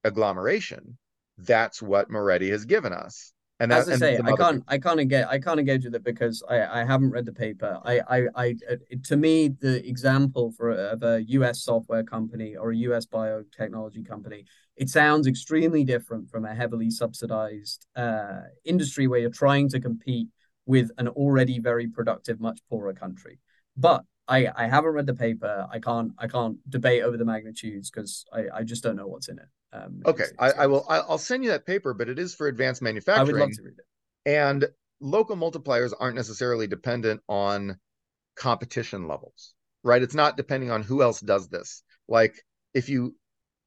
agglomeration, 0.03 0.97
that's 1.37 1.81
what 1.81 2.09
Moretti 2.09 2.49
has 2.49 2.65
given 2.65 2.93
us. 2.93 3.33
And 3.59 3.71
as 3.71 3.87
I 3.87 3.95
say, 3.95 4.17
I 4.17 4.35
can't, 4.35 4.63
I 4.67 4.79
can't 4.79 4.99
engage, 4.99 5.25
I 5.29 5.37
can't 5.37 5.59
engage 5.59 5.85
with 5.85 5.93
it 5.93 6.03
because 6.03 6.41
I, 6.49 6.81
I 6.81 6.83
haven't 6.83 7.11
read 7.11 7.27
the 7.27 7.31
paper. 7.31 7.79
I, 7.85 7.99
I, 8.09 8.27
I, 8.35 8.55
to 9.03 9.15
me, 9.15 9.49
the 9.49 9.87
example 9.87 10.51
for 10.57 10.71
of 10.71 11.03
a 11.03 11.23
U.S. 11.27 11.61
software 11.61 12.03
company 12.03 12.55
or 12.55 12.71
a 12.71 12.75
U.S. 12.77 13.05
biotechnology 13.05 14.03
company, 14.03 14.45
it 14.77 14.89
sounds 14.89 15.27
extremely 15.27 15.83
different 15.83 16.27
from 16.31 16.43
a 16.43 16.55
heavily 16.55 16.89
subsidized 16.89 17.85
uh, 17.95 18.39
industry 18.65 19.05
where 19.05 19.19
you're 19.19 19.29
trying 19.29 19.69
to 19.69 19.79
compete 19.79 20.29
with 20.71 20.89
an 20.97 21.09
already 21.09 21.59
very 21.59 21.89
productive, 21.89 22.39
much 22.39 22.61
poorer 22.69 22.93
country. 22.93 23.39
But 23.75 24.05
I, 24.29 24.47
I 24.55 24.67
haven't 24.69 24.91
read 24.91 25.05
the 25.05 25.13
paper. 25.13 25.67
I 25.69 25.79
can't, 25.79 26.13
I 26.17 26.27
can't 26.27 26.57
debate 26.69 27.03
over 27.03 27.17
the 27.17 27.25
magnitudes 27.25 27.91
because 27.91 28.23
I, 28.31 28.45
I 28.53 28.63
just 28.63 28.81
don't 28.81 28.95
know 28.95 29.05
what's 29.05 29.27
in 29.27 29.37
it. 29.37 29.49
Um, 29.73 30.01
okay, 30.05 30.23
it's, 30.23 30.31
it's, 30.31 30.39
I, 30.39 30.63
I, 30.63 30.67
will. 30.67 30.85
I'll 30.87 31.17
send 31.17 31.43
you 31.43 31.49
that 31.49 31.65
paper, 31.65 31.93
but 31.93 32.07
it 32.07 32.17
is 32.17 32.33
for 32.33 32.47
advanced 32.47 32.81
manufacturing. 32.81 33.27
I 33.27 33.31
would 33.33 33.39
love 33.41 33.51
to 33.57 33.63
read 33.63 33.73
it. 33.79 33.85
And 34.31 34.65
local 35.01 35.35
multipliers 35.35 35.91
aren't 35.99 36.15
necessarily 36.15 36.67
dependent 36.67 37.19
on 37.27 37.77
competition 38.37 39.09
levels, 39.09 39.53
right? 39.83 40.01
It's 40.01 40.15
not 40.15 40.37
depending 40.37 40.71
on 40.71 40.83
who 40.83 41.01
else 41.01 41.19
does 41.19 41.49
this. 41.49 41.83
Like 42.07 42.35
if 42.73 42.87
you 42.87 43.13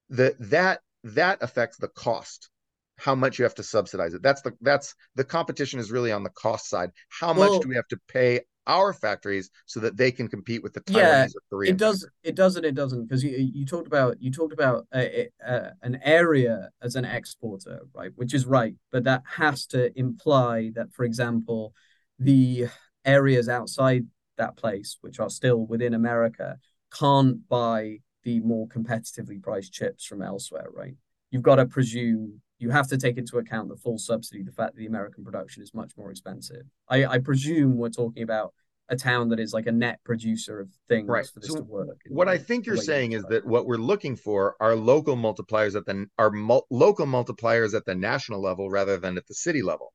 the 0.08 0.36
that 0.40 0.80
that 1.02 1.42
affects 1.42 1.76
the 1.76 1.88
cost 1.88 2.48
how 2.96 3.14
much 3.14 3.38
you 3.38 3.44
have 3.44 3.54
to 3.54 3.62
subsidize 3.62 4.14
it 4.14 4.22
that's 4.22 4.42
the 4.42 4.52
that's 4.60 4.94
the 5.16 5.24
competition 5.24 5.80
is 5.80 5.90
really 5.90 6.12
on 6.12 6.22
the 6.22 6.30
cost 6.30 6.68
side 6.68 6.90
how 7.08 7.34
well, 7.34 7.52
much 7.52 7.62
do 7.62 7.68
we 7.68 7.74
have 7.74 7.88
to 7.88 7.98
pay 8.08 8.40
our 8.66 8.92
factories 8.92 9.50
so 9.66 9.80
that 9.80 9.96
they 9.96 10.10
can 10.10 10.28
compete 10.28 10.62
with 10.62 10.72
the 10.72 10.80
Taiwanese 10.80 10.94
yeah, 10.94 11.24
or 11.24 11.40
Korean. 11.50 11.74
It 11.74 11.78
does. 11.78 12.08
It 12.22 12.34
doesn't. 12.34 12.64
it 12.64 12.74
doesn't 12.74 13.06
because 13.06 13.22
you 13.22 13.36
you 13.36 13.66
talked 13.66 13.86
about 13.86 14.20
you 14.20 14.30
talked 14.30 14.52
about 14.52 14.86
a, 14.94 15.28
a, 15.44 15.72
an 15.82 16.00
area 16.02 16.70
as 16.82 16.96
an 16.96 17.04
exporter, 17.04 17.80
right? 17.92 18.10
Which 18.14 18.34
is 18.34 18.46
right, 18.46 18.74
but 18.90 19.04
that 19.04 19.22
has 19.36 19.66
to 19.66 19.96
imply 19.98 20.70
that, 20.74 20.92
for 20.92 21.04
example, 21.04 21.74
the 22.18 22.68
areas 23.04 23.48
outside 23.48 24.06
that 24.36 24.56
place, 24.56 24.98
which 25.00 25.20
are 25.20 25.30
still 25.30 25.66
within 25.66 25.94
America, 25.94 26.58
can't 26.92 27.46
buy 27.48 27.98
the 28.22 28.40
more 28.40 28.66
competitively 28.66 29.42
priced 29.42 29.72
chips 29.72 30.04
from 30.04 30.22
elsewhere, 30.22 30.68
right? 30.72 30.94
You've 31.30 31.42
got 31.42 31.56
to 31.56 31.66
presume 31.66 32.40
you 32.58 32.70
have 32.70 32.88
to 32.88 32.96
take 32.96 33.18
into 33.18 33.38
account 33.38 33.68
the 33.68 33.76
full 33.76 33.98
subsidy, 33.98 34.42
the 34.42 34.52
fact 34.52 34.74
that 34.74 34.78
the 34.78 34.86
American 34.86 35.24
production 35.24 35.62
is 35.62 35.74
much 35.74 35.92
more 35.96 36.10
expensive. 36.10 36.62
I, 36.88 37.04
I 37.06 37.18
presume 37.18 37.76
we're 37.76 37.90
talking 37.90 38.22
about 38.22 38.54
a 38.88 38.96
town 38.96 39.30
that 39.30 39.40
is 39.40 39.52
like 39.52 39.66
a 39.66 39.72
net 39.72 39.98
producer 40.04 40.60
of 40.60 40.68
things 40.88 41.08
right. 41.08 41.26
for 41.26 41.40
this 41.40 41.50
so 41.50 41.56
to 41.56 41.62
work. 41.62 42.00
What 42.08 42.28
I 42.28 42.38
think 42.38 42.66
you're 42.66 42.76
saying 42.76 43.12
is 43.12 43.24
that 43.24 43.46
what 43.46 43.66
we're 43.66 43.76
looking 43.76 44.14
for 44.14 44.56
are 44.60 44.76
local 44.76 45.16
multipliers 45.16 45.74
at 45.74 45.86
the 45.86 46.06
are 46.18 46.30
mul- 46.30 46.66
local 46.70 47.06
multipliers 47.06 47.74
at 47.74 47.86
the 47.86 47.94
national 47.94 48.42
level 48.42 48.70
rather 48.70 48.98
than 48.98 49.16
at 49.16 49.26
the 49.26 49.34
city 49.34 49.62
level. 49.62 49.92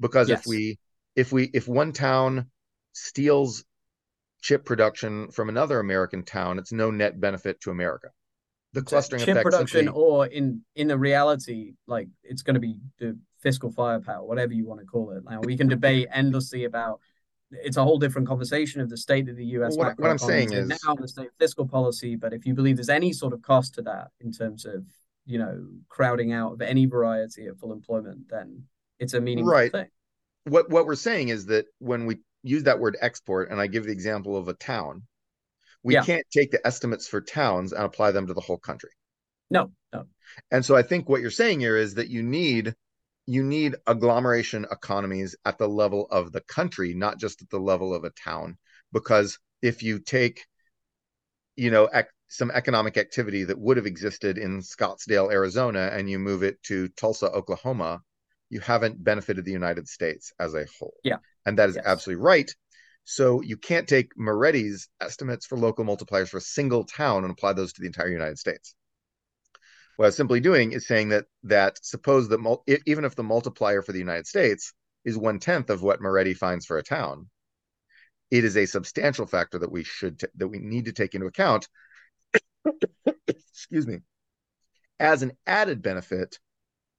Because 0.00 0.28
yes. 0.28 0.40
if 0.40 0.46
we 0.46 0.78
if 1.14 1.32
we 1.32 1.50
if 1.54 1.68
one 1.68 1.92
town 1.92 2.50
steals 2.92 3.64
chip 4.40 4.64
production 4.64 5.30
from 5.30 5.48
another 5.48 5.78
American 5.78 6.24
town, 6.24 6.58
it's 6.58 6.72
no 6.72 6.90
net 6.90 7.20
benefit 7.20 7.60
to 7.60 7.70
America 7.70 8.08
the 8.72 8.82
clustering 8.82 9.22
chip 9.22 9.42
production 9.42 9.88
or 9.88 10.26
in 10.26 10.62
in 10.74 10.90
a 10.90 10.96
reality 10.96 11.74
like 11.86 12.08
it's 12.22 12.42
going 12.42 12.54
to 12.54 12.60
be 12.60 12.76
the 12.98 13.16
fiscal 13.40 13.70
firepower 13.70 14.24
whatever 14.24 14.52
you 14.52 14.66
want 14.66 14.80
to 14.80 14.86
call 14.86 15.10
it 15.10 15.22
now 15.28 15.40
we 15.40 15.56
can 15.56 15.68
debate 15.68 16.08
endlessly 16.12 16.64
about 16.64 17.00
it's 17.50 17.76
a 17.76 17.82
whole 17.82 17.98
different 17.98 18.26
conversation 18.26 18.80
of 18.80 18.88
the 18.88 18.96
state 18.96 19.28
of 19.28 19.36
the 19.36 19.44
us 19.44 19.76
well, 19.76 19.88
what, 19.88 19.98
what 19.98 20.10
i'm 20.10 20.18
saying 20.18 20.52
is 20.52 20.68
now 20.68 20.94
the 20.94 21.08
state 21.08 21.28
fiscal 21.38 21.66
policy 21.66 22.16
but 22.16 22.32
if 22.32 22.46
you 22.46 22.54
believe 22.54 22.76
there's 22.76 22.88
any 22.88 23.12
sort 23.12 23.32
of 23.32 23.42
cost 23.42 23.74
to 23.74 23.82
that 23.82 24.08
in 24.20 24.32
terms 24.32 24.64
of 24.64 24.84
you 25.26 25.38
know 25.38 25.66
crowding 25.88 26.32
out 26.32 26.52
of 26.52 26.62
any 26.62 26.86
variety 26.86 27.46
of 27.46 27.58
full 27.58 27.72
employment 27.72 28.20
then 28.30 28.62
it's 28.98 29.14
a 29.14 29.20
meaningful 29.20 29.52
right. 29.52 29.72
thing 29.72 29.88
what 30.44 30.70
what 30.70 30.86
we're 30.86 30.94
saying 30.94 31.28
is 31.28 31.46
that 31.46 31.66
when 31.78 32.06
we 32.06 32.16
use 32.42 32.62
that 32.62 32.78
word 32.78 32.96
export 33.00 33.50
and 33.50 33.60
i 33.60 33.66
give 33.66 33.84
the 33.84 33.92
example 33.92 34.36
of 34.36 34.48
a 34.48 34.54
town 34.54 35.02
we 35.82 35.94
yeah. 35.94 36.02
can't 36.02 36.26
take 36.32 36.50
the 36.50 36.64
estimates 36.66 37.08
for 37.08 37.20
towns 37.20 37.72
and 37.72 37.84
apply 37.84 38.12
them 38.12 38.26
to 38.26 38.34
the 38.34 38.40
whole 38.40 38.58
country. 38.58 38.90
No, 39.50 39.72
no. 39.92 40.04
And 40.50 40.64
so 40.64 40.76
I 40.76 40.82
think 40.82 41.08
what 41.08 41.20
you're 41.20 41.30
saying 41.30 41.60
here 41.60 41.76
is 41.76 41.94
that 41.94 42.08
you 42.08 42.22
need 42.22 42.74
you 43.26 43.44
need 43.44 43.76
agglomeration 43.86 44.66
economies 44.70 45.36
at 45.44 45.58
the 45.58 45.68
level 45.68 46.08
of 46.10 46.32
the 46.32 46.40
country, 46.42 46.92
not 46.94 47.18
just 47.18 47.40
at 47.42 47.50
the 47.50 47.60
level 47.60 47.94
of 47.94 48.04
a 48.04 48.10
town. 48.10 48.58
Because 48.92 49.38
if 49.60 49.82
you 49.82 50.00
take, 50.00 50.44
you 51.54 51.70
know, 51.70 51.88
ec- 51.92 52.10
some 52.28 52.50
economic 52.50 52.96
activity 52.96 53.44
that 53.44 53.58
would 53.58 53.76
have 53.76 53.86
existed 53.86 54.38
in 54.38 54.60
Scottsdale, 54.60 55.30
Arizona, 55.30 55.90
and 55.92 56.10
you 56.10 56.18
move 56.18 56.42
it 56.42 56.60
to 56.64 56.88
Tulsa, 56.88 57.30
Oklahoma, 57.30 58.00
you 58.50 58.60
haven't 58.60 59.02
benefited 59.02 59.44
the 59.44 59.52
United 59.52 59.86
States 59.86 60.32
as 60.40 60.54
a 60.54 60.66
whole. 60.78 60.94
Yeah. 61.04 61.18
And 61.46 61.58
that 61.58 61.68
is 61.68 61.76
yes. 61.76 61.84
absolutely 61.86 62.24
right. 62.24 62.50
So 63.04 63.42
you 63.42 63.56
can't 63.56 63.88
take 63.88 64.14
Moretti's 64.16 64.88
estimates 65.00 65.46
for 65.46 65.58
local 65.58 65.84
multipliers 65.84 66.28
for 66.28 66.36
a 66.36 66.42
single 66.42 66.84
town 66.84 67.24
and 67.24 67.32
apply 67.32 67.54
those 67.54 67.72
to 67.72 67.80
the 67.80 67.86
entire 67.86 68.08
United 68.08 68.38
States. 68.38 68.74
What 69.96 70.06
I 70.06 70.08
was 70.08 70.16
simply 70.16 70.40
doing 70.40 70.72
is 70.72 70.86
saying 70.86 71.10
that 71.10 71.26
that 71.44 71.78
suppose 71.82 72.28
that 72.28 72.40
mul- 72.40 72.64
even 72.86 73.04
if 73.04 73.14
the 73.14 73.22
multiplier 73.22 73.82
for 73.82 73.92
the 73.92 73.98
United 73.98 74.26
States 74.26 74.72
is 75.04 75.18
one 75.18 75.38
tenth 75.38 75.68
of 75.68 75.82
what 75.82 76.00
Moretti 76.00 76.34
finds 76.34 76.64
for 76.64 76.78
a 76.78 76.82
town, 76.82 77.28
it 78.30 78.44
is 78.44 78.56
a 78.56 78.66
substantial 78.66 79.26
factor 79.26 79.58
that 79.58 79.70
we 79.70 79.84
should 79.84 80.20
t- 80.20 80.26
that 80.36 80.48
we 80.48 80.58
need 80.58 80.86
to 80.86 80.92
take 80.92 81.14
into 81.14 81.26
account. 81.26 81.68
excuse 83.28 83.86
me, 83.86 83.98
as 84.98 85.22
an 85.22 85.32
added 85.46 85.82
benefit, 85.82 86.38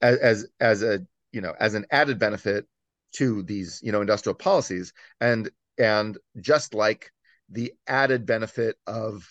as, 0.02 0.18
as 0.20 0.48
as 0.60 0.84
a 0.84 1.00
you 1.32 1.42
know 1.42 1.56
as 1.60 1.74
an 1.74 1.86
added 1.90 2.20
benefit 2.20 2.68
to 3.14 3.42
these 3.44 3.80
you 3.82 3.92
know 3.92 4.02
industrial 4.02 4.36
policies 4.36 4.94
and 5.20 5.50
and 5.78 6.18
just 6.40 6.74
like 6.74 7.12
the 7.50 7.74
added 7.88 8.26
benefit 8.26 8.76
of 8.88 9.28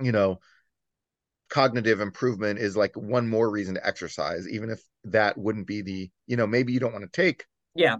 you 0.00 0.12
know 0.12 0.38
cognitive 1.48 2.00
improvement 2.00 2.58
is 2.58 2.76
like 2.76 2.94
one 2.96 3.28
more 3.28 3.50
reason 3.50 3.74
to 3.74 3.86
exercise 3.86 4.46
even 4.48 4.70
if 4.70 4.82
that 5.04 5.38
wouldn't 5.38 5.66
be 5.66 5.80
the 5.82 6.10
you 6.26 6.36
know 6.36 6.46
maybe 6.46 6.72
you 6.72 6.80
don't 6.80 6.92
want 6.92 7.04
to 7.04 7.20
take 7.20 7.46
yeah. 7.74 7.96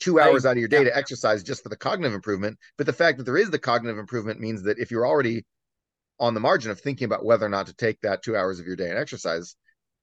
two 0.00 0.18
hours 0.18 0.44
I, 0.44 0.50
out 0.50 0.52
of 0.52 0.58
your 0.58 0.68
day 0.68 0.78
yeah. 0.78 0.84
to 0.84 0.96
exercise 0.96 1.42
just 1.42 1.62
for 1.62 1.68
the 1.68 1.76
cognitive 1.76 2.14
improvement. 2.14 2.58
But 2.76 2.86
the 2.86 2.92
fact 2.92 3.18
that 3.18 3.24
there 3.24 3.36
is 3.36 3.50
the 3.50 3.58
cognitive 3.58 3.98
improvement 3.98 4.40
means 4.40 4.62
that 4.64 4.78
if 4.78 4.90
you're 4.90 5.06
already 5.06 5.44
on 6.18 6.34
the 6.34 6.40
margin 6.40 6.70
of 6.70 6.80
thinking 6.80 7.04
about 7.04 7.24
whether 7.24 7.46
or 7.46 7.50
not 7.50 7.66
to 7.66 7.74
take 7.74 8.00
that 8.00 8.22
two 8.22 8.36
hours 8.36 8.58
of 8.58 8.66
your 8.66 8.76
day 8.76 8.90
and 8.90 8.98
exercise 8.98 9.54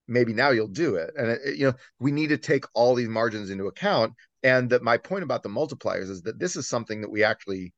maybe 0.07 0.33
now 0.33 0.49
you'll 0.49 0.67
do 0.67 0.95
it. 0.95 1.11
And 1.17 1.29
it, 1.29 1.57
you 1.57 1.67
know 1.67 1.73
we 1.99 2.11
need 2.11 2.29
to 2.29 2.37
take 2.37 2.65
all 2.73 2.95
these 2.95 3.09
margins 3.09 3.49
into 3.49 3.67
account 3.67 4.13
and 4.43 4.69
that 4.69 4.83
my 4.83 4.97
point 4.97 5.23
about 5.23 5.43
the 5.43 5.49
multipliers 5.49 6.09
is 6.09 6.21
that 6.23 6.39
this 6.39 6.55
is 6.55 6.67
something 6.67 7.01
that 7.01 7.11
we 7.11 7.23
actually 7.23 7.73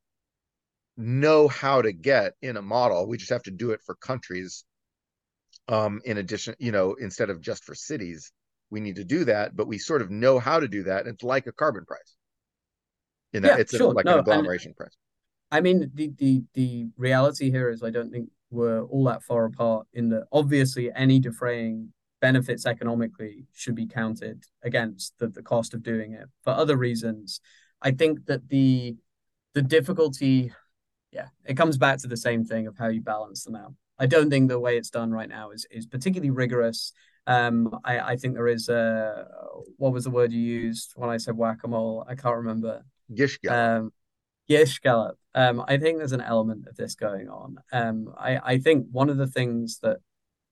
know 0.97 1.47
how 1.47 1.81
to 1.81 1.91
get 1.91 2.33
in 2.41 2.57
a 2.57 2.61
model. 2.61 3.07
We 3.07 3.17
just 3.17 3.31
have 3.31 3.43
to 3.43 3.51
do 3.51 3.71
it 3.71 3.81
for 3.85 3.95
countries 3.95 4.65
um 5.67 6.01
in 6.05 6.17
addition 6.17 6.55
you 6.57 6.71
know 6.71 6.95
instead 6.95 7.29
of 7.29 7.39
just 7.39 7.63
for 7.63 7.75
cities 7.75 8.31
we 8.71 8.79
need 8.79 8.95
to 8.95 9.03
do 9.03 9.23
that 9.23 9.55
but 9.55 9.67
we 9.67 9.77
sort 9.77 10.01
of 10.01 10.09
know 10.09 10.39
how 10.39 10.59
to 10.59 10.67
do 10.67 10.83
that. 10.83 11.07
It's 11.07 11.23
like 11.23 11.47
a 11.47 11.51
carbon 11.51 11.85
price. 11.85 12.15
In 13.33 13.43
that 13.43 13.49
yeah, 13.49 13.57
it's 13.61 13.75
sure. 13.75 13.91
a, 13.91 13.93
like 13.93 14.05
no, 14.05 14.15
an 14.15 14.19
agglomeration 14.19 14.73
price. 14.73 14.95
I 15.51 15.61
mean 15.61 15.91
the 15.93 16.11
the 16.17 16.43
the 16.53 16.88
reality 16.97 17.51
here 17.51 17.69
is 17.69 17.83
i 17.83 17.89
don't 17.89 18.11
think 18.11 18.29
we're 18.49 18.83
all 18.83 19.05
that 19.05 19.23
far 19.23 19.45
apart 19.45 19.88
in 19.93 20.09
that 20.09 20.25
obviously 20.31 20.91
any 20.95 21.19
defraying 21.19 21.93
benefits 22.22 22.65
economically 22.65 23.45
should 23.52 23.76
be 23.76 23.88
counted 23.88 24.45
against 24.64 25.18
the, 25.18 25.27
the 25.27 25.41
cost 25.41 25.73
of 25.73 25.84
doing 25.84 26.14
it 26.14 26.27
for 26.43 26.52
other 26.52 26.77
reasons. 26.77 27.41
I 27.81 27.91
think 27.91 28.26
that 28.27 28.48
the 28.48 28.95
the 29.53 29.61
difficulty 29.61 30.53
yeah 31.11 31.27
it 31.43 31.57
comes 31.57 31.77
back 31.77 31.98
to 31.99 32.07
the 32.07 32.15
same 32.15 32.45
thing 32.45 32.68
of 32.68 32.77
how 32.77 32.88
you 32.88 33.02
balance 33.02 33.43
them 33.43 33.56
out. 33.56 33.73
I 33.99 34.06
don't 34.06 34.30
think 34.30 34.48
the 34.48 34.60
way 34.60 34.77
it's 34.77 34.89
done 34.89 35.11
right 35.11 35.27
now 35.27 35.52
is 35.52 35.65
is 35.72 35.85
particularly 35.85 36.30
rigorous. 36.30 36.93
Um 37.27 37.80
i 37.84 37.99
i 37.99 38.15
think 38.15 38.35
there 38.35 38.48
is 38.48 38.69
a 38.69 39.27
what 39.77 39.91
was 39.91 40.03
the 40.06 40.11
word 40.11 40.31
you 40.31 40.39
used 40.39 40.93
when 40.95 41.10
i 41.10 41.18
said 41.18 41.35
whack-a-mole? 41.35 42.06
I 42.07 42.15
can't 42.15 42.38
remember. 42.38 42.84
Gish 43.14 43.39
um 43.49 43.91
gish 44.48 44.80
gallop. 44.80 45.18
Um 45.34 45.64
i 45.68 45.77
think 45.77 45.98
there's 45.98 46.11
an 46.14 46.22
element 46.22 46.68
of 46.68 46.77
this 46.77 46.95
going 46.95 47.30
on. 47.30 47.57
Um 47.72 48.14
i 48.18 48.53
i 48.53 48.57
think 48.60 48.88
one 48.91 49.10
of 49.10 49.18
the 49.18 49.27
things 49.27 49.80
that 49.80 49.98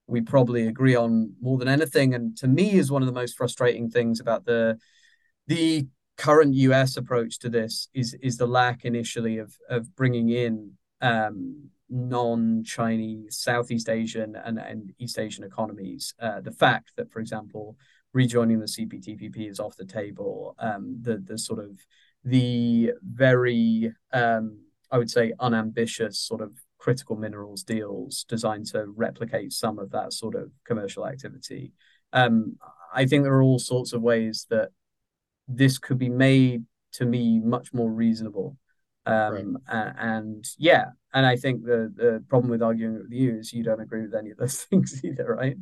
we 0.09 0.21
probably 0.21 0.67
agree 0.67 0.95
on 0.95 1.33
more 1.39 1.57
than 1.57 1.67
anything. 1.67 2.13
And 2.13 2.35
to 2.37 2.47
me, 2.47 2.73
is 2.73 2.91
one 2.91 3.01
of 3.01 3.05
the 3.05 3.13
most 3.13 3.37
frustrating 3.37 3.89
things 3.89 4.19
about 4.19 4.45
the 4.45 4.77
the 5.47 5.87
current 6.17 6.53
US 6.55 6.97
approach 6.97 7.39
to 7.39 7.49
this 7.49 7.87
is 7.93 8.13
is 8.21 8.37
the 8.37 8.47
lack 8.47 8.85
initially 8.85 9.37
of 9.37 9.55
of 9.69 9.95
bringing 9.95 10.29
in 10.29 10.73
um, 11.01 11.69
non-Chinese 11.89 13.37
Southeast 13.37 13.89
Asian 13.89 14.35
and, 14.35 14.59
and 14.59 14.93
East 14.99 15.17
Asian 15.17 15.43
economies. 15.43 16.13
Uh, 16.21 16.41
the 16.41 16.51
fact 16.51 16.91
that, 16.97 17.11
for 17.11 17.19
example, 17.19 17.77
rejoining 18.13 18.59
the 18.59 18.65
CPTPP 18.65 19.49
is 19.49 19.59
off 19.59 19.77
the 19.77 19.85
table. 19.85 20.55
Um, 20.59 20.97
the 21.01 21.17
the 21.17 21.37
sort 21.37 21.59
of 21.59 21.79
the 22.23 22.91
very 23.01 23.93
um, 24.11 24.59
I 24.91 24.97
would 24.97 25.09
say 25.09 25.33
unambitious 25.39 26.19
sort 26.19 26.41
of 26.41 26.51
critical 26.79 27.15
minerals 27.15 27.63
deals 27.63 28.25
designed 28.27 28.65
to 28.65 28.85
replicate 28.95 29.51
some 29.51 29.77
of 29.77 29.91
that 29.91 30.13
sort 30.13 30.33
of 30.33 30.51
commercial 30.65 31.05
activity. 31.05 31.73
Um, 32.13 32.57
I 32.93 33.05
think 33.05 33.23
there 33.23 33.33
are 33.33 33.43
all 33.43 33.59
sorts 33.59 33.93
of 33.93 34.01
ways 34.01 34.47
that 34.49 34.69
this 35.47 35.77
could 35.77 35.99
be 35.99 36.09
made 36.09 36.63
to 36.93 37.05
me 37.05 37.39
much 37.39 37.73
more 37.73 37.91
reasonable. 37.91 38.57
Um, 39.05 39.57
right. 39.67 39.93
and 39.97 40.45
yeah, 40.57 40.85
and 41.13 41.25
I 41.25 41.35
think 41.35 41.63
the 41.63 41.91
the 41.95 42.23
problem 42.29 42.49
with 42.49 42.61
arguing 42.61 42.95
with 42.95 43.11
you 43.11 43.37
is 43.37 43.53
you 43.53 43.63
don't 43.63 43.81
agree 43.81 44.01
with 44.01 44.15
any 44.15 44.31
of 44.31 44.37
those 44.37 44.63
things 44.63 45.01
either, 45.03 45.35
right? 45.35 45.57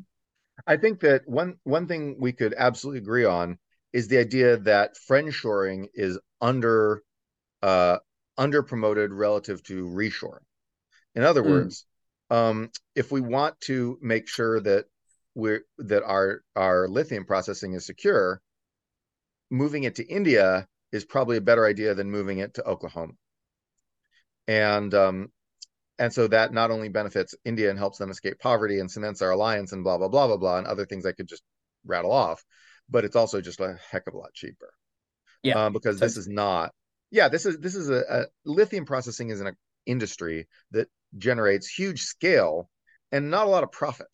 I 0.65 0.77
think 0.77 0.99
that 1.02 1.22
one 1.27 1.56
one 1.64 1.88
thing 1.88 2.18
we 2.19 2.31
could 2.31 2.53
absolutely 2.57 2.99
agree 2.99 3.26
on 3.26 3.57
is 3.94 4.07
the 4.07 4.18
idea 4.18 4.57
that 4.57 4.95
friendshoring 5.10 5.88
is 5.94 6.19
under 6.41 7.03
uh, 7.61 7.98
under 8.38 8.64
promoted 8.64 9.11
relative 9.11 9.64
to 9.64 9.85
reshoring. 9.85 10.46
In 11.18 11.23
other 11.23 11.41
mm. 11.41 11.49
words, 11.49 11.85
um, 12.30 12.69
if 12.95 13.11
we 13.11 13.22
want 13.22 13.60
to 13.61 13.98
make 14.03 14.27
sure 14.27 14.61
that 14.61 14.85
we're 15.34 15.64
that 15.80 16.03
our 16.03 16.44
our 16.56 16.88
lithium 16.88 17.26
processing 17.26 17.73
is 17.73 17.88
secure, 17.88 18.39
moving 19.49 19.84
it 19.84 19.95
to 19.95 20.06
India 20.06 20.68
is 20.91 21.06
probably 21.06 21.38
a 21.38 21.41
better 21.41 21.65
idea 21.65 21.95
than 21.95 22.11
moving 22.11 22.38
it 22.38 22.53
to 22.53 22.64
Oklahoma. 22.64 23.14
And 24.48 24.94
um, 24.94 25.31
and 25.98 26.14
so 26.14 26.27
that 26.27 26.53
not 26.53 26.69
only 26.69 26.88
benefits 26.88 27.34
India 27.44 27.72
and 27.72 27.80
helps 27.80 27.98
them 27.98 28.11
escape 28.11 28.38
poverty 28.38 28.80
and 28.80 28.89
cements 28.89 29.23
our 29.23 29.31
alliance 29.31 29.72
and 29.72 29.84
blah 29.84 29.98
blah 29.98 30.10
blah 30.10 30.27
blah 30.27 30.38
blah 30.38 30.60
and 30.60 30.68
other 30.68 30.85
things 30.85 31.03
I 31.03 31.14
could 31.14 31.27
just 31.27 31.41
rattle 31.84 32.11
off, 32.11 32.45
but 32.91 33.06
it's 33.06 33.15
also 33.15 33.41
just 33.41 33.60
a 33.60 33.80
heck 33.89 34.06
of 34.06 34.14
a 34.14 34.18
lot 34.18 34.35
cheaper. 34.35 34.72
Yeah, 35.41 35.65
um, 35.65 35.73
because 35.73 35.99
this 35.99 36.15
is 36.15 36.27
not. 36.27 36.73
Yeah, 37.10 37.27
this 37.27 37.48
is 37.48 37.57
this 37.57 37.73
is 37.73 37.89
a, 37.89 38.03
a 38.07 38.26
lithium 38.45 38.85
processing 38.85 39.30
is 39.30 39.41
an 39.41 39.48
industry 39.88 40.47
that 40.72 40.88
generates 41.18 41.68
huge 41.68 42.03
scale 42.03 42.69
and 43.11 43.31
not 43.31 43.47
a 43.47 43.49
lot 43.49 43.64
of 43.64 43.72
profit. 43.72 44.07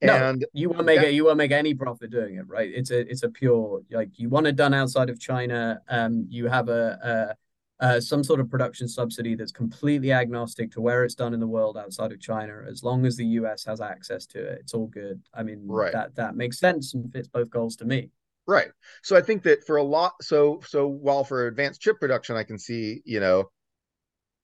And 0.00 0.40
no, 0.40 0.46
you 0.52 0.68
won't 0.70 0.84
make 0.84 1.00
that, 1.00 1.08
it. 1.08 1.14
You 1.14 1.24
won't 1.24 1.38
make 1.38 1.50
any 1.50 1.74
profit 1.74 2.10
doing 2.10 2.36
it, 2.36 2.46
right? 2.46 2.70
It's 2.72 2.90
a 2.92 3.00
it's 3.00 3.24
a 3.24 3.28
pure 3.28 3.80
like 3.90 4.10
you 4.14 4.28
want 4.28 4.46
it 4.46 4.54
done 4.54 4.72
outside 4.72 5.10
of 5.10 5.18
China. 5.18 5.80
Um, 5.88 6.26
you 6.28 6.46
have 6.46 6.68
a, 6.68 7.34
a, 7.80 7.86
a 7.86 8.00
some 8.00 8.22
sort 8.22 8.38
of 8.38 8.48
production 8.48 8.86
subsidy 8.86 9.34
that's 9.34 9.50
completely 9.50 10.12
agnostic 10.12 10.70
to 10.72 10.80
where 10.80 11.02
it's 11.02 11.16
done 11.16 11.34
in 11.34 11.40
the 11.40 11.48
world 11.48 11.76
outside 11.76 12.12
of 12.12 12.20
China. 12.20 12.62
As 12.68 12.84
long 12.84 13.06
as 13.06 13.16
the 13.16 13.26
U.S. 13.26 13.64
has 13.64 13.80
access 13.80 14.24
to 14.26 14.38
it, 14.38 14.58
it's 14.60 14.72
all 14.72 14.86
good. 14.86 15.20
I 15.34 15.42
mean, 15.42 15.66
right. 15.66 15.92
that 15.92 16.14
that 16.14 16.36
makes 16.36 16.60
sense 16.60 16.94
and 16.94 17.12
fits 17.12 17.26
both 17.26 17.50
goals 17.50 17.74
to 17.76 17.84
me. 17.84 18.10
Right. 18.46 18.68
So 19.02 19.16
I 19.16 19.20
think 19.20 19.42
that 19.42 19.66
for 19.66 19.78
a 19.78 19.82
lot, 19.82 20.12
so 20.22 20.60
so 20.64 20.86
while 20.86 21.24
for 21.24 21.48
advanced 21.48 21.80
chip 21.80 21.98
production, 21.98 22.36
I 22.36 22.44
can 22.44 22.58
see 22.58 23.02
you 23.04 23.18
know 23.18 23.50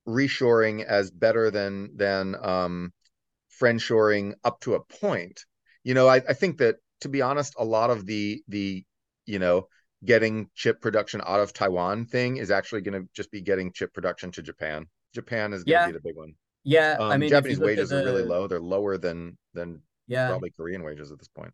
reshoring 0.07 0.85
as 0.85 1.11
better 1.11 1.51
than 1.51 1.97
than 1.97 2.37
um 2.43 2.93
friendshoring 3.61 4.35
up 4.45 4.61
to 4.61 4.75
a 4.75 4.81
point. 4.81 5.45
You 5.83 5.95
know, 5.95 6.09
I, 6.09 6.17
I 6.17 6.33
think 6.33 6.59
that 6.59 6.77
to 7.03 7.09
be 7.09 7.23
honest, 7.23 7.55
a 7.59 7.65
lot 7.65 7.91
of 7.91 8.07
the 8.07 8.43
the 8.49 8.85
you 9.27 9.39
know 9.39 9.69
getting 10.05 10.51
chip 10.55 10.81
production 10.81 11.21
out 11.27 11.41
of 11.41 11.53
Taiwan 11.53 12.07
thing 12.07 12.37
is 12.37 12.51
actually 12.51 12.83
going 12.83 13.01
to 13.01 13.09
just 13.15 13.31
be 13.31 13.41
getting 13.41 13.73
chip 13.73 13.93
production 13.95 14.31
to 14.33 14.43
Japan. 14.43 14.87
Japan 15.15 15.53
is 15.53 15.65
going 15.65 15.77
to 15.77 15.81
yeah. 15.81 15.87
be 15.87 15.93
the 15.93 16.01
big 16.01 16.17
one. 16.17 16.35
Yeah, 16.65 16.97
um, 16.99 17.11
I 17.11 17.17
mean, 17.17 17.31
Japanese 17.31 17.59
wages 17.59 17.91
the... 17.91 18.01
are 18.01 18.05
really 18.05 18.23
low. 18.23 18.47
They're 18.47 18.61
lower 18.61 18.99
than 18.99 19.39
than 19.53 19.81
yeah 20.07 20.29
probably 20.29 20.51
Korean 20.51 20.83
wages 20.83 21.13
at 21.13 21.19
this 21.19 21.29
point. 21.29 21.53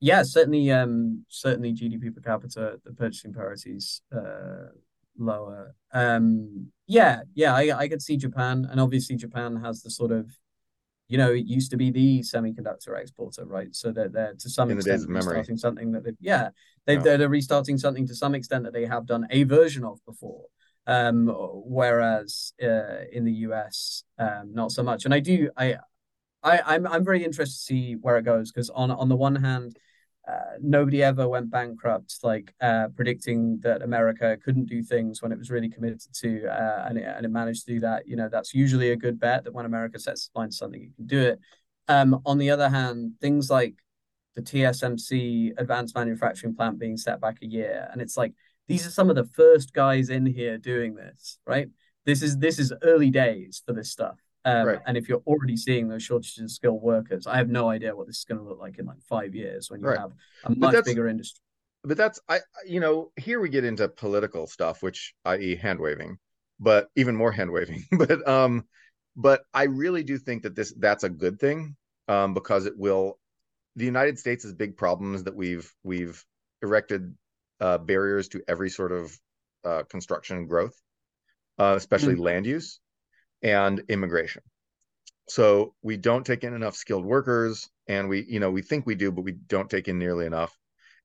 Yeah, 0.00 0.22
certainly. 0.22 0.70
Um, 0.70 1.24
certainly 1.28 1.72
GDP 1.72 2.14
per 2.14 2.20
capita, 2.20 2.80
the 2.84 2.92
purchasing 2.92 3.32
parities 3.32 4.02
uh 4.14 4.70
lower. 5.18 5.74
Um, 5.92 6.68
yeah, 6.86 7.20
yeah, 7.34 7.54
I 7.54 7.78
I 7.78 7.88
could 7.88 8.02
see 8.02 8.16
Japan, 8.16 8.66
and 8.70 8.80
obviously 8.80 9.16
Japan 9.16 9.56
has 9.56 9.82
the 9.82 9.90
sort 9.90 10.12
of 10.12 10.30
you 11.08 11.16
know, 11.16 11.32
it 11.32 11.46
used 11.46 11.70
to 11.70 11.76
be 11.76 11.90
the 11.90 12.20
semiconductor 12.20 12.98
exporter, 12.98 13.46
right? 13.46 13.74
So 13.74 13.90
that 13.92 14.12
they're, 14.12 14.34
to 14.38 14.50
some 14.50 14.70
In 14.70 14.76
extent 14.76 15.08
restarting 15.08 15.56
something 15.56 15.90
that 15.92 16.04
they've, 16.04 16.16
yeah, 16.20 16.50
they've, 16.86 17.04
yeah. 17.04 17.16
they're 17.16 17.28
restarting 17.30 17.78
something 17.78 18.06
to 18.06 18.14
some 18.14 18.34
extent 18.34 18.64
that 18.64 18.74
they 18.74 18.84
have 18.84 19.06
done 19.06 19.26
a 19.30 19.44
version 19.44 19.84
of 19.84 20.04
before. 20.04 20.44
Um, 20.86 21.26
whereas 21.64 22.52
uh, 22.62 23.04
in 23.10 23.24
the 23.24 23.32
US, 23.32 24.04
um, 24.18 24.52
not 24.52 24.70
so 24.70 24.82
much. 24.82 25.06
And 25.06 25.14
I 25.14 25.20
do, 25.20 25.50
I, 25.56 25.76
I, 26.42 26.60
I'm, 26.64 26.86
I'm 26.86 27.04
very 27.04 27.24
interested 27.24 27.56
to 27.56 27.62
see 27.62 27.94
where 27.94 28.18
it 28.18 28.24
goes 28.24 28.52
because 28.52 28.70
on 28.70 28.90
on 28.90 29.08
the 29.08 29.16
one 29.16 29.36
hand, 29.36 29.76
nobody 30.60 31.02
ever 31.02 31.28
went 31.28 31.50
bankrupt, 31.50 32.18
like 32.22 32.54
uh, 32.60 32.88
predicting 32.94 33.58
that 33.60 33.82
America 33.82 34.36
couldn't 34.44 34.66
do 34.66 34.82
things 34.82 35.22
when 35.22 35.32
it 35.32 35.38
was 35.38 35.50
really 35.50 35.68
committed 35.68 36.00
to, 36.12 36.46
uh, 36.46 36.86
and, 36.88 36.98
it, 36.98 37.04
and 37.04 37.24
it 37.24 37.30
managed 37.30 37.66
to 37.66 37.74
do 37.74 37.80
that. 37.80 38.06
You 38.06 38.16
know, 38.16 38.28
that's 38.30 38.54
usually 38.54 38.90
a 38.90 38.96
good 38.96 39.18
bet 39.18 39.44
that 39.44 39.54
when 39.54 39.66
America 39.66 39.98
sets 39.98 40.26
its 40.26 40.30
mind 40.34 40.52
to 40.52 40.56
something, 40.56 40.82
it 40.82 40.96
can 40.96 41.06
do 41.06 41.20
it. 41.20 41.40
Um, 41.88 42.20
on 42.26 42.38
the 42.38 42.50
other 42.50 42.68
hand, 42.68 43.12
things 43.20 43.50
like 43.50 43.74
the 44.36 44.42
TSMC 44.42 45.52
advanced 45.56 45.94
manufacturing 45.94 46.54
plant 46.54 46.78
being 46.78 46.96
set 46.96 47.20
back 47.20 47.38
a 47.42 47.46
year, 47.46 47.88
and 47.92 48.02
it's 48.02 48.16
like 48.16 48.34
these 48.68 48.86
are 48.86 48.90
some 48.90 49.08
of 49.08 49.16
the 49.16 49.24
first 49.24 49.72
guys 49.72 50.10
in 50.10 50.26
here 50.26 50.58
doing 50.58 50.94
this, 50.94 51.38
right? 51.46 51.68
This 52.04 52.22
is 52.22 52.38
this 52.38 52.58
is 52.58 52.72
early 52.82 53.10
days 53.10 53.62
for 53.64 53.72
this 53.72 53.90
stuff. 53.90 54.18
Um, 54.48 54.66
right. 54.66 54.78
And 54.86 54.96
if 54.96 55.08
you're 55.08 55.22
already 55.26 55.56
seeing 55.56 55.88
those 55.88 56.02
shortages 56.02 56.38
of 56.38 56.50
skilled 56.50 56.80
workers, 56.80 57.26
I 57.26 57.36
have 57.36 57.50
no 57.50 57.68
idea 57.68 57.94
what 57.94 58.06
this 58.06 58.18
is 58.18 58.24
going 58.24 58.38
to 58.38 58.44
look 58.44 58.58
like 58.58 58.78
in 58.78 58.86
like 58.86 59.02
five 59.02 59.34
years 59.34 59.70
when 59.70 59.80
you 59.80 59.88
right. 59.88 59.98
have 59.98 60.12
a 60.44 60.54
much 60.54 60.84
bigger 60.84 61.06
industry. 61.06 61.42
But 61.84 61.96
that's 61.98 62.18
I, 62.28 62.40
you 62.66 62.80
know, 62.80 63.12
here 63.16 63.40
we 63.40 63.50
get 63.50 63.64
into 63.64 63.88
political 63.88 64.46
stuff, 64.46 64.82
which 64.82 65.14
i.e. 65.26 65.54
hand 65.54 65.80
waving, 65.80 66.18
but 66.58 66.88
even 66.96 67.14
more 67.14 67.30
hand 67.30 67.52
waving. 67.52 67.84
but 67.92 68.26
um, 68.26 68.64
but 69.16 69.42
I 69.52 69.64
really 69.64 70.02
do 70.02 70.18
think 70.18 70.42
that 70.44 70.56
this 70.56 70.72
that's 70.78 71.04
a 71.04 71.10
good 71.10 71.38
thing, 71.38 71.76
um, 72.08 72.34
because 72.34 72.66
it 72.66 72.76
will. 72.76 73.18
The 73.76 73.84
United 73.84 74.18
States' 74.18 74.42
has 74.42 74.54
big 74.54 74.76
problems 74.76 75.24
that 75.24 75.36
we've 75.36 75.72
we've 75.84 76.24
erected 76.62 77.14
uh, 77.60 77.78
barriers 77.78 78.28
to 78.28 78.42
every 78.48 78.70
sort 78.70 78.90
of 78.90 79.16
uh, 79.64 79.82
construction 79.84 80.46
growth, 80.46 80.74
uh, 81.58 81.74
especially 81.76 82.14
mm-hmm. 82.14 82.22
land 82.22 82.46
use 82.46 82.80
and 83.42 83.82
immigration. 83.88 84.42
So 85.28 85.74
we 85.82 85.96
don't 85.96 86.24
take 86.24 86.44
in 86.44 86.54
enough 86.54 86.74
skilled 86.76 87.04
workers, 87.04 87.68
and 87.86 88.08
we, 88.08 88.24
you 88.28 88.40
know, 88.40 88.50
we 88.50 88.62
think 88.62 88.86
we 88.86 88.94
do, 88.94 89.12
but 89.12 89.22
we 89.22 89.32
don't 89.32 89.68
take 89.68 89.88
in 89.88 89.98
nearly 89.98 90.26
enough, 90.26 90.56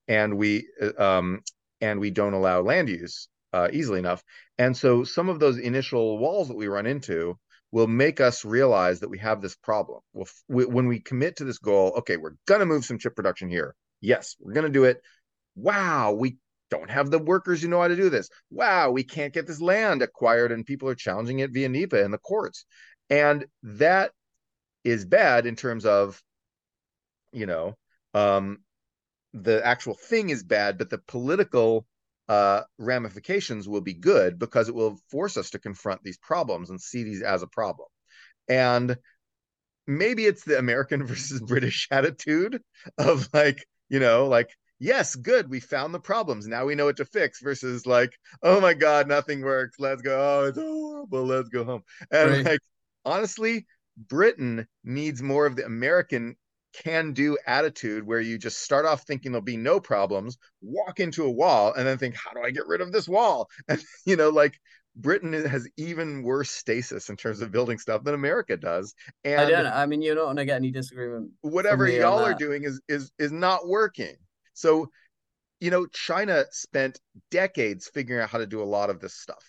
and 0.08 0.38
we, 0.38 0.68
um, 0.98 1.42
and 1.82 2.00
we 2.00 2.10
don't 2.10 2.34
allow 2.34 2.62
land 2.62 2.90
use 2.90 3.28
uh, 3.52 3.68
easily 3.72 4.00
enough. 4.00 4.24
And 4.58 4.76
so 4.76 5.04
some 5.04 5.30
of 5.30 5.40
those 5.40 5.58
initial 5.58 6.18
walls 6.18 6.48
that 6.48 6.58
we 6.58 6.68
run 6.68 6.86
into 6.86 7.38
will 7.72 7.88
make 7.88 8.22
us 8.22 8.46
realize 8.46 9.00
that 9.00 9.10
we 9.10 9.18
have 9.18 9.42
this 9.42 9.56
problem. 9.56 10.00
Well, 10.14 10.28
we, 10.48 10.66
when 10.66 10.88
we 10.88 11.00
commit 11.00 11.38
to 11.38 11.44
this 11.44 11.58
goal, 11.58 11.94
okay, 11.98 12.18
we're 12.18 12.36
gonna 12.48 12.66
move 12.66 12.86
some 12.86 13.00
chip 13.00 13.16
production 13.16 13.50
here. 13.50 13.76
Yes, 14.00 14.36
we're 14.40 14.54
gonna 14.54 14.70
do 14.70 14.86
it. 14.86 15.02
Wow, 15.56 16.14
we 16.14 16.38
don't 16.74 16.90
have 16.90 17.12
the 17.12 17.20
workers 17.20 17.62
who 17.62 17.68
know 17.68 17.82
how 17.82 17.88
to 17.88 17.96
do 17.96 18.10
this. 18.10 18.30
Wow, 18.50 18.90
we 18.90 19.04
can't 19.04 19.34
get 19.34 19.46
this 19.46 19.62
land 19.62 20.02
acquired, 20.02 20.52
and 20.52 20.66
people 20.66 20.90
are 20.90 20.96
challenging 20.96 21.40
it 21.40 21.52
via 21.52 21.70
NEPA 21.70 22.04
in 22.04 22.12
the 22.12 22.18
courts. 22.18 22.66
And 23.10 23.46
that 23.62 24.12
is 24.84 25.06
bad 25.06 25.46
in 25.46 25.56
terms 25.56 25.86
of, 25.86 26.20
you 27.32 27.46
know, 27.46 27.76
um, 28.16 28.60
the 29.34 29.64
actual 29.64 29.96
thing 29.96 30.32
is 30.32 30.44
bad, 30.44 30.80
but 30.80 30.90
the 30.90 30.98
political 30.98 31.86
uh, 32.28 32.62
ramifications 32.80 33.70
will 33.70 33.82
be 33.82 33.94
good 33.94 34.40
because 34.40 34.68
it 34.68 34.76
will 34.76 34.98
force 35.12 35.38
us 35.38 35.52
to 35.52 35.60
confront 35.60 36.02
these 36.04 36.18
problems 36.18 36.72
and 36.72 36.82
see 36.82 37.04
these 37.04 37.22
as 37.22 37.44
a 37.44 37.48
problem. 37.48 37.88
And 38.48 38.98
maybe 39.86 40.26
it's 40.26 40.44
the 40.44 40.58
American 40.58 41.06
versus 41.08 41.40
British 41.40 41.88
attitude 41.92 42.62
of 42.98 43.30
like, 43.32 43.64
you 43.90 44.00
know, 44.00 44.26
like 44.26 44.50
yes, 44.84 45.16
good, 45.16 45.50
we 45.50 45.62
found 45.62 45.94
the 45.94 46.00
problems. 46.00 46.46
Now 46.46 46.66
we 46.66 46.76
know 46.76 46.86
what 46.86 46.98
to 46.98 47.06
fix 47.06 47.42
versus 47.42 47.86
like, 47.86 48.12
oh 48.44 48.60
my 48.60 48.74
God, 48.74 49.08
nothing 49.08 49.42
works. 49.42 49.80
Let's 49.80 50.02
go. 50.02 50.20
Oh, 50.20 50.48
it's 50.48 50.58
horrible. 50.58 51.26
Let's 51.26 51.50
go 51.50 51.64
home. 51.64 51.84
And 52.12 52.32
right. 52.32 52.46
like, 52.46 52.60
honestly, 53.06 53.66
Britain 53.98 54.68
needs 54.84 55.22
more 55.22 55.46
of 55.46 55.56
the 55.56 55.66
American 55.66 56.36
can 56.74 57.14
do 57.14 57.38
attitude 57.48 58.06
where 58.06 58.20
you 58.20 58.38
just 58.38 58.62
start 58.62 58.86
off 58.86 59.04
thinking 59.04 59.32
there'll 59.32 59.44
be 59.44 59.56
no 59.56 59.80
problems, 59.80 60.38
walk 60.62 61.00
into 61.00 61.24
a 61.24 61.32
wall, 61.32 61.74
and 61.74 61.88
then 61.88 61.98
think, 61.98 62.16
how 62.16 62.32
do 62.34 62.42
I 62.44 62.52
get 62.52 62.68
rid 62.68 62.82
of 62.82 62.92
this 62.92 63.08
wall? 63.08 63.50
And, 63.70 63.82
you 64.06 64.18
know, 64.18 64.30
like, 64.30 64.60
Britain 64.96 65.34
has 65.34 65.68
even 65.78 66.24
worse 66.24 66.52
stasis 66.52 67.10
in 67.10 67.16
terms 67.16 67.42
of 67.42 67.52
building 67.52 67.80
stuff 67.80 68.04
than 68.04 68.14
America 68.14 68.58
does. 68.58 68.94
And 69.24 69.42
I 69.42 69.50
don't. 69.50 69.66
I 69.66 69.86
mean, 69.88 70.04
you're 70.04 70.14
not 70.14 70.26
going 70.26 70.36
to 70.36 70.46
get 70.46 70.58
any 70.58 70.70
disagreement. 70.70 71.32
Whatever 71.42 71.88
y'all 71.88 72.20
are 72.20 72.36
doing 72.36 72.64
is 72.64 72.80
is 72.88 73.12
is 73.18 73.32
not 73.32 73.68
working. 73.68 74.16
So, 74.54 74.90
you 75.60 75.72
know, 75.72 75.86
China 75.88 76.46
spent 76.52 77.00
decades 77.32 77.88
figuring 77.88 78.22
out 78.22 78.30
how 78.30 78.40
to 78.40 78.48
do 78.48 78.62
a 78.62 78.66
lot 78.66 78.90
of 78.90 79.00
this 79.00 79.14
stuff. 79.14 79.44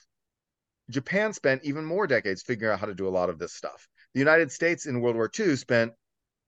Japan 0.91 1.33
spent 1.33 1.65
even 1.65 1.85
more 1.85 2.07
decades 2.07 2.43
figuring 2.43 2.73
out 2.73 2.81
how 2.81 2.87
to 2.87 2.95
do 2.95 3.09
a 3.09 3.11
lot 3.11 3.31
of 3.31 3.39
this 3.39 3.55
stuff. 3.55 3.89
The 4.13 4.21
United 4.21 4.53
States 4.53 4.87
in 4.87 5.01
World 5.01 5.17
War 5.17 5.29
II 5.29 5.57
spent 5.57 5.93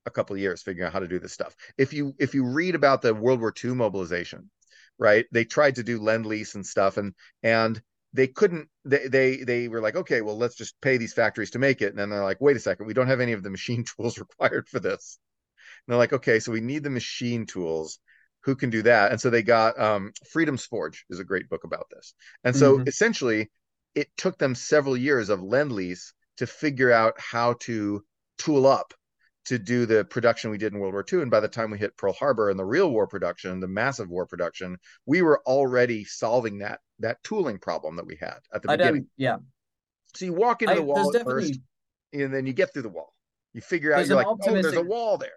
a 0.04 0.10
couple 0.10 0.34
of 0.34 0.40
years 0.40 0.62
figuring 0.62 0.86
out 0.86 0.92
how 0.92 1.00
to 1.00 1.08
do 1.08 1.18
this 1.18 1.32
stuff. 1.32 1.54
If 1.78 1.92
you 1.92 2.14
if 2.18 2.34
you 2.34 2.44
read 2.44 2.74
about 2.74 3.02
the 3.02 3.14
World 3.14 3.40
War 3.40 3.52
II 3.52 3.74
mobilization, 3.74 4.50
right? 4.98 5.26
They 5.32 5.44
tried 5.44 5.76
to 5.76 5.82
do 5.82 6.00
lend 6.00 6.26
lease 6.26 6.54
and 6.54 6.64
stuff 6.64 6.96
and 6.96 7.14
and 7.42 7.80
they 8.12 8.26
couldn't 8.26 8.68
they, 8.84 9.08
they 9.08 9.36
they 9.44 9.68
were 9.68 9.80
like 9.80 9.96
okay 9.96 10.22
well 10.22 10.38
let's 10.38 10.54
just 10.54 10.80
pay 10.80 10.96
these 10.96 11.12
factories 11.12 11.50
to 11.50 11.58
make 11.58 11.82
it 11.82 11.90
and 11.90 11.98
then 11.98 12.08
they're 12.08 12.22
like 12.24 12.40
wait 12.40 12.56
a 12.56 12.60
second 12.60 12.86
we 12.86 12.94
don't 12.94 13.08
have 13.08 13.20
any 13.20 13.32
of 13.32 13.42
the 13.42 13.50
machine 13.50 13.84
tools 13.96 14.18
required 14.18 14.68
for 14.68 14.80
this 14.80 15.18
and 15.86 15.92
they're 15.92 15.98
like 15.98 16.14
okay 16.14 16.40
so 16.40 16.50
we 16.50 16.60
need 16.60 16.82
the 16.82 16.90
machine 16.90 17.44
tools 17.44 17.98
who 18.47 18.56
can 18.56 18.70
do 18.70 18.81
that 18.81 19.10
and 19.10 19.20
so 19.20 19.28
they 19.28 19.43
got 19.43 19.78
um, 19.78 20.12
freedom's 20.31 20.64
forge 20.64 21.05
is 21.10 21.20
a 21.20 21.24
great 21.24 21.48
book 21.51 21.64
about 21.64 21.86
this 21.90 22.14
and 22.44 22.56
so 22.56 22.78
mm-hmm. 22.78 22.89
essentially 22.89 23.51
it 23.94 24.09
took 24.16 24.39
them 24.39 24.55
several 24.55 24.97
years 24.97 25.28
of 25.28 25.43
lend 25.43 25.73
lease 25.73 26.14
to 26.39 26.47
figure 26.47 26.93
out 26.93 27.14
how 27.18 27.55
to 27.55 28.02
tool 28.39 28.66
up 28.66 28.94
to 29.47 29.59
do 29.59 29.86
the 29.86 30.05
production 30.05 30.51
we 30.51 30.59
did 30.59 30.73
in 30.73 30.78
World 30.81 30.93
War 30.93 31.05
II. 31.10 31.23
And 31.23 31.31
by 31.31 31.40
the 31.40 31.48
time 31.48 31.70
we 31.70 31.78
hit 31.78 31.97
Pearl 31.97 32.12
Harbor 32.12 32.51
and 32.51 32.59
the 32.59 32.64
real 32.64 32.90
war 32.90 33.06
production, 33.06 33.60
the 33.60 33.68
massive 33.68 34.09
war 34.09 34.27
production, 34.27 34.77
we 35.06 35.23
were 35.23 35.40
already 35.47 36.05
solving 36.05 36.59
that 36.59 36.81
that 36.98 37.23
tooling 37.23 37.59
problem 37.59 37.97
that 37.97 38.06
we 38.06 38.16
had 38.16 38.39
at 38.52 38.62
the 38.62 38.70
I 38.70 38.77
beginning. 38.77 39.06
Yeah. 39.16 39.36
So 40.14 40.24
you 40.24 40.32
walk 40.32 40.62
into 40.62 40.74
I, 40.74 40.77
the 40.77 40.82
wall 40.82 41.14
at 41.16 41.24
first, 41.24 41.59
and 42.12 42.35
then 42.35 42.47
you 42.47 42.52
get 42.52 42.73
through 42.73 42.82
the 42.82 42.89
wall. 42.89 43.12
You 43.52 43.60
figure 43.60 43.93
out 43.93 44.06
you're 44.06 44.16
like, 44.16 44.27
oh, 44.27 44.39
there's 44.44 44.74
a 44.74 44.82
wall 44.82 45.16
there. 45.16 45.31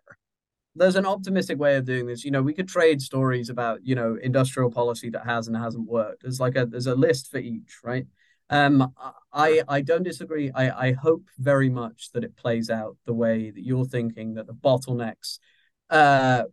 There's 0.80 0.95
an 0.95 1.06
optimistic 1.06 1.60
way 1.60 1.76
of 1.76 1.85
doing 1.85 2.06
this. 2.06 2.23
You 2.23 2.31
know, 2.31 2.41
we 2.41 2.53
could 2.53 2.68
trade 2.68 3.01
stories 3.01 3.49
about 3.49 3.85
you 3.85 3.95
know 3.95 4.18
industrial 4.22 4.72
policy 4.72 5.10
that 5.11 5.26
has 5.26 5.47
and 5.47 5.56
hasn't 5.56 5.88
worked. 5.88 6.23
There's 6.23 6.39
like 6.39 6.56
a 6.56 6.65
there's 6.65 6.88
a 6.88 6.95
list 6.95 7.30
for 7.30 7.38
each, 7.38 7.80
right? 7.84 8.07
Um, 8.49 8.93
I 9.31 9.61
I 9.68 9.81
don't 9.81 10.03
disagree. 10.03 10.51
I 10.56 10.88
I 10.88 10.91
hope 10.93 11.27
very 11.38 11.69
much 11.69 12.11
that 12.14 12.23
it 12.23 12.35
plays 12.35 12.69
out 12.69 12.97
the 13.06 13.14
way 13.14 13.51
that 13.51 13.64
you're 13.64 13.85
thinking. 13.85 14.35
That 14.35 14.47
the 14.47 14.53
bottlenecks, 14.53 15.39
uh, 15.89 16.43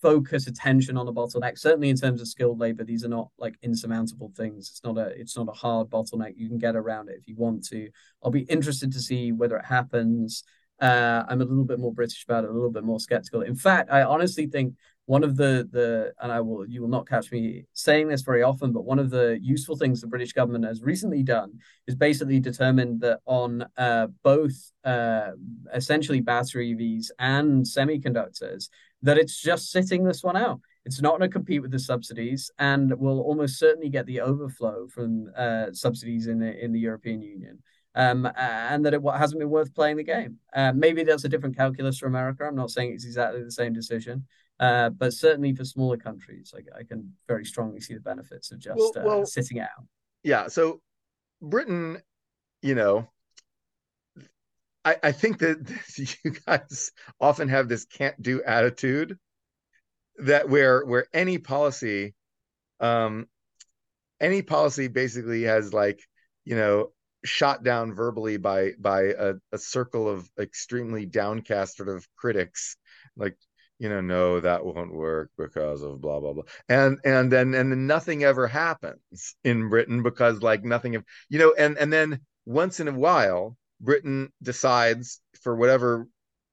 focus 0.00 0.46
attention 0.46 0.96
on 0.96 1.06
the 1.06 1.12
bottleneck. 1.12 1.58
Certainly 1.58 1.88
in 1.90 1.96
terms 1.96 2.20
of 2.20 2.28
skilled 2.28 2.58
labor, 2.58 2.84
these 2.84 3.04
are 3.04 3.08
not 3.08 3.30
like 3.38 3.54
insurmountable 3.62 4.32
things. 4.36 4.68
It's 4.70 4.84
not 4.84 4.98
a 4.98 5.06
it's 5.18 5.36
not 5.36 5.48
a 5.48 5.52
hard 5.52 5.88
bottleneck. 5.88 6.34
You 6.36 6.48
can 6.48 6.58
get 6.58 6.76
around 6.76 7.08
it 7.08 7.16
if 7.18 7.28
you 7.28 7.36
want 7.36 7.64
to. 7.68 7.88
I'll 8.22 8.30
be 8.30 8.42
interested 8.42 8.92
to 8.92 9.00
see 9.00 9.32
whether 9.32 9.56
it 9.56 9.64
happens. 9.64 10.44
Uh, 10.82 11.22
I'm 11.28 11.40
a 11.40 11.44
little 11.44 11.64
bit 11.64 11.78
more 11.78 11.94
British 11.94 12.24
about 12.24 12.42
it, 12.42 12.50
a 12.50 12.52
little 12.52 12.72
bit 12.72 12.82
more 12.82 12.98
skeptical. 12.98 13.42
In 13.42 13.54
fact, 13.54 13.90
I 13.92 14.02
honestly 14.02 14.48
think 14.48 14.74
one 15.06 15.22
of 15.22 15.36
the 15.36 15.68
the 15.70 16.12
and 16.20 16.32
I 16.32 16.40
will 16.40 16.66
you 16.66 16.80
will 16.80 16.88
not 16.88 17.08
catch 17.08 17.30
me 17.30 17.64
saying 17.72 18.08
this 18.08 18.22
very 18.22 18.42
often, 18.42 18.72
but 18.72 18.84
one 18.84 18.98
of 18.98 19.10
the 19.10 19.38
useful 19.40 19.76
things 19.76 20.00
the 20.00 20.08
British 20.08 20.32
government 20.32 20.64
has 20.64 20.82
recently 20.82 21.22
done 21.22 21.60
is 21.86 21.94
basically 21.94 22.40
determined 22.40 23.00
that 23.02 23.20
on 23.26 23.64
uh, 23.76 24.08
both 24.24 24.72
uh, 24.82 25.30
essentially 25.72 26.20
battery 26.20 26.74
EVs 26.74 27.10
and 27.20 27.64
semiconductors, 27.64 28.68
that 29.02 29.18
it's 29.18 29.40
just 29.40 29.70
sitting 29.70 30.02
this 30.02 30.24
one 30.24 30.36
out. 30.36 30.60
It's 30.84 31.00
not 31.00 31.18
going 31.18 31.20
to 31.20 31.28
compete 31.28 31.62
with 31.62 31.70
the 31.70 31.78
subsidies, 31.78 32.50
and 32.58 32.92
will 32.98 33.20
almost 33.20 33.58
certainly 33.58 33.88
get 33.88 34.06
the 34.06 34.20
overflow 34.20 34.88
from 34.88 35.30
uh, 35.36 35.66
subsidies 35.72 36.26
in 36.26 36.40
the 36.40 36.52
in 36.64 36.72
the 36.72 36.80
European 36.80 37.22
Union. 37.22 37.62
Um, 37.94 38.26
and 38.36 38.86
that 38.86 38.94
it 38.94 39.02
hasn't 39.04 39.38
been 39.38 39.50
worth 39.50 39.74
playing 39.74 39.98
the 39.98 40.02
game. 40.02 40.38
Uh, 40.54 40.72
maybe 40.74 41.04
that's 41.04 41.24
a 41.24 41.28
different 41.28 41.56
calculus 41.56 41.98
for 41.98 42.06
America. 42.06 42.44
I'm 42.44 42.54
not 42.54 42.70
saying 42.70 42.94
it's 42.94 43.04
exactly 43.04 43.42
the 43.44 43.50
same 43.50 43.74
decision, 43.74 44.24
uh, 44.60 44.88
but 44.88 45.12
certainly 45.12 45.54
for 45.54 45.64
smaller 45.66 45.98
countries, 45.98 46.52
like 46.54 46.66
I 46.74 46.84
can 46.84 47.12
very 47.28 47.44
strongly 47.44 47.80
see 47.80 47.92
the 47.92 48.00
benefits 48.00 48.50
of 48.50 48.60
just 48.60 48.78
well, 48.78 48.92
uh, 48.96 49.02
well, 49.04 49.26
sitting 49.26 49.60
out. 49.60 49.68
Yeah. 50.22 50.48
So 50.48 50.80
Britain, 51.42 51.98
you 52.62 52.74
know, 52.74 53.08
I, 54.84 54.96
I 55.02 55.12
think 55.12 55.38
that 55.38 55.70
you 56.24 56.30
guys 56.46 56.92
often 57.20 57.48
have 57.48 57.68
this 57.68 57.84
can't 57.84 58.20
do 58.20 58.42
attitude 58.42 59.18
that 60.18 60.48
where 60.48 60.84
where 60.84 61.06
any 61.12 61.38
policy 61.38 62.14
um 62.80 63.26
any 64.20 64.42
policy 64.42 64.88
basically 64.88 65.42
has 65.42 65.72
like 65.72 66.00
you 66.44 66.54
know 66.56 66.92
shot 67.24 67.62
down 67.62 67.94
verbally 67.94 68.36
by 68.36 68.72
by 68.78 69.02
a, 69.02 69.34
a 69.52 69.58
circle 69.58 70.08
of 70.08 70.28
extremely 70.38 71.06
downcast 71.06 71.76
sort 71.76 71.88
of 71.88 72.06
critics 72.16 72.76
like 73.16 73.36
you 73.82 73.88
know, 73.88 74.00
no, 74.00 74.38
that 74.38 74.64
won't 74.64 74.94
work 74.94 75.32
because 75.36 75.82
of 75.82 76.00
blah 76.00 76.20
blah 76.20 76.34
blah, 76.34 76.44
and 76.68 77.00
and 77.04 77.32
then 77.32 77.52
and 77.52 77.72
then 77.72 77.88
nothing 77.88 78.22
ever 78.22 78.46
happens 78.46 79.34
in 79.42 79.68
Britain 79.68 80.04
because 80.04 80.40
like 80.40 80.62
nothing, 80.62 80.94
of, 80.94 81.04
you 81.28 81.40
know, 81.40 81.52
and 81.58 81.76
and 81.78 81.92
then 81.92 82.20
once 82.46 82.78
in 82.78 82.86
a 82.86 82.92
while, 82.92 83.56
Britain 83.80 84.32
decides 84.40 85.20
for 85.42 85.56
whatever 85.56 86.06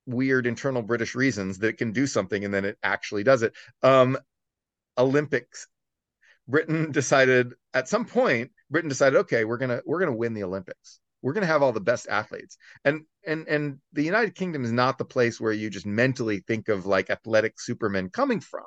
weird 0.07 0.47
internal 0.47 0.81
British 0.81 1.13
reasons 1.13 1.59
that 1.59 1.67
it 1.67 1.77
can 1.77 1.91
do 1.91 2.07
something, 2.07 2.43
and 2.43 2.51
then 2.51 2.65
it 2.65 2.79
actually 2.81 3.23
does 3.23 3.43
it. 3.43 3.53
Um, 3.83 4.17
Olympics, 4.97 5.67
Britain 6.47 6.91
decided 6.91 7.53
at 7.75 7.87
some 7.87 8.05
point, 8.05 8.49
Britain 8.69 8.89
decided, 8.89 9.17
okay, 9.19 9.45
we're 9.45 9.57
gonna 9.57 9.81
we're 9.85 9.99
gonna 9.99 10.15
win 10.15 10.33
the 10.33 10.43
Olympics. 10.43 10.99
We're 11.21 11.33
to 11.33 11.45
have 11.45 11.61
all 11.61 11.73
the 11.73 11.81
best 11.81 12.07
athletes. 12.07 12.57
And 12.85 13.01
and 13.25 13.47
and 13.47 13.79
the 13.93 14.03
united 14.03 14.35
kingdom 14.35 14.63
is 14.63 14.71
not 14.71 14.97
the 14.97 15.05
place 15.05 15.39
where 15.39 15.51
you 15.51 15.69
just 15.69 15.85
mentally 15.85 16.43
think 16.47 16.69
of 16.69 16.85
like 16.85 17.09
athletic 17.09 17.59
supermen 17.59 18.09
coming 18.09 18.39
from. 18.39 18.65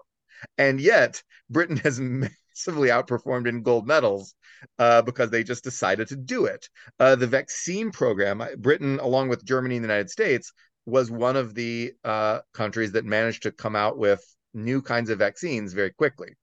And 0.59 0.81
yet 0.81 1.23
britain 1.49 1.77
has 1.85 2.01
massively 2.01 2.89
outperformed 2.89 3.49
in 3.49 3.63
gold 3.63 3.87
medals 3.87 4.35
uh, 4.79 5.03
because 5.03 5.31
they 5.31 5.45
just 5.45 5.65
decided 5.65 6.09
to 6.09 6.17
do 6.17 6.47
it. 6.47 6.69
Uh, 6.99 7.17
the 7.17 7.27
vaccine 7.27 7.91
program 7.91 8.43
britain 8.59 8.99
along 9.01 9.29
with 9.29 9.45
germany 9.45 9.77
and 9.77 9.85
the 9.85 9.89
united 9.89 10.11
states 10.11 10.53
was 10.85 11.11
one 11.11 11.37
of 11.37 11.55
the 11.55 11.93
uh, 12.05 12.41
countries 12.53 12.93
that 12.93 13.05
managed 13.05 13.45
to 13.45 13.53
come 13.53 13.77
out 13.77 13.97
with 13.97 14.21
new 14.53 14.83
kinds 14.83 15.11
of 15.11 15.19
vaccines 15.19 15.73
very 15.73 15.93
quickly 15.93 16.35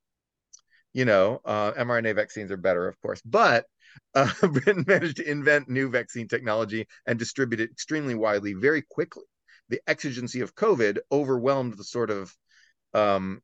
you 0.94 1.06
know 1.06 1.40
uh, 1.46 1.72
mrna 1.74 2.16
vaccines 2.16 2.52
are 2.52 2.58
better 2.58 2.88
of 2.88 3.00
course 3.02 3.22
but 3.26 3.66
uh, 4.16 4.30
Britain 4.42 4.84
managed 4.88 5.18
to 5.18 5.30
invent 5.30 5.70
new 5.70 5.90
vaccine 5.90 6.28
technology 6.28 6.88
and 7.06 7.20
distribute 7.20 7.60
it 7.60 7.72
extremely 7.72 8.16
widely 8.16 8.54
very 8.54 8.82
quickly. 8.82 9.24
The 9.70 9.82
exigency 9.88 10.42
of 10.42 10.56
COVID 10.56 11.00
overwhelmed 11.12 11.78
the 11.78 11.84
sort 11.84 12.10
of 12.10 12.36
um, 12.94 13.42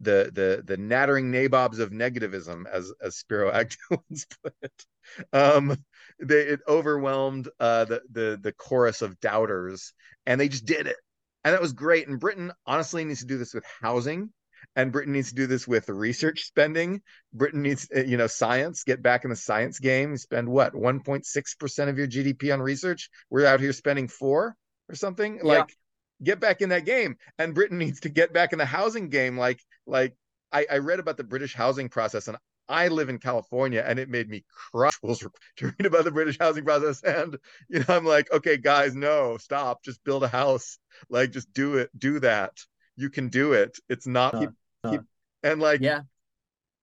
the 0.00 0.30
the 0.34 0.62
the 0.66 0.76
nattering 0.76 1.30
nabobs 1.30 1.78
of 1.78 1.90
negativism, 1.90 2.64
as 2.70 2.92
as 3.00 3.16
Spiro 3.16 3.50
Agnew 3.52 3.76
once 3.90 4.26
put 4.42 4.54
it. 4.62 4.86
Um, 5.32 5.76
they, 6.20 6.40
it 6.40 6.60
overwhelmed 6.66 7.48
uh, 7.60 7.84
the 7.84 8.02
the 8.10 8.38
the 8.42 8.52
chorus 8.52 9.02
of 9.02 9.20
doubters, 9.20 9.92
and 10.26 10.40
they 10.40 10.48
just 10.48 10.64
did 10.64 10.86
it, 10.88 10.96
and 11.44 11.54
that 11.54 11.60
was 11.60 11.72
great. 11.72 12.08
And 12.08 12.18
Britain 12.18 12.52
honestly 12.66 13.04
needs 13.04 13.20
to 13.20 13.26
do 13.26 13.38
this 13.38 13.54
with 13.54 13.64
housing 13.80 14.32
and 14.76 14.92
Britain 14.92 15.12
needs 15.12 15.30
to 15.30 15.34
do 15.34 15.46
this 15.46 15.66
with 15.66 15.88
research 15.88 16.44
spending. 16.44 17.02
Britain 17.32 17.62
needs, 17.62 17.88
uh, 17.94 18.00
you 18.00 18.16
know, 18.16 18.26
science, 18.26 18.84
get 18.84 19.02
back 19.02 19.24
in 19.24 19.30
the 19.30 19.36
science 19.36 19.78
game. 19.78 20.16
spend 20.16 20.48
what, 20.48 20.74
1.6% 20.74 21.88
of 21.88 21.98
your 21.98 22.06
GDP 22.06 22.52
on 22.52 22.60
research? 22.60 23.10
We're 23.30 23.46
out 23.46 23.60
here 23.60 23.72
spending 23.72 24.08
four 24.08 24.56
or 24.88 24.94
something. 24.94 25.36
Yeah. 25.36 25.42
Like, 25.44 25.76
get 26.22 26.40
back 26.40 26.60
in 26.60 26.68
that 26.70 26.84
game. 26.84 27.16
And 27.38 27.54
Britain 27.54 27.78
needs 27.78 28.00
to 28.00 28.08
get 28.08 28.32
back 28.32 28.52
in 28.52 28.58
the 28.58 28.64
housing 28.64 29.08
game. 29.08 29.36
Like, 29.38 29.60
like 29.86 30.14
I, 30.52 30.66
I 30.70 30.78
read 30.78 31.00
about 31.00 31.16
the 31.16 31.24
British 31.24 31.54
housing 31.54 31.88
process 31.88 32.28
and 32.28 32.36
I 32.68 32.88
live 32.88 33.08
in 33.08 33.18
California 33.18 33.82
and 33.84 33.98
it 33.98 34.08
made 34.08 34.28
me 34.28 34.44
cry 34.72 34.90
to 35.02 35.28
read 35.60 35.86
about 35.86 36.04
the 36.04 36.12
British 36.12 36.38
housing 36.38 36.64
process. 36.64 37.02
And, 37.02 37.36
you 37.68 37.80
know, 37.80 37.86
I'm 37.88 38.04
like, 38.04 38.32
okay, 38.32 38.56
guys, 38.56 38.94
no, 38.94 39.36
stop, 39.38 39.82
just 39.82 40.04
build 40.04 40.22
a 40.22 40.28
house. 40.28 40.78
Like, 41.08 41.32
just 41.32 41.52
do 41.52 41.78
it, 41.78 41.90
do 41.98 42.20
that 42.20 42.52
you 43.00 43.10
can 43.10 43.28
do 43.28 43.54
it. 43.54 43.78
It's 43.88 44.06
not 44.06 44.34
no, 44.34 44.40
keep. 44.40 44.50
Keep, 44.90 45.00
and 45.42 45.60
like 45.60 45.80
yeah. 45.80 46.02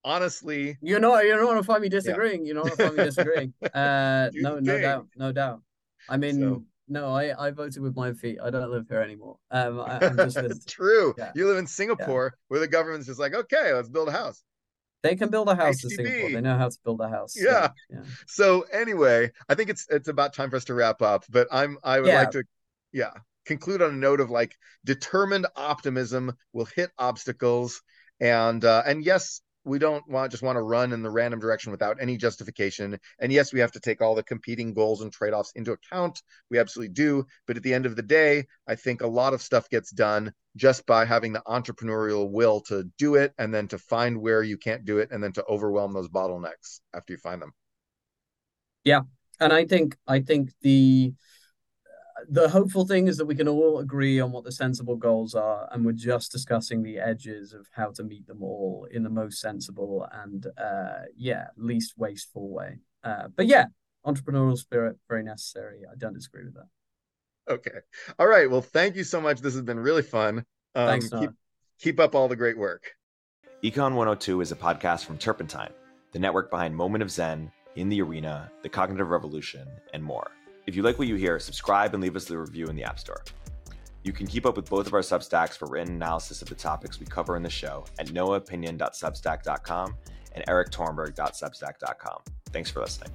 Honestly, 0.03 0.77
you 0.81 0.99
know, 0.99 1.19
you 1.19 1.35
don't 1.35 1.45
want 1.45 1.57
to 1.59 1.63
find 1.63 1.81
me 1.81 1.89
disagreeing. 1.89 2.45
Yeah. 2.45 2.47
You 2.47 2.53
don't 2.53 2.63
want 2.63 2.77
to 2.77 2.83
find 2.83 2.97
me 2.97 3.03
disagreeing. 3.03 3.53
Uh, 3.73 4.29
no, 4.33 4.59
no 4.59 4.79
doubt, 4.79 5.07
no 5.17 5.31
doubt. 5.33 5.61
I 6.07 6.15
mean, 6.15 6.39
so. 6.39 6.63
no, 6.87 7.13
I 7.13 7.47
I 7.47 7.51
voted 7.51 7.81
with 7.81 7.95
my 7.95 8.13
feet. 8.13 8.37
I 8.41 8.49
don't 8.49 8.71
live 8.71 8.85
here 8.87 9.01
anymore. 9.01 9.37
Um, 9.51 9.81
I, 9.81 10.05
am 10.05 10.15
just 10.15 10.37
it's 10.37 10.65
true. 10.65 11.13
Yeah. 11.17 11.31
You 11.35 11.47
live 11.47 11.57
in 11.57 11.67
Singapore, 11.67 12.33
yeah. 12.33 12.43
where 12.47 12.59
the 12.61 12.67
government's 12.67 13.07
just 13.07 13.19
like, 13.19 13.33
okay, 13.33 13.73
let's 13.73 13.89
build 13.89 14.07
a 14.07 14.13
house. 14.13 14.43
They 15.03 15.15
can 15.15 15.29
build 15.29 15.49
a 15.49 15.55
house 15.55 15.83
in 15.83 15.89
Singapore. 15.89 16.31
They 16.31 16.41
know 16.41 16.57
how 16.57 16.69
to 16.69 16.77
build 16.83 17.01
a 17.01 17.09
house. 17.09 17.33
So, 17.33 17.43
yeah. 17.43 17.69
yeah. 17.89 18.01
So 18.27 18.61
anyway, 18.71 19.31
I 19.49 19.55
think 19.55 19.69
it's 19.69 19.87
it's 19.89 20.07
about 20.07 20.33
time 20.33 20.49
for 20.49 20.55
us 20.55 20.65
to 20.65 20.73
wrap 20.73 21.01
up. 21.01 21.25
But 21.29 21.47
I'm 21.51 21.77
I 21.83 21.99
would 21.99 22.13
like 22.13 22.31
to, 22.31 22.43
yeah 22.93 23.11
conclude 23.47 23.81
on 23.81 23.91
a 23.91 23.97
note 23.97 24.19
of 24.19 24.29
like 24.29 24.55
determined 24.85 25.47
optimism 25.55 26.33
will 26.53 26.65
hit 26.65 26.91
obstacles. 26.97 27.81
And 28.19 28.63
uh, 28.63 28.83
and 28.85 29.03
yes 29.03 29.41
we 29.63 29.79
don't 29.79 30.07
want 30.07 30.31
just 30.31 30.43
want 30.43 30.55
to 30.55 30.61
run 30.61 30.93
in 30.93 31.03
the 31.03 31.09
random 31.09 31.39
direction 31.39 31.71
without 31.71 31.97
any 31.99 32.17
justification. 32.17 32.97
And 33.19 33.31
yes 33.31 33.51
we 33.51 33.59
have 33.59 33.71
to 33.73 33.79
take 33.79 34.01
all 34.01 34.15
the 34.15 34.23
competing 34.23 34.73
goals 34.73 35.01
and 35.01 35.11
trade-offs 35.11 35.51
into 35.55 35.73
account. 35.73 36.21
We 36.49 36.57
absolutely 36.57 36.93
do. 36.93 37.25
But 37.45 37.57
at 37.57 37.63
the 37.63 37.73
end 37.73 37.85
of 37.85 37.95
the 37.95 38.01
day 38.01 38.47
i 38.67 38.75
think 38.75 39.01
a 39.01 39.07
lot 39.07 39.33
of 39.33 39.41
stuff 39.41 39.69
gets 39.69 39.91
done 39.91 40.33
just 40.55 40.85
by 40.85 41.05
having 41.05 41.33
the 41.33 41.43
entrepreneurial 41.47 42.31
will 42.31 42.61
to 42.61 42.89
do 42.97 43.15
it 43.15 43.33
and 43.37 43.53
then 43.53 43.67
to 43.67 43.77
find 43.77 44.19
where 44.19 44.41
you 44.41 44.57
can't 44.57 44.85
do 44.85 44.97
it 44.99 45.09
and 45.11 45.23
then 45.23 45.33
to 45.33 45.45
overwhelm 45.45 45.93
those 45.93 46.09
bottlenecks 46.09 46.79
after 46.95 47.13
you 47.13 47.17
find 47.17 47.41
them. 47.41 47.53
Yeah. 48.83 49.01
And 49.39 49.53
i 49.53 49.65
think 49.65 49.97
i 50.07 50.19
think 50.21 50.51
the 50.61 51.13
the 52.29 52.49
hopeful 52.49 52.85
thing 52.85 53.07
is 53.07 53.17
that 53.17 53.25
we 53.25 53.35
can 53.35 53.47
all 53.47 53.79
agree 53.79 54.19
on 54.19 54.31
what 54.31 54.43
the 54.43 54.51
sensible 54.51 54.95
goals 54.95 55.35
are, 55.35 55.67
and 55.71 55.85
we're 55.85 55.91
just 55.91 56.31
discussing 56.31 56.83
the 56.83 56.99
edges 56.99 57.53
of 57.53 57.67
how 57.71 57.91
to 57.91 58.03
meet 58.03 58.27
them 58.27 58.43
all 58.43 58.87
in 58.91 59.03
the 59.03 59.09
most 59.09 59.39
sensible 59.39 60.07
and, 60.11 60.47
uh, 60.57 61.03
yeah, 61.15 61.47
least 61.57 61.93
wasteful 61.97 62.49
way. 62.49 62.79
Uh, 63.03 63.27
but 63.35 63.47
yeah, 63.47 63.65
entrepreneurial 64.05 64.57
spirit 64.57 64.97
very 65.07 65.23
necessary. 65.23 65.81
I 65.89 65.95
don't 65.95 66.13
disagree 66.13 66.45
with 66.45 66.55
that. 66.55 66.67
Okay. 67.49 67.79
All 68.19 68.27
right. 68.27 68.49
Well, 68.49 68.61
thank 68.61 68.95
you 68.95 69.03
so 69.03 69.21
much. 69.21 69.39
This 69.39 69.53
has 69.53 69.63
been 69.63 69.79
really 69.79 70.01
fun. 70.01 70.43
Um, 70.75 70.87
Thanks, 70.87 71.09
keep, 71.09 71.31
keep 71.79 71.99
up 71.99 72.15
all 72.15 72.27
the 72.27 72.35
great 72.35 72.57
work. 72.57 72.91
Econ 73.63 73.95
102 73.95 74.41
is 74.41 74.51
a 74.51 74.55
podcast 74.55 75.05
from 75.05 75.17
Turpentine, 75.17 75.71
the 76.11 76.19
network 76.19 76.51
behind 76.51 76.75
Moment 76.75 77.01
of 77.01 77.09
Zen, 77.09 77.51
In 77.75 77.89
the 77.89 78.01
Arena, 78.01 78.51
The 78.63 78.69
Cognitive 78.69 79.09
Revolution, 79.09 79.67
and 79.93 80.03
more. 80.03 80.29
If 80.67 80.75
you 80.75 80.83
like 80.83 80.99
what 80.99 81.07
you 81.07 81.15
hear, 81.15 81.39
subscribe 81.39 81.93
and 81.93 82.03
leave 82.03 82.17
us 82.17 82.29
a 82.29 82.37
review 82.37 82.67
in 82.67 82.75
the 82.75 82.83
App 82.83 82.99
Store. 82.99 83.23
You 84.03 84.11
can 84.11 84.27
keep 84.27 84.45
up 84.45 84.57
with 84.57 84.69
both 84.69 84.85
of 84.85 84.93
our 84.93 84.99
Substacks 84.99 85.57
for 85.57 85.65
written 85.67 85.95
analysis 85.95 86.41
of 86.41 86.49
the 86.49 86.55
topics 86.55 86.99
we 86.99 87.05
cover 87.05 87.37
in 87.37 87.43
the 87.43 87.49
show 87.49 87.85
at 87.99 88.07
noahopinion.substack.com 88.07 89.95
and 90.33 90.45
eriktorenberg.substack.com. 90.45 92.19
Thanks 92.51 92.69
for 92.69 92.81
listening. 92.81 93.11